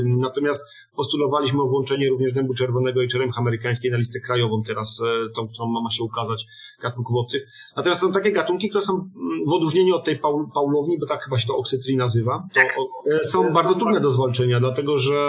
natomiast 0.06 0.66
postulowaliśmy 0.96 1.62
o 1.62 1.68
włączenie 1.68 2.10
również 2.10 2.34
dębu 2.34 2.54
czerwonego 2.54 3.02
i 3.02 3.08
czeremchy 3.08 3.40
amerykańskiej 3.40 3.92
na 3.92 3.98
listę 3.98 4.20
krajową 4.20 4.64
teraz, 4.64 5.02
e, 5.02 5.30
tą, 5.36 5.48
którą 5.48 5.68
ma 5.68 5.90
się 5.90 6.04
ukazać 6.04 6.46
gatunków 6.82 7.18
obcych. 7.18 7.48
Natomiast 7.78 8.02
są 8.02 8.12
takie 8.12 8.32
gatunki, 8.32 8.70
które 8.70 8.82
są 8.82 8.94
mm, 8.94 9.10
w 9.48 9.54
odróżnieniu 9.54 9.96
od 9.96 10.06
tej 10.06 10.20
paul, 10.20 10.46
paulowni, 10.54 11.00
bo 11.00 11.06
tak 11.06 11.24
chyba 11.24 11.38
się 11.38 11.48
to 11.48 11.58
oksytri 11.58 11.98
nazywa, 11.98 12.48
to 12.54 12.62
o, 12.82 13.24
są 13.24 13.54
bardzo 13.54 13.76
trudne 13.76 14.00
do 14.00 14.12
zwalczenia, 14.12 14.60
dlatego 14.60 14.98
że 14.98 15.20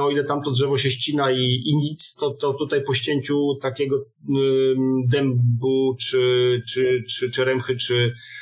o 0.00 0.10
ile 0.10 0.24
tamto 0.24 0.50
drzewo 0.50 0.78
się 0.78 0.90
ścina 0.90 1.30
i, 1.30 1.62
i 1.66 1.76
nic, 1.76 2.14
to, 2.14 2.30
to 2.30 2.54
tutaj 2.54 2.82
po 2.84 2.94
ścięciu 2.94 3.54
takiego 3.62 4.04
dębu, 5.08 5.96
czy, 6.00 6.62
czy, 6.68 7.04
czy 7.08 7.30
czeremchy, 7.30 7.76
czy 7.76 7.90
Mm, 7.94 8.12
e, 8.12 8.39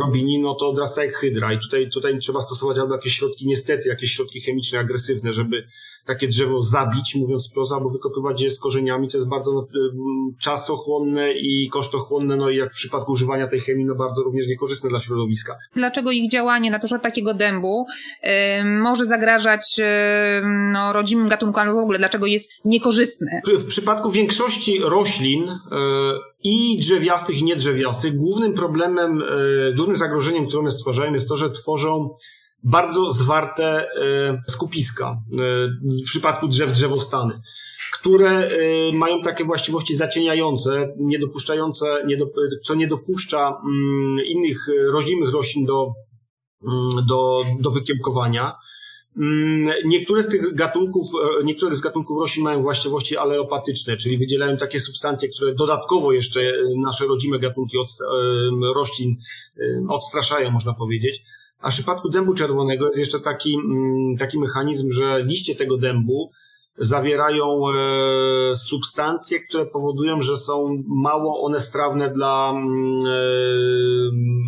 robini, 0.00 0.40
no 0.40 0.54
to 0.54 0.68
odrasta 0.68 1.04
jak 1.04 1.14
hydra 1.14 1.52
i 1.52 1.58
tutaj, 1.58 1.90
tutaj 1.90 2.18
trzeba 2.18 2.40
stosować 2.40 2.78
albo 2.78 2.94
jakieś 2.94 3.14
środki, 3.14 3.46
niestety, 3.46 3.88
jakieś 3.88 4.12
środki 4.12 4.40
chemiczne, 4.40 4.78
agresywne, 4.78 5.32
żeby 5.32 5.66
takie 6.06 6.28
drzewo 6.28 6.62
zabić, 6.62 7.14
mówiąc 7.14 7.50
wprost, 7.50 7.72
albo 7.72 7.90
wykopywać 7.90 8.42
je 8.42 8.50
z 8.50 8.58
korzeniami, 8.58 9.08
co 9.08 9.18
jest 9.18 9.28
bardzo 9.28 9.52
no, 9.52 9.66
czasochłonne 10.40 11.32
i 11.32 11.68
kosztochłonne, 11.72 12.36
no 12.36 12.50
i 12.50 12.56
jak 12.56 12.72
w 12.72 12.76
przypadku 12.76 13.12
używania 13.12 13.48
tej 13.48 13.60
chemii, 13.60 13.84
no 13.84 13.94
bardzo 13.94 14.22
również 14.22 14.46
niekorzystne 14.46 14.90
dla 14.90 15.00
środowiska. 15.00 15.56
Dlaczego 15.74 16.10
ich 16.10 16.30
działanie 16.30 16.70
na 16.70 16.78
przykład 16.78 17.02
takiego 17.02 17.34
dębu 17.34 17.86
y, 18.24 18.28
może 18.64 19.04
zagrażać 19.04 19.76
y, 19.78 19.84
no, 20.72 20.92
rodzimym 20.92 21.28
gatunkom, 21.28 21.62
albo 21.62 21.80
w 21.80 21.82
ogóle 21.82 21.98
dlaczego 21.98 22.26
jest 22.26 22.50
niekorzystne? 22.64 23.40
W 23.58 23.66
przypadku 23.66 24.10
większości 24.10 24.80
roślin 24.80 25.42
y, 25.48 25.56
i 26.44 26.78
drzewiastych 26.78 27.40
i 27.40 27.44
niedrzewiastych, 27.44 28.16
głównym 28.16 28.54
problemem, 28.54 29.22
głównym 29.76 29.96
zagrożeniem, 29.96 30.46
które 30.46 30.60
one 30.60 30.70
stwarzają 30.70 31.14
jest 31.14 31.28
to, 31.28 31.36
że 31.36 31.50
tworzą 31.50 32.10
bardzo 32.64 33.10
zwarte 33.12 33.64
e, 33.64 34.42
skupiska 34.48 35.06
e, 35.06 35.36
w 36.02 36.04
przypadku 36.04 36.48
drzew 36.48 36.72
drzewostany, 36.72 37.40
które 37.92 38.30
e, 38.30 38.48
mają 38.94 39.22
takie 39.22 39.44
właściwości 39.44 39.94
zacieniające, 39.94 40.94
niedopuszczające, 40.98 42.06
co 42.64 42.74
nie 42.74 42.86
dopuszcza 42.86 43.60
mm, 43.64 44.18
innych 44.26 44.66
rodzimych 44.92 45.32
roślin 45.32 45.66
do, 45.66 45.92
mm, 46.68 47.06
do, 47.06 47.38
do 47.60 47.70
wykiełkowania. 47.70 48.56
Mm, 49.16 49.74
niektóre 49.84 50.22
z 50.22 50.28
tych 50.28 50.54
gatunków, 50.54 51.06
niektóre 51.44 51.74
z 51.74 51.80
gatunków 51.80 52.20
roślin 52.20 52.44
mają 52.44 52.62
właściwości 52.62 53.16
aleopatyczne, 53.16 53.96
czyli 53.96 54.18
wydzielają 54.18 54.56
takie 54.56 54.80
substancje, 54.80 55.28
które 55.28 55.54
dodatkowo 55.54 56.12
jeszcze 56.12 56.40
nasze 56.76 57.06
rodzime 57.06 57.38
gatunki 57.38 57.76
roślin 58.74 59.16
odstraszają, 59.88 60.50
można 60.50 60.74
powiedzieć. 60.74 61.22
A 61.62 61.70
w 61.70 61.74
przypadku 61.74 62.08
dębu 62.08 62.34
czerwonego 62.34 62.86
jest 62.86 62.98
jeszcze 62.98 63.20
taki, 63.20 63.54
mm, 63.54 64.16
taki 64.18 64.38
mechanizm, 64.38 64.90
że 64.90 65.24
liście 65.24 65.54
tego 65.54 65.78
dębu 65.78 66.30
zawierają 66.78 67.68
e, 67.68 68.56
substancje, 68.56 69.40
które 69.40 69.66
powodują, 69.66 70.20
że 70.20 70.36
są 70.36 70.82
mało 70.86 71.42
one 71.42 71.60
strawne 71.60 72.10
dla 72.10 72.52
mm, 72.56 73.06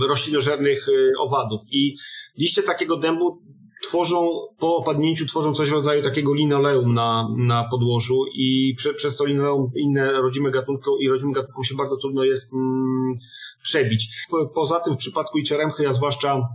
e, 0.03 0.09
roślinożernych 0.09 0.89
e, 0.89 0.93
owadów. 1.21 1.61
I 1.71 1.97
liście 2.39 2.63
takiego 2.63 2.97
dębu 2.97 3.43
tworzą, 3.89 4.29
po 4.59 4.77
opadnięciu 4.77 5.27
tworzą 5.27 5.55
coś 5.55 5.69
w 5.69 5.73
rodzaju 5.73 6.03
takiego 6.03 6.35
linoleum 6.35 6.95
na, 6.95 7.29
na 7.37 7.69
podłożu 7.71 8.25
i 8.35 8.75
prze, 8.77 8.95
przez 8.95 9.17
to 9.17 9.25
linoleum 9.25 9.71
inne 9.77 10.13
rodzime 10.13 10.51
gatunki 10.51 10.91
i 11.01 11.09
rodzimym 11.09 11.33
gatunkom 11.33 11.65
się 11.65 11.75
bardzo 11.75 11.97
trudno 11.97 12.25
jest 12.25 12.55
mm, 12.55 13.15
przebić. 13.63 14.09
Poza 14.55 14.81
tym 14.81 14.95
w 14.95 14.99
przypadku 14.99 15.39
i 15.39 15.45
czeremchy, 15.45 15.89
a 15.89 15.93
zwłaszcza 15.93 16.49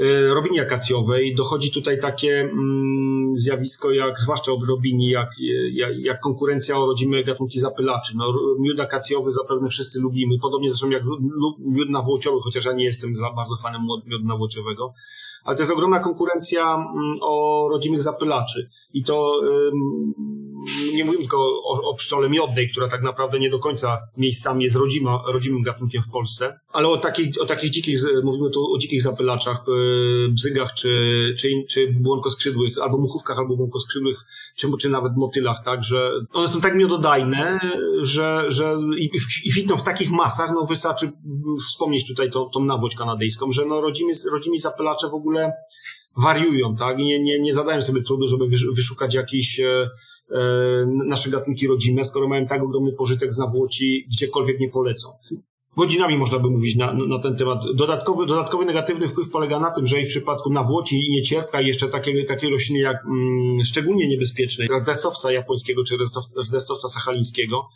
Y, 0.00 0.34
robini 0.34 0.60
akacjowej. 0.60 1.34
Dochodzi 1.34 1.72
tutaj 1.72 2.00
takie 2.00 2.40
mm, 2.40 3.36
zjawisko, 3.36 3.90
jak 3.90 4.20
zwłaszcza 4.20 4.52
ob 4.52 4.60
robini, 4.68 5.10
jak, 5.10 5.30
jak, 5.72 5.92
jak, 5.98 6.20
konkurencja 6.20 6.78
o 6.78 6.86
rodzime 6.86 7.24
gatunki 7.24 7.60
zapylaczy. 7.60 8.12
No, 8.16 8.34
miód 8.58 8.80
akacjowy 8.80 9.32
zapewne 9.32 9.68
wszyscy 9.68 10.00
lubimy, 10.00 10.38
podobnie 10.42 10.70
zresztą 10.70 10.90
jak 10.90 11.02
miód 11.58 11.90
nawłociowy, 11.90 12.40
chociaż 12.42 12.64
ja 12.64 12.72
nie 12.72 12.84
jestem 12.84 13.16
za 13.16 13.30
bardzo 13.30 13.56
fanem 13.56 13.82
miodu 14.06 14.24
nawłociowego. 14.24 14.94
Ale 15.44 15.56
to 15.56 15.62
jest 15.62 15.72
ogromna 15.72 15.98
konkurencja 15.98 16.74
mm, 16.74 17.18
o 17.20 17.68
rodzimych 17.70 18.02
zapylaczy. 18.02 18.68
I 18.92 19.04
to 19.04 19.40
nie 20.94 21.04
mówimy 21.04 21.22
tylko 21.22 21.38
o, 21.64 21.90
o 21.90 21.94
pszczole 21.94 22.28
miodnej, 22.28 22.70
która 22.70 22.88
tak 22.88 23.02
naprawdę 23.02 23.38
nie 23.38 23.50
do 23.50 23.58
końca 23.58 23.98
miejscami 24.16 24.64
jest 24.64 24.76
rodzima, 24.76 25.22
rodzimym 25.26 25.62
gatunkiem 25.62 26.02
w 26.02 26.10
Polsce, 26.10 26.60
ale 26.72 26.88
o 26.88 26.96
takich, 26.96 27.28
o 27.40 27.46
takich 27.46 27.70
dzikich, 27.70 28.00
mówimy 28.24 28.50
tu 28.50 28.72
o 28.72 28.78
dzikich 28.78 29.02
zapylaczach, 29.02 29.56
e, 29.56 30.28
bzygach, 30.28 30.74
czy, 30.74 31.34
czy, 31.38 31.48
czy 31.68 31.94
błonkoskrzydłych, 32.00 32.78
albo 32.82 32.98
muchówkach, 32.98 33.38
albo 33.38 33.56
błonkoskrzydłych, 33.56 34.24
czy, 34.56 34.68
czy 34.80 34.88
nawet 34.88 35.12
motylach, 35.16 35.64
tak, 35.64 35.84
że 35.84 36.12
one 36.32 36.48
są 36.48 36.60
tak 36.60 36.76
miododajne, 36.76 37.58
że, 38.02 38.44
że 38.48 38.76
i, 38.98 39.10
i 39.44 39.52
w 39.76 39.82
takich 39.82 40.10
masach, 40.10 40.50
no 40.54 40.64
wystarczy 40.64 41.10
wspomnieć 41.68 42.08
tutaj 42.08 42.30
tą, 42.30 42.50
tą 42.50 42.64
nawłoć 42.64 42.96
kanadyjską, 42.96 43.52
że 43.52 43.64
no 43.66 43.80
rodzimi, 43.80 44.12
rodzimi 44.32 44.58
zapylacze 44.58 45.08
w 45.08 45.14
ogóle 45.14 45.52
wariują, 46.16 46.76
tak, 46.76 46.98
nie, 46.98 47.20
nie, 47.20 47.40
nie 47.40 47.52
zadają 47.52 47.82
sobie 47.82 48.02
trudu, 48.02 48.28
żeby 48.28 48.44
wyszukać 48.76 49.14
jakiś 49.14 49.60
E, 49.60 49.90
nasze 51.06 51.30
gatunki 51.30 51.66
rodzime, 51.66 52.04
skoro 52.04 52.28
mają 52.28 52.46
tak 52.46 52.62
ogromny 52.62 52.92
pożytek 52.92 53.34
z 53.34 53.38
nawłoci, 53.38 54.06
gdziekolwiek 54.12 54.60
nie 54.60 54.68
polecą. 54.68 55.08
Godzinami 55.76 56.18
można 56.18 56.38
by 56.38 56.50
mówić 56.50 56.76
na, 56.76 56.92
na 56.92 57.18
ten 57.18 57.36
temat. 57.36 57.64
Dodatkowy, 57.74 58.26
dodatkowy 58.26 58.64
negatywny 58.64 59.08
wpływ 59.08 59.30
polega 59.30 59.60
na 59.60 59.70
tym, 59.70 59.86
że 59.86 60.00
i 60.00 60.04
w 60.04 60.08
przypadku 60.08 60.50
nawłoci 60.50 61.06
i 61.06 61.12
niecierpka 61.12 61.60
i 61.60 61.66
jeszcze 61.66 61.88
takie, 61.88 62.24
takie 62.24 62.50
rośliny 62.50 62.80
jak 62.80 62.96
mm, 63.06 63.64
szczególnie 63.64 64.08
niebezpieczne, 64.08 64.66
destowca 64.86 65.32
japońskiego 65.32 65.84
czy 65.84 65.96
destowca 66.52 66.88
sachalińskiego, 66.88 67.68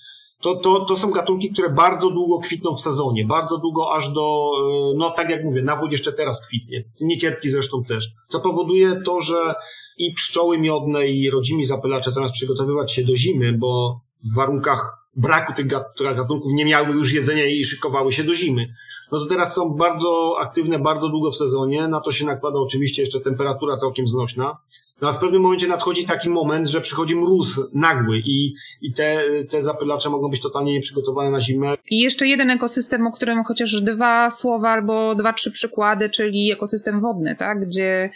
to, 0.42 0.56
to, 0.56 0.84
to 0.84 0.96
są 0.96 1.10
gatunki, 1.10 1.50
które 1.50 1.70
bardzo 1.70 2.10
długo 2.10 2.38
kwitną 2.38 2.74
w 2.74 2.80
sezonie, 2.80 3.24
bardzo 3.24 3.58
długo 3.58 3.94
aż 3.94 4.08
do, 4.08 4.50
e, 4.60 4.98
no 4.98 5.10
tak 5.10 5.30
jak 5.30 5.44
mówię, 5.44 5.62
nawód 5.62 5.92
jeszcze 5.92 6.12
teraz 6.12 6.46
kwitnie, 6.46 6.84
niecierpki 7.00 7.50
zresztą 7.50 7.84
też, 7.84 8.08
co 8.28 8.40
powoduje 8.40 9.02
to, 9.04 9.20
że 9.20 9.54
i 9.96 10.12
pszczoły 10.12 10.58
miodne 10.58 11.06
i 11.06 11.30
rodzimi 11.30 11.64
zapylacze 11.64 12.10
zamiast 12.10 12.34
przygotowywać 12.34 12.92
się 12.92 13.04
do 13.04 13.16
zimy, 13.16 13.52
bo 13.52 14.00
w 14.24 14.34
warunkach 14.34 15.06
braku 15.16 15.52
tych 15.52 15.66
gatunków 15.98 16.52
nie 16.52 16.64
miały 16.64 16.94
już 16.94 17.12
jedzenia 17.12 17.46
i 17.46 17.64
szykowały 17.64 18.12
się 18.12 18.24
do 18.24 18.34
zimy. 18.34 18.68
No 19.12 19.18
to 19.18 19.26
teraz 19.26 19.54
są 19.54 19.76
bardzo 19.76 20.36
aktywne, 20.40 20.78
bardzo 20.78 21.08
długo 21.08 21.30
w 21.30 21.36
sezonie, 21.36 21.88
na 21.88 22.00
to 22.00 22.12
się 22.12 22.24
nakłada 22.24 22.58
oczywiście 22.58 23.02
jeszcze 23.02 23.20
temperatura 23.20 23.76
całkiem 23.76 24.08
znośna. 24.08 24.58
No 25.02 25.08
a 25.08 25.12
w 25.12 25.18
pewnym 25.18 25.42
momencie 25.42 25.68
nadchodzi 25.68 26.04
taki 26.04 26.28
moment, 26.28 26.68
że 26.68 26.80
przychodzi 26.80 27.16
mróz 27.16 27.74
nagły 27.74 28.18
i, 28.18 28.54
i 28.82 28.92
te, 28.92 29.22
te 29.50 29.62
zapylacze 29.62 30.10
mogą 30.10 30.28
być 30.28 30.42
totalnie 30.42 30.72
nieprzygotowane 30.72 31.30
na 31.30 31.40
zimę. 31.40 31.74
I 31.90 32.00
jeszcze 32.00 32.26
jeden 32.26 32.50
ekosystem, 32.50 33.06
o 33.06 33.12
którym 33.12 33.44
chociaż 33.44 33.80
dwa 33.80 34.30
słowa 34.30 34.70
albo 34.70 35.14
dwa, 35.14 35.32
trzy 35.32 35.52
przykłady, 35.52 36.10
czyli 36.10 36.52
ekosystem 36.52 37.00
wodny, 37.00 37.36
tak? 37.36 37.60
Gdzie 37.60 38.10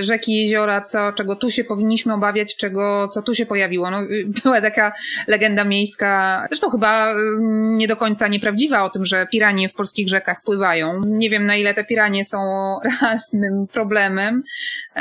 rzeki, 0.00 0.36
jeziora, 0.36 0.80
co, 0.80 1.12
czego 1.12 1.36
tu 1.36 1.50
się 1.50 1.64
powinniśmy 1.64 2.14
obawiać, 2.14 2.56
czego, 2.56 3.08
co 3.08 3.22
tu 3.22 3.34
się 3.34 3.46
pojawiło. 3.46 3.90
No, 3.90 3.98
była 4.42 4.60
taka 4.60 4.92
legenda 5.26 5.64
miejska, 5.64 6.44
zresztą 6.50 6.70
chyba 6.70 7.10
mm, 7.10 7.76
nie 7.76 7.88
do 7.88 7.96
końca 7.96 8.28
nieprawdziwa 8.28 8.84
o 8.84 8.90
tym, 8.90 9.04
że 9.04 9.26
piranie 9.26 9.68
w 9.68 9.74
polskich 9.74 10.08
rzekach 10.08 10.42
pływają. 10.44 11.00
Nie 11.06 11.30
wiem 11.30 11.46
na 11.46 11.56
ile 11.56 11.74
te 11.74 11.84
piranie 11.84 12.24
są 12.24 12.38
realnym 12.84 13.66
problemem, 13.72 14.42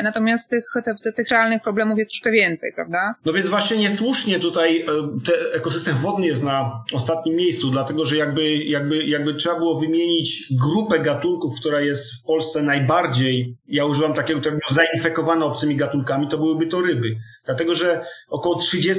natomiast 0.03 0.49
tych, 0.49 0.65
te, 0.86 0.95
tych 1.15 1.30
realnych 1.30 1.61
problemów 1.61 1.97
jest 1.97 2.11
troszkę 2.11 2.31
więcej, 2.31 2.71
prawda? 2.76 3.15
No 3.26 3.34
więc 3.34 3.49
właśnie 3.49 3.77
niesłusznie 3.77 4.39
tutaj 4.39 4.81
e, 4.81 4.85
ten 5.26 5.35
ekosystem 5.53 5.95
wodny 5.95 6.27
jest 6.27 6.43
na 6.43 6.84
ostatnim 6.93 7.35
miejscu, 7.35 7.69
dlatego 7.71 8.05
że 8.05 8.17
jakby, 8.17 8.55
jakby, 8.55 9.03
jakby 9.03 9.34
trzeba 9.34 9.55
było 9.55 9.80
wymienić 9.80 10.53
grupę 10.61 10.99
gatunków, 10.99 11.59
która 11.59 11.81
jest 11.81 12.13
w 12.13 12.26
Polsce 12.26 12.63
najbardziej, 12.63 13.57
ja 13.67 13.85
używam 13.85 14.13
takiego 14.13 14.41
terminu 14.41 14.67
zainfekowane 14.69 15.45
obcymi 15.45 15.76
gatunkami, 15.76 16.27
to 16.27 16.38
byłyby 16.38 16.67
to 16.67 16.81
ryby. 16.81 17.15
Dlatego, 17.45 17.76
że 17.76 18.05
około 18.30 18.59
30%, 18.59 18.93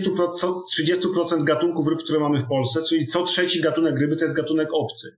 30% 0.79 1.45
gatunków 1.45 1.89
ryb, 1.89 1.99
które 1.99 2.21
mamy 2.21 2.39
w 2.39 2.47
Polsce, 2.47 2.81
czyli 2.89 3.07
co 3.07 3.23
trzeci 3.23 3.61
gatunek 3.61 3.99
ryby 3.99 4.17
to 4.17 4.25
jest 4.25 4.37
gatunek 4.37 4.69
obcy. 4.73 5.17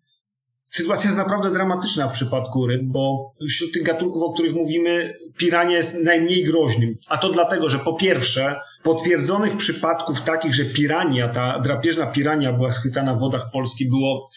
Sytuacja 0.75 1.05
jest 1.05 1.19
naprawdę 1.19 1.51
dramatyczna 1.51 2.09
w 2.09 2.13
przypadku 2.13 2.67
ryb, 2.67 2.83
bo 2.85 3.35
wśród 3.49 3.73
tych 3.73 3.83
gatunków, 3.83 4.23
o 4.23 4.33
których 4.33 4.55
mówimy, 4.55 5.15
pirania 5.37 5.77
jest 5.77 6.05
najmniej 6.05 6.45
groźnym. 6.45 6.97
A 7.09 7.19
to 7.19 7.31
dlatego, 7.31 7.69
że 7.69 7.79
po 7.79 7.95
pierwsze, 7.95 8.61
potwierdzonych 8.83 9.57
przypadków 9.57 10.21
takich, 10.21 10.55
że 10.55 10.65
pirania, 10.65 11.29
ta 11.29 11.59
drapieżna 11.61 12.07
pirania 12.07 12.53
była 12.53 12.73
schwytana 12.73 13.15
w 13.15 13.21
wodach 13.21 13.51
Polski 13.53 13.89
było 13.89 14.29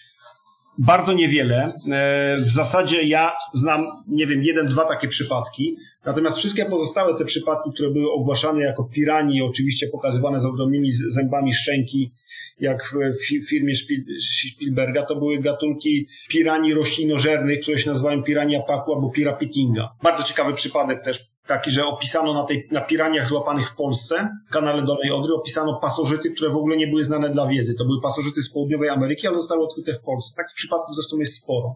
bardzo 0.77 1.13
niewiele. 1.13 1.73
E, 1.91 2.35
w 2.35 2.49
zasadzie 2.49 3.03
ja 3.03 3.31
znam, 3.53 3.87
nie 4.07 4.27
wiem, 4.27 4.43
jeden, 4.43 4.65
dwa 4.65 4.85
takie 4.85 5.07
przypadki. 5.07 5.77
Natomiast 6.05 6.37
wszystkie 6.37 6.65
pozostałe 6.65 7.15
te 7.15 7.25
przypadki, 7.25 7.71
które 7.73 7.91
były 7.91 8.11
ogłaszane 8.11 8.61
jako 8.61 8.83
pirani, 8.83 9.41
oczywiście 9.41 9.87
pokazywane 9.87 10.39
z 10.39 10.45
ogromnymi 10.45 10.91
zębami 10.91 11.53
szczęki, 11.53 12.11
jak 12.59 12.93
w 13.43 13.49
firmie 13.49 13.73
Spielberga, 14.55 15.05
to 15.05 15.15
były 15.15 15.39
gatunki 15.39 16.07
pirani 16.29 16.73
roślinożernych, 16.73 17.61
które 17.61 17.79
się 17.79 17.89
nazywają 17.89 18.23
pirania 18.23 18.61
paku 18.61 18.93
albo 18.93 19.09
pirapitinga. 19.09 19.89
Bardzo 20.03 20.23
ciekawy 20.23 20.53
przypadek 20.53 21.03
też 21.03 21.35
taki, 21.47 21.71
że 21.71 21.85
opisano 21.85 22.33
na, 22.33 22.43
tej, 22.43 22.67
na 22.71 22.81
piraniach 22.81 23.27
złapanych 23.27 23.69
w 23.69 23.75
Polsce, 23.75 24.29
w 24.49 24.51
kanale 24.53 24.81
Dolnej 24.81 25.11
Odry, 25.11 25.33
opisano 25.33 25.79
pasożyty, 25.81 26.31
które 26.31 26.49
w 26.49 26.57
ogóle 26.57 26.77
nie 26.77 26.87
były 26.87 27.03
znane 27.03 27.29
dla 27.29 27.47
wiedzy. 27.47 27.75
To 27.75 27.85
były 27.85 28.01
pasożyty 28.01 28.43
z 28.43 28.53
południowej 28.53 28.89
Ameryki, 28.89 29.27
ale 29.27 29.37
zostały 29.37 29.63
odkryte 29.63 29.93
w 29.93 30.01
Polsce. 30.01 30.37
Takich 30.37 30.55
przypadków 30.55 30.95
zresztą 30.95 31.17
jest 31.17 31.43
sporo. 31.43 31.75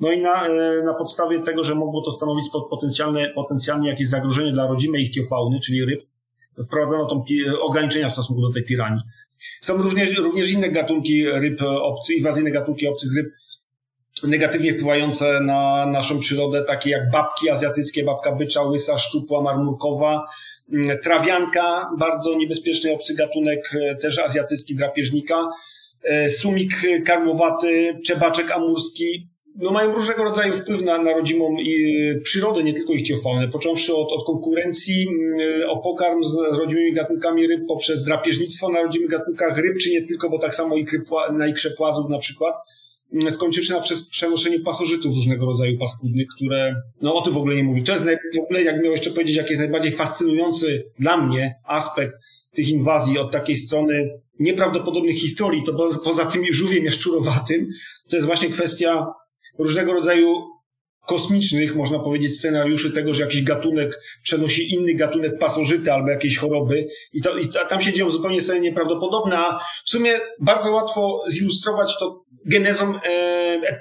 No 0.00 0.12
i 0.12 0.20
na, 0.20 0.46
e, 0.46 0.82
na 0.84 0.94
podstawie 0.94 1.42
tego, 1.42 1.64
że 1.64 1.74
mogło 1.74 2.02
to 2.02 2.10
stanowić 2.10 2.44
potencjalne, 2.70 3.28
potencjalnie 3.34 3.88
jakieś 3.88 4.08
zagrożenie 4.08 4.52
dla 4.52 4.66
rodzimej 4.66 5.02
ichtiofauny, 5.02 5.58
czyli 5.60 5.84
ryb, 5.84 6.00
wprowadzono 6.64 7.06
tą 7.06 7.24
ograniczenia 7.60 8.08
w 8.08 8.12
stosunku 8.12 8.42
do 8.42 8.52
tej 8.52 8.64
piranii. 8.64 9.00
Są 9.60 9.76
również, 9.76 10.16
również 10.16 10.50
inne 10.50 10.70
gatunki 10.70 11.30
ryb 11.30 11.62
obcych, 11.62 12.16
inwazyjne 12.16 12.50
gatunki 12.50 12.88
obcych 12.88 13.10
ryb, 13.16 13.32
negatywnie 14.28 14.74
wpływające 14.74 15.40
na 15.40 15.86
naszą 15.86 16.18
przyrodę, 16.18 16.64
takie 16.64 16.90
jak 16.90 17.10
babki 17.10 17.50
azjatyckie, 17.50 18.04
babka 18.04 18.32
bycza, 18.32 18.62
łysa, 18.62 18.98
szczupła, 18.98 19.42
marmurkowa, 19.42 20.24
trawianka, 21.02 21.90
bardzo 21.98 22.34
niebezpieczny 22.34 22.92
obcy 22.92 23.14
gatunek, 23.14 23.74
e, 23.74 23.96
też 23.96 24.18
azjatycki 24.18 24.76
drapieżnika, 24.76 25.48
e, 26.02 26.30
sumik 26.30 26.72
karmowaty, 27.06 28.00
czebaczek 28.06 28.50
amurski, 28.50 29.28
no 29.60 29.70
mają 29.70 29.94
różnego 29.94 30.24
rodzaju 30.24 30.56
wpływ 30.56 30.82
na, 30.82 31.02
na 31.02 31.12
rodzimą 31.12 31.56
i, 31.58 31.96
przyrodę, 32.22 32.64
nie 32.64 32.72
tylko 32.72 32.92
ichtiofaunę, 32.92 33.48
począwszy 33.48 33.94
od, 33.94 34.12
od 34.12 34.26
konkurencji 34.26 35.08
mm, 35.08 35.70
o 35.70 35.78
pokarm 35.78 36.24
z 36.24 36.36
rodzimymi 36.58 36.92
gatunkami 36.92 37.46
ryb 37.46 37.60
poprzez 37.68 38.04
drapieżnictwo 38.04 38.68
na 38.68 38.82
rodzimych 38.82 39.10
gatunkach 39.10 39.58
ryb, 39.58 39.78
czy 39.78 39.90
nie 39.90 40.02
tylko, 40.02 40.30
bo 40.30 40.38
tak 40.38 40.54
samo 40.54 40.76
ikry, 40.76 41.02
na 41.32 41.46
ikrze 41.46 41.70
płazów 41.70 42.10
na 42.10 42.18
przykład, 42.18 42.54
mm, 43.12 43.30
skończywszy 43.30 43.72
na 43.72 43.80
przez 43.80 44.08
przenoszenie 44.08 44.60
pasożytów 44.60 45.14
różnego 45.14 45.46
rodzaju 45.46 45.78
paskudnych, 45.78 46.26
które, 46.36 46.74
no 47.02 47.14
o 47.14 47.22
tym 47.22 47.34
w 47.34 47.36
ogóle 47.36 47.56
nie 47.56 47.64
mówi. 47.64 47.82
To 47.82 47.92
jest 47.92 48.04
naj, 48.04 48.16
w 48.36 48.40
ogóle, 48.40 48.62
jak 48.62 48.82
miał 48.82 48.92
jeszcze 48.92 49.10
powiedzieć, 49.10 49.36
jaki 49.36 49.48
jest 49.50 49.60
najbardziej 49.60 49.92
fascynujący 49.92 50.84
dla 50.98 51.16
mnie 51.16 51.54
aspekt 51.66 52.14
tych 52.54 52.68
inwazji 52.68 53.18
od 53.18 53.32
takiej 53.32 53.56
strony 53.56 54.20
nieprawdopodobnych 54.40 55.16
historii, 55.16 55.62
to 55.66 55.88
poza 56.04 56.26
tym 56.26 56.42
żółwiem 56.50 56.84
jaszczurowatym, 56.84 57.68
to 58.10 58.16
jest 58.16 58.26
właśnie 58.26 58.48
kwestia 58.48 59.06
różnego 59.64 59.92
rodzaju 59.92 60.60
kosmicznych, 61.06 61.76
można 61.76 61.98
powiedzieć, 61.98 62.38
scenariuszy 62.38 62.90
tego, 62.92 63.14
że 63.14 63.22
jakiś 63.22 63.42
gatunek 63.42 64.00
przenosi 64.22 64.74
inny 64.74 64.94
gatunek 64.94 65.38
pasożyty 65.38 65.92
albo 65.92 66.10
jakieś 66.10 66.38
choroby. 66.38 66.88
I, 67.12 67.22
to, 67.22 67.38
i 67.38 67.48
tam 67.68 67.80
się 67.80 67.92
dzieją 67.92 68.10
zupełnie 68.10 68.42
sceny 68.42 68.60
nieprawdopodobne, 68.60 69.38
a 69.38 69.60
w 69.84 69.90
sumie 69.90 70.12
bardzo 70.40 70.72
łatwo 70.72 71.24
zilustrować 71.28 71.98
to 71.98 72.24
genezą 72.46 72.94
e, 72.96 73.00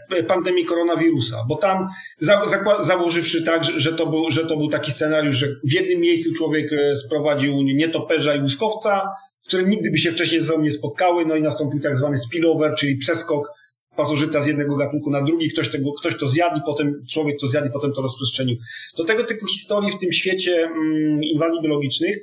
e, 0.09 0.23
pandemii 0.23 0.65
koronawirusa, 0.65 1.37
bo 1.49 1.55
tam 1.55 1.87
za, 2.17 2.47
za, 2.47 2.83
założywszy 2.83 3.43
tak, 3.43 3.63
że, 3.63 3.79
że, 3.79 3.93
to 3.93 4.05
był, 4.05 4.31
że 4.31 4.45
to 4.45 4.57
był 4.57 4.69
taki 4.69 4.91
scenariusz, 4.91 5.35
że 5.35 5.47
w 5.63 5.73
jednym 5.73 5.99
miejscu 5.99 6.35
człowiek 6.37 6.73
e, 6.73 6.95
sprowadził 6.95 7.61
nietoperza 7.61 8.35
i 8.35 8.41
łuskowca, 8.41 9.09
które 9.47 9.63
nigdy 9.63 9.91
by 9.91 9.97
się 9.97 10.11
wcześniej 10.11 10.41
ze 10.41 10.47
sobą 10.47 10.63
nie 10.63 10.71
spotkały, 10.71 11.25
no 11.25 11.35
i 11.35 11.41
nastąpił 11.41 11.79
tak 11.79 11.97
zwany 11.97 12.17
spillover, 12.17 12.75
czyli 12.79 12.97
przeskok 12.97 13.58
pasożyta 13.99 14.41
z 14.41 14.47
jednego 14.47 14.75
gatunku 14.75 15.09
na 15.11 15.21
drugi, 15.21 15.49
ktoś, 15.49 15.71
tego, 15.71 15.93
ktoś 15.93 16.17
to 16.17 16.27
zjadł 16.27 16.59
i 16.59 16.61
potem 16.65 17.05
człowiek 17.11 17.39
to 17.39 17.47
zjadł 17.47 17.67
i 17.67 17.71
potem 17.71 17.93
to 17.93 18.01
rozprzestrzenił. 18.01 18.57
To 18.95 19.03
tego 19.03 19.23
typu 19.23 19.47
historii 19.47 19.91
w 19.91 19.99
tym 19.99 20.11
świecie 20.11 20.63
mm, 20.63 21.23
inwazji 21.23 21.61
biologicznych, 21.61 22.17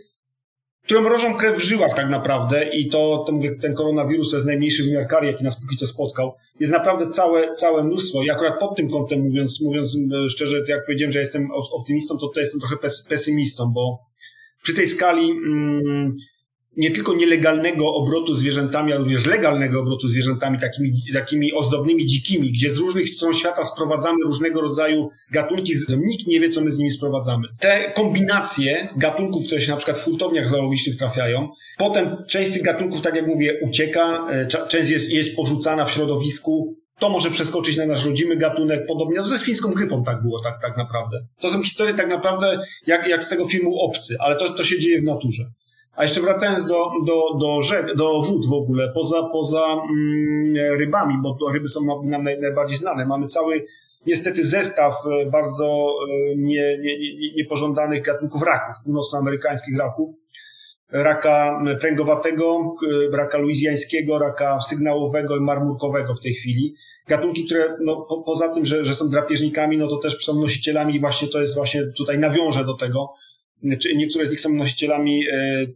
które 0.84 1.00
mrożą 1.00 1.34
krew 1.34 1.58
w 1.58 1.62
żyłach 1.62 1.94
tak 1.94 2.08
naprawdę 2.10 2.70
i 2.72 2.88
to, 2.88 3.24
to 3.26 3.32
mówię, 3.32 3.56
ten 3.60 3.74
koronawirus 3.74 4.30
to 4.30 4.36
jest 4.36 4.46
najmniejszy 4.46 4.84
wymiar 4.84 5.06
kary, 5.06 5.26
jaki 5.26 5.44
nas 5.44 5.60
póki 5.60 5.76
co 5.76 5.86
spotkał. 5.86 6.32
Jest 6.60 6.72
naprawdę 6.72 7.06
całe, 7.06 7.54
całe 7.54 7.84
mnóstwo 7.84 8.22
i 8.22 8.30
akurat 8.30 8.60
pod 8.60 8.76
tym 8.76 8.90
kątem 8.90 9.20
mówiąc, 9.20 9.62
mówiąc 9.62 9.96
e, 9.96 10.28
szczerze, 10.28 10.64
jak 10.68 10.86
powiedziałem, 10.86 11.12
że 11.12 11.18
jestem 11.18 11.48
optymistą, 11.72 12.14
to 12.14 12.26
tutaj 12.26 12.42
jestem 12.42 12.60
trochę 12.60 12.76
pesymistą, 13.08 13.72
bo 13.74 13.98
przy 14.62 14.74
tej 14.74 14.86
skali 14.86 15.30
mm, 15.30 16.16
nie 16.76 16.90
tylko 16.90 17.14
nielegalnego 17.14 17.94
obrotu 17.94 18.34
zwierzętami, 18.34 18.92
ale 18.92 18.98
również 18.98 19.26
legalnego 19.26 19.80
obrotu 19.80 20.08
zwierzętami, 20.08 20.58
takimi, 20.58 20.92
takimi 21.12 21.52
ozdobnymi 21.52 22.06
dzikimi, 22.06 22.52
gdzie 22.52 22.70
z 22.70 22.78
różnych 22.78 23.10
stron 23.10 23.34
świata 23.34 23.64
sprowadzamy 23.64 24.18
różnego 24.26 24.60
rodzaju 24.60 25.10
gatunki, 25.30 25.72
nikt 26.06 26.26
nie 26.26 26.40
wie, 26.40 26.48
co 26.48 26.60
my 26.60 26.70
z 26.70 26.78
nimi 26.78 26.90
sprowadzamy. 26.90 27.48
Te 27.60 27.92
kombinacje 27.92 28.88
gatunków, 28.96 29.46
które 29.46 29.60
się 29.60 29.70
na 29.70 29.76
przykład 29.76 29.98
w 29.98 30.04
hurtowniach 30.04 30.48
zoologicznych 30.48 30.96
trafiają, 30.96 31.48
potem 31.78 32.16
część 32.28 32.50
z 32.50 32.54
tych 32.54 32.62
gatunków, 32.62 33.00
tak 33.00 33.14
jak 33.14 33.26
mówię, 33.26 33.60
ucieka, 33.62 34.26
e, 34.30 34.46
część 34.68 34.90
jest, 34.90 35.12
jest 35.12 35.36
porzucana 35.36 35.84
w 35.84 35.90
środowisku, 35.90 36.76
to 36.98 37.08
może 37.08 37.30
przeskoczyć 37.30 37.76
na 37.76 37.86
nasz 37.86 38.04
rodzimy 38.04 38.36
gatunek, 38.36 38.86
podobnie. 38.86 39.16
No 39.16 39.24
ze 39.24 39.38
świńską 39.38 39.72
grypą 39.72 40.04
tak 40.04 40.22
było, 40.22 40.40
tak, 40.40 40.62
tak 40.62 40.76
naprawdę. 40.76 41.18
To 41.40 41.50
są 41.50 41.62
historie 41.62 41.94
tak 41.94 42.08
naprawdę 42.08 42.58
jak, 42.86 43.08
jak 43.08 43.24
z 43.24 43.28
tego 43.28 43.46
filmu 43.46 43.80
Obcy, 43.80 44.16
ale 44.20 44.36
to, 44.36 44.54
to 44.54 44.64
się 44.64 44.78
dzieje 44.78 45.00
w 45.00 45.04
naturze. 45.04 45.42
A 45.96 46.02
jeszcze 46.02 46.20
wracając 46.20 46.66
do, 46.66 46.90
do, 47.06 47.38
do, 47.38 47.62
rzek, 47.62 47.94
do 47.96 48.20
wód 48.20 48.46
w 48.46 48.52
ogóle, 48.52 48.92
poza, 48.94 49.22
poza 49.32 49.64
mm, 49.64 50.78
rybami, 50.78 51.14
bo 51.22 51.52
ryby 51.52 51.68
są 51.68 51.80
nam 52.04 52.24
naj, 52.24 52.40
najbardziej 52.40 52.78
znane, 52.78 53.06
mamy 53.06 53.26
cały 53.26 53.66
niestety 54.06 54.46
zestaw 54.46 54.94
e, 55.06 55.30
bardzo 55.30 55.96
e, 56.08 56.36
nie, 56.36 56.78
nie, 56.78 56.98
nie, 56.98 57.34
niepożądanych 57.34 58.02
gatunków 58.02 58.42
raków, 58.42 58.76
północnoamerykańskich 58.84 59.78
raków. 59.78 60.10
Raka 60.92 61.62
pręgowatego, 61.80 62.76
e, 63.12 63.16
raka 63.16 63.38
luizjańskiego, 63.38 64.18
raka 64.18 64.60
sygnałowego 64.60 65.36
i 65.36 65.40
marmurkowego 65.40 66.14
w 66.14 66.20
tej 66.20 66.34
chwili. 66.34 66.74
Gatunki, 67.08 67.46
które 67.46 67.76
no, 67.80 68.06
po, 68.08 68.22
poza 68.22 68.48
tym, 68.48 68.64
że, 68.64 68.84
że 68.84 68.94
są 68.94 69.10
drapieżnikami, 69.10 69.78
no 69.78 69.88
to 69.88 69.96
też 69.96 70.24
są 70.24 70.40
nosicielami, 70.40 71.00
właśnie 71.00 71.28
to 71.28 71.40
jest 71.40 71.54
właśnie, 71.54 71.82
tutaj 71.96 72.18
nawiążę 72.18 72.64
do 72.64 72.74
tego, 72.74 73.14
niektóre 73.96 74.26
z 74.26 74.30
nich 74.30 74.40
są 74.40 74.54
nosicielami 74.54 75.28
e, 75.28 75.66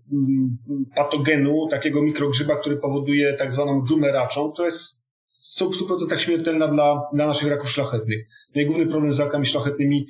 patogenu, 0.97 1.69
takiego 1.71 2.03
mikrogrzyba, 2.03 2.57
który 2.57 2.77
powoduje 2.77 3.35
tak 3.35 3.53
zwaną 3.53 3.85
dżumę 3.87 4.13
raczą, 4.13 4.53
która 4.53 4.67
jest 4.67 5.11
w 5.59 5.61
100% 5.61 6.19
śmiertelna 6.19 6.69
dla, 6.69 7.03
dla 7.13 7.27
naszych 7.27 7.51
raków 7.51 7.71
szlachetnych. 7.71 8.27
No 8.55 8.63
i 8.63 8.67
główny 8.67 8.87
problem 8.87 9.13
z 9.13 9.21
rakami 9.21 9.47
szlachetnymi 9.47 10.07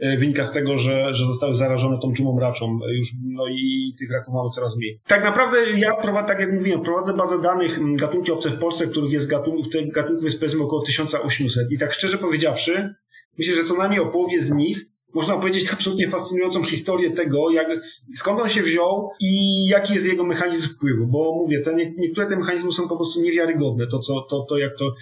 e, 0.00 0.16
wynika 0.16 0.44
z 0.44 0.52
tego, 0.52 0.78
że, 0.78 1.14
że 1.14 1.26
zostały 1.26 1.54
zarażone 1.54 1.98
tą 2.02 2.12
dżumą 2.12 2.40
raczą 2.40 2.78
już, 2.98 3.08
no 3.32 3.48
i 3.48 3.92
tych 3.98 4.12
raków 4.12 4.34
mamy 4.34 4.48
coraz 4.54 4.76
mniej. 4.76 5.00
Tak 5.08 5.24
naprawdę 5.24 5.56
ja 5.76 5.94
prowadzę, 5.94 6.28
tak 6.28 6.40
jak 6.40 6.52
mówiłem, 6.52 6.82
prowadzę 6.82 7.14
bazę 7.14 7.42
danych 7.42 7.96
gatunki 7.96 8.32
obce 8.32 8.50
w 8.50 8.58
Polsce, 8.58 8.86
których 8.86 9.12
jest 9.12 9.30
gatunków, 9.30 9.68
tych 9.68 9.92
gatunków 9.92 10.24
jest 10.24 10.40
powiedzmy 10.40 10.62
około 10.62 10.82
1800 10.82 11.72
i 11.72 11.78
tak 11.78 11.92
szczerze 11.92 12.18
powiedziawszy, 12.18 12.94
myślę, 13.38 13.54
że 13.54 13.64
co 13.64 13.76
najmniej 13.76 14.00
o 14.00 14.06
połowie 14.06 14.40
z 14.40 14.50
nich 14.50 14.91
można 15.14 15.38
powiedzieć, 15.38 15.72
absolutnie 15.72 16.08
fascynującą 16.08 16.62
historię 16.62 17.10
tego, 17.10 17.50
jak, 17.50 17.68
skąd 18.14 18.40
on 18.40 18.48
się 18.48 18.62
wziął 18.62 19.10
i 19.20 19.64
jaki 19.66 19.94
jest 19.94 20.06
jego 20.06 20.24
mechanizm 20.24 20.68
wpływu, 20.68 21.06
bo 21.06 21.34
mówię, 21.34 21.60
te, 21.60 21.74
niektóre 21.74 22.26
te 22.26 22.36
mechanizmy 22.36 22.72
są 22.72 22.88
po 22.88 22.96
prostu 22.96 23.20
niewiarygodne, 23.20 23.86
to 23.86 23.98
co, 23.98 24.20
to, 24.20 24.46
to 24.48 24.58
jak 24.58 24.76
to, 24.78 24.94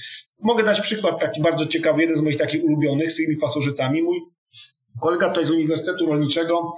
mogę 0.43 0.65
dać 0.65 0.81
przykład 0.81 1.21
taki 1.21 1.43
bardzo 1.43 1.67
ciekawy, 1.67 2.03
jeden 2.03 2.17
z 2.17 2.21
moich 2.21 2.37
takich 2.37 2.65
ulubionych 2.65 3.13
z 3.13 3.17
tymi 3.17 3.37
pasożytami, 3.37 4.03
mój 4.03 4.21
kolega 5.01 5.29
tutaj 5.29 5.47
z 5.47 5.51
Uniwersytetu 5.51 6.07
Rolniczego 6.07 6.73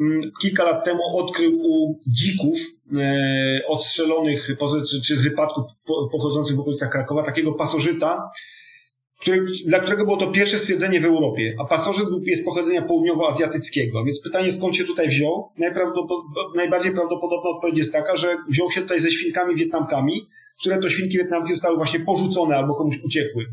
mm, 0.00 0.30
kilka 0.42 0.64
lat 0.64 0.84
temu 0.84 1.00
odkrył 1.16 1.52
u 1.60 1.98
dzików 2.06 2.58
e, 2.96 3.60
odstrzelonych 3.68 4.48
czy, 4.90 5.02
czy 5.02 5.16
z 5.16 5.22
wypadków 5.22 5.64
pochodzących 6.12 6.56
w 6.56 6.60
okolicach 6.60 6.90
Krakowa 6.90 7.22
takiego 7.22 7.52
pasożyta, 7.52 8.30
który, 9.20 9.46
dla 9.66 9.80
którego 9.80 10.04
było 10.04 10.16
to 10.16 10.26
pierwsze 10.26 10.58
stwierdzenie 10.58 11.00
w 11.00 11.04
Europie, 11.04 11.54
a 11.58 11.64
pasożyt 11.64 12.08
jest 12.26 12.44
pochodzenia 12.44 12.82
południowoazjatyckiego. 12.82 14.04
Więc 14.04 14.22
pytanie, 14.22 14.52
skąd 14.52 14.76
się 14.76 14.84
tutaj 14.84 15.08
wziął? 15.08 15.48
najbardziej 16.56 16.92
prawdopodobna 16.92 17.50
odpowiedź 17.50 17.78
jest 17.78 17.92
taka, 17.92 18.16
że 18.16 18.36
wziął 18.48 18.70
się 18.70 18.80
tutaj 18.80 19.00
ze 19.00 19.10
świnkami 19.10 19.54
wietnamkami, 19.54 20.26
które 20.60 20.78
to 20.78 20.90
świnki 20.90 21.18
wietnamskie 21.18 21.54
zostały 21.54 21.76
właśnie 21.76 22.00
porzucone 22.00 22.56
albo 22.56 22.74
komuś 22.74 22.96
uciekły. 23.04 23.46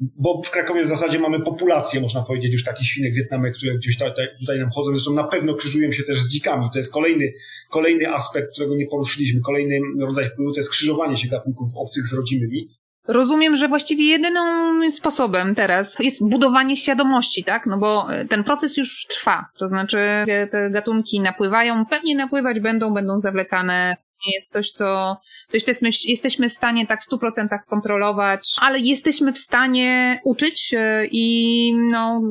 Bo 0.00 0.42
w 0.44 0.50
Krakowie 0.50 0.84
w 0.84 0.88
zasadzie 0.88 1.18
mamy 1.18 1.40
populację, 1.40 2.00
można 2.00 2.22
powiedzieć, 2.22 2.52
już 2.52 2.64
takich 2.64 2.86
świnek 2.86 3.14
wietnamek, 3.14 3.54
które 3.56 3.74
gdzieś 3.74 3.98
tutaj, 3.98 4.26
tutaj 4.40 4.58
nam 4.58 4.70
chodzą. 4.70 4.90
Zresztą 4.90 5.14
na 5.14 5.24
pewno 5.24 5.54
krzyżują 5.54 5.92
się 5.92 6.02
też 6.02 6.22
z 6.22 6.28
dzikami. 6.28 6.68
To 6.72 6.78
jest 6.78 6.92
kolejny, 6.92 7.32
kolejny 7.70 8.10
aspekt, 8.10 8.52
którego 8.52 8.76
nie 8.76 8.86
poruszyliśmy. 8.86 9.40
Kolejny 9.40 9.80
rodzaj 10.00 10.28
wpływu 10.28 10.52
to 10.52 10.58
jest 10.58 10.70
krzyżowanie 10.70 11.16
się 11.16 11.28
gatunków 11.28 11.68
obcych 11.76 12.06
z 12.06 12.14
rodzimymi. 12.14 12.68
Rozumiem, 13.08 13.56
że 13.56 13.68
właściwie 13.68 14.04
jedynym 14.04 14.90
sposobem 14.90 15.54
teraz 15.54 15.96
jest 16.00 16.28
budowanie 16.28 16.76
świadomości, 16.76 17.44
tak? 17.44 17.66
No 17.66 17.78
bo 17.78 18.06
e, 18.12 18.24
ten 18.24 18.44
proces 18.44 18.76
już 18.76 19.06
trwa. 19.06 19.48
To 19.58 19.68
znaczy, 19.68 19.98
te 20.50 20.70
gatunki 20.70 21.20
napływają, 21.20 21.86
pewnie 21.86 22.16
napływać 22.16 22.60
będą, 22.60 22.94
będą 22.94 23.18
zawlekane 23.18 23.96
nie 24.26 24.34
jest 24.34 24.52
coś, 24.52 24.70
co 24.70 25.16
coś 25.48 25.68
jesteśmy, 25.68 25.90
jesteśmy 26.04 26.48
w 26.48 26.52
stanie 26.52 26.86
tak 26.86 27.00
w 27.02 27.08
100% 27.12 27.48
kontrolować, 27.66 28.54
ale 28.60 28.78
jesteśmy 28.78 29.32
w 29.32 29.38
stanie 29.38 30.20
uczyć 30.24 30.74
e, 30.76 31.06
i 31.12 31.72
no, 31.90 32.22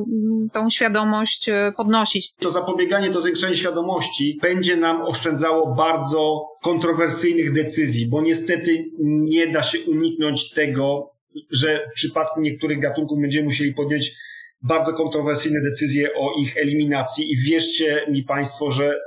tą 0.52 0.70
świadomość 0.70 1.48
e, 1.48 1.72
podnosić. 1.76 2.32
To 2.40 2.50
zapobieganie, 2.50 3.10
to 3.10 3.20
zwiększenie 3.20 3.56
świadomości 3.56 4.38
będzie 4.42 4.76
nam 4.76 5.02
oszczędzało 5.02 5.74
bardzo 5.74 6.48
kontrowersyjnych 6.62 7.52
decyzji, 7.52 8.08
bo 8.10 8.22
niestety 8.22 8.84
nie 9.00 9.46
da 9.46 9.62
się 9.62 9.78
uniknąć 9.90 10.50
tego, 10.50 11.10
że 11.50 11.84
w 11.92 11.94
przypadku 11.94 12.40
niektórych 12.40 12.80
gatunków 12.80 13.20
będziemy 13.20 13.44
musieli 13.44 13.74
podjąć 13.74 14.10
bardzo 14.62 14.92
kontrowersyjne 14.92 15.60
decyzje 15.60 16.14
o 16.14 16.34
ich 16.40 16.56
eliminacji 16.56 17.32
i 17.32 17.36
wierzcie 17.36 18.06
mi 18.10 18.22
Państwo, 18.22 18.70
że 18.70 19.00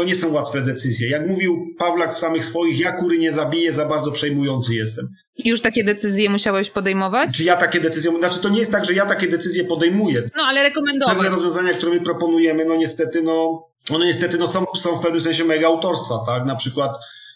to 0.00 0.04
nie 0.04 0.14
są 0.14 0.32
łatwe 0.32 0.62
decyzje. 0.62 1.10
Jak 1.10 1.28
mówił 1.28 1.74
Pawlak 1.78 2.14
w 2.14 2.18
samych 2.18 2.44
swoich, 2.44 2.80
ja 2.80 2.92
kury 2.92 3.18
nie 3.18 3.32
zabiję, 3.32 3.72
za 3.72 3.86
bardzo 3.86 4.12
przejmujący 4.12 4.74
jestem. 4.74 5.08
Już 5.44 5.60
takie 5.60 5.84
decyzje 5.84 6.30
musiałeś 6.30 6.70
podejmować? 6.70 7.36
Czy 7.36 7.44
ja 7.44 7.56
takie 7.56 7.80
decyzje, 7.80 8.18
znaczy 8.18 8.40
to 8.40 8.48
nie 8.48 8.58
jest 8.58 8.72
tak, 8.72 8.84
że 8.84 8.94
ja 8.94 9.06
takie 9.06 9.28
decyzje 9.28 9.64
podejmuję. 9.64 10.22
No 10.36 10.42
ale 10.42 10.62
rekomendować. 10.62 11.14
Pewne 11.14 11.30
rozwiązania, 11.30 11.72
które 11.72 11.92
my 11.92 12.00
proponujemy, 12.00 12.64
no 12.64 12.76
niestety, 12.76 13.22
no, 13.22 13.66
one 13.90 14.06
niestety 14.06 14.38
no, 14.38 14.46
są, 14.46 14.64
są 14.76 14.96
w 14.96 15.02
pewnym 15.02 15.20
sensie 15.20 15.44
mega 15.44 15.66
autorstwa, 15.66 16.14
tak? 16.26 16.46
Na 16.46 16.56
przykład 16.56 16.92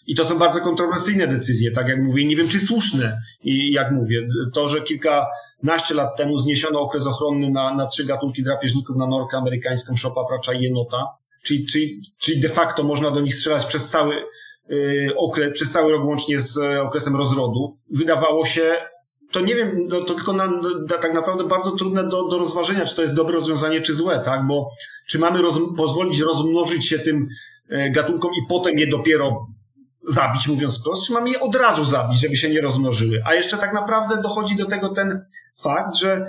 i 0.06 0.14
to 0.14 0.24
są 0.24 0.38
bardzo 0.38 0.60
kontrowersyjne 0.60 1.26
decyzje, 1.26 1.70
tak 1.70 1.88
jak 1.88 2.04
mówię, 2.04 2.24
nie 2.24 2.36
wiem, 2.36 2.48
czy 2.48 2.60
słuszne. 2.60 3.16
I 3.42 3.72
jak 3.72 3.92
mówię, 3.92 4.26
to, 4.54 4.68
że 4.68 4.80
kilkanaście 4.80 5.94
lat 5.94 6.16
temu 6.16 6.38
zniesiono 6.38 6.80
okres 6.80 7.06
ochronny 7.06 7.50
na, 7.50 7.74
na 7.74 7.86
trzy 7.86 8.04
gatunki 8.04 8.42
drapieżników, 8.42 8.96
na 8.96 9.06
norkę 9.06 9.36
amerykańską, 9.36 9.96
szopa, 9.96 10.24
pracza 10.24 10.52
i 10.52 10.62
jenota, 10.62 11.06
czyli, 11.44 11.66
czyli, 11.66 12.00
czyli 12.18 12.40
de 12.40 12.48
facto 12.48 12.82
można 12.82 13.10
do 13.10 13.20
nich 13.20 13.34
strzelać 13.34 13.66
przez 13.66 13.88
cały 13.88 14.14
yy, 14.68 15.12
okres, 15.16 15.52
przez 15.52 15.70
cały 15.70 15.92
rok 15.92 16.04
łącznie 16.04 16.38
z 16.38 16.56
e, 16.56 16.82
okresem 16.82 17.16
rozrodu. 17.16 17.74
Wydawało 17.90 18.44
się, 18.44 18.76
to 19.32 19.40
nie 19.40 19.54
wiem, 19.54 19.86
no, 19.88 20.02
to 20.02 20.14
tylko 20.14 20.32
na, 20.32 20.46
na, 20.46 20.98
tak 21.00 21.14
naprawdę 21.14 21.44
bardzo 21.44 21.70
trudne 21.70 22.08
do, 22.08 22.28
do 22.28 22.38
rozważenia, 22.38 22.84
czy 22.84 22.96
to 22.96 23.02
jest 23.02 23.14
dobre 23.14 23.34
rozwiązanie, 23.34 23.80
czy 23.80 23.94
złe, 23.94 24.18
tak? 24.18 24.46
Bo 24.46 24.66
czy 25.08 25.18
mamy 25.18 25.42
roz, 25.42 25.58
pozwolić 25.76 26.20
rozmnożyć 26.20 26.88
się 26.88 26.98
tym 26.98 27.26
e, 27.68 27.90
gatunkom 27.90 28.30
i 28.30 28.46
potem 28.48 28.78
je 28.78 28.86
dopiero 28.86 29.46
zabić, 30.08 30.48
mówiąc 30.48 30.80
wprost, 30.80 31.06
czy 31.06 31.12
mamy 31.12 31.30
je 31.30 31.40
od 31.40 31.56
razu 31.56 31.84
zabić, 31.84 32.20
żeby 32.20 32.36
się 32.36 32.50
nie 32.50 32.60
rozmnożyły. 32.60 33.22
A 33.24 33.34
jeszcze 33.34 33.58
tak 33.58 33.72
naprawdę 33.72 34.22
dochodzi 34.22 34.56
do 34.56 34.64
tego 34.64 34.88
ten 34.88 35.20
fakt, 35.62 35.96
że 35.96 36.26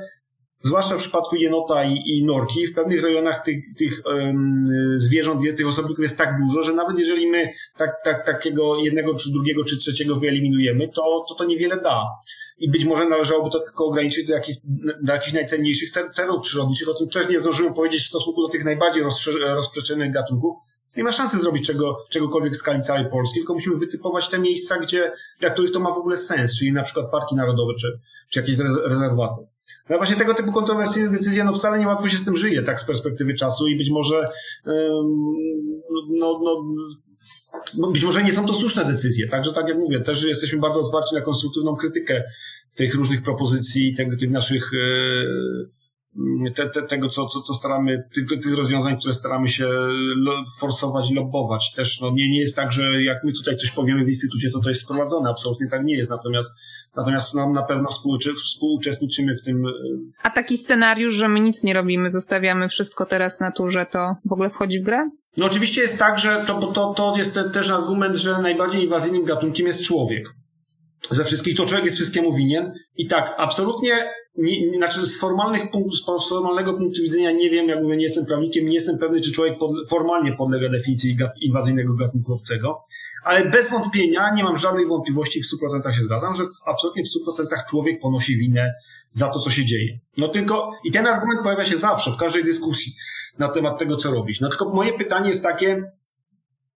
zwłaszcza 0.65 0.95
w 0.95 0.99
przypadku 0.99 1.35
jenota 1.35 1.83
i, 1.83 2.03
i 2.05 2.25
norki, 2.25 2.67
w 2.67 2.73
pewnych 2.73 3.03
rejonach 3.03 3.43
tych, 3.43 3.63
tych 3.77 4.01
um, 4.05 4.65
zwierząt, 4.97 5.41
tych 5.57 5.67
osobników 5.67 6.03
jest 6.03 6.17
tak 6.17 6.37
dużo, 6.41 6.63
że 6.63 6.73
nawet 6.73 6.99
jeżeli 6.99 7.27
my 7.27 7.49
tak, 7.77 7.91
tak, 8.03 8.25
takiego 8.25 8.77
jednego, 8.77 9.15
czy 9.15 9.31
drugiego, 9.31 9.63
czy 9.63 9.77
trzeciego 9.77 10.15
wyeliminujemy, 10.15 10.87
to, 10.87 11.25
to 11.29 11.35
to 11.35 11.45
niewiele 11.45 11.81
da. 11.81 12.03
I 12.57 12.71
być 12.71 12.85
może 12.85 13.09
należałoby 13.09 13.49
to 13.49 13.59
tylko 13.59 13.85
ograniczyć 13.85 14.27
do, 14.27 14.33
jakich, 14.33 14.57
do 15.03 15.13
jakichś 15.13 15.33
najcenniejszych 15.33 15.91
terenów 16.15 16.41
przyrodniczych, 16.41 16.89
o 16.89 16.93
tym 16.93 17.09
też 17.09 17.29
nie 17.29 17.39
zdążyłem 17.39 17.73
powiedzieć 17.73 18.01
w 18.01 18.07
stosunku 18.07 18.41
do 18.41 18.47
tych 18.47 18.65
najbardziej 18.65 19.03
rozprzestrzenianych 19.55 20.13
gatunków, 20.13 20.55
nie 20.97 21.03
ma 21.03 21.11
szansy 21.11 21.39
zrobić 21.39 21.67
czego, 21.67 21.97
czegokolwiek 22.09 22.53
w 22.53 22.57
skali 22.57 22.81
całej 22.81 23.09
Polski, 23.09 23.39
tylko 23.39 23.53
musimy 23.53 23.75
wytypować 23.75 24.29
te 24.29 24.39
miejsca, 24.39 24.79
gdzie, 24.79 25.11
dla 25.39 25.49
których 25.49 25.71
to 25.71 25.79
ma 25.79 25.91
w 25.91 25.97
ogóle 25.97 26.17
sens, 26.17 26.57
czyli 26.57 26.71
na 26.71 26.83
przykład 26.83 27.11
parki 27.11 27.35
narodowe 27.35 27.73
czy, 27.79 27.99
czy 28.29 28.39
jakieś 28.39 28.57
rezerwaty. 28.83 29.47
No 29.89 29.97
właśnie 29.97 30.15
tego 30.15 30.33
typu 30.33 30.51
kontrowersyjne 30.51 31.09
decyzje, 31.09 31.43
no 31.43 31.53
wcale 31.53 31.79
nie 31.79 31.87
łatwo 31.87 32.09
się 32.09 32.17
z 32.17 32.25
tym 32.25 32.37
żyje, 32.37 32.63
tak 32.63 32.79
z 32.79 32.85
perspektywy 32.85 33.33
czasu 33.33 33.67
i 33.67 33.77
być 33.77 33.89
może, 33.89 34.25
no, 36.09 36.39
no, 36.43 36.63
no, 37.77 37.91
być 37.91 38.03
może 38.03 38.23
nie 38.23 38.31
są 38.31 38.45
to 38.45 38.53
słuszne 38.53 38.85
decyzje. 38.85 39.27
Także 39.27 39.53
tak 39.53 39.67
jak 39.67 39.77
mówię, 39.77 39.99
też 39.99 40.23
jesteśmy 40.23 40.59
bardzo 40.59 40.81
otwarci 40.81 41.15
na 41.15 41.21
konstruktywną 41.21 41.75
krytykę 41.75 42.23
tych 42.75 42.95
różnych 42.95 43.21
propozycji, 43.21 43.93
tych, 43.93 44.17
tych 44.17 44.31
naszych 44.31 44.71
te, 46.55 46.69
te, 46.69 46.81
tego, 46.81 47.09
co, 47.09 47.27
co, 47.27 47.41
co 47.41 47.53
staramy, 47.53 48.03
tych, 48.13 48.27
tych 48.27 48.57
rozwiązań, 48.57 48.99
które 48.99 49.13
staramy 49.13 49.47
się 49.47 49.69
forsować, 50.59 51.11
lobbować. 51.11 51.73
Też 51.73 52.01
no, 52.01 52.11
nie, 52.11 52.29
nie 52.29 52.39
jest 52.39 52.55
tak, 52.55 52.71
że 52.71 53.03
jak 53.03 53.23
my 53.23 53.33
tutaj 53.33 53.55
coś 53.55 53.71
powiemy 53.71 54.05
w 54.05 54.07
instytucie, 54.07 54.51
to 54.51 54.59
to 54.59 54.69
jest 54.69 54.81
sprowadzone. 54.81 55.29
Absolutnie 55.29 55.67
tak 55.67 55.85
nie 55.85 55.95
jest. 55.95 56.09
Natomiast, 56.09 56.51
natomiast 56.97 57.35
nam 57.35 57.53
na 57.53 57.63
pewno 57.63 57.89
współuczestniczymy 58.37 59.35
w 59.35 59.41
tym. 59.41 59.65
E, 59.65 59.71
A 60.23 60.29
taki 60.29 60.57
scenariusz, 60.57 61.13
że 61.13 61.27
my 61.27 61.39
nic 61.39 61.63
nie 61.63 61.73
robimy, 61.73 62.11
zostawiamy 62.11 62.69
wszystko 62.69 63.05
teraz 63.05 63.39
naturze, 63.39 63.85
to 63.91 64.15
w 64.25 64.33
ogóle 64.33 64.49
wchodzi 64.49 64.79
w 64.79 64.83
grę? 64.83 65.03
No 65.37 65.45
oczywiście 65.45 65.81
jest 65.81 65.99
tak, 65.99 66.19
że 66.19 66.43
to, 66.47 66.61
to, 66.61 66.93
to 66.93 67.13
jest 67.17 67.39
też 67.53 67.69
argument, 67.69 68.17
że 68.17 68.41
najbardziej 68.41 68.83
inwazyjnym 68.83 69.25
gatunkiem 69.25 69.67
jest 69.67 69.83
człowiek 69.83 70.29
ze 71.11 71.25
wszystkich, 71.25 71.57
to 71.57 71.65
człowiek 71.65 71.85
jest 71.85 71.97
wszystkiemu 71.97 72.33
winien. 72.33 72.73
I 72.95 73.07
tak, 73.07 73.35
absolutnie 73.37 74.11
nie, 74.37 74.77
znaczy 74.77 75.05
z, 75.05 75.19
formalnych 75.19 75.71
punktów, 75.71 76.25
z 76.25 76.29
formalnego 76.29 76.73
punktu 76.73 77.01
widzenia 77.01 77.31
nie 77.31 77.49
wiem, 77.49 77.67
jak 77.67 77.83
mówię, 77.83 77.97
nie 77.97 78.03
jestem 78.03 78.25
prawnikiem, 78.25 78.65
nie 78.65 78.73
jestem 78.73 78.97
pewny, 78.97 79.21
czy 79.21 79.31
człowiek 79.31 79.57
pod, 79.57 79.71
formalnie 79.89 80.33
podlega 80.33 80.69
definicji 80.69 81.17
inwazyjnego 81.41 81.93
gatunku 81.93 82.33
obcego, 82.33 82.83
ale 83.25 83.45
bez 83.45 83.69
wątpienia, 83.69 84.33
nie 84.35 84.43
mam 84.43 84.57
żadnej 84.57 84.87
wątpliwości, 84.87 85.41
w 85.43 85.45
100% 85.45 85.91
się 85.91 86.03
zgadzam, 86.03 86.35
że 86.35 86.43
absolutnie 86.65 87.03
w 87.03 87.07
100% 87.07 87.69
człowiek 87.69 87.99
ponosi 88.01 88.37
winę 88.37 88.73
za 89.11 89.27
to, 89.29 89.39
co 89.39 89.49
się 89.49 89.65
dzieje. 89.65 89.99
No 90.17 90.27
tylko, 90.27 90.71
i 90.83 90.91
ten 90.91 91.07
argument 91.07 91.41
pojawia 91.43 91.65
się 91.65 91.77
zawsze, 91.77 92.11
w 92.11 92.17
każdej 92.17 92.43
dyskusji 92.43 92.93
na 93.37 93.49
temat 93.49 93.79
tego, 93.79 93.97
co 93.97 94.11
robić. 94.11 94.39
No 94.41 94.49
tylko 94.49 94.69
moje 94.69 94.93
pytanie 94.93 95.29
jest 95.29 95.43
takie, 95.43 95.83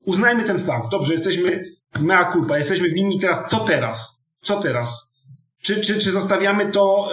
uznajmy 0.05 0.43
ten 0.43 0.59
fakt, 0.59 0.89
dobrze, 0.91 1.13
jesteśmy 1.13 1.63
mea 1.99 2.31
culpa, 2.31 2.57
jesteśmy 2.57 2.89
winni 2.89 3.19
teraz, 3.19 3.49
co 3.49 3.59
teraz? 3.59 4.23
Co 4.41 4.59
teraz? 4.59 5.13
Czy, 5.61 5.81
czy, 5.81 5.99
czy 5.99 6.11
zostawiamy 6.11 6.71
to 6.71 7.11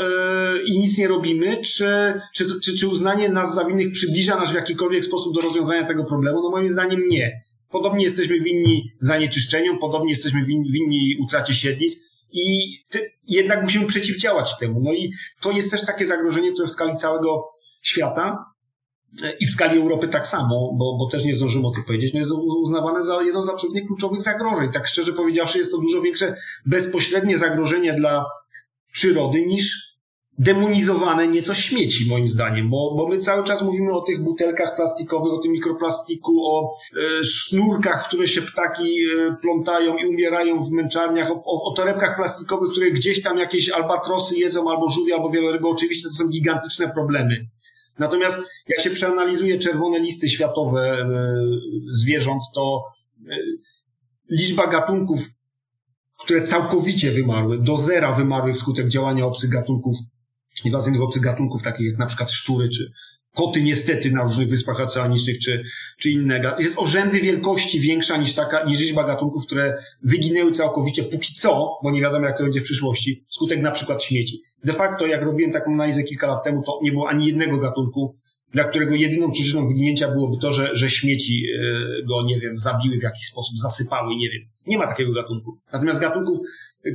yy, 0.55 0.63
i 0.63 0.79
nic 0.79 0.99
nie 0.99 1.09
robimy, 1.09 1.63
czy, 1.63 2.21
czy, 2.35 2.61
czy, 2.61 2.79
czy 2.79 2.89
uznanie 2.89 3.29
nas 3.29 3.55
za 3.55 3.65
winnych 3.65 3.93
przybliża 3.93 4.37
nas 4.37 4.51
w 4.51 4.55
jakikolwiek 4.55 5.05
sposób 5.05 5.35
do 5.35 5.41
rozwiązania 5.41 5.87
tego 5.87 6.05
problemu? 6.05 6.43
No 6.43 6.51
moim 6.51 6.69
zdaniem 6.69 7.01
nie. 7.09 7.46
Podobnie 7.71 8.05
jesteśmy 8.05 8.41
winni 8.41 8.93
zanieczyszczeniu, 9.01 9.79
podobnie 9.79 10.11
jesteśmy 10.11 10.45
winni, 10.45 10.73
winni 10.73 11.17
utracie 11.21 11.55
siedlisk 11.55 12.17
i 12.33 12.77
jednak 13.29 13.63
musimy 13.63 13.87
przeciwdziałać 13.87 14.59
temu. 14.59 14.81
No 14.83 14.93
i 14.93 15.13
to 15.41 15.51
jest 15.51 15.71
też 15.71 15.87
takie 15.87 16.07
zagrożenie, 16.07 16.53
które 16.53 16.67
w 16.67 16.71
skali 16.71 16.97
całego 16.97 17.49
świata 17.83 18.45
e, 19.23 19.33
i 19.41 19.47
w 19.47 19.51
skali 19.51 19.79
Europy 19.79 20.09
tak 20.09 20.27
samo, 20.27 20.73
bo, 20.79 20.97
bo 20.99 21.09
też 21.11 21.25
nie 21.25 21.35
zdążymy 21.35 21.67
o 21.67 21.71
tym 21.71 21.85
powiedzieć, 21.85 22.15
no 22.15 22.21
jest 22.21 22.33
uznawane 22.63 23.03
za 23.03 23.23
jedno 23.23 23.43
z 23.43 23.49
absolutnie 23.49 23.87
kluczowych 23.87 24.23
zagrożeń. 24.23 24.73
Tak 24.73 24.89
szczerze 24.89 25.13
powiedziawszy, 25.13 25.59
jest 25.59 25.73
to 25.73 25.79
dużo 25.79 26.01
większe 26.01 26.37
bezpośrednie 26.67 27.39
zagrożenie 27.39 27.95
dla 27.95 28.25
przyrody 28.93 29.47
niż 29.47 29.86
demonizowane 30.39 31.29
nieco 31.29 31.55
śmieci, 31.55 32.11
moim 32.11 32.29
zdaniem, 32.29 32.71
bo, 32.71 32.95
bo 32.97 33.09
my 33.09 33.19
cały 33.19 33.45
czas 33.45 33.63
mówimy 33.63 33.93
o 33.93 34.01
tych 34.01 34.23
butelkach 34.23 34.77
plastikowych, 34.77 35.33
o 35.33 35.39
tym 35.39 35.53
mikroplastiku, 35.53 36.47
o 36.47 36.73
e, 37.21 37.25
sznurkach, 37.25 38.05
w 38.05 38.09
które 38.09 38.27
się 38.27 38.43
ptaki 38.43 38.97
e, 39.05 39.37
plątają 39.43 39.97
i 39.97 40.07
umierają 40.07 40.59
w 40.59 40.71
męczarniach, 40.71 41.31
o, 41.31 41.43
o, 41.45 41.63
o, 41.63 41.75
torebkach 41.75 42.17
plastikowych, 42.17 42.71
które 42.73 42.91
gdzieś 42.91 43.23
tam 43.23 43.39
jakieś 43.39 43.71
albatrosy 43.71 44.37
jedzą, 44.37 44.71
albo 44.71 44.91
żółwie, 44.91 45.15
albo 45.15 45.31
wieloryby. 45.31 45.69
Oczywiście 45.69 46.09
to 46.09 46.15
są 46.15 46.29
gigantyczne 46.29 46.89
problemy. 46.89 47.47
Natomiast 47.99 48.39
jak 48.69 48.81
się 48.81 48.91
przeanalizuje 48.91 49.59
czerwone 49.59 49.99
listy 49.99 50.29
światowe 50.29 50.81
e, 50.81 51.07
zwierząt, 51.93 52.43
to 52.55 52.85
e, 53.31 53.37
liczba 54.31 54.67
gatunków 54.67 55.19
które 56.19 56.43
całkowicie 56.43 57.11
wymarły, 57.11 57.59
do 57.59 57.77
zera 57.77 58.13
wymarły 58.13 58.53
wskutek 58.53 58.89
działania 58.89 59.27
obcych 59.27 59.51
gatunków, 59.51 59.97
inwazyjnych 60.65 61.03
obcych 61.03 61.23
gatunków, 61.23 61.63
takich 61.63 61.87
jak 61.87 61.99
na 61.99 62.07
przykład 62.07 62.33
szczury, 62.33 62.69
czy 62.69 62.93
koty 63.37 63.63
niestety 63.63 64.11
na 64.11 64.23
różnych 64.23 64.49
wyspach 64.49 64.81
oceanicznych, 64.81 65.39
czy, 65.39 65.63
czy 65.99 66.11
inne. 66.11 66.57
Jest 66.59 66.79
o 66.79 66.87
rzędy 66.87 67.21
wielkości 67.21 67.81
większa 67.81 68.17
niż 68.17 68.35
taka, 68.35 68.65
niż 68.65 68.81
liczba 68.81 69.05
gatunków, 69.05 69.47
które 69.47 69.79
wyginęły 70.03 70.51
całkowicie 70.51 71.03
póki 71.03 71.35
co, 71.35 71.79
bo 71.83 71.91
nie 71.91 72.01
wiadomo 72.01 72.27
jak 72.27 72.39
to 72.39 72.45
będzie 72.45 72.61
w 72.61 72.65
przyszłości, 72.65 73.25
wskutek 73.29 73.61
na 73.61 73.71
przykład 73.71 74.03
śmieci. 74.03 74.43
De 74.65 74.73
facto, 74.73 75.07
jak 75.07 75.23
robiłem 75.23 75.53
taką 75.53 75.73
analizę 75.73 76.03
kilka 76.03 76.27
lat 76.27 76.45
temu, 76.45 76.63
to 76.67 76.81
nie 76.83 76.93
było 76.93 77.09
ani 77.09 77.27
jednego 77.27 77.59
gatunku, 77.59 78.17
dla 78.53 78.65
którego 78.65 78.95
jedyną 78.95 79.31
przyczyną 79.31 79.67
wyginięcia 79.67 80.11
byłoby 80.11 80.37
to, 80.41 80.53
że, 80.53 80.77
że 80.77 80.91
śmieci 80.91 81.47
e, 81.47 82.07
go, 82.07 82.23
nie 82.23 82.41
wiem, 82.41 82.59
zabiły 82.59 82.99
w 82.99 83.03
jakiś 83.03 83.27
sposób, 83.27 83.57
zasypały, 83.59 84.17
nie 84.17 84.31
wiem. 84.31 84.43
Nie 84.67 84.79
ma 84.79 84.87
takiego 84.87 85.13
gatunku. 85.13 85.59
Natomiast 85.73 86.01
gatunków, 86.01 86.39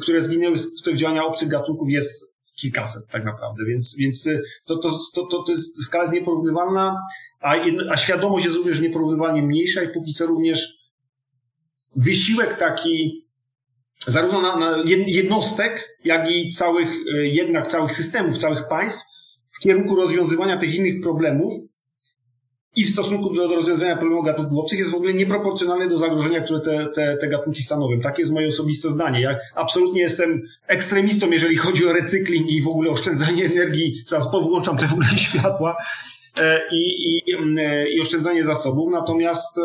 które 0.01 0.21
zginęły 0.21 0.55
tych 0.85 0.97
działania 0.97 1.23
obcych 1.23 1.49
gatunków 1.49 1.89
jest 1.89 2.30
kilkaset 2.61 3.07
tak 3.07 3.25
naprawdę, 3.25 3.65
więc, 3.65 3.95
więc 3.97 4.27
e, 4.27 4.41
to, 4.65 4.77
to, 4.77 4.99
to, 5.15 5.25
to, 5.25 5.43
to 5.43 5.51
jest, 5.51 5.83
skala 5.83 6.03
jest 6.03 6.13
nieporównywalna, 6.13 6.99
a, 7.39 7.55
a 7.89 7.97
świadomość 7.97 8.45
jest 8.45 8.57
również 8.57 8.79
nieporównywalnie 8.79 9.41
mniejsza 9.41 9.83
i 9.83 9.89
póki 9.89 10.13
co 10.13 10.25
również 10.25 10.81
wysiłek 11.95 12.57
taki 12.57 13.25
zarówno 14.07 14.41
na, 14.41 14.55
na 14.59 14.83
jednostek, 15.07 15.97
jak 16.03 16.31
i 16.31 16.51
całych, 16.51 16.89
e, 17.15 17.27
jednak 17.27 17.67
całych 17.67 17.91
systemów, 17.91 18.37
całych 18.37 18.67
państw 18.67 19.05
w 19.51 19.59
kierunku 19.59 19.95
rozwiązywania 19.95 20.57
tych 20.57 20.75
innych 20.75 21.01
problemów 21.01 21.53
i 22.75 22.85
w 22.85 22.89
stosunku 22.89 23.33
do, 23.33 23.47
do 23.47 23.55
rozwiązania 23.55 23.97
problemu 23.97 24.23
gatunków 24.23 24.59
obcych 24.59 24.79
jest 24.79 24.91
w 24.91 24.95
ogóle 24.95 25.13
nieproporcjonalny 25.13 25.89
do 25.89 25.97
zagrożenia, 25.97 26.41
które 26.41 26.59
te, 26.59 26.85
te, 26.85 27.17
te 27.17 27.27
gatunki 27.27 27.63
stanowią. 27.63 28.01
Takie 28.01 28.21
jest 28.21 28.33
moje 28.33 28.47
osobiste 28.47 28.89
zdanie. 28.89 29.21
Ja 29.21 29.37
absolutnie 29.55 30.01
jestem 30.01 30.41
ekstremistą, 30.67 31.31
jeżeli 31.31 31.55
chodzi 31.55 31.87
o 31.87 31.93
recykling 31.93 32.49
i 32.49 32.61
w 32.61 32.67
ogóle 32.67 32.89
oszczędzanie 32.89 33.45
energii. 33.45 34.01
Zaraz 34.05 34.31
powłączam 34.31 34.77
te 34.77 34.87
w 34.87 34.93
ogóle 34.93 35.07
światła. 35.07 35.75
E, 36.37 36.61
I, 36.71 37.17
i, 37.17 37.33
e, 37.59 37.89
i 37.89 38.01
oszczędzanie 38.01 38.43
zasobów, 38.43 38.91
natomiast 38.91 39.57
e, 39.57 39.61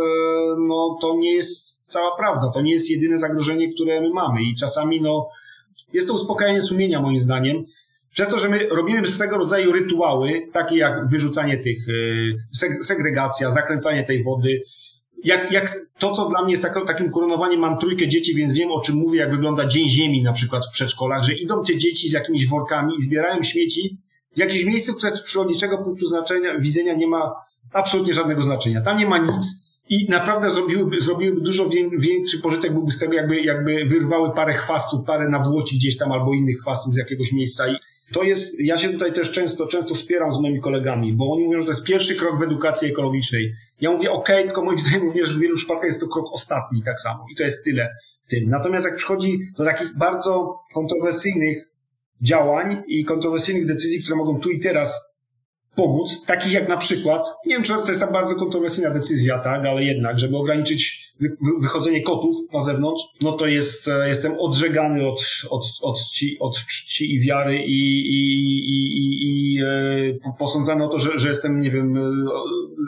no, 0.59 0.99
to 1.01 1.17
nie 1.17 1.35
jest 1.35 1.85
cała 1.87 2.17
prawda. 2.17 2.51
To 2.55 2.61
nie 2.63 2.73
jest 2.73 2.91
jedyne 2.91 3.19
zagrożenie, 3.19 3.73
które 3.75 4.01
my 4.01 4.11
mamy 4.11 4.43
i 4.43 4.55
czasami 4.55 5.01
no, 5.01 5.29
jest 5.93 6.09
to 6.09 6.15
uspokajanie 6.15 6.63
sumienia 6.63 7.01
moim 7.01 7.21
zdaniem, 7.21 7.65
Przez 8.17 8.29
to, 8.29 8.39
że 8.39 8.49
my 8.49 8.69
robimy 8.69 9.09
swego 9.09 9.39
rodzaju 9.39 9.73
rytuały, 9.73 10.49
takie 10.53 10.77
jak 10.77 11.09
wyrzucanie 11.09 11.59
tych, 11.59 11.89
y, 11.89 12.85
segregacja, 12.85 13.51
zakręcanie 13.51 14.05
tej 14.05 14.23
wody, 14.23 14.63
jak, 15.25 15.53
jak 15.53 15.75
to, 15.99 16.13
co 16.13 16.29
dla 16.29 16.45
mnie 16.45 16.53
jest 16.53 16.67
takim 16.87 17.11
koronowaniem, 17.11 17.61
mam 17.61 17.79
trójkę 17.79 18.09
dzieci, 18.09 18.35
więc 18.35 18.53
wiem 18.53 18.71
o 18.71 18.81
czym 18.81 18.97
mówię, 18.97 19.19
jak 19.19 19.31
wygląda 19.31 19.67
Dzień 19.67 19.89
Ziemi 19.89 20.23
na 20.23 20.33
przykład 20.33 20.67
w 20.67 20.71
przedszkolach, 20.71 21.25
że 21.25 21.35
idą 21.35 21.65
te 21.65 21.77
dzieci 21.77 22.09
z 22.09 22.13
jakimiś 22.13 22.49
workami 22.49 22.97
i 22.99 23.03
zbierają 23.03 23.43
śmieci 23.43 23.97
w 24.37 24.39
jakieś 24.39 24.65
miejsce, 24.65 24.93
które 24.93 25.11
z 25.11 25.23
przyrodniczego 25.23 25.79
punktu 25.79 26.07
znaczenia, 26.07 26.59
widzenia 26.59 26.95
nie 26.95 27.07
ma 27.07 27.33
absolutnie 27.73 28.15
żadnego 28.15 28.43
znaczenia. 28.43 28.81
Tam 28.81 28.99
nie 28.99 29.07
ma 29.07 29.19
nic 29.19 29.71
i 29.89 30.07
naprawdę 30.09 30.51
zrobiłyby, 30.51 31.01
zrobiłyby 31.01 31.41
dużo 31.41 31.69
większy 31.99 32.39
pożytek 32.39 32.73
byłby 32.73 32.93
z 32.93 32.99
tego, 32.99 33.15
jakby, 33.15 33.41
jakby 33.41 33.85
wyrwały 33.85 34.31
parę 34.31 34.55
chwastów, 34.55 35.05
parę 35.07 35.29
nawłoci 35.29 35.77
gdzieś 35.77 35.97
tam 35.97 36.13
albo 36.13 36.35
innych 36.35 36.59
chwastów 36.59 36.95
z 36.95 36.97
jakiegoś 36.97 37.33
miejsca 37.33 37.69
i 37.69 37.77
to 38.13 38.23
jest, 38.23 38.61
ja 38.61 38.79
się 38.79 38.89
tutaj 38.89 39.13
też 39.13 39.33
często, 39.33 39.67
często 39.67 39.95
wspieram 39.95 40.33
z 40.33 40.41
moimi 40.41 40.61
kolegami, 40.61 41.13
bo 41.13 41.33
oni 41.33 41.45
mówią, 41.45 41.61
że 41.61 41.67
to 41.67 41.73
jest 41.73 41.85
pierwszy 41.85 42.17
krok 42.17 42.39
w 42.39 42.43
edukacji 42.43 42.91
ekologicznej. 42.91 43.55
Ja 43.81 43.91
mówię, 43.91 44.11
ok, 44.11 44.29
tylko 44.29 44.65
moim 44.65 44.81
zdaniem 44.81 45.03
również 45.03 45.37
w 45.37 45.41
wielu 45.41 45.57
przypadkach 45.57 45.87
jest 45.87 46.01
to 46.01 46.09
krok 46.09 46.27
ostatni 46.33 46.83
tak 46.83 47.01
samo 47.01 47.27
i 47.33 47.37
to 47.37 47.43
jest 47.43 47.65
tyle 47.65 47.97
tym. 48.29 48.51
Natomiast 48.51 48.87
jak 48.87 48.97
przychodzi 48.97 49.39
do 49.59 49.65
takich 49.65 49.99
bardzo 49.99 50.59
kontrowersyjnych 50.75 51.71
działań 52.23 52.83
i 52.87 53.05
kontrowersyjnych 53.05 53.67
decyzji, 53.67 54.03
które 54.03 54.17
mogą 54.17 54.41
tu 54.41 54.51
i 54.51 54.61
teraz 54.61 55.19
pomóc, 55.77 56.25
takich 56.27 56.53
jak 56.53 56.69
na 56.69 56.77
przykład, 56.77 57.27
nie 57.47 57.55
wiem, 57.55 57.63
czy 57.63 57.73
to 57.73 57.89
jest 57.89 58.01
ta 58.01 58.13
bardzo 58.13 58.35
kontrowersyjna 58.35 58.91
decyzja, 58.91 59.39
tak, 59.39 59.67
ale 59.67 59.85
jednak, 59.85 60.19
żeby 60.19 60.37
ograniczyć 60.37 61.06
wychodzenie 61.61 62.03
kotów 62.03 62.37
na 62.53 62.61
zewnątrz, 62.61 63.03
no 63.21 63.33
to 63.33 63.47
jest, 63.47 63.89
e, 63.89 64.09
jestem 64.09 64.33
odżegany 64.41 65.09
od, 65.09 65.21
od, 65.51 65.67
od, 65.83 66.01
czci, 66.01 66.37
od 66.41 66.59
czci 66.67 67.15
i 67.15 67.21
wiary 67.21 67.59
i, 67.59 68.01
i, 68.01 68.59
i, 68.69 69.17
i, 69.23 69.61
e, 69.63 70.35
posądzany 70.39 70.85
o 70.85 70.89
to, 70.89 70.99
że, 70.99 71.19
że 71.19 71.29
jestem, 71.29 71.61
nie 71.61 71.71
wiem, 71.71 71.97
e, 71.97 72.01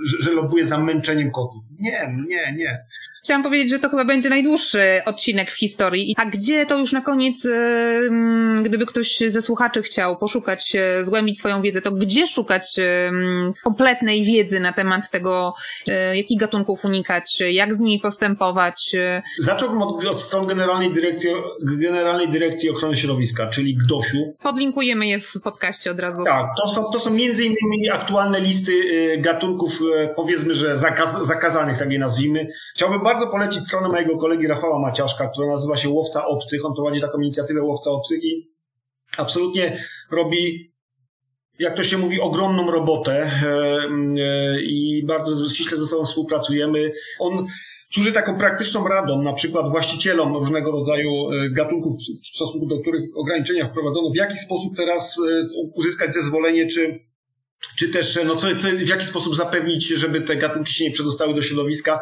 że, 0.05 0.17
że 0.21 0.33
lobuję 0.33 0.65
za 0.65 0.79
męczeniem 0.79 1.31
kotów. 1.31 1.65
Nie, 1.81 2.17
nie, 2.29 2.55
nie. 2.57 2.85
Chciałam 3.25 3.43
powiedzieć, 3.43 3.71
że 3.71 3.79
to 3.79 3.89
chyba 3.89 4.05
będzie 4.05 4.29
najdłuższy 4.29 4.83
odcinek 5.07 5.51
w 5.51 5.59
historii. 5.59 6.15
A 6.19 6.27
gdzie 6.27 6.67
to 6.67 6.79
już 6.79 6.93
na 6.93 7.01
koniec, 7.01 7.47
mm, 7.47 8.63
gdyby 8.63 8.87
ktoś 8.87 9.19
ze 9.29 9.43
słuchaczy 9.43 9.83
chciał 9.83 10.19
poszukać, 10.19 10.77
zgłębić 11.03 11.39
swoją 11.39 11.63
wiedzę, 11.63 11.83
to 11.83 11.91
gdzie 11.91 12.27
szukać 12.27 12.77
kompletnej 13.65 14.25
wiedzy 14.25 14.61
na 14.61 14.73
temat 14.73 15.11
tego, 15.11 15.55
jakich 16.15 16.39
gatunków 16.39 16.85
unikać, 16.85 17.43
jak 17.51 17.75
z 17.75 17.79
nimi 17.79 18.01
postępować? 18.01 18.18
Zacząłbym 19.39 19.83
od, 19.83 20.05
od 20.05 20.23
stron 20.23 20.47
Generalnej 20.47 20.93
Dyrekcji, 20.93 21.31
Generalnej 21.63 22.29
Dyrekcji 22.29 22.71
Ochrony 22.71 22.97
Środowiska, 22.97 23.47
czyli 23.47 23.77
GDOŚ-u. 23.77 24.37
Podlinkujemy 24.43 25.07
je 25.07 25.21
w 25.21 25.35
podcaście 25.43 25.91
od 25.91 26.01
razu. 26.01 26.25
Tak, 26.25 26.47
to 26.63 26.69
są, 26.69 26.85
to 26.93 26.99
są 26.99 27.11
między 27.11 27.45
innymi 27.45 27.91
aktualne 27.93 28.41
listy 28.41 28.73
y, 28.73 29.19
gatunków, 29.19 29.81
y, 29.81 30.09
powiedzmy, 30.17 30.55
że 30.55 30.77
zakaz, 30.77 31.27
zakazanych, 31.27 31.79
tak 31.79 31.93
je 31.93 31.99
nazwijmy. 31.99 32.47
Chciałbym 32.75 33.03
bardzo 33.03 33.27
polecić 33.27 33.67
stronę 33.67 33.89
mojego 33.89 34.19
kolegi 34.19 34.47
Rafała 34.47 34.79
Maciaszka, 34.79 35.29
która 35.29 35.49
nazywa 35.49 35.77
się 35.77 35.89
Łowca 35.89 36.27
Obcych. 36.27 36.65
On 36.65 36.75
prowadzi 36.75 37.01
taką 37.01 37.21
inicjatywę 37.21 37.63
Łowca 37.63 37.91
Obcych 37.91 38.25
i 38.25 38.51
absolutnie 39.17 39.79
robi 40.11 40.73
jak 41.59 41.77
to 41.77 41.85
się 41.85 41.99
mówi, 41.99 42.21
ogromną 42.21 42.71
robotę 42.71 43.13
e, 43.13 43.49
e, 44.21 44.63
i 44.63 45.05
bardzo 45.07 45.49
ściśle 45.49 45.79
ze 45.79 45.87
sobą 45.87 46.05
współpracujemy. 46.05 46.93
On 47.21 47.47
służy 47.93 48.13
taką 48.13 48.39
praktyczną 48.39 48.89
radą, 48.89 49.23
na 49.23 49.33
przykład 49.33 49.71
właścicielom 49.71 50.37
różnego 50.37 50.71
rodzaju 50.71 51.11
e, 51.31 51.51
gatunków, 51.51 51.93
w 52.23 52.27
stosunku 52.27 52.67
do 52.67 52.79
których 52.79 53.03
ograniczenia 53.15 53.69
wprowadzono, 53.69 54.11
w 54.11 54.17
jaki 54.17 54.37
sposób 54.37 54.77
teraz 54.77 55.17
uzyskać 55.75 56.15
zezwolenie, 56.15 56.67
czy, 56.67 57.01
czy 57.79 57.89
też 57.89 58.19
no, 58.27 58.37
co, 58.37 58.57
co, 58.57 58.69
w 58.69 58.89
jaki 58.89 59.05
sposób 59.05 59.37
zapewnić, 59.37 59.87
żeby 59.87 60.21
te 60.21 60.37
gatunki 60.37 60.73
się 60.73 60.85
nie 60.85 60.91
przedostały 60.91 61.35
do 61.35 61.43
środowiska 61.43 62.01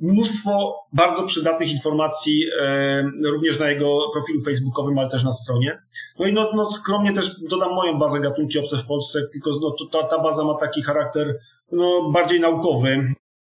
mnóstwo 0.00 0.74
bardzo 0.92 1.22
przydatnych 1.22 1.72
informacji 1.72 2.44
e, 2.60 3.02
również 3.24 3.58
na 3.58 3.70
jego 3.70 4.10
profilu 4.12 4.40
facebookowym, 4.40 4.98
ale 4.98 5.08
też 5.08 5.24
na 5.24 5.32
stronie. 5.32 5.82
No 6.18 6.26
i 6.26 6.32
no, 6.32 6.50
no 6.56 6.70
skromnie 6.70 7.12
też 7.12 7.40
dodam 7.40 7.74
moją 7.74 7.98
bazę 7.98 8.20
gatunki 8.20 8.58
obce 8.58 8.76
w 8.76 8.86
Polsce, 8.86 9.20
tylko 9.32 9.50
no, 9.60 9.74
ta, 9.92 10.02
ta 10.02 10.22
baza 10.22 10.44
ma 10.44 10.54
taki 10.54 10.82
charakter 10.82 11.38
no, 11.72 12.10
bardziej 12.10 12.40
naukowy. 12.40 12.98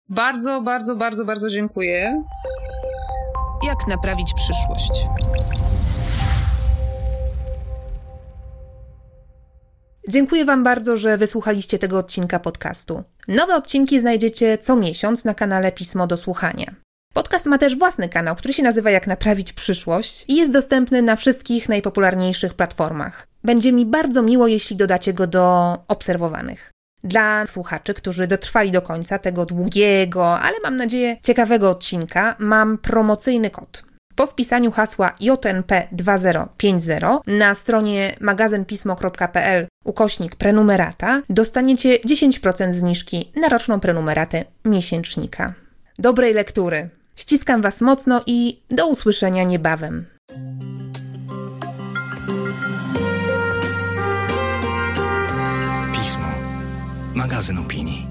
Bardzo, 0.09 0.61
bardzo, 0.61 0.95
bardzo, 0.95 1.25
bardzo 1.25 1.49
dziękuję. 1.49 2.23
Jak 3.63 3.87
naprawić 3.87 4.33
przyszłość? 4.33 5.07
Dziękuję 10.09 10.45
Wam 10.45 10.63
bardzo, 10.63 10.95
że 10.95 11.17
wysłuchaliście 11.17 11.79
tego 11.79 11.97
odcinka 11.97 12.39
podcastu. 12.39 13.03
Nowe 13.27 13.55
odcinki 13.55 13.99
znajdziecie 13.99 14.57
co 14.57 14.75
miesiąc 14.75 15.25
na 15.25 15.33
kanale 15.33 15.71
Pismo 15.71 16.07
do 16.07 16.17
Słuchania. 16.17 16.75
Podcast 17.13 17.45
ma 17.45 17.57
też 17.57 17.77
własny 17.77 18.09
kanał, 18.09 18.35
który 18.35 18.53
się 18.53 18.63
nazywa 18.63 18.89
Jak 18.89 19.07
naprawić 19.07 19.53
przyszłość 19.53 20.25
i 20.27 20.35
jest 20.35 20.51
dostępny 20.51 21.01
na 21.01 21.15
wszystkich 21.15 21.69
najpopularniejszych 21.69 22.53
platformach. 22.53 23.27
Będzie 23.43 23.71
mi 23.71 23.85
bardzo 23.85 24.21
miło, 24.21 24.47
jeśli 24.47 24.75
dodacie 24.75 25.13
go 25.13 25.27
do 25.27 25.77
obserwowanych. 25.87 26.74
Dla 27.05 27.47
słuchaczy, 27.47 27.93
którzy 27.93 28.27
dotrwali 28.27 28.71
do 28.71 28.81
końca 28.81 29.19
tego 29.19 29.45
długiego, 29.45 30.39
ale 30.39 30.55
mam 30.63 30.75
nadzieję 30.75 31.17
ciekawego 31.23 31.69
odcinka, 31.69 32.35
mam 32.39 32.77
promocyjny 32.77 33.49
kod. 33.49 33.83
Po 34.15 34.27
wpisaniu 34.27 34.71
hasła 34.71 35.13
JNP2050 35.21 37.19
na 37.27 37.55
stronie 37.55 38.15
magazynpismo.pl 38.19 39.67
ukośnik 39.83 40.35
prenumerata 40.35 41.21
dostaniecie 41.29 41.99
10% 41.99 42.73
zniżki 42.73 43.31
na 43.35 43.49
roczną 43.49 43.79
prenumeratę 43.79 44.45
miesięcznika. 44.65 45.53
Dobrej 45.99 46.33
lektury. 46.33 46.89
Ściskam 47.15 47.61
Was 47.61 47.81
mocno 47.81 48.21
i 48.25 48.61
do 48.69 48.87
usłyszenia 48.87 49.43
niebawem. 49.43 50.05
Magazyn 57.15 57.57
opinii. 57.57 58.07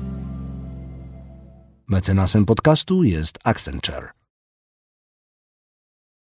Mecenasem 1.89 2.45
podcastu 2.45 3.03
jest 3.03 3.39
Accenture. 3.45 4.24